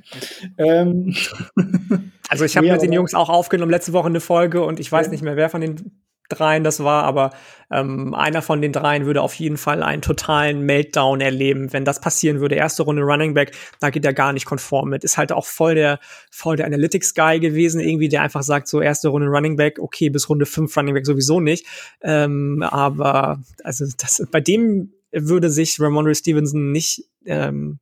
Ähm. 0.58 1.14
Also 2.28 2.46
ich 2.46 2.56
habe 2.56 2.66
nee, 2.66 2.72
mit 2.72 2.80
den 2.80 2.92
Jungs 2.92 3.12
auch 3.12 3.28
aufgenommen 3.28 3.70
letzte 3.70 3.92
Woche 3.92 4.06
eine 4.06 4.20
Folge 4.20 4.64
und 4.64 4.80
ich 4.80 4.90
weiß 4.90 5.10
nicht 5.10 5.22
mehr, 5.22 5.36
wer 5.36 5.50
von 5.50 5.60
den 5.60 6.00
dreien 6.32 6.64
das 6.64 6.82
war, 6.82 7.04
aber 7.04 7.30
ähm, 7.70 8.14
einer 8.14 8.42
von 8.42 8.62
den 8.62 8.72
dreien 8.72 9.06
würde 9.06 9.22
auf 9.22 9.34
jeden 9.34 9.56
Fall 9.56 9.82
einen 9.82 10.02
totalen 10.02 10.62
Meltdown 10.62 11.20
erleben, 11.20 11.72
wenn 11.72 11.84
das 11.84 12.00
passieren 12.00 12.40
würde. 12.40 12.54
Erste 12.54 12.82
Runde 12.84 13.02
Running 13.02 13.34
Back, 13.34 13.52
da 13.80 13.90
geht 13.90 14.04
er 14.04 14.14
gar 14.14 14.32
nicht 14.32 14.46
konform 14.46 14.88
mit. 14.88 15.04
Ist 15.04 15.18
halt 15.18 15.32
auch 15.32 15.46
voll 15.46 15.74
der 15.74 15.98
voll 16.30 16.56
der 16.56 16.66
Analytics 16.66 17.14
Guy 17.14 17.40
gewesen, 17.40 17.80
irgendwie 17.80 18.08
der 18.08 18.22
einfach 18.22 18.42
sagt 18.42 18.68
so 18.68 18.80
erste 18.80 19.08
Runde 19.08 19.28
Running 19.28 19.56
Back, 19.56 19.78
okay 19.78 20.08
bis 20.08 20.28
Runde 20.28 20.46
fünf 20.46 20.76
Running 20.76 20.94
Back 20.94 21.06
sowieso 21.06 21.40
nicht. 21.40 21.66
Ähm, 22.00 22.62
aber 22.62 23.40
also 23.62 23.84
das 23.98 24.26
bei 24.30 24.40
dem 24.40 24.92
würde 25.12 25.50
sich 25.50 25.78
Ramondre 25.80 26.14
Stevenson 26.14 26.72
nicht 26.72 27.04
ähm, 27.24 27.78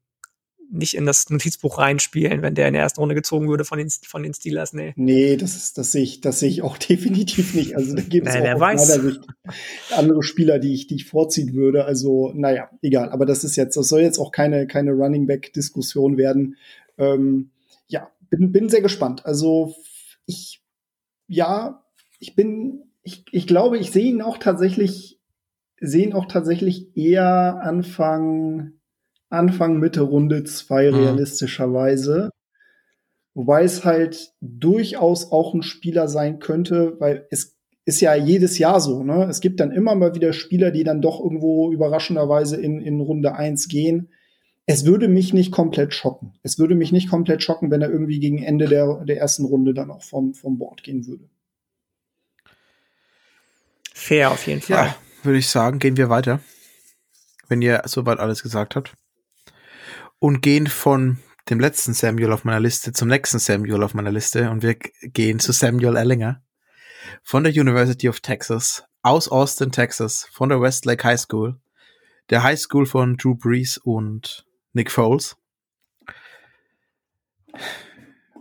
nicht 0.72 0.95
in 0.95 1.05
das 1.05 1.28
Notizbuch 1.31 1.78
reinspielen, 1.78 2.43
wenn 2.43 2.55
der 2.55 2.68
in 2.68 2.74
der 2.74 2.83
ersten 2.83 3.01
Runde 3.01 3.14
gezogen 3.14 3.49
würde 3.49 3.64
von 3.64 3.78
den, 3.78 3.91
von 3.91 4.22
den 4.22 4.35
Steelers. 4.35 4.72
Nee. 4.72 4.93
Nee, 4.97 5.37
das, 5.37 5.57
ist, 5.57 5.78
das 5.78 5.93
sehe 5.93 6.03
ich, 6.03 6.20
das 6.20 6.41
sehe 6.41 6.49
ich 6.49 6.62
auch 6.62 6.78
definitiv 6.89 7.55
nicht. 7.55 7.76
Also 7.76 7.95
da 7.95 8.03
gibt 8.03 8.28
es 8.28 8.35
nee, 8.35 8.53
auch 8.53 8.61
aus 8.61 8.87
Sicht 8.87 9.20
andere 9.91 10.22
Spieler, 10.22 10.59
die 10.59 10.74
ich, 10.74 10.87
die 10.87 10.97
ich 10.97 11.07
vorziehen 11.07 11.55
würde. 11.55 11.85
Also, 11.85 12.33
naja, 12.35 12.70
egal. 12.83 13.11
Aber 13.11 13.26
das 13.26 13.45
ist 13.45 13.57
jetzt, 13.57 13.76
das 13.76 13.89
soll 13.89 14.01
jetzt 14.01 14.18
auch 14.18 14.31
keine, 14.31 14.66
keine 14.66 14.93
Running 14.93 15.26
Back-Diskussion 15.26 16.16
werden. 16.16 16.57
Ähm, 16.99 17.51
ja, 17.89 18.11
bin, 18.31 18.53
bin 18.53 18.68
sehr 18.68 18.83
gespannt. 18.83 19.26
Also, 19.26 19.74
ich, 20.26 20.62
ja, 21.26 21.85
ich 22.20 22.37
bin, 22.37 22.85
ich, 23.03 23.24
ich 23.33 23.47
glaube, 23.47 23.78
ich 23.78 23.91
sehe 23.91 24.05
ihn 24.05 24.22
auch 24.22 24.39
tatsächlich 24.39 25.20
sehen 25.81 26.12
auch 26.12 26.26
tatsächlich 26.26 26.97
eher 26.97 27.61
Anfang, 27.62 28.72
Anfang 29.31 29.78
Mitte 29.78 30.03
Runde 30.03 30.45
zwei 30.45 30.91
mhm. 30.91 30.99
realistischerweise. 30.99 32.31
Wobei 33.35 33.64
es 33.64 33.85
halt 33.85 34.33
durchaus 34.41 35.33
auch 35.33 35.55
ein 35.55 35.62
Spieler 35.62 36.09
sein 36.09 36.39
könnte, 36.39 36.97
weil 37.01 37.26
es 37.31 37.57
ist 37.87 38.01
ja 38.01 38.14
jedes 38.14 38.59
Jahr 38.59 38.81
so, 38.81 39.03
ne? 39.03 39.26
Es 39.31 39.41
gibt 39.41 39.61
dann 39.61 39.72
immer 39.72 39.95
mal 39.95 40.14
wieder 40.14 40.33
Spieler, 40.33 40.70
die 40.70 40.85
dann 40.85 41.01
doch 41.01 41.20
irgendwo 41.20 41.72
überraschenderweise 41.72 42.61
in, 42.61 42.81
in 42.81 43.01
Runde 43.01 43.35
eins 43.35 43.68
gehen. 43.68 44.11
Es 44.66 44.85
würde 44.85 45.09
mich 45.09 45.33
nicht 45.33 45.51
komplett 45.51 45.95
schocken. 45.95 46.35
Es 46.43 46.59
würde 46.59 46.74
mich 46.74 46.93
nicht 46.93 47.09
komplett 47.09 47.43
schocken, 47.43 47.70
wenn 47.70 47.83
er 47.83 47.91
irgendwie 47.91 48.20
gegen 48.20 48.43
Ende 48.43 48.66
der, 48.66 49.05
der 49.05 49.18
ersten 49.18 49.45
Runde 49.45 49.74
dann 49.74 49.91
auch 49.91 50.03
vom, 50.03 50.35
vom 50.35 50.59
Board 50.59 50.83
gehen 50.83 51.07
würde. 51.07 51.24
Fair 53.95 54.31
auf 54.31 54.47
jeden 54.47 54.61
Fall. 54.61 54.87
Ja 54.87 54.97
würde 55.23 55.39
ich 55.39 55.49
sagen, 55.49 55.79
gehen 55.79 55.97
wir 55.97 56.09
weiter. 56.09 56.41
Wenn 57.49 57.62
ihr 57.62 57.83
soweit 57.87 58.18
alles 58.18 58.43
gesagt 58.43 58.77
habt. 58.77 58.95
Und 60.18 60.43
gehen 60.43 60.66
von 60.66 61.18
dem 61.49 61.61
letzten 61.61 61.95
Samuel 61.95 62.33
auf 62.33 62.45
meiner 62.45 62.61
Liste 62.61 62.93
zum 62.93 63.09
nächsten 63.09 63.39
Samuel 63.39 63.83
auf 63.83 63.95
meiner 63.95 64.12
Liste. 64.12 64.51
Und 64.51 64.62
wir 64.62 64.75
gehen 64.75 65.41
zu 65.41 65.53
Samuel 65.53 65.97
Ellinger 65.97 66.43
von 67.23 67.45
der 67.45 67.53
University 67.53 68.09
of 68.09 68.21
Texas 68.21 68.85
aus 69.03 69.29
Austin, 69.29 69.73
Texas, 69.73 70.29
von 70.31 70.51
der 70.51 70.61
Westlake 70.61 71.03
High 71.05 71.21
School, 71.21 71.59
der 72.29 72.43
High 72.43 72.59
School 72.59 72.87
von 72.87 73.16
Drew 73.16 73.35
Brees 73.35 73.79
und 73.79 74.47
Nick 74.73 74.91
Foles. 74.91 75.37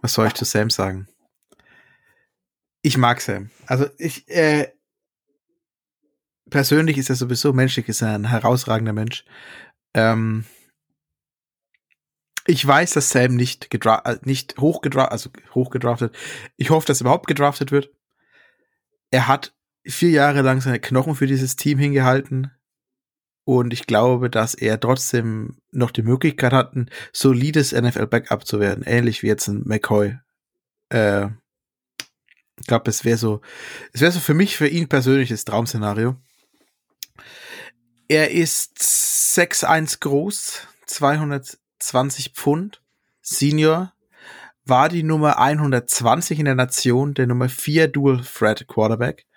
Was 0.01 0.13
soll 0.13 0.27
ich 0.27 0.33
zu 0.33 0.45
Sam 0.45 0.69
sagen? 0.69 1.07
Ich 2.81 2.97
mag 2.97 3.21
Sam. 3.21 3.49
Also 3.65 3.87
ich, 3.97 4.27
äh, 4.29 4.71
persönlich 6.49 6.97
ist 6.97 7.09
er 7.09 7.15
sowieso, 7.15 7.53
menschlich 7.53 7.87
ist 7.87 8.01
er 8.01 8.15
ein 8.15 8.25
herausragender 8.25 8.93
Mensch. 8.93 9.25
Ähm, 9.93 10.45
ich 12.45 12.65
weiß, 12.65 12.93
dass 12.93 13.11
Sam 13.11 13.35
nicht, 13.35 13.69
gedra 13.69 14.01
äh, 14.05 14.17
nicht 14.23 14.57
hochgedraftet, 14.57 15.11
also 15.11 15.29
hochgedraftet. 15.53 16.15
Ich 16.57 16.69
hoffe, 16.69 16.87
dass 16.87 17.01
er 17.01 17.05
überhaupt 17.05 17.27
gedraftet 17.27 17.71
wird. 17.71 17.91
Er 19.11 19.27
hat 19.27 19.53
vier 19.85 20.09
Jahre 20.09 20.41
lang 20.41 20.61
seine 20.61 20.79
Knochen 20.79 21.15
für 21.15 21.27
dieses 21.27 21.55
Team 21.55 21.77
hingehalten. 21.77 22.51
Und 23.43 23.73
ich 23.73 23.87
glaube, 23.87 24.29
dass 24.29 24.53
er 24.53 24.79
trotzdem 24.79 25.57
noch 25.71 25.91
die 25.91 26.03
Möglichkeit 26.03 26.53
hat, 26.53 26.75
ein 26.75 26.89
solides 27.13 27.71
NFL-Backup 27.71 28.45
zu 28.45 28.59
werden. 28.59 28.83
Ähnlich 28.83 29.23
wie 29.23 29.27
jetzt 29.27 29.47
ein 29.47 29.63
McCoy. 29.65 30.17
Äh, 30.89 31.27
ich 32.59 32.67
glaube, 32.67 32.89
es 32.89 33.05
wäre 33.05 33.17
so, 33.17 33.41
es 33.93 34.01
wäre 34.01 34.11
so 34.11 34.19
für 34.19 34.33
mich, 34.33 34.57
für 34.57 34.67
ihn 34.67 34.87
persönlich 34.87 35.29
das 35.29 35.45
Traumszenario. 35.45 36.15
Er 38.11 38.31
ist 38.31 38.79
6'1 38.79 39.99
groß, 39.99 40.67
220 40.87 42.31
Pfund, 42.33 42.81
Senior, 43.21 43.93
war 44.65 44.89
die 44.89 45.03
Nummer 45.03 45.37
120 45.37 46.39
in 46.39 46.45
der 46.45 46.55
Nation, 46.55 47.13
der 47.13 47.27
Nummer 47.27 47.49
4 47.49 47.87
Dual 47.87 48.21
Threat 48.21 48.67
Quarterback, 48.67 49.27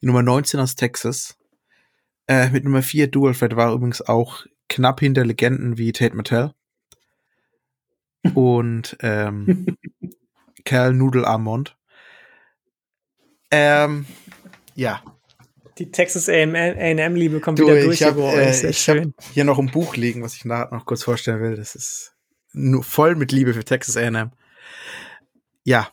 die 0.00 0.06
Nummer 0.06 0.22
19 0.22 0.60
aus 0.60 0.76
Texas. 0.76 1.36
Äh, 2.26 2.48
mit 2.48 2.64
Nummer 2.64 2.82
4 2.82 3.08
Dual 3.08 3.34
Threat 3.34 3.54
war 3.56 3.70
übrigens 3.74 4.00
auch 4.00 4.46
knapp 4.70 5.00
hinter 5.00 5.26
Legenden 5.26 5.76
wie 5.76 5.92
Tate 5.92 6.16
Mattel 6.16 6.54
und 8.32 8.96
ähm, 9.00 9.76
Cal 10.64 10.94
Noodle 10.94 11.26
Armond. 11.26 11.76
Ähm, 13.50 14.06
ja, 14.74 15.02
die 15.78 15.90
Texas 15.90 16.28
A&M-Liebe 16.28 17.40
kommt 17.40 17.58
du, 17.58 17.64
wieder 17.64 17.82
durch. 17.82 18.00
Ich 18.00 18.06
habe 18.06 18.22
äh, 18.22 18.68
ich 18.68 18.88
hab 18.88 18.98
hier 19.32 19.44
noch 19.44 19.58
ein 19.58 19.70
Buch 19.70 19.96
liegen, 19.96 20.22
was 20.22 20.34
ich 20.34 20.44
nachher 20.44 20.74
noch 20.74 20.84
kurz 20.84 21.02
vorstellen 21.02 21.40
will. 21.40 21.56
Das 21.56 21.74
ist 21.74 22.14
nur 22.52 22.84
voll 22.84 23.14
mit 23.14 23.32
Liebe 23.32 23.54
für 23.54 23.64
Texas 23.64 23.96
A&M. 23.96 24.30
Ja. 25.64 25.88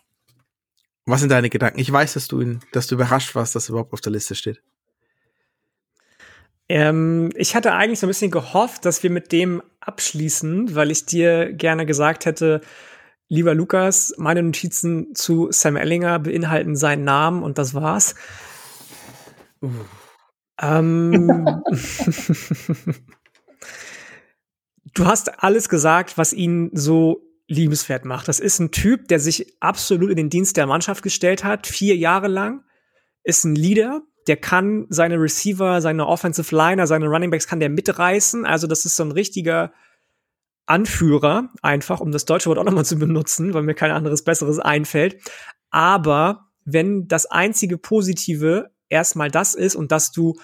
Was 1.06 1.22
sind 1.22 1.30
deine 1.30 1.50
Gedanken? 1.50 1.80
Ich 1.80 1.92
weiß, 1.92 2.14
dass 2.14 2.28
du, 2.28 2.42
ihn, 2.42 2.60
dass 2.72 2.88
du 2.88 2.96
überrascht 2.96 3.34
warst, 3.36 3.56
dass 3.56 3.68
er 3.68 3.72
überhaupt 3.72 3.94
auf 3.94 4.02
der 4.02 4.12
Liste 4.12 4.36
steht. 4.36 4.62
Ähm, 6.68 7.32
ich 7.36 7.56
hatte 7.56 7.74
eigentlich 7.74 8.00
so 8.00 8.06
ein 8.06 8.10
bisschen 8.10 8.30
gehofft, 8.30 8.86
dass 8.86 9.02
wir 9.02 9.10
mit 9.10 9.32
dem 9.32 9.64
abschließen, 9.80 10.76
weil 10.76 10.92
ich 10.92 11.06
dir 11.06 11.52
gerne 11.52 11.88
gesagt 11.88 12.26
hätte, 12.26 12.62
lieber 13.28 13.56
Lukas, 13.56 14.14
meine 14.18 14.44
Notizen 14.44 15.16
zu 15.16 15.48
Sam 15.52 15.78
Ellinger 15.78 16.20
beinhalten 16.20 16.76
seinen 16.76 17.06
Namen 17.06 17.42
und 17.42 17.58
das 17.58 17.74
war's. 17.74 18.14
Ähm, 20.62 21.28
du 24.94 25.06
hast 25.06 25.44
alles 25.44 25.70
gesagt, 25.70 26.18
was 26.18 26.34
ihn 26.34 26.70
so 26.74 27.26
liebenswert 27.48 28.06
macht. 28.06 28.28
Das 28.28 28.40
ist 28.40 28.60
ein 28.60 28.72
Typ, 28.72 29.08
der 29.08 29.20
sich 29.20 29.56
absolut 29.60 30.10
in 30.12 30.18
den 30.18 30.30
Dienst 30.30 30.56
der 30.58 30.68
Mannschaft 30.68 31.02
gestellt 31.04 31.44
hat, 31.44 31.66
vier 31.66 31.96
Jahre 31.96 32.28
lang, 32.28 32.64
ist 33.24 33.44
ein 33.44 33.56
Leader, 33.56 34.02
der 34.28 34.38
kann 34.38 34.86
seine 34.90 35.20
Receiver, 35.20 35.82
seine 35.82 36.06
Offensive 36.06 36.56
Liner, 36.56 36.86
seine 36.86 37.08
Running 37.08 37.32
Backs 37.32 37.48
kann 37.48 37.60
der 37.60 37.70
mitreißen. 37.70 38.46
Also 38.46 38.68
das 38.68 38.86
ist 38.86 38.96
so 38.96 39.04
ein 39.04 39.12
richtiger 39.12 39.74
Anführer, 40.68 41.50
einfach, 41.64 42.00
um 42.00 42.12
das 42.12 42.26
deutsche 42.26 42.48
Wort 42.50 42.60
auch 42.60 42.64
nochmal 42.64 42.86
zu 42.86 43.00
benutzen, 43.00 43.56
weil 43.56 43.64
mir 43.64 43.74
kein 43.74 43.90
anderes 43.90 44.24
Besseres 44.24 44.60
einfällt. 44.60 45.20
Aber 45.72 46.52
wenn 46.64 47.08
das 47.08 47.26
einzige 47.26 47.80
Positive 47.80 48.70
erstmal 48.90 49.32
das 49.32 49.56
ist 49.56 49.76
und 49.76 49.92
dass 49.92 50.12
du 50.12 50.36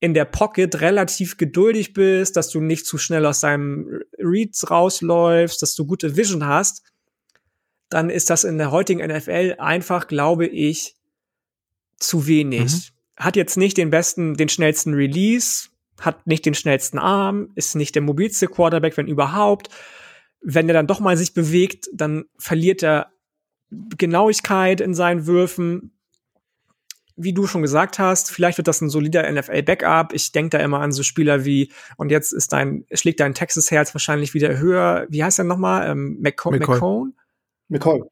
in 0.00 0.12
der 0.12 0.26
Pocket 0.26 0.80
relativ 0.80 1.38
geduldig 1.38 1.94
bist, 1.94 2.36
dass 2.36 2.50
du 2.50 2.60
nicht 2.60 2.86
zu 2.86 2.98
schnell 2.98 3.24
aus 3.24 3.40
deinem 3.40 4.02
Reads 4.18 4.70
rausläufst, 4.70 5.62
dass 5.62 5.74
du 5.74 5.86
gute 5.86 6.16
Vision 6.16 6.46
hast, 6.46 6.82
dann 7.88 8.10
ist 8.10 8.28
das 8.28 8.44
in 8.44 8.58
der 8.58 8.70
heutigen 8.70 9.06
NFL 9.06 9.56
einfach, 9.58 10.06
glaube 10.06 10.46
ich, 10.46 10.96
zu 11.98 12.26
wenig. 12.26 12.72
Mhm. 12.72 12.80
hat 13.16 13.36
jetzt 13.36 13.56
nicht 13.56 13.76
den 13.76 13.90
besten, 13.90 14.34
den 14.34 14.48
schnellsten 14.48 14.92
Release, 14.92 15.68
hat 16.00 16.26
nicht 16.26 16.44
den 16.44 16.54
schnellsten 16.54 16.98
Arm, 16.98 17.52
ist 17.54 17.76
nicht 17.76 17.94
der 17.94 18.02
mobilste 18.02 18.48
Quarterback, 18.48 18.96
wenn 18.96 19.06
überhaupt. 19.06 19.68
Wenn 20.40 20.68
er 20.68 20.74
dann 20.74 20.88
doch 20.88 21.00
mal 21.00 21.16
sich 21.16 21.32
bewegt, 21.32 21.88
dann 21.94 22.24
verliert 22.36 22.82
er 22.82 23.12
Genauigkeit 23.70 24.80
in 24.80 24.92
seinen 24.92 25.26
Würfen. 25.26 25.92
Wie 27.16 27.32
du 27.32 27.46
schon 27.46 27.62
gesagt 27.62 27.98
hast, 27.98 28.30
vielleicht 28.30 28.58
wird 28.58 28.66
das 28.66 28.80
ein 28.80 28.90
solider 28.90 29.30
NFL-Backup. 29.30 30.12
Ich 30.12 30.32
denke 30.32 30.58
da 30.58 30.64
immer 30.64 30.80
an 30.80 30.92
so 30.92 31.02
Spieler 31.02 31.44
wie, 31.44 31.72
und 31.96 32.10
jetzt 32.10 32.32
ist 32.32 32.52
dein, 32.52 32.84
schlägt 32.92 33.20
dein 33.20 33.34
Texas-Herz 33.34 33.94
wahrscheinlich 33.94 34.34
wieder 34.34 34.58
höher. 34.58 35.06
Wie 35.08 35.22
heißt 35.22 35.38
er 35.38 35.44
nochmal? 35.44 35.90
Ähm, 35.90 36.18
McCone? 36.20 36.58
McCoy. 36.58 37.12
McCoy. 37.68 38.02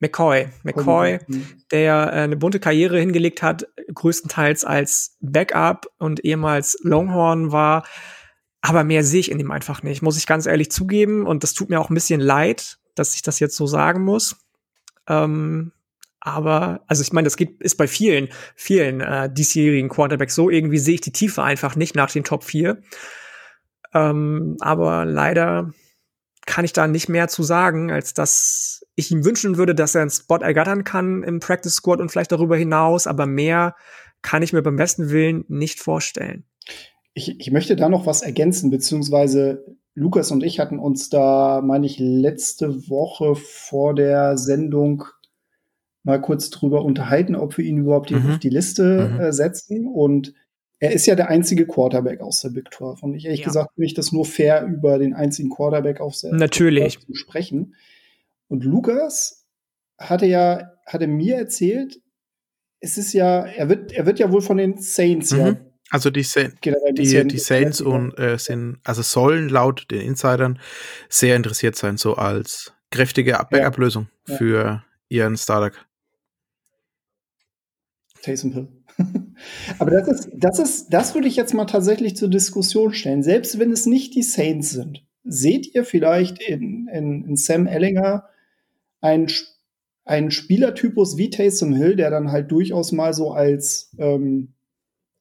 McCoy, 0.00 0.48
McCoy, 0.62 1.18
der 1.70 2.06
äh, 2.06 2.20
eine 2.22 2.36
bunte 2.36 2.58
Karriere 2.58 2.98
hingelegt 2.98 3.42
hat, 3.42 3.66
größtenteils 3.92 4.64
als 4.64 5.16
Backup 5.20 5.88
und 5.98 6.24
ehemals 6.24 6.78
Longhorn 6.82 7.52
war. 7.52 7.84
Aber 8.62 8.82
mehr 8.82 9.04
sehe 9.04 9.20
ich 9.20 9.30
in 9.30 9.38
ihm 9.38 9.50
einfach 9.50 9.82
nicht, 9.82 10.02
muss 10.02 10.16
ich 10.16 10.26
ganz 10.26 10.46
ehrlich 10.46 10.70
zugeben. 10.70 11.26
Und 11.26 11.42
das 11.42 11.52
tut 11.52 11.68
mir 11.68 11.80
auch 11.80 11.90
ein 11.90 11.94
bisschen 11.94 12.20
leid, 12.20 12.78
dass 12.94 13.14
ich 13.14 13.22
das 13.22 13.40
jetzt 13.40 13.56
so 13.56 13.66
sagen 13.66 14.02
muss. 14.02 14.36
Ähm, 15.06 15.72
aber, 16.20 16.82
also 16.86 17.02
ich 17.02 17.12
meine, 17.12 17.26
das 17.26 17.36
geht, 17.36 17.60
ist 17.62 17.76
bei 17.76 17.88
vielen, 17.88 18.28
vielen 18.54 19.00
äh, 19.00 19.32
diesjährigen 19.32 19.88
Quarterbacks 19.88 20.34
so. 20.34 20.50
Irgendwie 20.50 20.78
sehe 20.78 20.94
ich 20.94 21.00
die 21.00 21.12
Tiefe 21.12 21.42
einfach 21.42 21.76
nicht 21.76 21.94
nach 21.94 22.10
den 22.10 22.24
Top 22.24 22.44
4. 22.44 22.80
Ähm, 23.94 24.56
aber 24.60 25.06
leider 25.06 25.72
kann 26.46 26.64
ich 26.64 26.72
da 26.72 26.86
nicht 26.86 27.08
mehr 27.08 27.28
zu 27.28 27.42
sagen, 27.42 27.90
als 27.90 28.12
dass 28.14 28.84
ich 28.96 29.10
ihm 29.10 29.24
wünschen 29.24 29.56
würde, 29.56 29.74
dass 29.74 29.94
er 29.94 30.02
einen 30.02 30.10
Spot 30.10 30.36
ergattern 30.36 30.84
kann 30.84 31.22
im 31.22 31.40
Practice 31.40 31.74
Squad 31.74 32.00
und 32.00 32.10
vielleicht 32.10 32.32
darüber 32.32 32.56
hinaus, 32.56 33.06
aber 33.06 33.26
mehr 33.26 33.74
kann 34.22 34.42
ich 34.42 34.52
mir 34.52 34.62
beim 34.62 34.76
besten 34.76 35.10
Willen 35.10 35.44
nicht 35.48 35.80
vorstellen. 35.80 36.44
Ich, 37.14 37.40
ich 37.40 37.50
möchte 37.50 37.76
da 37.76 37.88
noch 37.88 38.06
was 38.06 38.22
ergänzen, 38.22 38.70
beziehungsweise 38.70 39.64
Lukas 39.94 40.30
und 40.30 40.42
ich 40.42 40.60
hatten 40.60 40.78
uns 40.78 41.08
da, 41.08 41.62
meine 41.64 41.86
ich, 41.86 41.98
letzte 41.98 42.88
Woche 42.88 43.34
vor 43.34 43.94
der 43.94 44.36
Sendung 44.38 45.04
mal 46.02 46.20
kurz 46.20 46.50
drüber 46.50 46.84
unterhalten, 46.84 47.34
ob 47.34 47.56
wir 47.58 47.64
ihn 47.64 47.78
überhaupt 47.78 48.10
mhm. 48.10 48.32
auf 48.32 48.38
die 48.38 48.48
Liste 48.48 49.10
mhm. 49.12 49.20
äh, 49.20 49.32
setzen. 49.32 49.86
Und 49.86 50.34
er 50.78 50.92
ist 50.92 51.06
ja 51.06 51.14
der 51.14 51.28
einzige 51.28 51.66
Quarterback 51.66 52.20
aus 52.20 52.40
der 52.40 52.50
Big 52.50 52.72
12. 52.72 53.02
Und 53.02 53.14
ich 53.14 53.26
ehrlich 53.26 53.40
ja. 53.40 53.46
gesagt 53.46 53.74
finde 53.74 53.86
ich 53.86 53.94
das 53.94 54.12
nur 54.12 54.24
fair, 54.24 54.64
über 54.64 54.98
den 54.98 55.14
einzigen 55.14 55.50
Quarterback 55.50 56.00
auf 56.00 56.18
der 56.20 56.32
Natürlich. 56.32 56.98
zu 57.00 57.14
sprechen. 57.14 57.74
Und 58.48 58.64
Lukas 58.64 59.46
hatte 59.98 60.26
ja, 60.26 60.72
hatte 60.86 61.06
mir 61.06 61.36
erzählt, 61.36 62.00
es 62.80 62.96
ist 62.96 63.12
ja, 63.12 63.44
er 63.44 63.68
wird, 63.68 63.92
er 63.92 64.06
wird 64.06 64.18
ja 64.18 64.32
wohl 64.32 64.40
von 64.40 64.56
den 64.56 64.78
Saints 64.78 65.32
mhm. 65.32 65.38
ja. 65.38 65.56
Also 65.92 66.10
die, 66.10 66.22
Sa 66.22 66.44
die, 66.62 67.26
die 67.26 67.38
Saints 67.38 67.80
und 67.80 68.16
äh, 68.16 68.38
sind, 68.38 68.78
also 68.84 69.02
sollen 69.02 69.48
laut 69.48 69.90
den 69.90 70.00
Insidern 70.00 70.60
sehr 71.08 71.34
interessiert 71.34 71.74
sein, 71.74 71.96
so 71.96 72.14
als 72.14 72.72
kräftige 72.92 73.32
Backup-Lösung 73.50 74.08
ja. 74.28 74.36
für 74.36 74.84
ihren 75.08 75.36
Startup. 75.36 75.72
Taysom 78.22 78.52
Hill. 78.52 78.68
Aber 79.78 79.90
das 79.90 80.08
ist, 80.08 80.30
das 80.34 80.58
ist, 80.58 80.92
das 80.92 81.14
würde 81.14 81.28
ich 81.28 81.36
jetzt 81.36 81.54
mal 81.54 81.64
tatsächlich 81.64 82.16
zur 82.16 82.28
Diskussion 82.28 82.92
stellen. 82.92 83.22
Selbst 83.22 83.58
wenn 83.58 83.72
es 83.72 83.86
nicht 83.86 84.14
die 84.14 84.22
Saints 84.22 84.70
sind, 84.70 85.04
seht 85.24 85.74
ihr 85.74 85.84
vielleicht 85.84 86.42
in, 86.42 86.88
in, 86.88 87.24
in 87.24 87.36
Sam 87.36 87.66
Ellinger 87.66 88.24
ein, 89.00 89.28
ein 90.04 90.30
Spielertypus 90.30 91.16
wie 91.16 91.30
Taysom 91.30 91.74
Hill, 91.74 91.96
der 91.96 92.10
dann 92.10 92.32
halt 92.32 92.50
durchaus 92.50 92.92
mal 92.92 93.14
so 93.14 93.32
als, 93.32 93.94
ähm, 93.98 94.54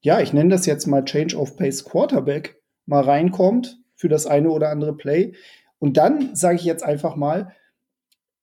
ja, 0.01 0.21
ich 0.21 0.34
nenne 0.34 0.49
das 0.49 0.65
jetzt 0.65 0.88
mal 0.88 1.03
Change 1.03 1.38
of 1.38 1.57
Pace 1.57 1.84
Quarterback 1.84 2.61
mal 2.85 3.03
reinkommt 3.03 3.77
für 3.95 4.09
das 4.09 4.26
eine 4.26 4.49
oder 4.49 4.69
andere 4.69 4.95
Play. 4.95 5.34
Und 5.77 5.97
dann 5.97 6.35
sage 6.35 6.55
ich 6.55 6.65
jetzt 6.65 6.84
einfach 6.84 7.15
mal, 7.15 7.53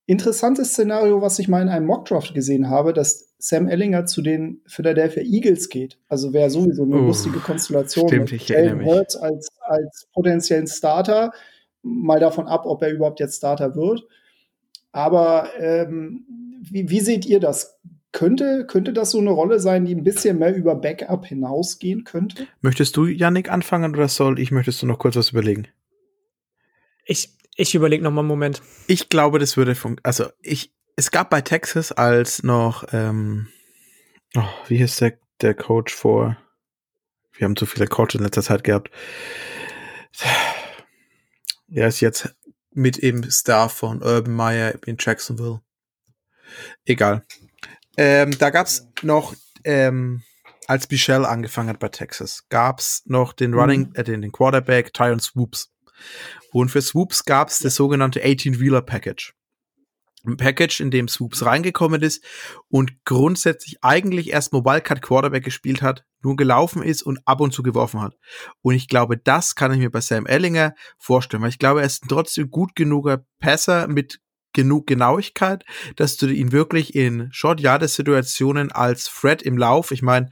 interessantes 0.07 0.71
Szenario, 0.71 1.21
was 1.21 1.39
ich 1.39 1.49
mal 1.49 1.63
in 1.63 1.69
einem 1.69 1.87
Mockdraft 1.87 2.33
gesehen 2.33 2.71
habe, 2.71 2.93
dass 2.93 3.35
Sam 3.39 3.69
Ellinger 3.69 4.07
zu 4.07 4.23
den 4.23 4.63
Philadelphia 4.67 5.23
Eagles 5.23 5.69
geht. 5.69 5.99
Also 6.09 6.33
wäre 6.33 6.49
sowieso 6.49 6.85
eine 6.85 6.97
uh, 6.97 7.07
lustige 7.07 7.39
Konstellation. 7.41 8.09
Stimmt, 8.09 8.33
ich 8.33 8.51
erinnere 8.51 8.77
mich. 8.77 8.87
Hurts 8.87 9.17
als, 9.17 9.49
als 9.61 10.09
potenziellen 10.13 10.67
Starter, 10.67 11.33
mal 11.83 12.21
davon 12.21 12.47
ab, 12.47 12.67
ob 12.67 12.83
er 12.83 12.93
überhaupt 12.93 13.21
jetzt 13.21 13.37
Starter 13.37 13.75
wird. 13.75 14.07
Aber 14.93 15.51
ähm, 15.59 16.25
wie, 16.63 16.89
wie 16.89 17.01
seht 17.01 17.27
ihr 17.27 17.41
das? 17.41 17.79
Könnte, 18.13 18.65
könnte 18.67 18.95
das 18.95 19.11
so 19.11 19.19
eine 19.19 19.31
Rolle 19.31 19.61
sein, 19.61 19.85
die 19.85 19.95
ein 19.95 20.05
bisschen 20.05 20.39
mehr 20.39 20.55
über 20.55 20.75
Backup 20.75 21.27
hinausgehen 21.27 22.05
könnte? 22.05 22.47
Möchtest 22.63 22.97
du, 22.97 23.05
Yannick, 23.05 23.51
anfangen 23.51 23.95
oder 23.95 24.09
soll 24.09 24.39
ich? 24.39 24.53
Möchtest 24.53 24.81
du 24.81 24.87
noch 24.87 24.99
kurz 24.99 25.17
was 25.17 25.33
überlegen? 25.33 25.69
Ich, 27.05 27.36
ich 27.57 27.75
überlege 27.75 28.05
noch 28.05 28.11
mal 28.11 28.21
einen 28.21 28.29
Moment. 28.29 28.63
Ich 28.87 29.09
glaube, 29.09 29.39
das 29.39 29.57
würde 29.57 29.75
funktionieren. 29.75 30.05
Also, 30.05 30.31
ich, 30.43 30.73
es 30.95 31.11
gab 31.11 31.31
bei 31.31 31.41
Texas 31.41 31.91
als 31.91 32.43
noch, 32.43 32.85
ähm, 32.93 33.49
oh, 34.37 34.45
wie 34.69 34.79
hieß 34.79 34.97
der, 34.97 35.19
der 35.41 35.55
Coach 35.55 35.95
vor? 35.95 36.37
Wir 37.33 37.47
haben 37.47 37.57
zu 37.57 37.67
viele 37.67 37.87
Coaches 37.87 38.17
in 38.17 38.23
letzter 38.23 38.43
Zeit 38.43 38.65
gehabt. 38.65 38.91
Er 41.69 41.89
ist 41.89 42.01
jetzt 42.01 42.35
mit 42.73 42.99
im 42.99 43.29
Star 43.31 43.69
von 43.69 44.03
Urban 44.03 44.35
Meyer 44.35 44.75
in 44.87 44.97
Jacksonville. 44.99 45.61
Egal. 46.85 47.25
Ähm, 47.97 48.37
da 48.39 48.51
gab's 48.51 48.89
noch, 49.03 49.35
ähm, 49.65 50.23
als 50.67 50.91
Michelle 50.91 51.29
angefangen 51.29 51.71
hat 51.71 51.79
bei 51.79 51.89
Texas, 51.89 52.45
gab's 52.49 53.03
noch 53.07 53.33
den 53.33 53.55
Running, 53.55 53.89
mhm. 53.89 53.95
äh, 53.95 54.05
den, 54.05 54.23
den 54.23 54.33
Quarterback 54.33 54.93
Tyron 54.93 55.21
Swoops. 55.21 55.73
Und 56.53 56.71
für 56.71 56.83
Swoops 56.83 57.25
gab's 57.25 57.59
das 57.59 57.75
sogenannte 57.75 58.25
18-Wheeler 58.25 58.83
Package. 58.83 59.35
Ein 60.27 60.37
Package, 60.37 60.81
in 60.81 60.91
dem 60.91 61.07
Swoops 61.07 61.45
reingekommen 61.47 62.03
ist 62.03 62.25
und 62.69 63.05
grundsätzlich 63.05 63.77
eigentlich 63.83 64.31
erst 64.31 64.53
Mobile 64.53 64.81
Cut 64.81 65.01
Quarterback 65.01 65.45
gespielt 65.45 65.83
hat, 65.83 66.05
nur 66.23 66.35
gelaufen 66.35 66.83
ist 66.83 67.03
und 67.03 67.21
ab 67.27 67.41
und 67.41 67.53
zu 67.53 67.63
geworfen 67.63 68.01
hat. 68.01 68.15
Und 68.61 68.75
ich 68.75 68.89
glaube, 68.89 69.19
das 69.19 69.55
kann 69.55 69.73
ich 69.73 69.79
mir 69.79 69.91
bei 69.91 70.01
Sam 70.01 70.27
Ellinger 70.27 70.75
vorstellen, 70.99 71.43
weil 71.43 71.51
ich 71.51 71.61
glaube, 71.61 71.81
er 71.81 71.87
ist 71.87 72.05
trotzdem 72.09 72.51
gut 72.51 72.75
genuger 72.75 73.25
Passer 73.39 73.87
mit 73.87 74.19
genug 74.53 74.87
Genauigkeit, 74.87 75.65
dass 75.95 76.17
du 76.17 76.27
ihn 76.27 76.51
wirklich 76.51 76.95
in 76.97 77.29
Short-Yardage-Situationen 77.31 78.73
als 78.73 79.05
Threat 79.05 79.43
im 79.43 79.59
Lauf, 79.59 79.93
ich 79.93 80.03
meine, 80.03 80.31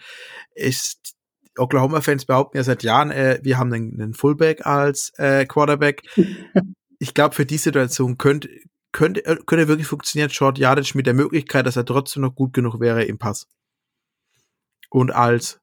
ist 0.54 1.13
Oklahoma-Fans 1.58 2.24
behaupten 2.26 2.56
ja 2.56 2.64
seit 2.64 2.82
Jahren, 2.82 3.10
äh, 3.10 3.38
wir 3.42 3.58
haben 3.58 3.72
einen, 3.72 4.00
einen 4.00 4.14
Fullback 4.14 4.66
als 4.66 5.12
äh, 5.16 5.46
Quarterback. 5.46 6.02
ich 6.98 7.14
glaube, 7.14 7.34
für 7.34 7.46
die 7.46 7.58
Situation 7.58 8.18
könnte 8.18 8.48
könnte, 8.92 9.24
äh, 9.26 9.36
könnte 9.44 9.68
wirklich 9.68 9.86
funktionieren, 9.86 10.30
Short 10.30 10.58
Yardage 10.58 10.92
mit 10.94 11.06
der 11.06 11.14
Möglichkeit, 11.14 11.66
dass 11.66 11.76
er 11.76 11.84
trotzdem 11.84 12.22
noch 12.22 12.34
gut 12.34 12.52
genug 12.52 12.80
wäre 12.80 13.04
im 13.04 13.18
Pass. 13.18 13.46
Und 14.90 15.10
als 15.10 15.60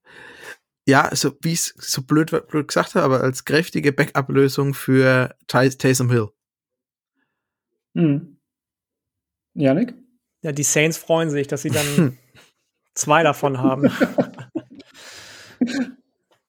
ja, 0.87 1.15
so 1.15 1.31
wie 1.41 1.53
es 1.53 1.73
so 1.77 2.01
blöd, 2.01 2.31
blöd 2.47 2.67
gesagt 2.67 2.95
habe, 2.95 3.05
aber 3.05 3.21
als 3.21 3.45
kräftige 3.45 3.93
Backup-Lösung 3.93 4.73
für 4.73 5.35
Taysom 5.47 6.09
Hill. 6.09 6.29
Hm. 7.95 8.37
Janik? 9.53 9.93
Ja, 10.43 10.51
die 10.51 10.63
Saints 10.63 10.97
freuen 10.97 11.29
sich, 11.29 11.47
dass 11.47 11.61
sie 11.61 11.69
dann 11.69 12.17
zwei 12.95 13.23
davon 13.23 13.59
haben. 13.59 13.91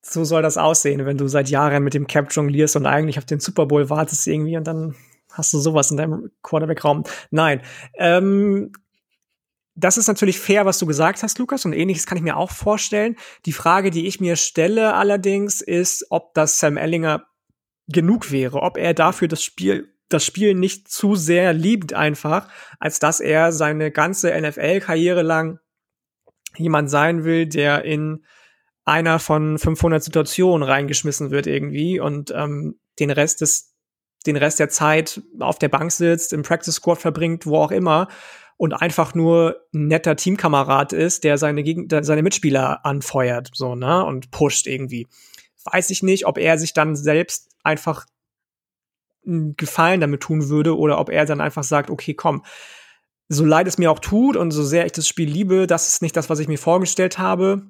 so 0.02 0.24
soll 0.24 0.42
das 0.42 0.58
aussehen, 0.58 1.04
wenn 1.06 1.18
du 1.18 1.28
seit 1.28 1.48
Jahren 1.48 1.84
mit 1.84 1.94
dem 1.94 2.06
Cap 2.06 2.28
jonglierst 2.30 2.76
und 2.76 2.86
eigentlich 2.86 3.18
auf 3.18 3.24
den 3.24 3.40
Super 3.40 3.66
Bowl 3.66 3.88
wartest 3.90 4.26
irgendwie 4.26 4.56
und 4.56 4.66
dann 4.66 4.94
hast 5.30 5.52
du 5.52 5.58
sowas 5.58 5.90
in 5.90 5.96
deinem 5.96 6.30
Quarterback-Raum. 6.42 7.04
Nein. 7.30 7.62
Ähm, 7.96 8.72
das 9.74 9.96
ist 9.96 10.08
natürlich 10.08 10.38
fair, 10.38 10.66
was 10.66 10.78
du 10.78 10.86
gesagt 10.86 11.22
hast, 11.22 11.38
Lukas, 11.38 11.64
und 11.64 11.72
ähnliches 11.72 12.04
kann 12.04 12.18
ich 12.18 12.24
mir 12.24 12.36
auch 12.36 12.50
vorstellen. 12.50 13.16
Die 13.46 13.52
Frage, 13.52 13.90
die 13.90 14.06
ich 14.06 14.20
mir 14.20 14.36
stelle 14.36 14.94
allerdings, 14.94 15.62
ist, 15.62 16.06
ob 16.10 16.34
das 16.34 16.58
Sam 16.58 16.76
Ellinger 16.76 17.24
genug 17.88 18.30
wäre, 18.30 18.60
ob 18.60 18.76
er 18.76 18.92
dafür 18.92 19.28
das 19.28 19.42
Spiel 19.42 19.92
das 20.12 20.24
Spiel 20.24 20.54
nicht 20.54 20.88
zu 20.88 21.14
sehr 21.14 21.52
liebt 21.52 21.94
einfach, 21.94 22.48
als 22.78 22.98
dass 22.98 23.20
er 23.20 23.52
seine 23.52 23.90
ganze 23.90 24.28
NFL-Karriere 24.38 25.22
lang 25.22 25.58
jemand 26.56 26.90
sein 26.90 27.24
will, 27.24 27.46
der 27.46 27.84
in 27.84 28.24
einer 28.84 29.18
von 29.18 29.58
500 29.58 30.02
Situationen 30.02 30.66
reingeschmissen 30.66 31.30
wird 31.30 31.46
irgendwie 31.46 32.00
und 32.00 32.32
ähm, 32.34 32.78
den 32.98 33.10
Rest 33.10 33.40
des 33.40 33.72
den 34.26 34.36
Rest 34.36 34.60
der 34.60 34.68
Zeit 34.68 35.20
auf 35.40 35.58
der 35.58 35.68
Bank 35.68 35.90
sitzt, 35.90 36.32
im 36.32 36.42
Practice 36.42 36.76
Squad 36.76 36.98
verbringt, 36.98 37.44
wo 37.44 37.56
auch 37.56 37.72
immer 37.72 38.06
und 38.56 38.74
einfach 38.74 39.14
nur 39.14 39.56
ein 39.74 39.88
netter 39.88 40.14
Teamkamerad 40.14 40.92
ist, 40.92 41.24
der 41.24 41.38
seine, 41.38 41.64
Gegen 41.64 41.88
seine 42.04 42.22
Mitspieler 42.22 42.86
anfeuert, 42.86 43.50
so, 43.52 43.74
ne, 43.74 44.04
und 44.04 44.30
pusht 44.30 44.66
irgendwie. 44.66 45.08
Weiß 45.64 45.90
ich 45.90 46.02
nicht, 46.02 46.26
ob 46.26 46.38
er 46.38 46.58
sich 46.58 46.72
dann 46.72 46.94
selbst 46.94 47.48
einfach 47.64 48.06
einen 49.26 49.56
Gefallen 49.56 50.00
damit 50.00 50.20
tun 50.20 50.48
würde 50.48 50.76
oder 50.76 50.98
ob 50.98 51.10
er 51.10 51.24
dann 51.24 51.40
einfach 51.40 51.64
sagt, 51.64 51.90
okay, 51.90 52.14
komm, 52.14 52.44
so 53.28 53.44
leid 53.44 53.66
es 53.66 53.78
mir 53.78 53.90
auch 53.90 53.98
tut 53.98 54.36
und 54.36 54.50
so 54.50 54.62
sehr 54.62 54.84
ich 54.86 54.92
das 54.92 55.08
Spiel 55.08 55.28
liebe, 55.28 55.66
das 55.66 55.88
ist 55.88 56.02
nicht 56.02 56.16
das, 56.16 56.28
was 56.30 56.38
ich 56.38 56.48
mir 56.48 56.58
vorgestellt 56.58 57.18
habe. 57.18 57.62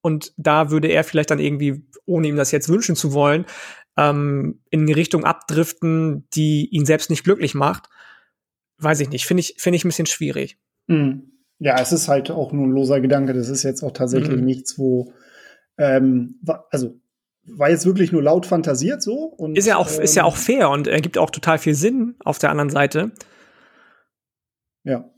Und 0.00 0.32
da 0.36 0.70
würde 0.70 0.88
er 0.88 1.04
vielleicht 1.04 1.30
dann 1.30 1.40
irgendwie, 1.40 1.84
ohne 2.06 2.28
ihm 2.28 2.36
das 2.36 2.52
jetzt 2.52 2.68
wünschen 2.68 2.96
zu 2.96 3.12
wollen, 3.12 3.46
ähm, 3.96 4.60
in 4.70 4.82
eine 4.82 4.96
Richtung 4.96 5.24
abdriften, 5.24 6.28
die 6.34 6.68
ihn 6.70 6.86
selbst 6.86 7.10
nicht 7.10 7.24
glücklich 7.24 7.54
macht. 7.54 7.88
Weiß 8.78 9.00
ich 9.00 9.10
nicht. 9.10 9.26
Finde 9.26 9.40
ich, 9.40 9.56
finde 9.58 9.76
ich 9.76 9.84
ein 9.84 9.88
bisschen 9.88 10.06
schwierig. 10.06 10.58
Mhm. 10.86 11.32
Ja, 11.58 11.80
es 11.80 11.90
ist 11.90 12.06
halt 12.06 12.30
auch 12.30 12.52
nur 12.52 12.66
ein 12.66 12.70
loser 12.70 13.00
Gedanke. 13.00 13.32
Das 13.32 13.48
ist 13.48 13.64
jetzt 13.64 13.82
auch 13.82 13.92
tatsächlich 13.92 14.38
mhm. 14.38 14.44
nichts, 14.44 14.78
wo, 14.78 15.12
ähm, 15.76 16.40
also 16.70 17.00
war 17.50 17.70
jetzt 17.70 17.86
wirklich 17.86 18.12
nur 18.12 18.22
laut 18.22 18.46
fantasiert 18.46 19.02
so. 19.02 19.24
Und, 19.24 19.56
ist 19.56 19.66
ja 19.66 19.76
auch, 19.76 19.90
ähm, 19.90 20.02
ist 20.02 20.14
ja 20.14 20.24
auch 20.24 20.36
fair 20.36 20.70
und 20.70 20.86
ergibt 20.86 21.18
auch 21.18 21.30
total 21.30 21.58
viel 21.58 21.74
Sinn 21.74 22.14
auf 22.24 22.38
der 22.38 22.50
anderen 22.50 22.70
Seite. 22.70 23.10
Ja. 24.84 25.10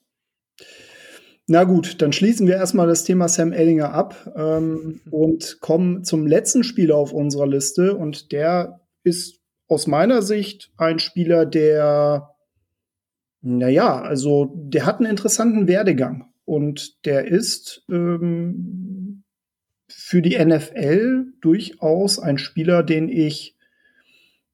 Na 1.52 1.64
gut, 1.64 2.00
dann 2.00 2.12
schließen 2.12 2.46
wir 2.46 2.54
erstmal 2.54 2.86
das 2.86 3.02
Thema 3.02 3.26
Sam 3.26 3.52
Ellinger 3.52 3.92
ab 3.92 4.32
ähm, 4.36 5.00
und 5.10 5.58
kommen 5.60 6.04
zum 6.04 6.28
letzten 6.28 6.62
Spieler 6.62 6.94
auf 6.94 7.12
unserer 7.12 7.48
Liste. 7.48 7.96
Und 7.96 8.30
der 8.30 8.78
ist 9.02 9.40
aus 9.66 9.88
meiner 9.88 10.22
Sicht 10.22 10.70
ein 10.76 11.00
Spieler, 11.00 11.46
der, 11.46 12.36
naja, 13.40 14.00
also 14.00 14.52
der 14.54 14.86
hat 14.86 14.98
einen 14.98 15.10
interessanten 15.10 15.66
Werdegang. 15.66 16.30
Und 16.44 17.04
der 17.04 17.26
ist 17.26 17.84
ähm, 17.90 19.24
für 19.88 20.22
die 20.22 20.38
NFL 20.38 21.32
durchaus 21.40 22.20
ein 22.20 22.38
Spieler, 22.38 22.84
den 22.84 23.08
ich 23.08 23.56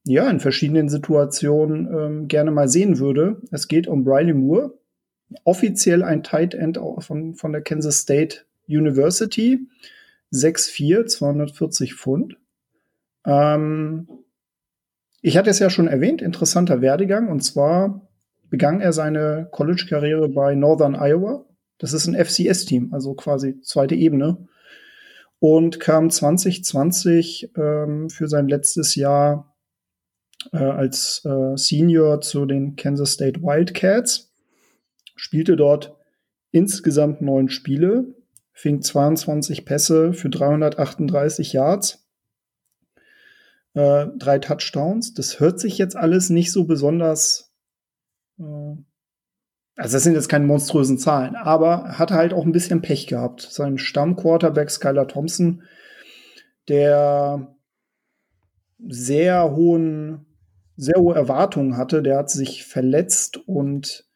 ja 0.05 0.31
in 0.31 0.41
verschiedenen 0.41 0.89
Situationen 0.89 1.95
ähm, 1.95 2.29
gerne 2.29 2.53
mal 2.53 2.71
sehen 2.71 2.99
würde. 2.99 3.43
Es 3.51 3.69
geht 3.69 3.87
um 3.87 4.03
Briley 4.03 4.33
Moore 4.33 4.79
offiziell 5.45 6.03
ein 6.03 6.23
Tight 6.23 6.55
End 6.55 6.79
von, 6.99 7.35
von 7.35 7.53
der 7.53 7.63
Kansas 7.63 8.01
State 8.01 8.39
University. 8.69 9.61
6'4, 10.33 11.07
240 11.07 11.95
Pfund. 11.95 12.37
Ähm, 13.25 14.09
ich 15.23 15.37
hatte 15.37 15.51
es 15.51 15.59
ja 15.59 15.71
schon 15.71 15.89
erwähnt, 15.89 16.23
interessanter 16.23 16.81
Werdegang. 16.81 17.29
Und 17.29 17.41
zwar 17.41 18.09
begann 18.49 18.81
er 18.81 18.93
seine 18.93 19.49
College-Karriere 19.51 20.29
bei 20.29 20.55
Northern 20.55 20.95
Iowa. 20.95 21.45
Das 21.79 21.93
ist 21.93 22.07
ein 22.07 22.15
FCS-Team, 22.15 22.93
also 22.93 23.15
quasi 23.15 23.61
zweite 23.61 23.95
Ebene. 23.95 24.47
Und 25.39 25.81
kam 25.81 26.11
2020 26.11 27.53
ähm, 27.57 28.09
für 28.09 28.29
sein 28.29 28.49
letztes 28.49 28.95
Jahr 28.95 29.55
äh, 30.53 30.59
als 30.59 31.23
äh, 31.25 31.57
Senior 31.57 32.21
zu 32.21 32.47
den 32.47 32.77
Kansas 32.77 33.13
State 33.13 33.43
Wildcats 33.43 34.33
spielte 35.17 35.57
dort 35.57 35.97
insgesamt 36.51 37.21
neun 37.21 37.49
Spiele, 37.49 38.15
fing 38.53 38.81
22 38.81 39.65
Pässe 39.65 40.13
für 40.13 40.31
338 40.31 41.53
Yards, 41.53 42.07
äh, 43.75 44.07
drei 44.17 44.39
Touchdowns. 44.39 45.13
Das 45.15 45.41
hört 45.41 45.61
sich 45.61 45.79
jetzt 45.79 45.97
alles 45.97 46.31
nicht 46.31 46.53
so 46.53 46.65
besonders. 46.65 47.53
Äh, 48.39 48.77
also 49.79 49.97
das 49.97 50.05
sind 50.05 50.15
jetzt 50.15 50.31
keine 50.31 50.47
monströsen 50.47 50.97
Zahlen, 50.97 51.37
aber 51.37 51.99
hatte 51.99 52.15
halt 52.15 52.33
auch 52.33 52.47
ein 52.47 52.53
bisschen 52.53 52.81
Pech 52.81 53.07
gehabt. 53.07 53.43
Sein 53.43 53.77
Stammquarterback 53.77 54.71
Skylar 54.71 55.07
Thompson, 55.07 55.63
der 56.69 57.55
sehr 58.89 59.55
hohen, 59.55 60.25
sehr 60.77 60.99
hohe 60.99 61.15
Erwartungen 61.15 61.77
hatte, 61.77 62.03
der 62.03 62.17
hat 62.17 62.31
sich 62.31 62.65
verletzt 62.65 63.37
und 63.37 64.07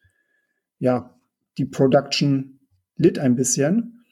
ja, 0.81 1.15
die 1.59 1.67
Production 1.67 2.59
litt 2.97 3.19
ein 3.19 3.37
bisschen. 3.37 4.05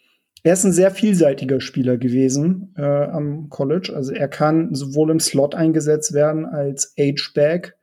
Er 0.44 0.52
ist 0.52 0.64
ein 0.64 0.72
sehr 0.72 0.92
vielseitiger 0.92 1.60
Spieler 1.60 1.96
gewesen 1.96 2.72
äh, 2.76 2.82
am 2.82 3.48
College. 3.48 3.92
Also 3.94 4.12
er 4.12 4.28
kann 4.28 4.74
sowohl 4.74 5.10
im 5.10 5.18
Slot 5.18 5.54
eingesetzt 5.54 6.14
werden 6.14 6.46
als 6.46 6.94
H-Back, 6.96 7.76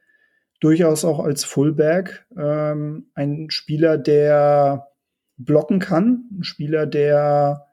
durchaus 0.61 1.03
auch 1.03 1.19
als 1.19 1.43
Fullback. 1.43 2.25
Ähm, 2.37 3.11
ein 3.13 3.49
Spieler, 3.49 3.97
der 3.97 4.87
blocken 5.37 5.79
kann, 5.79 6.29
ein 6.31 6.43
Spieler, 6.43 6.85
der 6.85 7.65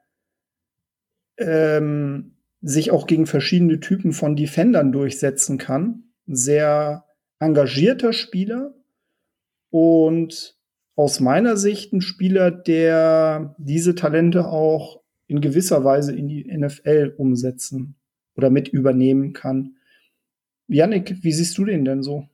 ähm, 1.37 2.35
sich 2.61 2.91
auch 2.91 3.07
gegen 3.07 3.25
verschiedene 3.25 3.79
Typen 3.79 4.11
von 4.11 4.35
Defendern 4.35 4.91
durchsetzen 4.91 5.57
kann. 5.57 6.11
Sehr 6.25 7.05
engagierter 7.39 8.13
Spieler 8.13 8.73
und 9.69 10.57
aus 10.95 11.19
meiner 11.19 11.57
Sicht 11.57 11.93
ein 11.93 12.01
Spieler, 12.01 12.51
der 12.51 13.55
diese 13.57 13.95
Talente 13.95 14.47
auch 14.47 15.01
in 15.27 15.41
gewisser 15.41 15.83
Weise 15.83 16.15
in 16.15 16.27
die 16.27 16.45
NFL 16.45 17.15
umsetzen 17.17 17.95
oder 18.35 18.49
mit 18.49 18.67
übernehmen 18.67 19.33
kann. 19.33 19.77
Yannick, 20.67 21.23
wie 21.23 21.31
siehst 21.31 21.57
du 21.57 21.65
den 21.65 21.85
denn 21.85 22.03
so? 22.03 22.27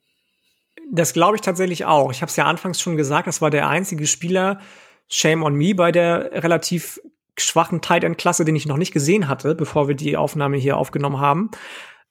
Das 0.91 1.13
glaube 1.13 1.35
ich 1.35 1.41
tatsächlich 1.41 1.85
auch. 1.85 2.11
Ich 2.11 2.21
habe 2.21 2.29
es 2.29 2.35
ja 2.35 2.45
anfangs 2.45 2.81
schon 2.81 2.97
gesagt, 2.97 3.27
das 3.27 3.41
war 3.41 3.49
der 3.49 3.69
einzige 3.69 4.07
Spieler, 4.07 4.59
Shame 5.07 5.43
on 5.43 5.55
me, 5.55 5.75
bei 5.75 5.91
der 5.91 6.43
relativ 6.43 6.99
schwachen 7.37 7.81
Tight 7.81 8.03
End 8.03 8.17
Klasse, 8.17 8.45
den 8.45 8.55
ich 8.55 8.65
noch 8.65 8.77
nicht 8.77 8.91
gesehen 8.91 9.27
hatte, 9.27 9.55
bevor 9.55 9.87
wir 9.87 9.95
die 9.95 10.17
Aufnahme 10.17 10.57
hier 10.57 10.77
aufgenommen 10.77 11.19
haben. 11.19 11.51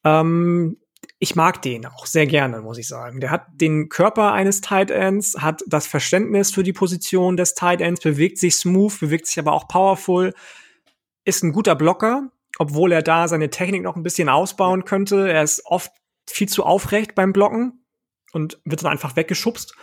Ähm, 0.05 0.79
ich 1.21 1.35
mag 1.35 1.63
den 1.63 1.87
auch 1.87 2.07
sehr 2.07 2.27
gerne, 2.27 2.61
muss 2.61 2.79
ich 2.79 2.87
sagen. 2.87 3.21
Der 3.21 3.31
hat 3.31 3.47
den 3.53 3.89
Körper 3.89 4.33
eines 4.33 4.61
Tight 4.61 4.91
Ends, 4.91 5.37
hat 5.39 5.63
das 5.67 5.87
Verständnis 5.87 6.53
für 6.53 6.63
die 6.63 6.73
Position 6.73 7.37
des 7.37 7.55
Tight 7.55 7.81
Ends, 7.81 8.01
bewegt 8.01 8.39
sich 8.39 8.57
smooth, 8.57 8.99
bewegt 9.01 9.27
sich 9.27 9.39
aber 9.39 9.53
auch 9.53 9.67
powerful, 9.67 10.33
ist 11.25 11.43
ein 11.43 11.53
guter 11.53 11.75
Blocker, 11.75 12.31
obwohl 12.59 12.93
er 12.93 13.03
da 13.03 13.27
seine 13.27 13.51
Technik 13.51 13.83
noch 13.83 13.97
ein 13.97 14.03
bisschen 14.03 14.29
ausbauen 14.29 14.85
könnte. 14.85 15.31
Er 15.31 15.43
ist 15.43 15.63
oft 15.67 15.93
viel 16.29 16.49
zu 16.49 16.65
aufrecht 16.65 17.15
beim 17.15 17.33
Blocken 17.33 17.85
und 18.33 18.61
wird 18.65 18.83
dann 18.83 18.93
einfach 18.93 19.17
weggeschubst. 19.17 19.75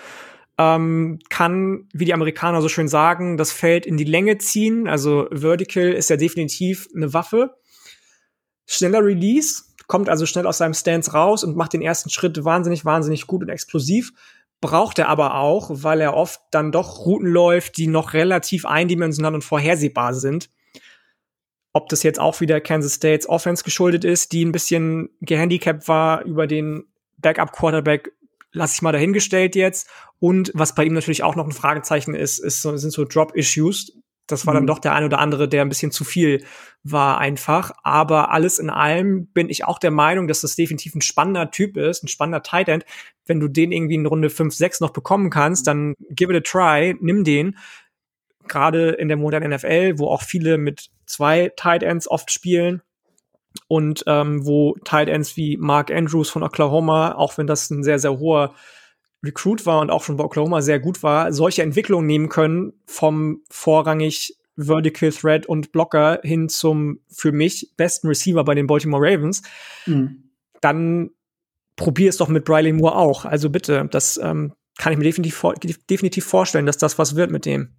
Ähm, 0.58 1.20
kann, 1.30 1.90
wie 1.94 2.06
die 2.06 2.14
Amerikaner 2.14 2.62
so 2.62 2.70
schön 2.70 2.88
sagen, 2.88 3.36
das 3.36 3.52
Feld 3.52 3.86
in 3.86 3.98
die 3.98 4.06
Länge 4.06 4.38
ziehen. 4.38 4.88
Also 4.88 5.28
Vertical 5.32 5.92
ist 5.92 6.10
ja 6.10 6.16
definitiv 6.16 6.88
eine 6.96 7.14
Waffe. 7.14 7.56
Schneller 8.66 9.04
Release, 9.04 9.64
kommt 9.88 10.10
also 10.10 10.26
schnell 10.26 10.48
aus 10.48 10.58
seinem 10.58 10.74
Stance 10.74 11.12
raus 11.12 11.44
und 11.44 11.56
macht 11.56 11.74
den 11.74 11.82
ersten 11.82 12.10
Schritt 12.10 12.44
wahnsinnig, 12.44 12.86
wahnsinnig 12.86 13.28
gut 13.28 13.44
und 13.44 13.50
explosiv. 13.50 14.14
Braucht 14.62 15.00
er 15.00 15.10
aber 15.10 15.36
auch, 15.36 15.70
weil 15.72 16.02
er 16.02 16.16
oft 16.16 16.42
dann 16.52 16.72
doch 16.72 17.06
Routen 17.06 17.28
läuft, 17.28 17.78
die 17.78 17.88
noch 17.88 18.14
relativ 18.14 18.66
eindimensional 18.66 19.36
und 19.36 19.44
vorhersehbar 19.44 20.14
sind. 20.14 20.50
Ob 21.74 21.90
das 21.90 22.04
jetzt 22.04 22.20
auch 22.20 22.40
wieder 22.40 22.62
Kansas 22.62 22.96
States 22.96 23.28
Offense 23.28 23.64
geschuldet 23.64 24.06
ist, 24.06 24.32
die 24.32 24.46
ein 24.46 24.54
bisschen 24.54 25.10
gehandicapt 25.22 25.88
war 25.88 26.24
über 26.24 26.48
den 26.48 26.86
Backup 27.18 27.52
Quarterback, 27.52 28.12
lasse 28.54 28.76
ich 28.76 28.82
mal 28.82 28.94
dahingestellt 28.94 29.56
jetzt. 29.56 29.90
Und 30.20 30.52
was 30.56 30.74
bei 30.74 30.86
ihm 30.86 30.94
natürlich 30.94 31.24
auch 31.24 31.36
noch 31.36 31.46
ein 31.46 31.52
Fragezeichen 31.52 32.16
ist, 32.16 32.40
ist 32.40 32.62
sind 32.62 32.92
so 32.92 33.04
Drop 33.04 33.36
Issues. 33.36 33.92
Das 34.28 34.48
war 34.48 34.54
dann 34.54 34.64
mhm. 34.64 34.68
doch 34.68 34.80
der 34.80 34.94
ein 34.94 35.04
oder 35.04 35.20
andere, 35.20 35.48
der 35.48 35.62
ein 35.62 35.70
bisschen 35.70 35.92
zu 35.92 36.04
viel 36.04 36.44
war 36.84 37.20
einfach. 37.20 37.72
Aber 37.84 38.32
alles 38.32 38.60
in 38.60 38.70
allem 38.70 39.28
bin 39.28 39.50
ich 39.50 39.66
auch 39.66 39.80
der 39.80 39.92
Meinung, 39.92 40.28
dass 40.28 40.42
das 40.42 40.56
definitiv 40.56 40.96
ein 40.96 41.02
spannender 41.02 41.52
Typ 41.52 41.78
ist, 41.78 42.04
ein 42.04 42.08
spannender 42.08 42.42
Tight 42.44 42.68
End. 42.68 42.86
Wenn 43.26 43.40
du 43.40 43.48
den 43.48 43.72
irgendwie 43.72 43.96
in 43.96 44.06
Runde 44.06 44.30
5, 44.30 44.54
6 44.54 44.80
noch 44.80 44.92
bekommen 44.92 45.30
kannst, 45.30 45.68
dann 45.68 45.96
give 46.10 46.34
it 46.34 46.38
a 46.38 46.50
try, 46.50 46.96
nimm 47.00 47.24
den. 47.24 47.58
Gerade 48.48 48.92
in 48.92 49.08
der 49.08 49.18
modernen 49.18 49.52
NFL, 49.52 49.98
wo 49.98 50.08
auch 50.08 50.22
viele 50.22 50.58
mit 50.58 50.90
zwei 51.06 51.52
Tight 51.56 51.84
Ends 51.84 52.08
oft 52.08 52.32
spielen 52.32 52.82
und 53.68 54.04
ähm, 54.08 54.46
wo 54.46 54.76
Tight 54.84 55.10
Ends 55.10 55.38
wie 55.38 55.58
Mark 55.58 55.92
Andrews 55.92 56.30
von 56.30 56.44
Oklahoma, 56.44 57.16
auch 57.16 57.38
wenn 57.38 57.48
das 57.48 57.70
ein 57.70 57.84
sehr, 57.84 58.00
sehr 58.00 58.20
hoher 58.20 58.54
Recruit 59.24 59.66
war 59.66 59.82
und 59.82 59.90
auch 59.90 60.04
schon 60.04 60.18
bei 60.18 60.24
Oklahoma 60.24 60.62
sehr 60.62 60.80
gut 60.80 61.04
war, 61.04 61.34
solche 61.34 61.64
Entwicklungen 61.64 62.08
nehmen 62.08 62.30
können 62.30 62.74
vom 62.86 63.42
vorrangig 63.50 64.38
Vertical 64.58 65.12
Thread 65.12 65.46
und 65.46 65.72
Blocker 65.72 66.20
hin 66.24 66.50
zum 66.50 67.00
für 67.10 67.32
mich 67.32 67.74
besten 67.76 68.08
Receiver 68.08 68.44
bei 68.44 68.56
den 68.56 68.68
Baltimore 68.68 69.04
Ravens, 69.06 69.42
mhm. 69.86 70.30
dann 70.62 71.12
probier 71.76 72.10
es 72.10 72.18
doch 72.18 72.30
mit 72.30 72.46
Briley 72.46 72.72
Moore 72.72 72.96
auch. 72.96 73.26
Also 73.26 73.50
bitte, 73.50 73.88
das 73.92 74.18
ähm, 74.18 74.54
kann 74.78 74.94
ich 74.94 74.98
mir 74.98 75.04
definitiv, 75.04 75.44
definitiv 75.90 76.26
vorstellen, 76.26 76.66
dass 76.66 76.78
das 76.78 76.98
was 76.98 77.16
wird 77.16 77.32
mit 77.32 77.46
dem. 77.46 77.74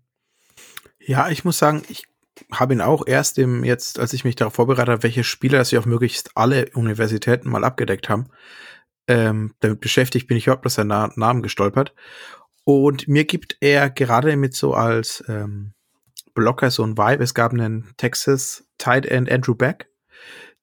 Ja, 0.98 1.28
ich 1.30 1.44
muss 1.44 1.58
sagen, 1.58 1.82
ich 1.88 2.04
habe 2.52 2.74
ihn 2.74 2.80
auch 2.80 3.06
erst 3.06 3.38
im 3.38 3.64
jetzt, 3.64 3.98
als 3.98 4.12
ich 4.12 4.24
mich 4.24 4.36
darauf 4.36 4.54
vorbereitet 4.54 4.92
habe, 4.92 5.02
welche 5.02 5.24
Spieler 5.24 5.58
dass 5.58 5.70
sie 5.70 5.78
auf 5.78 5.86
möglichst 5.86 6.30
alle 6.34 6.68
Universitäten 6.74 7.48
mal 7.48 7.64
abgedeckt 7.64 8.08
haben, 8.08 8.26
ähm, 9.08 9.54
damit 9.60 9.80
beschäftigt 9.80 10.26
bin 10.26 10.36
ich 10.36 10.46
überhaupt 10.46 10.66
aus 10.66 10.74
seinen 10.74 10.88
Na 10.88 11.10
Namen 11.16 11.42
gestolpert. 11.42 11.94
Und 12.64 13.06
mir 13.06 13.24
gibt 13.24 13.56
er 13.60 13.90
gerade 13.90 14.36
mit 14.36 14.54
so 14.54 14.74
als 14.74 15.22
ähm, 15.28 15.72
Blocker 16.34 16.70
so 16.70 16.82
ein 16.82 16.98
Vibe. 16.98 17.22
Es 17.22 17.34
gab 17.34 17.52
einen 17.52 17.94
Texas 17.96 18.68
Tight 18.78 19.06
End 19.06 19.30
Andrew 19.30 19.54
Beck, 19.54 19.88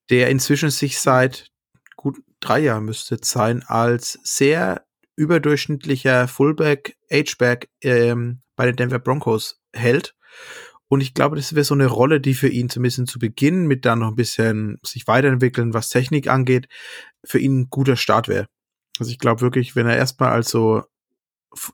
der 0.10 0.30
inzwischen 0.30 0.70
sich 0.70 1.00
seit 1.00 1.52
gut 1.96 2.18
drei 2.40 2.60
Jahren 2.60 2.86
müsste 2.86 3.18
sein 3.22 3.64
als 3.66 4.20
sehr 4.24 4.86
überdurchschnittlicher 5.16 6.28
Fullback, 6.28 6.98
H-Back 7.12 7.70
ähm, 7.82 8.42
bei 8.56 8.66
den 8.66 8.76
Denver 8.76 9.00
Broncos 9.00 9.62
hält 9.74 10.16
Und 10.94 11.02
ich 11.02 11.16
glaube, 11.16 11.36
das 11.36 11.56
wäre 11.56 11.64
so 11.64 11.74
eine 11.74 11.88
Rolle, 11.88 12.22
die 12.22 12.36
für 12.36 12.50
ihn 12.50 12.70
zumindest 12.70 13.08
zu 13.08 13.18
Beginn 13.18 13.66
mit 13.66 13.84
dann 13.84 13.98
noch 13.98 14.10
ein 14.10 14.16
bisschen 14.16 14.78
sich 14.84 15.08
weiterentwickeln, 15.08 15.74
was 15.74 15.90
Technik 15.90 16.28
angeht, 16.28 16.68
für 17.26 17.40
ihn 17.40 17.62
ein 17.62 17.68
guter 17.72 17.96
Start 17.96 18.28
wäre. 18.28 18.46
Also 19.00 19.12
ich 19.12 19.18
glaube 19.18 19.42
wirklich, 19.42 19.76
wenn 19.76 19.88
er 19.88 19.98
erstmal 19.98 20.30
als 20.30 20.52
so 20.52 20.84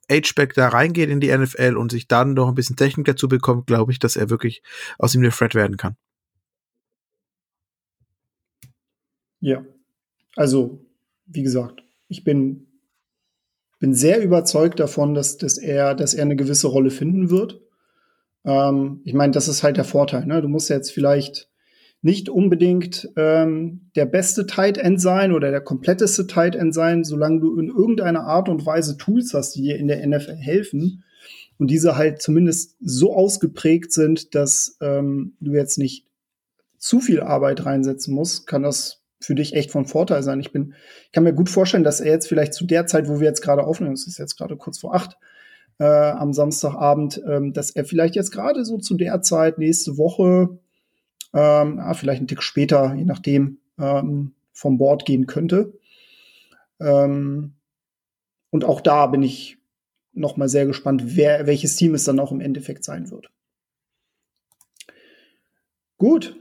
H-Back 0.09 0.53
da 0.53 0.69
reingeht 0.69 1.09
in 1.09 1.19
die 1.19 1.37
NFL 1.37 1.75
und 1.75 1.91
sich 1.91 2.07
dann 2.07 2.33
noch 2.33 2.47
ein 2.47 2.55
bisschen 2.55 2.77
Technik 2.77 3.07
dazu 3.07 3.27
bekommt, 3.27 3.67
glaube 3.67 3.91
ich, 3.91 3.99
dass 3.99 4.15
er 4.15 4.29
wirklich 4.29 4.63
aus 4.97 5.13
ihm 5.15 5.21
der 5.21 5.33
Fred 5.33 5.53
werden 5.53 5.75
kann. 5.75 5.97
Ja, 9.41 9.65
also 10.37 10.79
wie 11.25 11.43
gesagt, 11.43 11.83
ich 12.07 12.23
bin 12.23 12.67
bin 13.79 13.93
sehr 13.93 14.23
überzeugt 14.23 14.79
davon, 14.79 15.13
dass, 15.13 15.37
dass 15.37 15.57
er 15.57 15.93
dass 15.93 16.13
er 16.13 16.23
eine 16.23 16.37
gewisse 16.37 16.67
Rolle 16.67 16.89
finden 16.89 17.29
wird. 17.29 17.59
Ähm, 18.45 19.01
ich 19.05 19.13
meine, 19.13 19.31
das 19.31 19.47
ist 19.47 19.63
halt 19.63 19.77
der 19.77 19.83
Vorteil. 19.83 20.25
Ne? 20.25 20.41
Du 20.41 20.47
musst 20.47 20.69
jetzt 20.69 20.91
vielleicht 20.91 21.49
nicht 22.01 22.29
unbedingt 22.29 23.09
ähm, 23.17 23.89
der 23.95 24.05
beste 24.05 24.45
Tight 24.47 24.77
End 24.77 25.01
sein 25.01 25.33
oder 25.33 25.51
der 25.51 25.61
kompletteste 25.61 26.27
Tight 26.27 26.55
End 26.55 26.73
sein, 26.73 27.03
solange 27.03 27.41
du 27.41 27.59
in 27.59 27.67
irgendeiner 27.67 28.23
Art 28.23 28.47
und 28.47 28.65
Weise 28.65 28.97
Tools 28.97 29.33
hast, 29.33 29.55
die 29.55 29.63
dir 29.63 29.77
in 29.77 29.87
der 29.87 30.05
NFL 30.07 30.37
helfen 30.37 31.03
und 31.57 31.69
diese 31.69 31.97
halt 31.97 32.21
zumindest 32.21 32.77
so 32.79 33.13
ausgeprägt 33.13 33.91
sind, 33.91 34.33
dass 34.33 34.77
ähm, 34.81 35.33
du 35.41 35.51
jetzt 35.51 35.77
nicht 35.77 36.07
zu 36.77 37.01
viel 37.01 37.19
Arbeit 37.19 37.65
reinsetzen 37.65 38.15
musst, 38.15 38.47
kann 38.47 38.63
das 38.63 39.01
für 39.19 39.35
dich 39.35 39.53
echt 39.53 39.69
von 39.69 39.85
Vorteil 39.85 40.23
sein. 40.23 40.39
Ich 40.39 40.53
bin, 40.53 40.73
ich 41.05 41.11
kann 41.11 41.25
mir 41.25 41.33
gut 41.33 41.49
vorstellen, 41.49 41.83
dass 41.83 41.99
er 41.99 42.13
jetzt 42.13 42.29
vielleicht 42.29 42.53
zu 42.53 42.65
der 42.65 42.87
Zeit, 42.87 43.09
wo 43.09 43.19
wir 43.19 43.27
jetzt 43.27 43.41
gerade 43.41 43.65
aufnehmen, 43.65 43.93
es 43.93 44.07
ist 44.07 44.17
jetzt 44.17 44.37
gerade 44.37 44.55
kurz 44.55 44.79
vor 44.79 44.95
acht, 44.95 45.17
äh, 45.79 45.83
am 45.83 46.33
Samstagabend, 46.33 47.21
ähm, 47.27 47.53
dass 47.53 47.71
er 47.71 47.85
vielleicht 47.85 48.15
jetzt 48.15 48.31
gerade 48.31 48.63
so 48.65 48.77
zu 48.77 48.95
der 48.95 49.21
Zeit 49.21 49.57
nächste 49.57 49.97
Woche 49.97 50.59
ähm, 51.33 51.79
ah, 51.79 51.93
vielleicht 51.93 52.19
einen 52.19 52.27
Tick 52.27 52.41
später, 52.41 52.95
je 52.95 53.05
nachdem, 53.05 53.59
ähm, 53.77 54.33
vom 54.51 54.77
Board 54.77 55.05
gehen 55.05 55.25
könnte. 55.25 55.73
Ähm, 56.79 57.55
und 58.49 58.65
auch 58.65 58.81
da 58.81 59.07
bin 59.07 59.23
ich 59.23 59.57
noch 60.11 60.37
mal 60.37 60.49
sehr 60.49 60.65
gespannt, 60.65 61.15
wer, 61.15 61.45
welches 61.45 61.75
Team 61.75 61.93
es 61.93 62.03
dann 62.03 62.19
auch 62.19 62.31
im 62.31 62.41
Endeffekt 62.41 62.83
sein 62.83 63.11
wird. 63.11 63.29
Gut, 65.97 66.35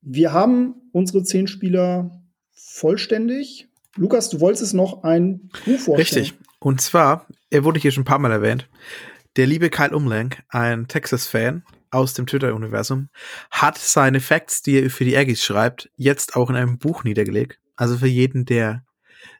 wir 0.00 0.32
haben 0.32 0.74
unsere 0.92 1.22
zehn 1.22 1.46
Spieler 1.46 2.22
vollständig. 2.52 3.68
Lukas, 3.96 4.30
du 4.30 4.40
wolltest 4.40 4.74
noch 4.74 5.02
ein 5.02 5.50
Buch 5.64 5.78
vorstellen. 5.78 6.24
Richtig. 6.24 6.34
Und 6.62 6.80
zwar, 6.80 7.26
er 7.50 7.64
wurde 7.64 7.80
hier 7.80 7.90
schon 7.90 8.02
ein 8.02 8.06
paar 8.06 8.20
Mal 8.20 8.30
erwähnt, 8.30 8.68
der 9.36 9.46
liebe 9.46 9.68
Kyle 9.68 9.96
Umlenk, 9.96 10.42
ein 10.48 10.86
Texas-Fan, 10.86 11.64
aus 11.90 12.14
dem 12.14 12.26
Twitter-Universum, 12.26 13.08
hat 13.50 13.76
seine 13.78 14.20
Facts, 14.20 14.62
die 14.62 14.80
er 14.80 14.90
für 14.90 15.04
die 15.04 15.16
Aggies 15.16 15.42
schreibt, 15.42 15.90
jetzt 15.96 16.36
auch 16.36 16.48
in 16.50 16.56
einem 16.56 16.78
Buch 16.78 17.04
niedergelegt. 17.04 17.58
Also 17.76 17.98
für 17.98 18.06
jeden, 18.06 18.46
der 18.46 18.84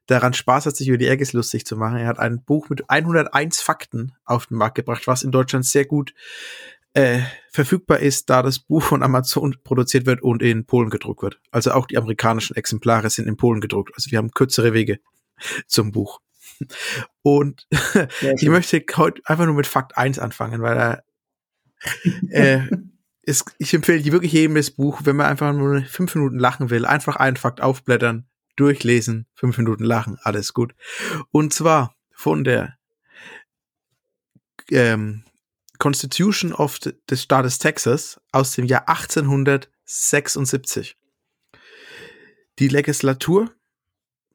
daran 0.07 0.35
Spaß 0.35 0.66
hat, 0.66 0.77
sich 0.77 0.89
über 0.89 0.99
die 0.99 1.09
Aggies 1.09 1.32
lustig 1.32 1.65
zu 1.65 1.77
machen. 1.77 1.99
Er 1.99 2.09
hat 2.09 2.19
ein 2.19 2.43
Buch 2.44 2.69
mit 2.69 2.90
101 2.90 3.62
Fakten 3.62 4.12
auf 4.24 4.47
den 4.47 4.59
Markt 4.59 4.74
gebracht, 4.74 5.07
was 5.07 5.23
in 5.23 5.31
Deutschland 5.31 5.65
sehr 5.65 5.85
gut 5.85 6.12
äh, 6.94 7.20
verfügbar 7.51 8.01
ist, 8.01 8.31
da 8.31 8.43
das 8.43 8.59
Buch 8.59 8.82
von 8.82 9.03
Amazon 9.03 9.57
produziert 9.62 10.07
wird 10.07 10.23
und 10.23 10.43
in 10.43 10.66
Polen 10.66 10.90
gedruckt 10.90 11.23
wird. 11.23 11.40
Also 11.53 11.70
auch 11.70 11.86
die 11.86 11.97
amerikanischen 11.97 12.57
Exemplare 12.57 13.09
sind 13.11 13.28
in 13.28 13.36
Polen 13.36 13.61
gedruckt. 13.61 13.93
Also 13.94 14.11
wir 14.11 14.19
haben 14.19 14.32
kürzere 14.32 14.74
Wege 14.74 14.99
zum 15.69 15.93
Buch. 15.93 16.20
Und 17.23 17.66
ich 18.37 18.49
möchte 18.49 18.85
heute 18.97 19.23
einfach 19.24 19.47
nur 19.47 19.55
mit 19.55 19.66
Fakt 19.66 19.97
1 19.97 20.19
anfangen, 20.19 20.61
weil 20.62 20.77
er 20.77 21.05
äh, 22.31 22.66
ist, 23.23 23.55
ich 23.59 23.74
empfehle 23.74 24.12
wirklich 24.12 24.33
jedem 24.33 24.57
das 24.57 24.70
Buch, 24.70 25.01
wenn 25.05 25.16
man 25.16 25.27
einfach 25.27 25.53
nur 25.53 25.83
fünf 25.85 26.15
Minuten 26.15 26.39
lachen 26.39 26.70
will, 26.70 26.87
einfach 26.87 27.16
einen 27.16 27.37
Fakt 27.37 27.61
aufblättern, 27.61 28.29
durchlesen, 28.57 29.27
fünf 29.35 29.59
Minuten 29.59 29.85
lachen, 29.85 30.19
alles 30.23 30.53
gut. 30.53 30.74
Und 31.31 31.55
zwar 31.55 31.95
von 32.12 32.45
der 32.45 32.77
ähm, 34.70 35.24
Constitution 35.79 36.53
of 36.53 36.79
des 36.79 37.23
Staates 37.23 37.59
Texas 37.59 38.20
aus 38.31 38.53
dem 38.53 38.66
Jahr 38.66 38.89
1876. 38.89 40.97
Die 42.59 42.69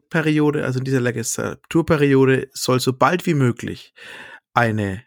Legislaturperiode, 0.08 0.64
also 0.64 0.80
in 0.80 0.86
dieser 0.86 1.02
Legislaturperiode 1.02 2.50
soll 2.54 2.80
so 2.80 2.94
bald 2.94 3.26
wie 3.26 3.34
möglich 3.34 3.94
eine 4.54 5.04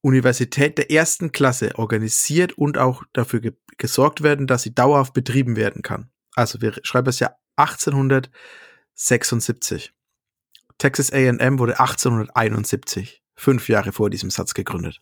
Universität 0.00 0.78
der 0.78 0.90
ersten 0.90 1.30
Klasse 1.32 1.76
organisiert 1.76 2.52
und 2.52 2.78
auch 2.78 3.02
dafür 3.12 3.40
ge 3.40 3.52
gesorgt 3.80 4.24
werden, 4.24 4.48
dass 4.48 4.64
sie 4.64 4.74
dauerhaft 4.74 5.14
betrieben 5.14 5.54
werden 5.54 5.82
kann. 5.82 6.10
Also 6.34 6.60
wir 6.60 6.74
schreiben 6.82 7.04
das 7.04 7.20
Jahr 7.20 7.38
1876. 7.54 9.92
Texas 10.78 11.12
AM 11.12 11.60
wurde 11.60 11.78
1871, 11.78 13.22
fünf 13.36 13.68
Jahre 13.68 13.92
vor 13.92 14.10
diesem 14.10 14.30
Satz 14.30 14.54
gegründet. 14.54 15.00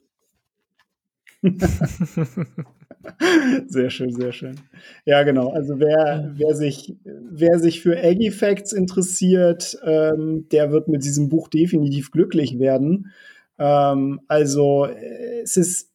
sehr 3.67 3.91
schön, 3.91 4.13
sehr 4.13 4.33
schön. 4.33 4.57
Ja, 5.05 5.23
genau. 5.23 5.51
Also 5.51 5.79
wer, 5.79 6.33
wer, 6.35 6.55
sich, 6.55 6.97
wer 7.05 7.59
sich 7.59 7.83
für 7.83 7.99
Aggie 7.99 8.31
Facts 8.31 8.73
interessiert, 8.73 9.79
ähm, 9.85 10.47
der 10.51 10.73
wird 10.73 10.89
mit 10.89 11.05
diesem 11.05 11.29
Buch 11.29 11.49
definitiv 11.49 12.11
glücklich 12.11 12.59
werden. 12.59 13.13
Ähm, 13.59 14.21
also 14.29 14.87
äh, 14.87 15.41
es 15.43 15.57
ist, 15.57 15.93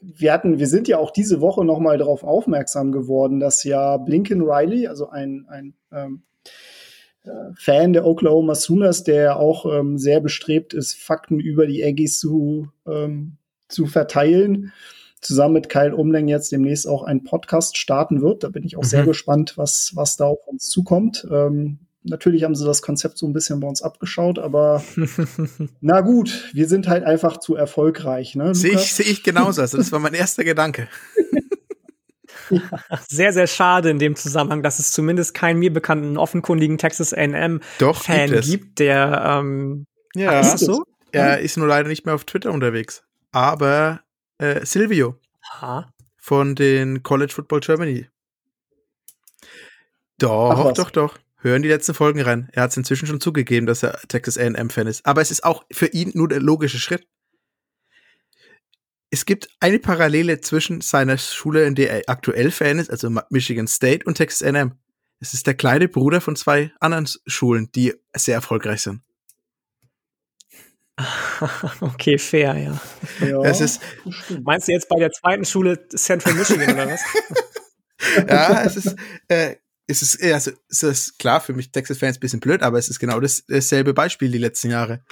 wir 0.00 0.32
hatten, 0.32 0.58
wir 0.58 0.66
sind 0.66 0.88
ja 0.88 0.98
auch 0.98 1.10
diese 1.10 1.40
Woche 1.40 1.64
noch 1.64 1.78
mal 1.78 1.98
darauf 1.98 2.24
aufmerksam 2.24 2.92
geworden, 2.92 3.40
dass 3.40 3.64
ja 3.64 3.96
Blinken 3.98 4.42
Riley, 4.42 4.86
also 4.86 5.08
ein, 5.08 5.46
ein 5.48 5.74
ähm, 5.92 6.22
äh, 7.24 7.52
Fan 7.54 7.92
der 7.92 8.06
Oklahoma 8.06 8.54
Sooners, 8.54 9.04
der 9.04 9.38
auch 9.38 9.66
ähm, 9.66 9.98
sehr 9.98 10.20
bestrebt 10.20 10.74
ist, 10.74 10.94
Fakten 10.94 11.38
über 11.38 11.66
die 11.66 11.84
Aggies 11.84 12.18
zu, 12.18 12.68
ähm, 12.86 13.36
zu 13.72 13.86
verteilen, 13.86 14.72
zusammen 15.20 15.54
mit 15.54 15.68
Kyle 15.68 15.94
Umleng 15.94 16.28
jetzt 16.28 16.52
demnächst 16.52 16.86
auch 16.86 17.02
einen 17.02 17.24
Podcast 17.24 17.76
starten 17.76 18.22
wird. 18.22 18.44
Da 18.44 18.48
bin 18.48 18.64
ich 18.64 18.76
auch 18.76 18.82
mhm. 18.82 18.88
sehr 18.88 19.04
gespannt, 19.04 19.54
was, 19.56 19.92
was 19.94 20.16
da 20.16 20.26
auf 20.26 20.46
uns 20.46 20.68
zukommt. 20.68 21.26
Ähm, 21.30 21.78
Natürlich 22.04 22.42
haben 22.42 22.56
sie 22.56 22.64
das 22.64 22.82
Konzept 22.82 23.16
so 23.16 23.26
ein 23.26 23.32
bisschen 23.32 23.60
bei 23.60 23.68
uns 23.68 23.80
abgeschaut, 23.80 24.40
aber 24.40 24.82
na 25.80 26.00
gut, 26.00 26.50
wir 26.52 26.66
sind 26.66 26.88
halt 26.88 27.04
einfach 27.04 27.36
zu 27.36 27.54
erfolgreich. 27.54 28.34
Ne, 28.34 28.54
sehe 28.54 28.72
ich, 28.72 28.92
seh 28.92 29.04
ich 29.04 29.22
genauso. 29.22 29.60
Also 29.60 29.78
das 29.78 29.92
war 29.92 30.00
mein 30.00 30.14
erster 30.14 30.42
Gedanke. 30.42 30.88
ja. 32.50 32.60
Sehr, 33.08 33.32
sehr 33.32 33.46
schade 33.46 33.90
in 33.90 34.00
dem 34.00 34.16
Zusammenhang, 34.16 34.64
dass 34.64 34.80
es 34.80 34.90
zumindest 34.90 35.32
keinen 35.34 35.60
mir 35.60 35.72
bekannten 35.72 36.16
offenkundigen 36.16 36.76
Texas 36.76 37.14
A&M-Fan 37.14 38.30
gibt, 38.30 38.44
gibt, 38.46 38.78
der 38.80 39.40
ähm, 39.40 39.86
ja, 40.16 40.30
ach, 40.30 40.40
ist 40.40 40.52
das 40.54 40.60
so? 40.62 40.82
Er 41.12 41.38
ist 41.38 41.56
nur 41.56 41.68
leider 41.68 41.88
nicht 41.88 42.04
mehr 42.04 42.16
auf 42.16 42.24
Twitter 42.24 42.50
unterwegs. 42.50 43.04
Aber 43.32 44.02
äh, 44.38 44.64
Silvio 44.64 45.18
Aha. 45.54 45.92
von 46.16 46.54
den 46.54 47.02
College 47.02 47.32
Football 47.32 47.60
Germany. 47.60 48.08
Doch, 50.18 50.72
doch, 50.74 50.90
doch. 50.90 51.18
Hören 51.38 51.62
die 51.62 51.68
letzten 51.68 51.94
Folgen 51.94 52.20
rein. 52.20 52.48
Er 52.52 52.62
hat 52.62 52.70
es 52.70 52.76
inzwischen 52.76 53.08
schon 53.08 53.20
zugegeben, 53.20 53.66
dass 53.66 53.82
er 53.82 53.98
Texas 54.06 54.38
A&M-Fan 54.38 54.86
ist. 54.86 55.04
Aber 55.04 55.20
es 55.20 55.32
ist 55.32 55.42
auch 55.42 55.64
für 55.72 55.86
ihn 55.86 56.12
nur 56.14 56.28
der 56.28 56.38
logische 56.38 56.78
Schritt. 56.78 57.08
Es 59.10 59.26
gibt 59.26 59.48
eine 59.58 59.80
Parallele 59.80 60.40
zwischen 60.40 60.80
seiner 60.80 61.18
Schule, 61.18 61.66
in 61.66 61.74
der 61.74 61.90
er 61.90 62.02
aktuell 62.06 62.50
Fan 62.52 62.78
ist, 62.78 62.90
also 62.90 63.10
Michigan 63.28 63.66
State 63.66 64.06
und 64.06 64.14
Texas 64.14 64.42
A&M. 64.46 64.74
Es 65.18 65.34
ist 65.34 65.46
der 65.46 65.54
kleine 65.54 65.88
Bruder 65.88 66.20
von 66.20 66.36
zwei 66.36 66.72
anderen 66.80 67.08
Schulen, 67.26 67.70
die 67.72 67.94
sehr 68.14 68.36
erfolgreich 68.36 68.82
sind. 68.82 69.02
Okay, 71.80 72.18
fair, 72.18 72.56
ja. 72.56 72.80
ja 73.26 73.42
es 73.42 73.60
ist, 73.60 73.80
Meinst 74.42 74.68
du 74.68 74.72
jetzt 74.72 74.88
bei 74.88 74.98
der 74.98 75.10
zweiten 75.10 75.44
Schule 75.44 75.88
Central 75.88 76.34
Michigan 76.34 76.74
oder 76.74 76.90
was? 76.90 77.00
ja, 78.28 78.62
es 78.62 78.76
ist, 78.76 78.96
äh, 79.28 79.56
es 79.86 80.02
ist, 80.02 80.22
also, 80.22 80.52
es 80.68 80.82
ist 80.82 81.18
klar 81.18 81.40
für 81.40 81.52
mich 81.52 81.72
Texas-Fans 81.72 82.16
ein 82.16 82.20
bisschen 82.20 82.40
blöd, 82.40 82.62
aber 82.62 82.78
es 82.78 82.88
ist 82.88 82.98
genau 82.98 83.20
das, 83.20 83.44
dasselbe 83.46 83.94
Beispiel 83.94 84.30
die 84.30 84.38
letzten 84.38 84.70
Jahre. 84.70 85.04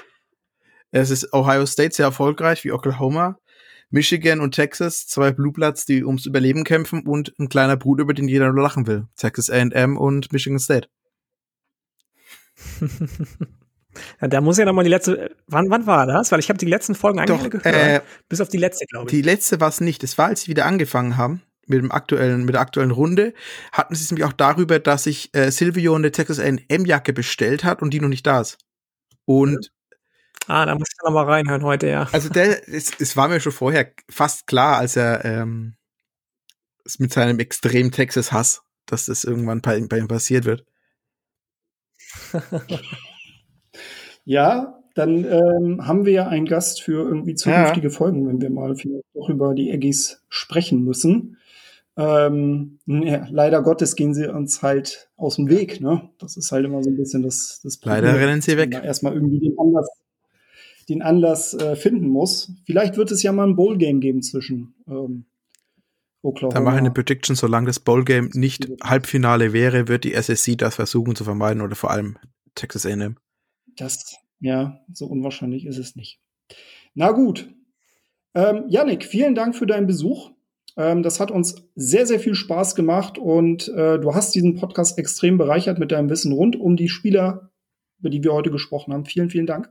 Es 0.92 1.10
ist 1.10 1.32
Ohio 1.32 1.66
State 1.66 1.94
sehr 1.94 2.06
erfolgreich 2.06 2.64
wie 2.64 2.72
Oklahoma. 2.72 3.38
Michigan 3.90 4.40
und 4.40 4.54
Texas, 4.54 5.08
zwei 5.08 5.32
Blue 5.32 5.52
Bloods, 5.52 5.84
die 5.84 6.04
ums 6.04 6.26
Überleben 6.26 6.62
kämpfen 6.62 7.06
und 7.06 7.34
ein 7.38 7.48
kleiner 7.48 7.76
Bruder, 7.76 8.02
über 8.02 8.14
den 8.14 8.28
jeder 8.28 8.52
nur 8.52 8.62
lachen 8.62 8.86
will. 8.86 9.08
Texas 9.16 9.50
A&M 9.50 9.96
und 9.96 10.32
Michigan 10.32 10.60
State. 10.60 10.88
ja, 14.20 14.28
da 14.28 14.40
muss 14.40 14.58
ja 14.58 14.64
noch 14.64 14.72
mal 14.72 14.84
die 14.84 14.90
letzte, 14.90 15.34
wann, 15.46 15.70
wann 15.70 15.86
war 15.86 16.06
das? 16.06 16.30
Weil 16.32 16.40
ich 16.40 16.48
habe 16.48 16.58
die 16.58 16.66
letzten 16.66 16.94
Folgen 16.94 17.18
eigentlich 17.18 17.42
Doch, 17.42 17.50
gehört, 17.50 17.66
äh, 17.66 18.00
bis 18.28 18.40
auf 18.40 18.48
die 18.48 18.58
letzte, 18.58 18.86
glaube 18.86 19.06
ich. 19.06 19.10
Die 19.10 19.22
letzte 19.22 19.60
war 19.60 19.68
es 19.68 19.80
nicht. 19.80 20.02
Es 20.04 20.18
war, 20.18 20.26
als 20.26 20.42
sie 20.42 20.48
wieder 20.48 20.66
angefangen 20.66 21.16
haben 21.16 21.42
mit 21.66 21.80
dem 21.80 21.92
aktuellen, 21.92 22.44
mit 22.44 22.54
der 22.54 22.62
aktuellen 22.62 22.90
Runde, 22.90 23.32
hatten 23.72 23.94
sie 23.94 24.02
es 24.02 24.10
nämlich 24.10 24.24
auch 24.24 24.32
darüber, 24.32 24.78
dass 24.78 25.04
sich 25.04 25.30
äh, 25.34 25.50
Silvio 25.50 25.94
eine 25.94 26.10
Texas 26.10 26.40
A&M-Jacke 26.40 27.12
bestellt 27.12 27.64
hat 27.64 27.82
und 27.82 27.90
die 27.90 28.00
noch 28.00 28.08
nicht 28.08 28.26
da 28.26 28.40
ist. 28.40 28.58
Und 29.24 29.70
Ah, 30.46 30.66
da 30.66 30.74
muss 30.74 30.88
ich 30.90 30.98
noch 31.04 31.12
mal 31.12 31.26
reinhören 31.26 31.62
heute, 31.62 31.86
ja. 31.86 32.08
Also 32.10 32.28
der, 32.28 32.68
es, 32.68 32.92
es 32.98 33.16
war 33.16 33.28
mir 33.28 33.40
schon 33.40 33.52
vorher 33.52 33.92
fast 34.08 34.48
klar, 34.48 34.78
als 34.78 34.96
er, 34.96 35.24
ähm, 35.24 35.76
mit 36.98 37.12
seinem 37.12 37.38
extremen 37.38 37.92
Texas-Hass, 37.92 38.62
dass 38.86 39.06
das 39.06 39.22
irgendwann 39.22 39.60
bei, 39.60 39.80
bei 39.82 39.98
ihm 39.98 40.08
passiert 40.08 40.46
wird. 40.46 40.64
ja, 44.24 44.80
dann 44.94 45.24
ähm, 45.24 45.86
haben 45.86 46.04
wir 46.04 46.12
ja 46.12 46.28
einen 46.28 46.46
Gast 46.46 46.82
für 46.82 47.06
irgendwie 47.06 47.34
zukünftige 47.34 47.88
ja. 47.88 47.94
Folgen, 47.94 48.26
wenn 48.26 48.40
wir 48.40 48.50
mal 48.50 48.74
vielleicht 48.74 49.04
auch 49.14 49.28
über 49.28 49.54
die 49.54 49.72
Aggies 49.72 50.22
sprechen 50.28 50.84
müssen. 50.84 51.36
Ähm, 51.96 52.78
ja, 52.86 53.26
leider 53.30 53.62
Gottes 53.62 53.94
gehen 53.94 54.14
sie 54.14 54.26
uns 54.32 54.62
halt 54.62 55.10
aus 55.16 55.36
dem 55.36 55.48
Weg. 55.48 55.80
Ne? 55.80 56.08
Das 56.18 56.36
ist 56.36 56.50
halt 56.50 56.64
immer 56.64 56.82
so 56.82 56.90
ein 56.90 56.96
bisschen 56.96 57.22
das, 57.22 57.60
das 57.62 57.78
Problem. 57.78 58.04
Leider 58.04 58.18
rennen 58.18 58.40
sie 58.40 58.56
weg. 58.56 58.72
Erstmal 58.72 59.14
irgendwie 59.14 59.38
den 59.38 59.58
Anlass, 59.58 59.88
den 60.88 61.02
Anlass 61.02 61.54
äh, 61.54 61.76
finden 61.76 62.08
muss. 62.08 62.52
Vielleicht 62.64 62.96
wird 62.96 63.10
es 63.10 63.22
ja 63.22 63.32
mal 63.32 63.46
ein 63.46 63.56
Bowl-Game 63.56 64.00
geben 64.00 64.22
zwischen 64.22 64.74
ähm, 64.88 65.26
Oklahoma. 66.22 66.54
Da 66.54 66.60
mache 66.60 66.76
ich 66.76 66.80
eine 66.80 66.90
Prediction, 66.90 67.36
solange 67.36 67.66
das 67.66 67.80
Bowl-Game 67.80 68.30
nicht 68.34 68.68
Halbfinale 68.82 69.52
wäre, 69.52 69.88
wird 69.88 70.04
die 70.04 70.14
SSC 70.14 70.56
das 70.56 70.76
versuchen 70.76 71.16
zu 71.16 71.24
vermeiden 71.24 71.62
oder 71.62 71.76
vor 71.76 71.90
allem 71.90 72.16
Texas 72.54 72.86
A&M. 72.86 73.16
Das, 73.76 74.16
ja, 74.40 74.80
so 74.92 75.06
unwahrscheinlich 75.06 75.66
ist 75.66 75.78
es 75.78 75.96
nicht. 75.96 76.20
Na 76.94 77.12
gut. 77.12 77.48
Ähm, 78.34 78.64
Yannick, 78.68 79.04
vielen 79.04 79.34
Dank 79.34 79.56
für 79.56 79.66
deinen 79.66 79.86
Besuch. 79.86 80.30
Ähm, 80.76 81.02
das 81.02 81.20
hat 81.20 81.30
uns 81.30 81.56
sehr, 81.74 82.06
sehr 82.06 82.20
viel 82.20 82.34
Spaß 82.34 82.74
gemacht 82.74 83.18
und 83.18 83.68
äh, 83.68 83.98
du 83.98 84.14
hast 84.14 84.34
diesen 84.34 84.54
Podcast 84.54 84.98
extrem 84.98 85.36
bereichert 85.38 85.78
mit 85.78 85.92
deinem 85.92 86.10
Wissen 86.10 86.32
rund 86.32 86.56
um 86.56 86.76
die 86.76 86.88
Spieler, 86.88 87.50
über 87.98 88.10
die 88.10 88.22
wir 88.22 88.32
heute 88.32 88.50
gesprochen 88.50 88.92
haben. 88.92 89.04
Vielen, 89.04 89.30
vielen 89.30 89.46
Dank. 89.46 89.70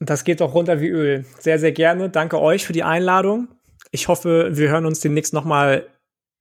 Das 0.00 0.24
geht 0.24 0.40
auch 0.42 0.54
runter 0.54 0.80
wie 0.80 0.88
Öl. 0.88 1.24
Sehr, 1.38 1.58
sehr 1.58 1.72
gerne. 1.72 2.08
Danke 2.08 2.40
euch 2.40 2.64
für 2.64 2.72
die 2.72 2.84
Einladung. 2.84 3.48
Ich 3.90 4.08
hoffe, 4.08 4.50
wir 4.52 4.68
hören 4.68 4.86
uns 4.86 5.00
demnächst 5.00 5.32
noch 5.32 5.44
mal 5.44 5.86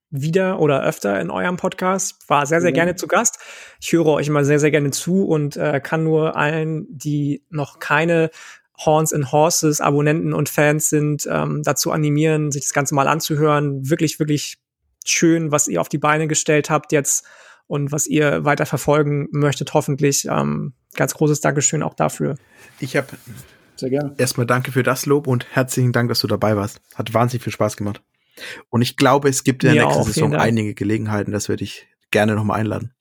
wieder 0.09 0.59
oder 0.59 0.83
öfter 0.83 1.19
in 1.19 1.29
eurem 1.29 1.57
Podcast. 1.57 2.29
War 2.29 2.45
sehr, 2.45 2.61
sehr 2.61 2.71
ja. 2.71 2.75
gerne 2.75 2.95
zu 2.95 3.07
Gast. 3.07 3.39
Ich 3.79 3.91
höre 3.91 4.07
euch 4.07 4.27
immer 4.27 4.45
sehr, 4.45 4.59
sehr 4.59 4.71
gerne 4.71 4.91
zu 4.91 5.25
und 5.25 5.57
äh, 5.57 5.81
kann 5.81 6.03
nur 6.03 6.35
allen, 6.35 6.85
die 6.89 7.43
noch 7.49 7.79
keine 7.79 8.29
Horns 8.77 9.11
and 9.11 9.31
Horses 9.31 9.81
Abonnenten 9.81 10.33
und 10.33 10.49
Fans 10.49 10.89
sind, 10.89 11.27
ähm, 11.29 11.63
dazu 11.63 11.91
animieren, 11.91 12.51
sich 12.51 12.63
das 12.63 12.73
Ganze 12.73 12.95
mal 12.95 13.07
anzuhören. 13.07 13.89
Wirklich, 13.89 14.19
wirklich 14.19 14.59
schön, 15.05 15.51
was 15.51 15.67
ihr 15.67 15.81
auf 15.81 15.89
die 15.89 15.97
Beine 15.97 16.27
gestellt 16.27 16.69
habt 16.69 16.91
jetzt 16.91 17.25
und 17.65 17.91
was 17.91 18.07
ihr 18.07 18.45
weiter 18.45 18.65
verfolgen 18.65 19.27
möchtet, 19.31 19.73
hoffentlich. 19.73 20.25
Ähm, 20.25 20.73
ganz 20.95 21.13
großes 21.15 21.41
Dankeschön 21.41 21.83
auch 21.83 21.95
dafür. 21.95 22.35
Ich 22.79 22.95
habe 22.95 23.07
sehr 23.75 23.89
gerne. 23.89 24.13
Erstmal 24.17 24.45
danke 24.45 24.71
für 24.71 24.83
das 24.83 25.05
Lob 25.05 25.27
und 25.27 25.45
herzlichen 25.51 25.91
Dank, 25.91 26.09
dass 26.09 26.19
du 26.19 26.27
dabei 26.27 26.55
warst. 26.55 26.81
Hat 26.95 27.13
wahnsinnig 27.13 27.43
viel 27.43 27.53
Spaß 27.53 27.77
gemacht. 27.77 28.01
Und 28.69 28.81
ich 28.81 28.97
glaube, 28.97 29.29
es 29.29 29.43
gibt 29.43 29.63
in 29.63 29.73
der 29.73 29.83
ja, 29.83 29.85
nächsten 29.85 30.03
Saison 30.03 30.35
einige 30.35 30.73
Gelegenheiten, 30.73 31.31
das 31.31 31.49
würde 31.49 31.63
ich 31.63 31.87
gerne 32.11 32.35
nochmal 32.35 32.59
einladen. 32.59 32.93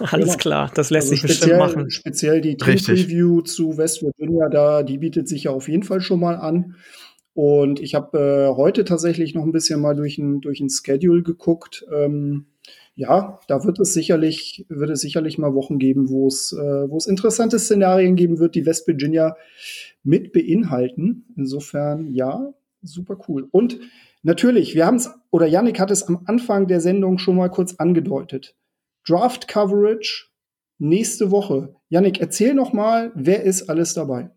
Alles 0.00 0.26
genau. 0.26 0.36
klar, 0.36 0.70
das 0.74 0.90
lässt 0.90 1.10
also 1.10 1.14
sich 1.14 1.22
bestimmt 1.22 1.58
machen. 1.58 1.90
Speziell 1.90 2.40
die 2.40 2.56
Team 2.56 2.76
Preview 2.76 3.40
zu 3.42 3.76
West 3.76 4.02
Virginia, 4.02 4.48
da, 4.48 4.82
die 4.82 4.98
bietet 4.98 5.28
sich 5.28 5.44
ja 5.44 5.50
auf 5.50 5.68
jeden 5.68 5.82
Fall 5.82 6.00
schon 6.00 6.20
mal 6.20 6.36
an. 6.36 6.76
Und 7.32 7.80
ich 7.80 7.94
habe 7.94 8.18
äh, 8.18 8.56
heute 8.56 8.84
tatsächlich 8.84 9.34
noch 9.34 9.44
ein 9.44 9.52
bisschen 9.52 9.80
mal 9.80 9.94
durch 9.94 10.18
ein, 10.18 10.40
durch 10.40 10.60
ein 10.60 10.68
Schedule 10.68 11.22
geguckt. 11.22 11.86
Ähm, 11.92 12.46
ja, 12.94 13.40
da 13.48 13.64
wird 13.64 13.78
es 13.80 13.94
sicherlich, 13.94 14.66
wird 14.68 14.90
es 14.90 15.00
sicherlich 15.00 15.38
mal 15.38 15.54
Wochen 15.54 15.78
geben, 15.78 16.10
wo 16.10 16.26
es, 16.26 16.52
äh, 16.52 16.90
wo 16.90 16.96
es 16.96 17.06
interessante 17.06 17.58
Szenarien 17.58 18.16
geben 18.16 18.38
wird, 18.38 18.54
die 18.54 18.66
West 18.66 18.86
Virginia 18.86 19.36
mit 20.02 20.32
beinhalten. 20.32 21.24
Insofern, 21.36 22.12
ja, 22.12 22.52
super 22.82 23.18
cool. 23.28 23.48
Und 23.50 23.78
natürlich, 24.22 24.74
wir 24.74 24.86
haben 24.86 24.96
es, 24.96 25.10
oder 25.30 25.46
Yannick 25.46 25.78
hat 25.80 25.90
es 25.90 26.02
am 26.04 26.22
Anfang 26.26 26.66
der 26.66 26.80
Sendung 26.80 27.18
schon 27.18 27.36
mal 27.36 27.50
kurz 27.50 27.74
angedeutet. 27.74 28.56
Draft 29.06 29.48
Coverage 29.48 30.28
nächste 30.78 31.30
Woche. 31.30 31.74
Yannick, 31.88 32.20
erzähl 32.20 32.54
noch 32.54 32.72
mal, 32.72 33.12
wer 33.14 33.42
ist 33.42 33.68
alles 33.68 33.94
dabei? 33.94 34.30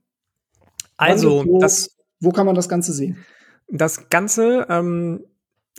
Also, 0.97 1.45
wo, 1.45 1.59
das, 1.59 1.97
wo 2.19 2.31
kann 2.31 2.45
man 2.45 2.55
das 2.55 2.69
Ganze 2.69 2.93
sehen? 2.93 3.17
Das 3.69 4.09
Ganze 4.09 4.67
ähm, 4.69 5.25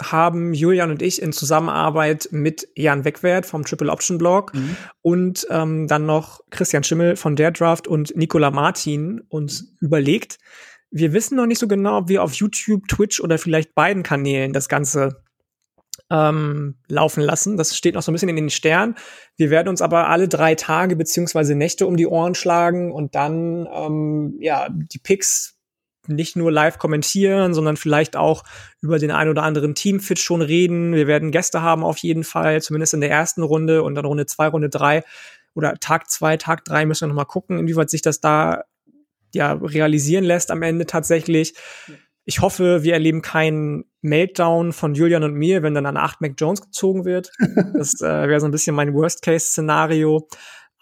haben 0.03 0.55
Julian 0.55 0.91
und 0.91 1.03
ich 1.03 1.23
in 1.23 1.33
Zusammenarbeit 1.33 2.29
mit 2.33 2.69
Jan 2.75 3.05
Wegwert 3.05 3.47
vom 3.47 3.65
Triple 3.65 3.91
Option 3.91 4.19
Blog 4.19 4.53
mhm. 4.55 4.77
und 5.03 5.47
ähm, 5.51 5.87
dann 5.87 6.07
noch 6.07 6.41
Christian 6.51 6.83
Schimmel 6.83 7.17
von 7.17 7.37
der 7.37 7.53
Draft 7.53 7.87
und 7.87 8.17
Nicola 8.17 8.51
Martin 8.51 9.21
uns 9.29 9.77
überlegt. 9.81 10.39
Wir 10.97 11.13
wissen 11.13 11.37
noch 11.37 11.47
nicht 11.47 11.59
so 11.59 11.67
genau, 11.67 11.99
ob 11.99 12.09
wir 12.09 12.23
auf 12.23 12.35
YouTube, 12.35 12.87
Twitch 12.87 13.21
oder 13.21 13.37
vielleicht 13.37 13.75
beiden 13.75 14.05
Kanälen 14.05 14.53
das 14.53 14.69
Ganze 14.69 15.25
ähm, 16.09 16.77
laufen 16.87 17.21
lassen. 17.21 17.57
Das 17.57 17.77
steht 17.77 17.97
noch 17.97 18.03
so 18.03 18.13
ein 18.13 18.15
bisschen 18.15 18.29
in 18.29 18.37
den 18.37 18.49
Sternen. 18.49 18.95
Wir 19.37 19.51
werden 19.51 19.69
uns 19.69 19.83
aber 19.83 20.09
alle 20.09 20.29
drei 20.29 20.55
Tage 20.55 20.95
beziehungsweise 20.95 21.57
Nächte 21.57 21.89
um 21.89 21.97
die 21.97 22.07
Ohren 22.07 22.37
schlagen 22.37 22.93
und 22.93 23.17
dann 23.17 23.67
ähm, 23.75 24.37
ja 24.39 24.69
die 24.71 25.01
Picks 25.01 25.59
nicht 26.07 26.37
nur 26.37 26.53
live 26.53 26.79
kommentieren, 26.79 27.55
sondern 27.55 27.77
vielleicht 27.77 28.15
auch 28.15 28.45
über 28.81 29.01
den 29.01 29.11
ein 29.11 29.29
oder 29.29 29.43
anderen 29.43 29.75
Teamfit 29.75 30.21
schon 30.21 30.43
reden. 30.43 30.95
Wir 30.95 31.09
werden 31.09 31.33
Gäste 31.33 31.61
haben 31.61 31.83
auf 31.83 31.99
jeden 31.99 32.23
Fall, 32.23 32.63
zumindest 32.63 32.95
in 32.95 33.01
der 33.01 33.11
ersten 33.11 33.43
Runde 33.43 33.83
und 33.83 33.97
dann 33.97 34.05
Runde 34.05 34.27
zwei, 34.27 34.47
Runde 34.47 34.69
drei 34.69 35.03
oder 35.55 35.75
Tag 35.75 36.09
zwei, 36.09 36.37
Tag 36.37 36.65
drei 36.65 36.87
müssen 36.87 37.03
wir 37.03 37.09
noch 37.09 37.17
mal 37.17 37.25
gucken, 37.25 37.59
inwieweit 37.59 37.91
sich 37.91 38.03
das 38.03 38.21
da 38.21 38.63
ja 39.35 39.53
realisieren 39.53 40.25
lässt 40.25 40.51
am 40.51 40.63
Ende 40.63 40.87
tatsächlich. 40.87 41.55
Ich 42.25 42.41
hoffe, 42.41 42.83
wir 42.83 42.95
erleben 42.95 43.21
keinen 43.21 43.85
Meltdown 44.01 44.73
von 44.73 44.95
Julian 44.95 45.25
und 45.25 45.35
mir, 45.35 45.63
wenn 45.63 45.75
dann 45.75 45.87
an 45.87 45.99
8 45.99 46.23
Mac 46.23 46.35
Jones 46.39 46.63
gezogen 46.63 47.05
wird. 47.05 47.31
Das 47.75 48.01
äh, 48.01 48.29
wäre 48.29 48.41
so 48.41 48.47
ein 48.47 48.53
bisschen 48.53 48.75
mein 48.75 48.95
Worst-Case-Szenario. 48.95 50.29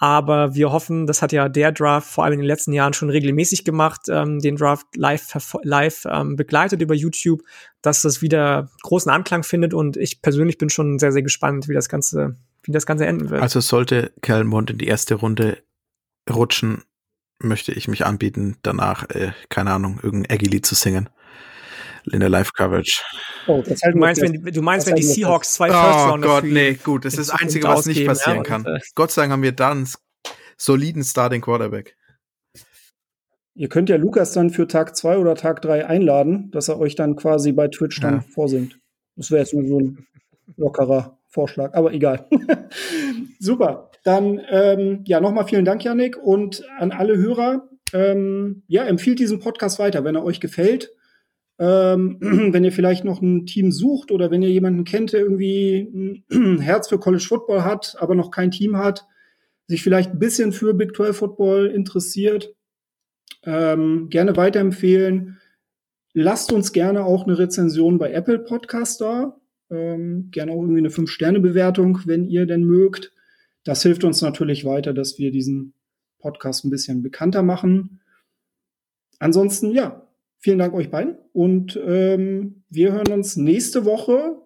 Aber 0.03 0.57
wir 0.57 0.73
hoffen, 0.73 1.07
das 1.07 1.23
hat 1.23 1.31
ja 1.31 1.49
der 1.49 1.71
Draft 1.71 2.09
vor 2.09 2.25
allem 2.25 2.35
in 2.35 2.41
den 2.41 2.49
letzten 2.49 2.73
Jahren 2.73 2.93
schon 2.93 3.09
regelmäßig 3.09 3.65
gemacht, 3.65 4.01
ähm, 4.09 4.41
den 4.41 4.57
Draft 4.57 4.97
live, 4.97 5.37
live 5.63 6.05
ähm, 6.11 6.35
begleitet 6.35 6.83
über 6.83 6.93
YouTube, 6.93 7.43
dass 7.83 8.03
das 8.03 8.21
wieder 8.21 8.69
großen 8.83 9.13
Anklang 9.13 9.45
findet. 9.45 9.75
Und 9.75 9.97
ich 9.97 10.21
persönlich 10.21 10.59
bin 10.59 10.71
schon 10.71 10.99
sehr, 10.99 11.13
sehr 11.13 11.23
gespannt, 11.23 11.69
wie 11.69 11.75
das 11.75 11.89
Ganze, 11.89 12.37
wie 12.65 12.73
das 12.73 12.85
Ganze 12.85 13.07
enden 13.07 13.31
wird. 13.31 13.43
Also 13.43 13.61
sollte 13.61 14.13
Kelmont 14.23 14.71
in 14.71 14.79
die 14.79 14.89
erste 14.89 15.15
Runde 15.15 15.59
rutschen, 16.29 16.83
möchte 17.43 17.73
ich 17.73 17.89
mich 17.89 18.05
anbieten, 18.05 18.57
danach, 18.63 19.09
äh, 19.11 19.33
keine 19.49 19.73
Ahnung, 19.73 20.01
irgendein 20.03 20.35
Aggie-Lied 20.35 20.67
zu 20.67 20.75
singen 20.75 21.09
in 22.11 22.21
der 22.21 22.29
Live-Coverage. 22.29 23.03
Oh, 23.47 23.63
du 23.63 23.99
meinst, 23.99 24.23
wenn, 24.23 24.43
du 24.43 24.63
meinst, 24.63 24.87
wenn 24.87 24.97
die 24.97 25.03
Seahawks 25.03 25.55
zwei 25.55 25.69
First 25.71 26.09
Rounder 26.09 26.29
Oh 26.29 26.31
Gott, 26.33 26.45
nee, 26.45 26.75
gut, 26.75 27.05
das 27.05 27.15
ist 27.15 27.31
das 27.31 27.41
Einzige, 27.41 27.69
was 27.69 27.87
nicht 27.87 28.05
passieren 28.07 28.39
ja, 28.39 28.43
kann. 28.43 28.67
Äh, 28.67 28.81
Gott 28.95 29.13
sei 29.13 29.23
Dank 29.23 29.33
haben 29.33 29.43
wir 29.43 29.53
da 29.53 29.71
einen 29.71 29.89
soliden 30.57 31.05
Starting 31.05 31.41
Quarterback. 31.41 31.97
Ihr 33.55 33.69
könnt 33.69 33.91
ja 33.91 33.97
Lukas 33.97 34.33
dann 34.33 34.51
für 34.51 34.67
Tag 34.67 34.97
2 34.97 35.19
oder 35.19 35.35
Tag 35.35 35.61
3 35.63 35.87
einladen, 35.87 36.51
dass 36.53 36.69
er 36.69 36.79
euch 36.79 36.95
dann 36.95 37.17
quasi 37.17 37.53
bei 37.53 37.69
Twitch 37.69 38.01
dann 38.01 38.15
ja. 38.15 38.25
vorsingt. 38.33 38.79
Das 39.17 39.31
wäre 39.31 39.43
jetzt 39.43 39.53
nur 39.53 39.67
so 39.69 39.79
ein 39.79 40.07
lockerer 40.57 41.19
Vorschlag, 41.33 41.73
aber 41.73 41.95
egal. 41.95 42.29
Super. 43.41 43.91
Dann 44.05 44.41
ähm, 44.51 45.03
ja 45.07 45.21
nochmal 45.21 45.47
vielen 45.47 45.65
Dank, 45.65 45.83
Janik, 45.83 46.19
und 46.23 46.63
an 46.79 46.93
alle 46.93 47.17
Hörer. 47.17 47.69
Ähm, 47.95 48.65
ja, 48.67 48.85
empfiehlt 48.85 49.19
diesen 49.19 49.41
Podcast 49.41 49.79
weiter, 49.79 50.05
wenn 50.05 50.15
er 50.15 50.25
euch 50.25 50.41
gefällt. 50.41 50.91
Ähm, 51.59 52.19
wenn 52.53 52.65
ihr 52.65 52.73
vielleicht 52.73 53.05
noch 53.05 53.23
ein 53.23 53.47
Team 53.47 53.73
sucht 53.73 54.11
oder 54.11 54.31
wenn 54.31 54.43
ihr 54.43 54.51
jemanden 54.51 54.85
kennt, 54.85 55.15
der 55.15 55.21
irgendwie 55.21 56.23
ein 56.31 56.59
Herz 56.61 56.89
für 56.89 56.99
College 56.99 57.25
Football 57.27 57.65
hat, 57.65 57.97
aber 57.99 58.15
noch 58.15 58.31
kein 58.31 58.51
Team 58.51 58.77
hat, 58.77 59.07
sich 59.69 59.83
vielleicht 59.83 60.11
ein 60.11 60.19
bisschen 60.19 60.53
für 60.53 60.75
Big 60.75 60.95
12 60.95 61.17
Football 61.17 61.67
interessiert, 61.69 62.55
ähm, 63.45 64.09
gerne 64.11 64.37
weiterempfehlen. 64.37 65.39
Lasst 66.13 66.53
uns 66.53 66.73
gerne 66.73 67.07
auch 67.07 67.25
eine 67.25 67.39
Rezension 67.39 67.97
bei 67.97 68.13
Apple 68.13 68.41
Podcast 68.41 69.01
da. 69.01 69.41
Ähm, 69.73 70.29
gerne 70.31 70.53
auch 70.53 70.61
irgendwie 70.61 70.81
eine 70.81 70.91
5-Sterne-Bewertung, 70.91 72.01
wenn 72.05 72.29
ihr 72.29 72.47
denn 72.47 72.65
mögt. 72.65 73.13
Das 73.65 73.83
hilft 73.83 74.05
uns 74.05 74.21
natürlich 74.21 74.65
weiter, 74.65 74.93
dass 74.93 75.19
wir 75.19 75.31
diesen 75.31 75.75
Podcast 76.19 76.65
ein 76.65 76.71
bisschen 76.71 77.03
bekannter 77.03 77.43
machen. 77.43 78.01
Ansonsten, 79.19 79.71
ja, 79.71 80.07
vielen 80.39 80.59
Dank 80.59 80.75
euch 80.75 80.91
beiden 80.91 81.17
und 81.33 81.81
ähm, 81.85 82.65
wir 82.69 82.93
hören 82.93 83.13
uns 83.13 83.37
nächste 83.37 83.85
Woche 83.85 84.37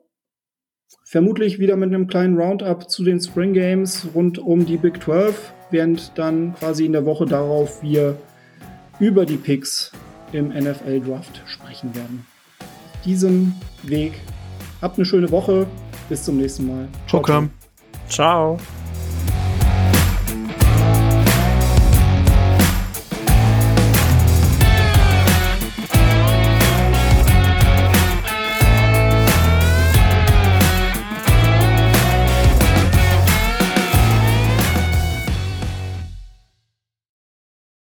vermutlich 1.04 1.58
wieder 1.58 1.76
mit 1.76 1.88
einem 1.88 2.06
kleinen 2.06 2.36
Roundup 2.36 2.90
zu 2.90 3.04
den 3.04 3.20
Spring 3.20 3.52
Games 3.52 4.06
rund 4.14 4.38
um 4.38 4.66
die 4.66 4.76
Big 4.76 5.02
12, 5.02 5.52
während 5.70 6.12
dann 6.16 6.54
quasi 6.54 6.84
in 6.84 6.92
der 6.92 7.04
Woche 7.04 7.26
darauf 7.26 7.82
wir 7.82 8.18
über 9.00 9.26
die 9.26 9.36
Picks 9.36 9.92
im 10.32 10.48
NFL 10.48 11.00
Draft 11.00 11.42
sprechen 11.46 11.94
werden. 11.94 12.26
Auf 12.60 13.02
diesem 13.02 13.54
Weg 13.82 14.12
habt 14.86 14.98
eine 14.98 15.04
schöne 15.04 15.30
Woche. 15.30 15.66
Bis 16.08 16.24
zum 16.24 16.38
nächsten 16.38 16.66
Mal. 16.66 16.88
Ciao. 17.08 17.22
Ciao. 17.22 17.48
ciao. 18.08 18.58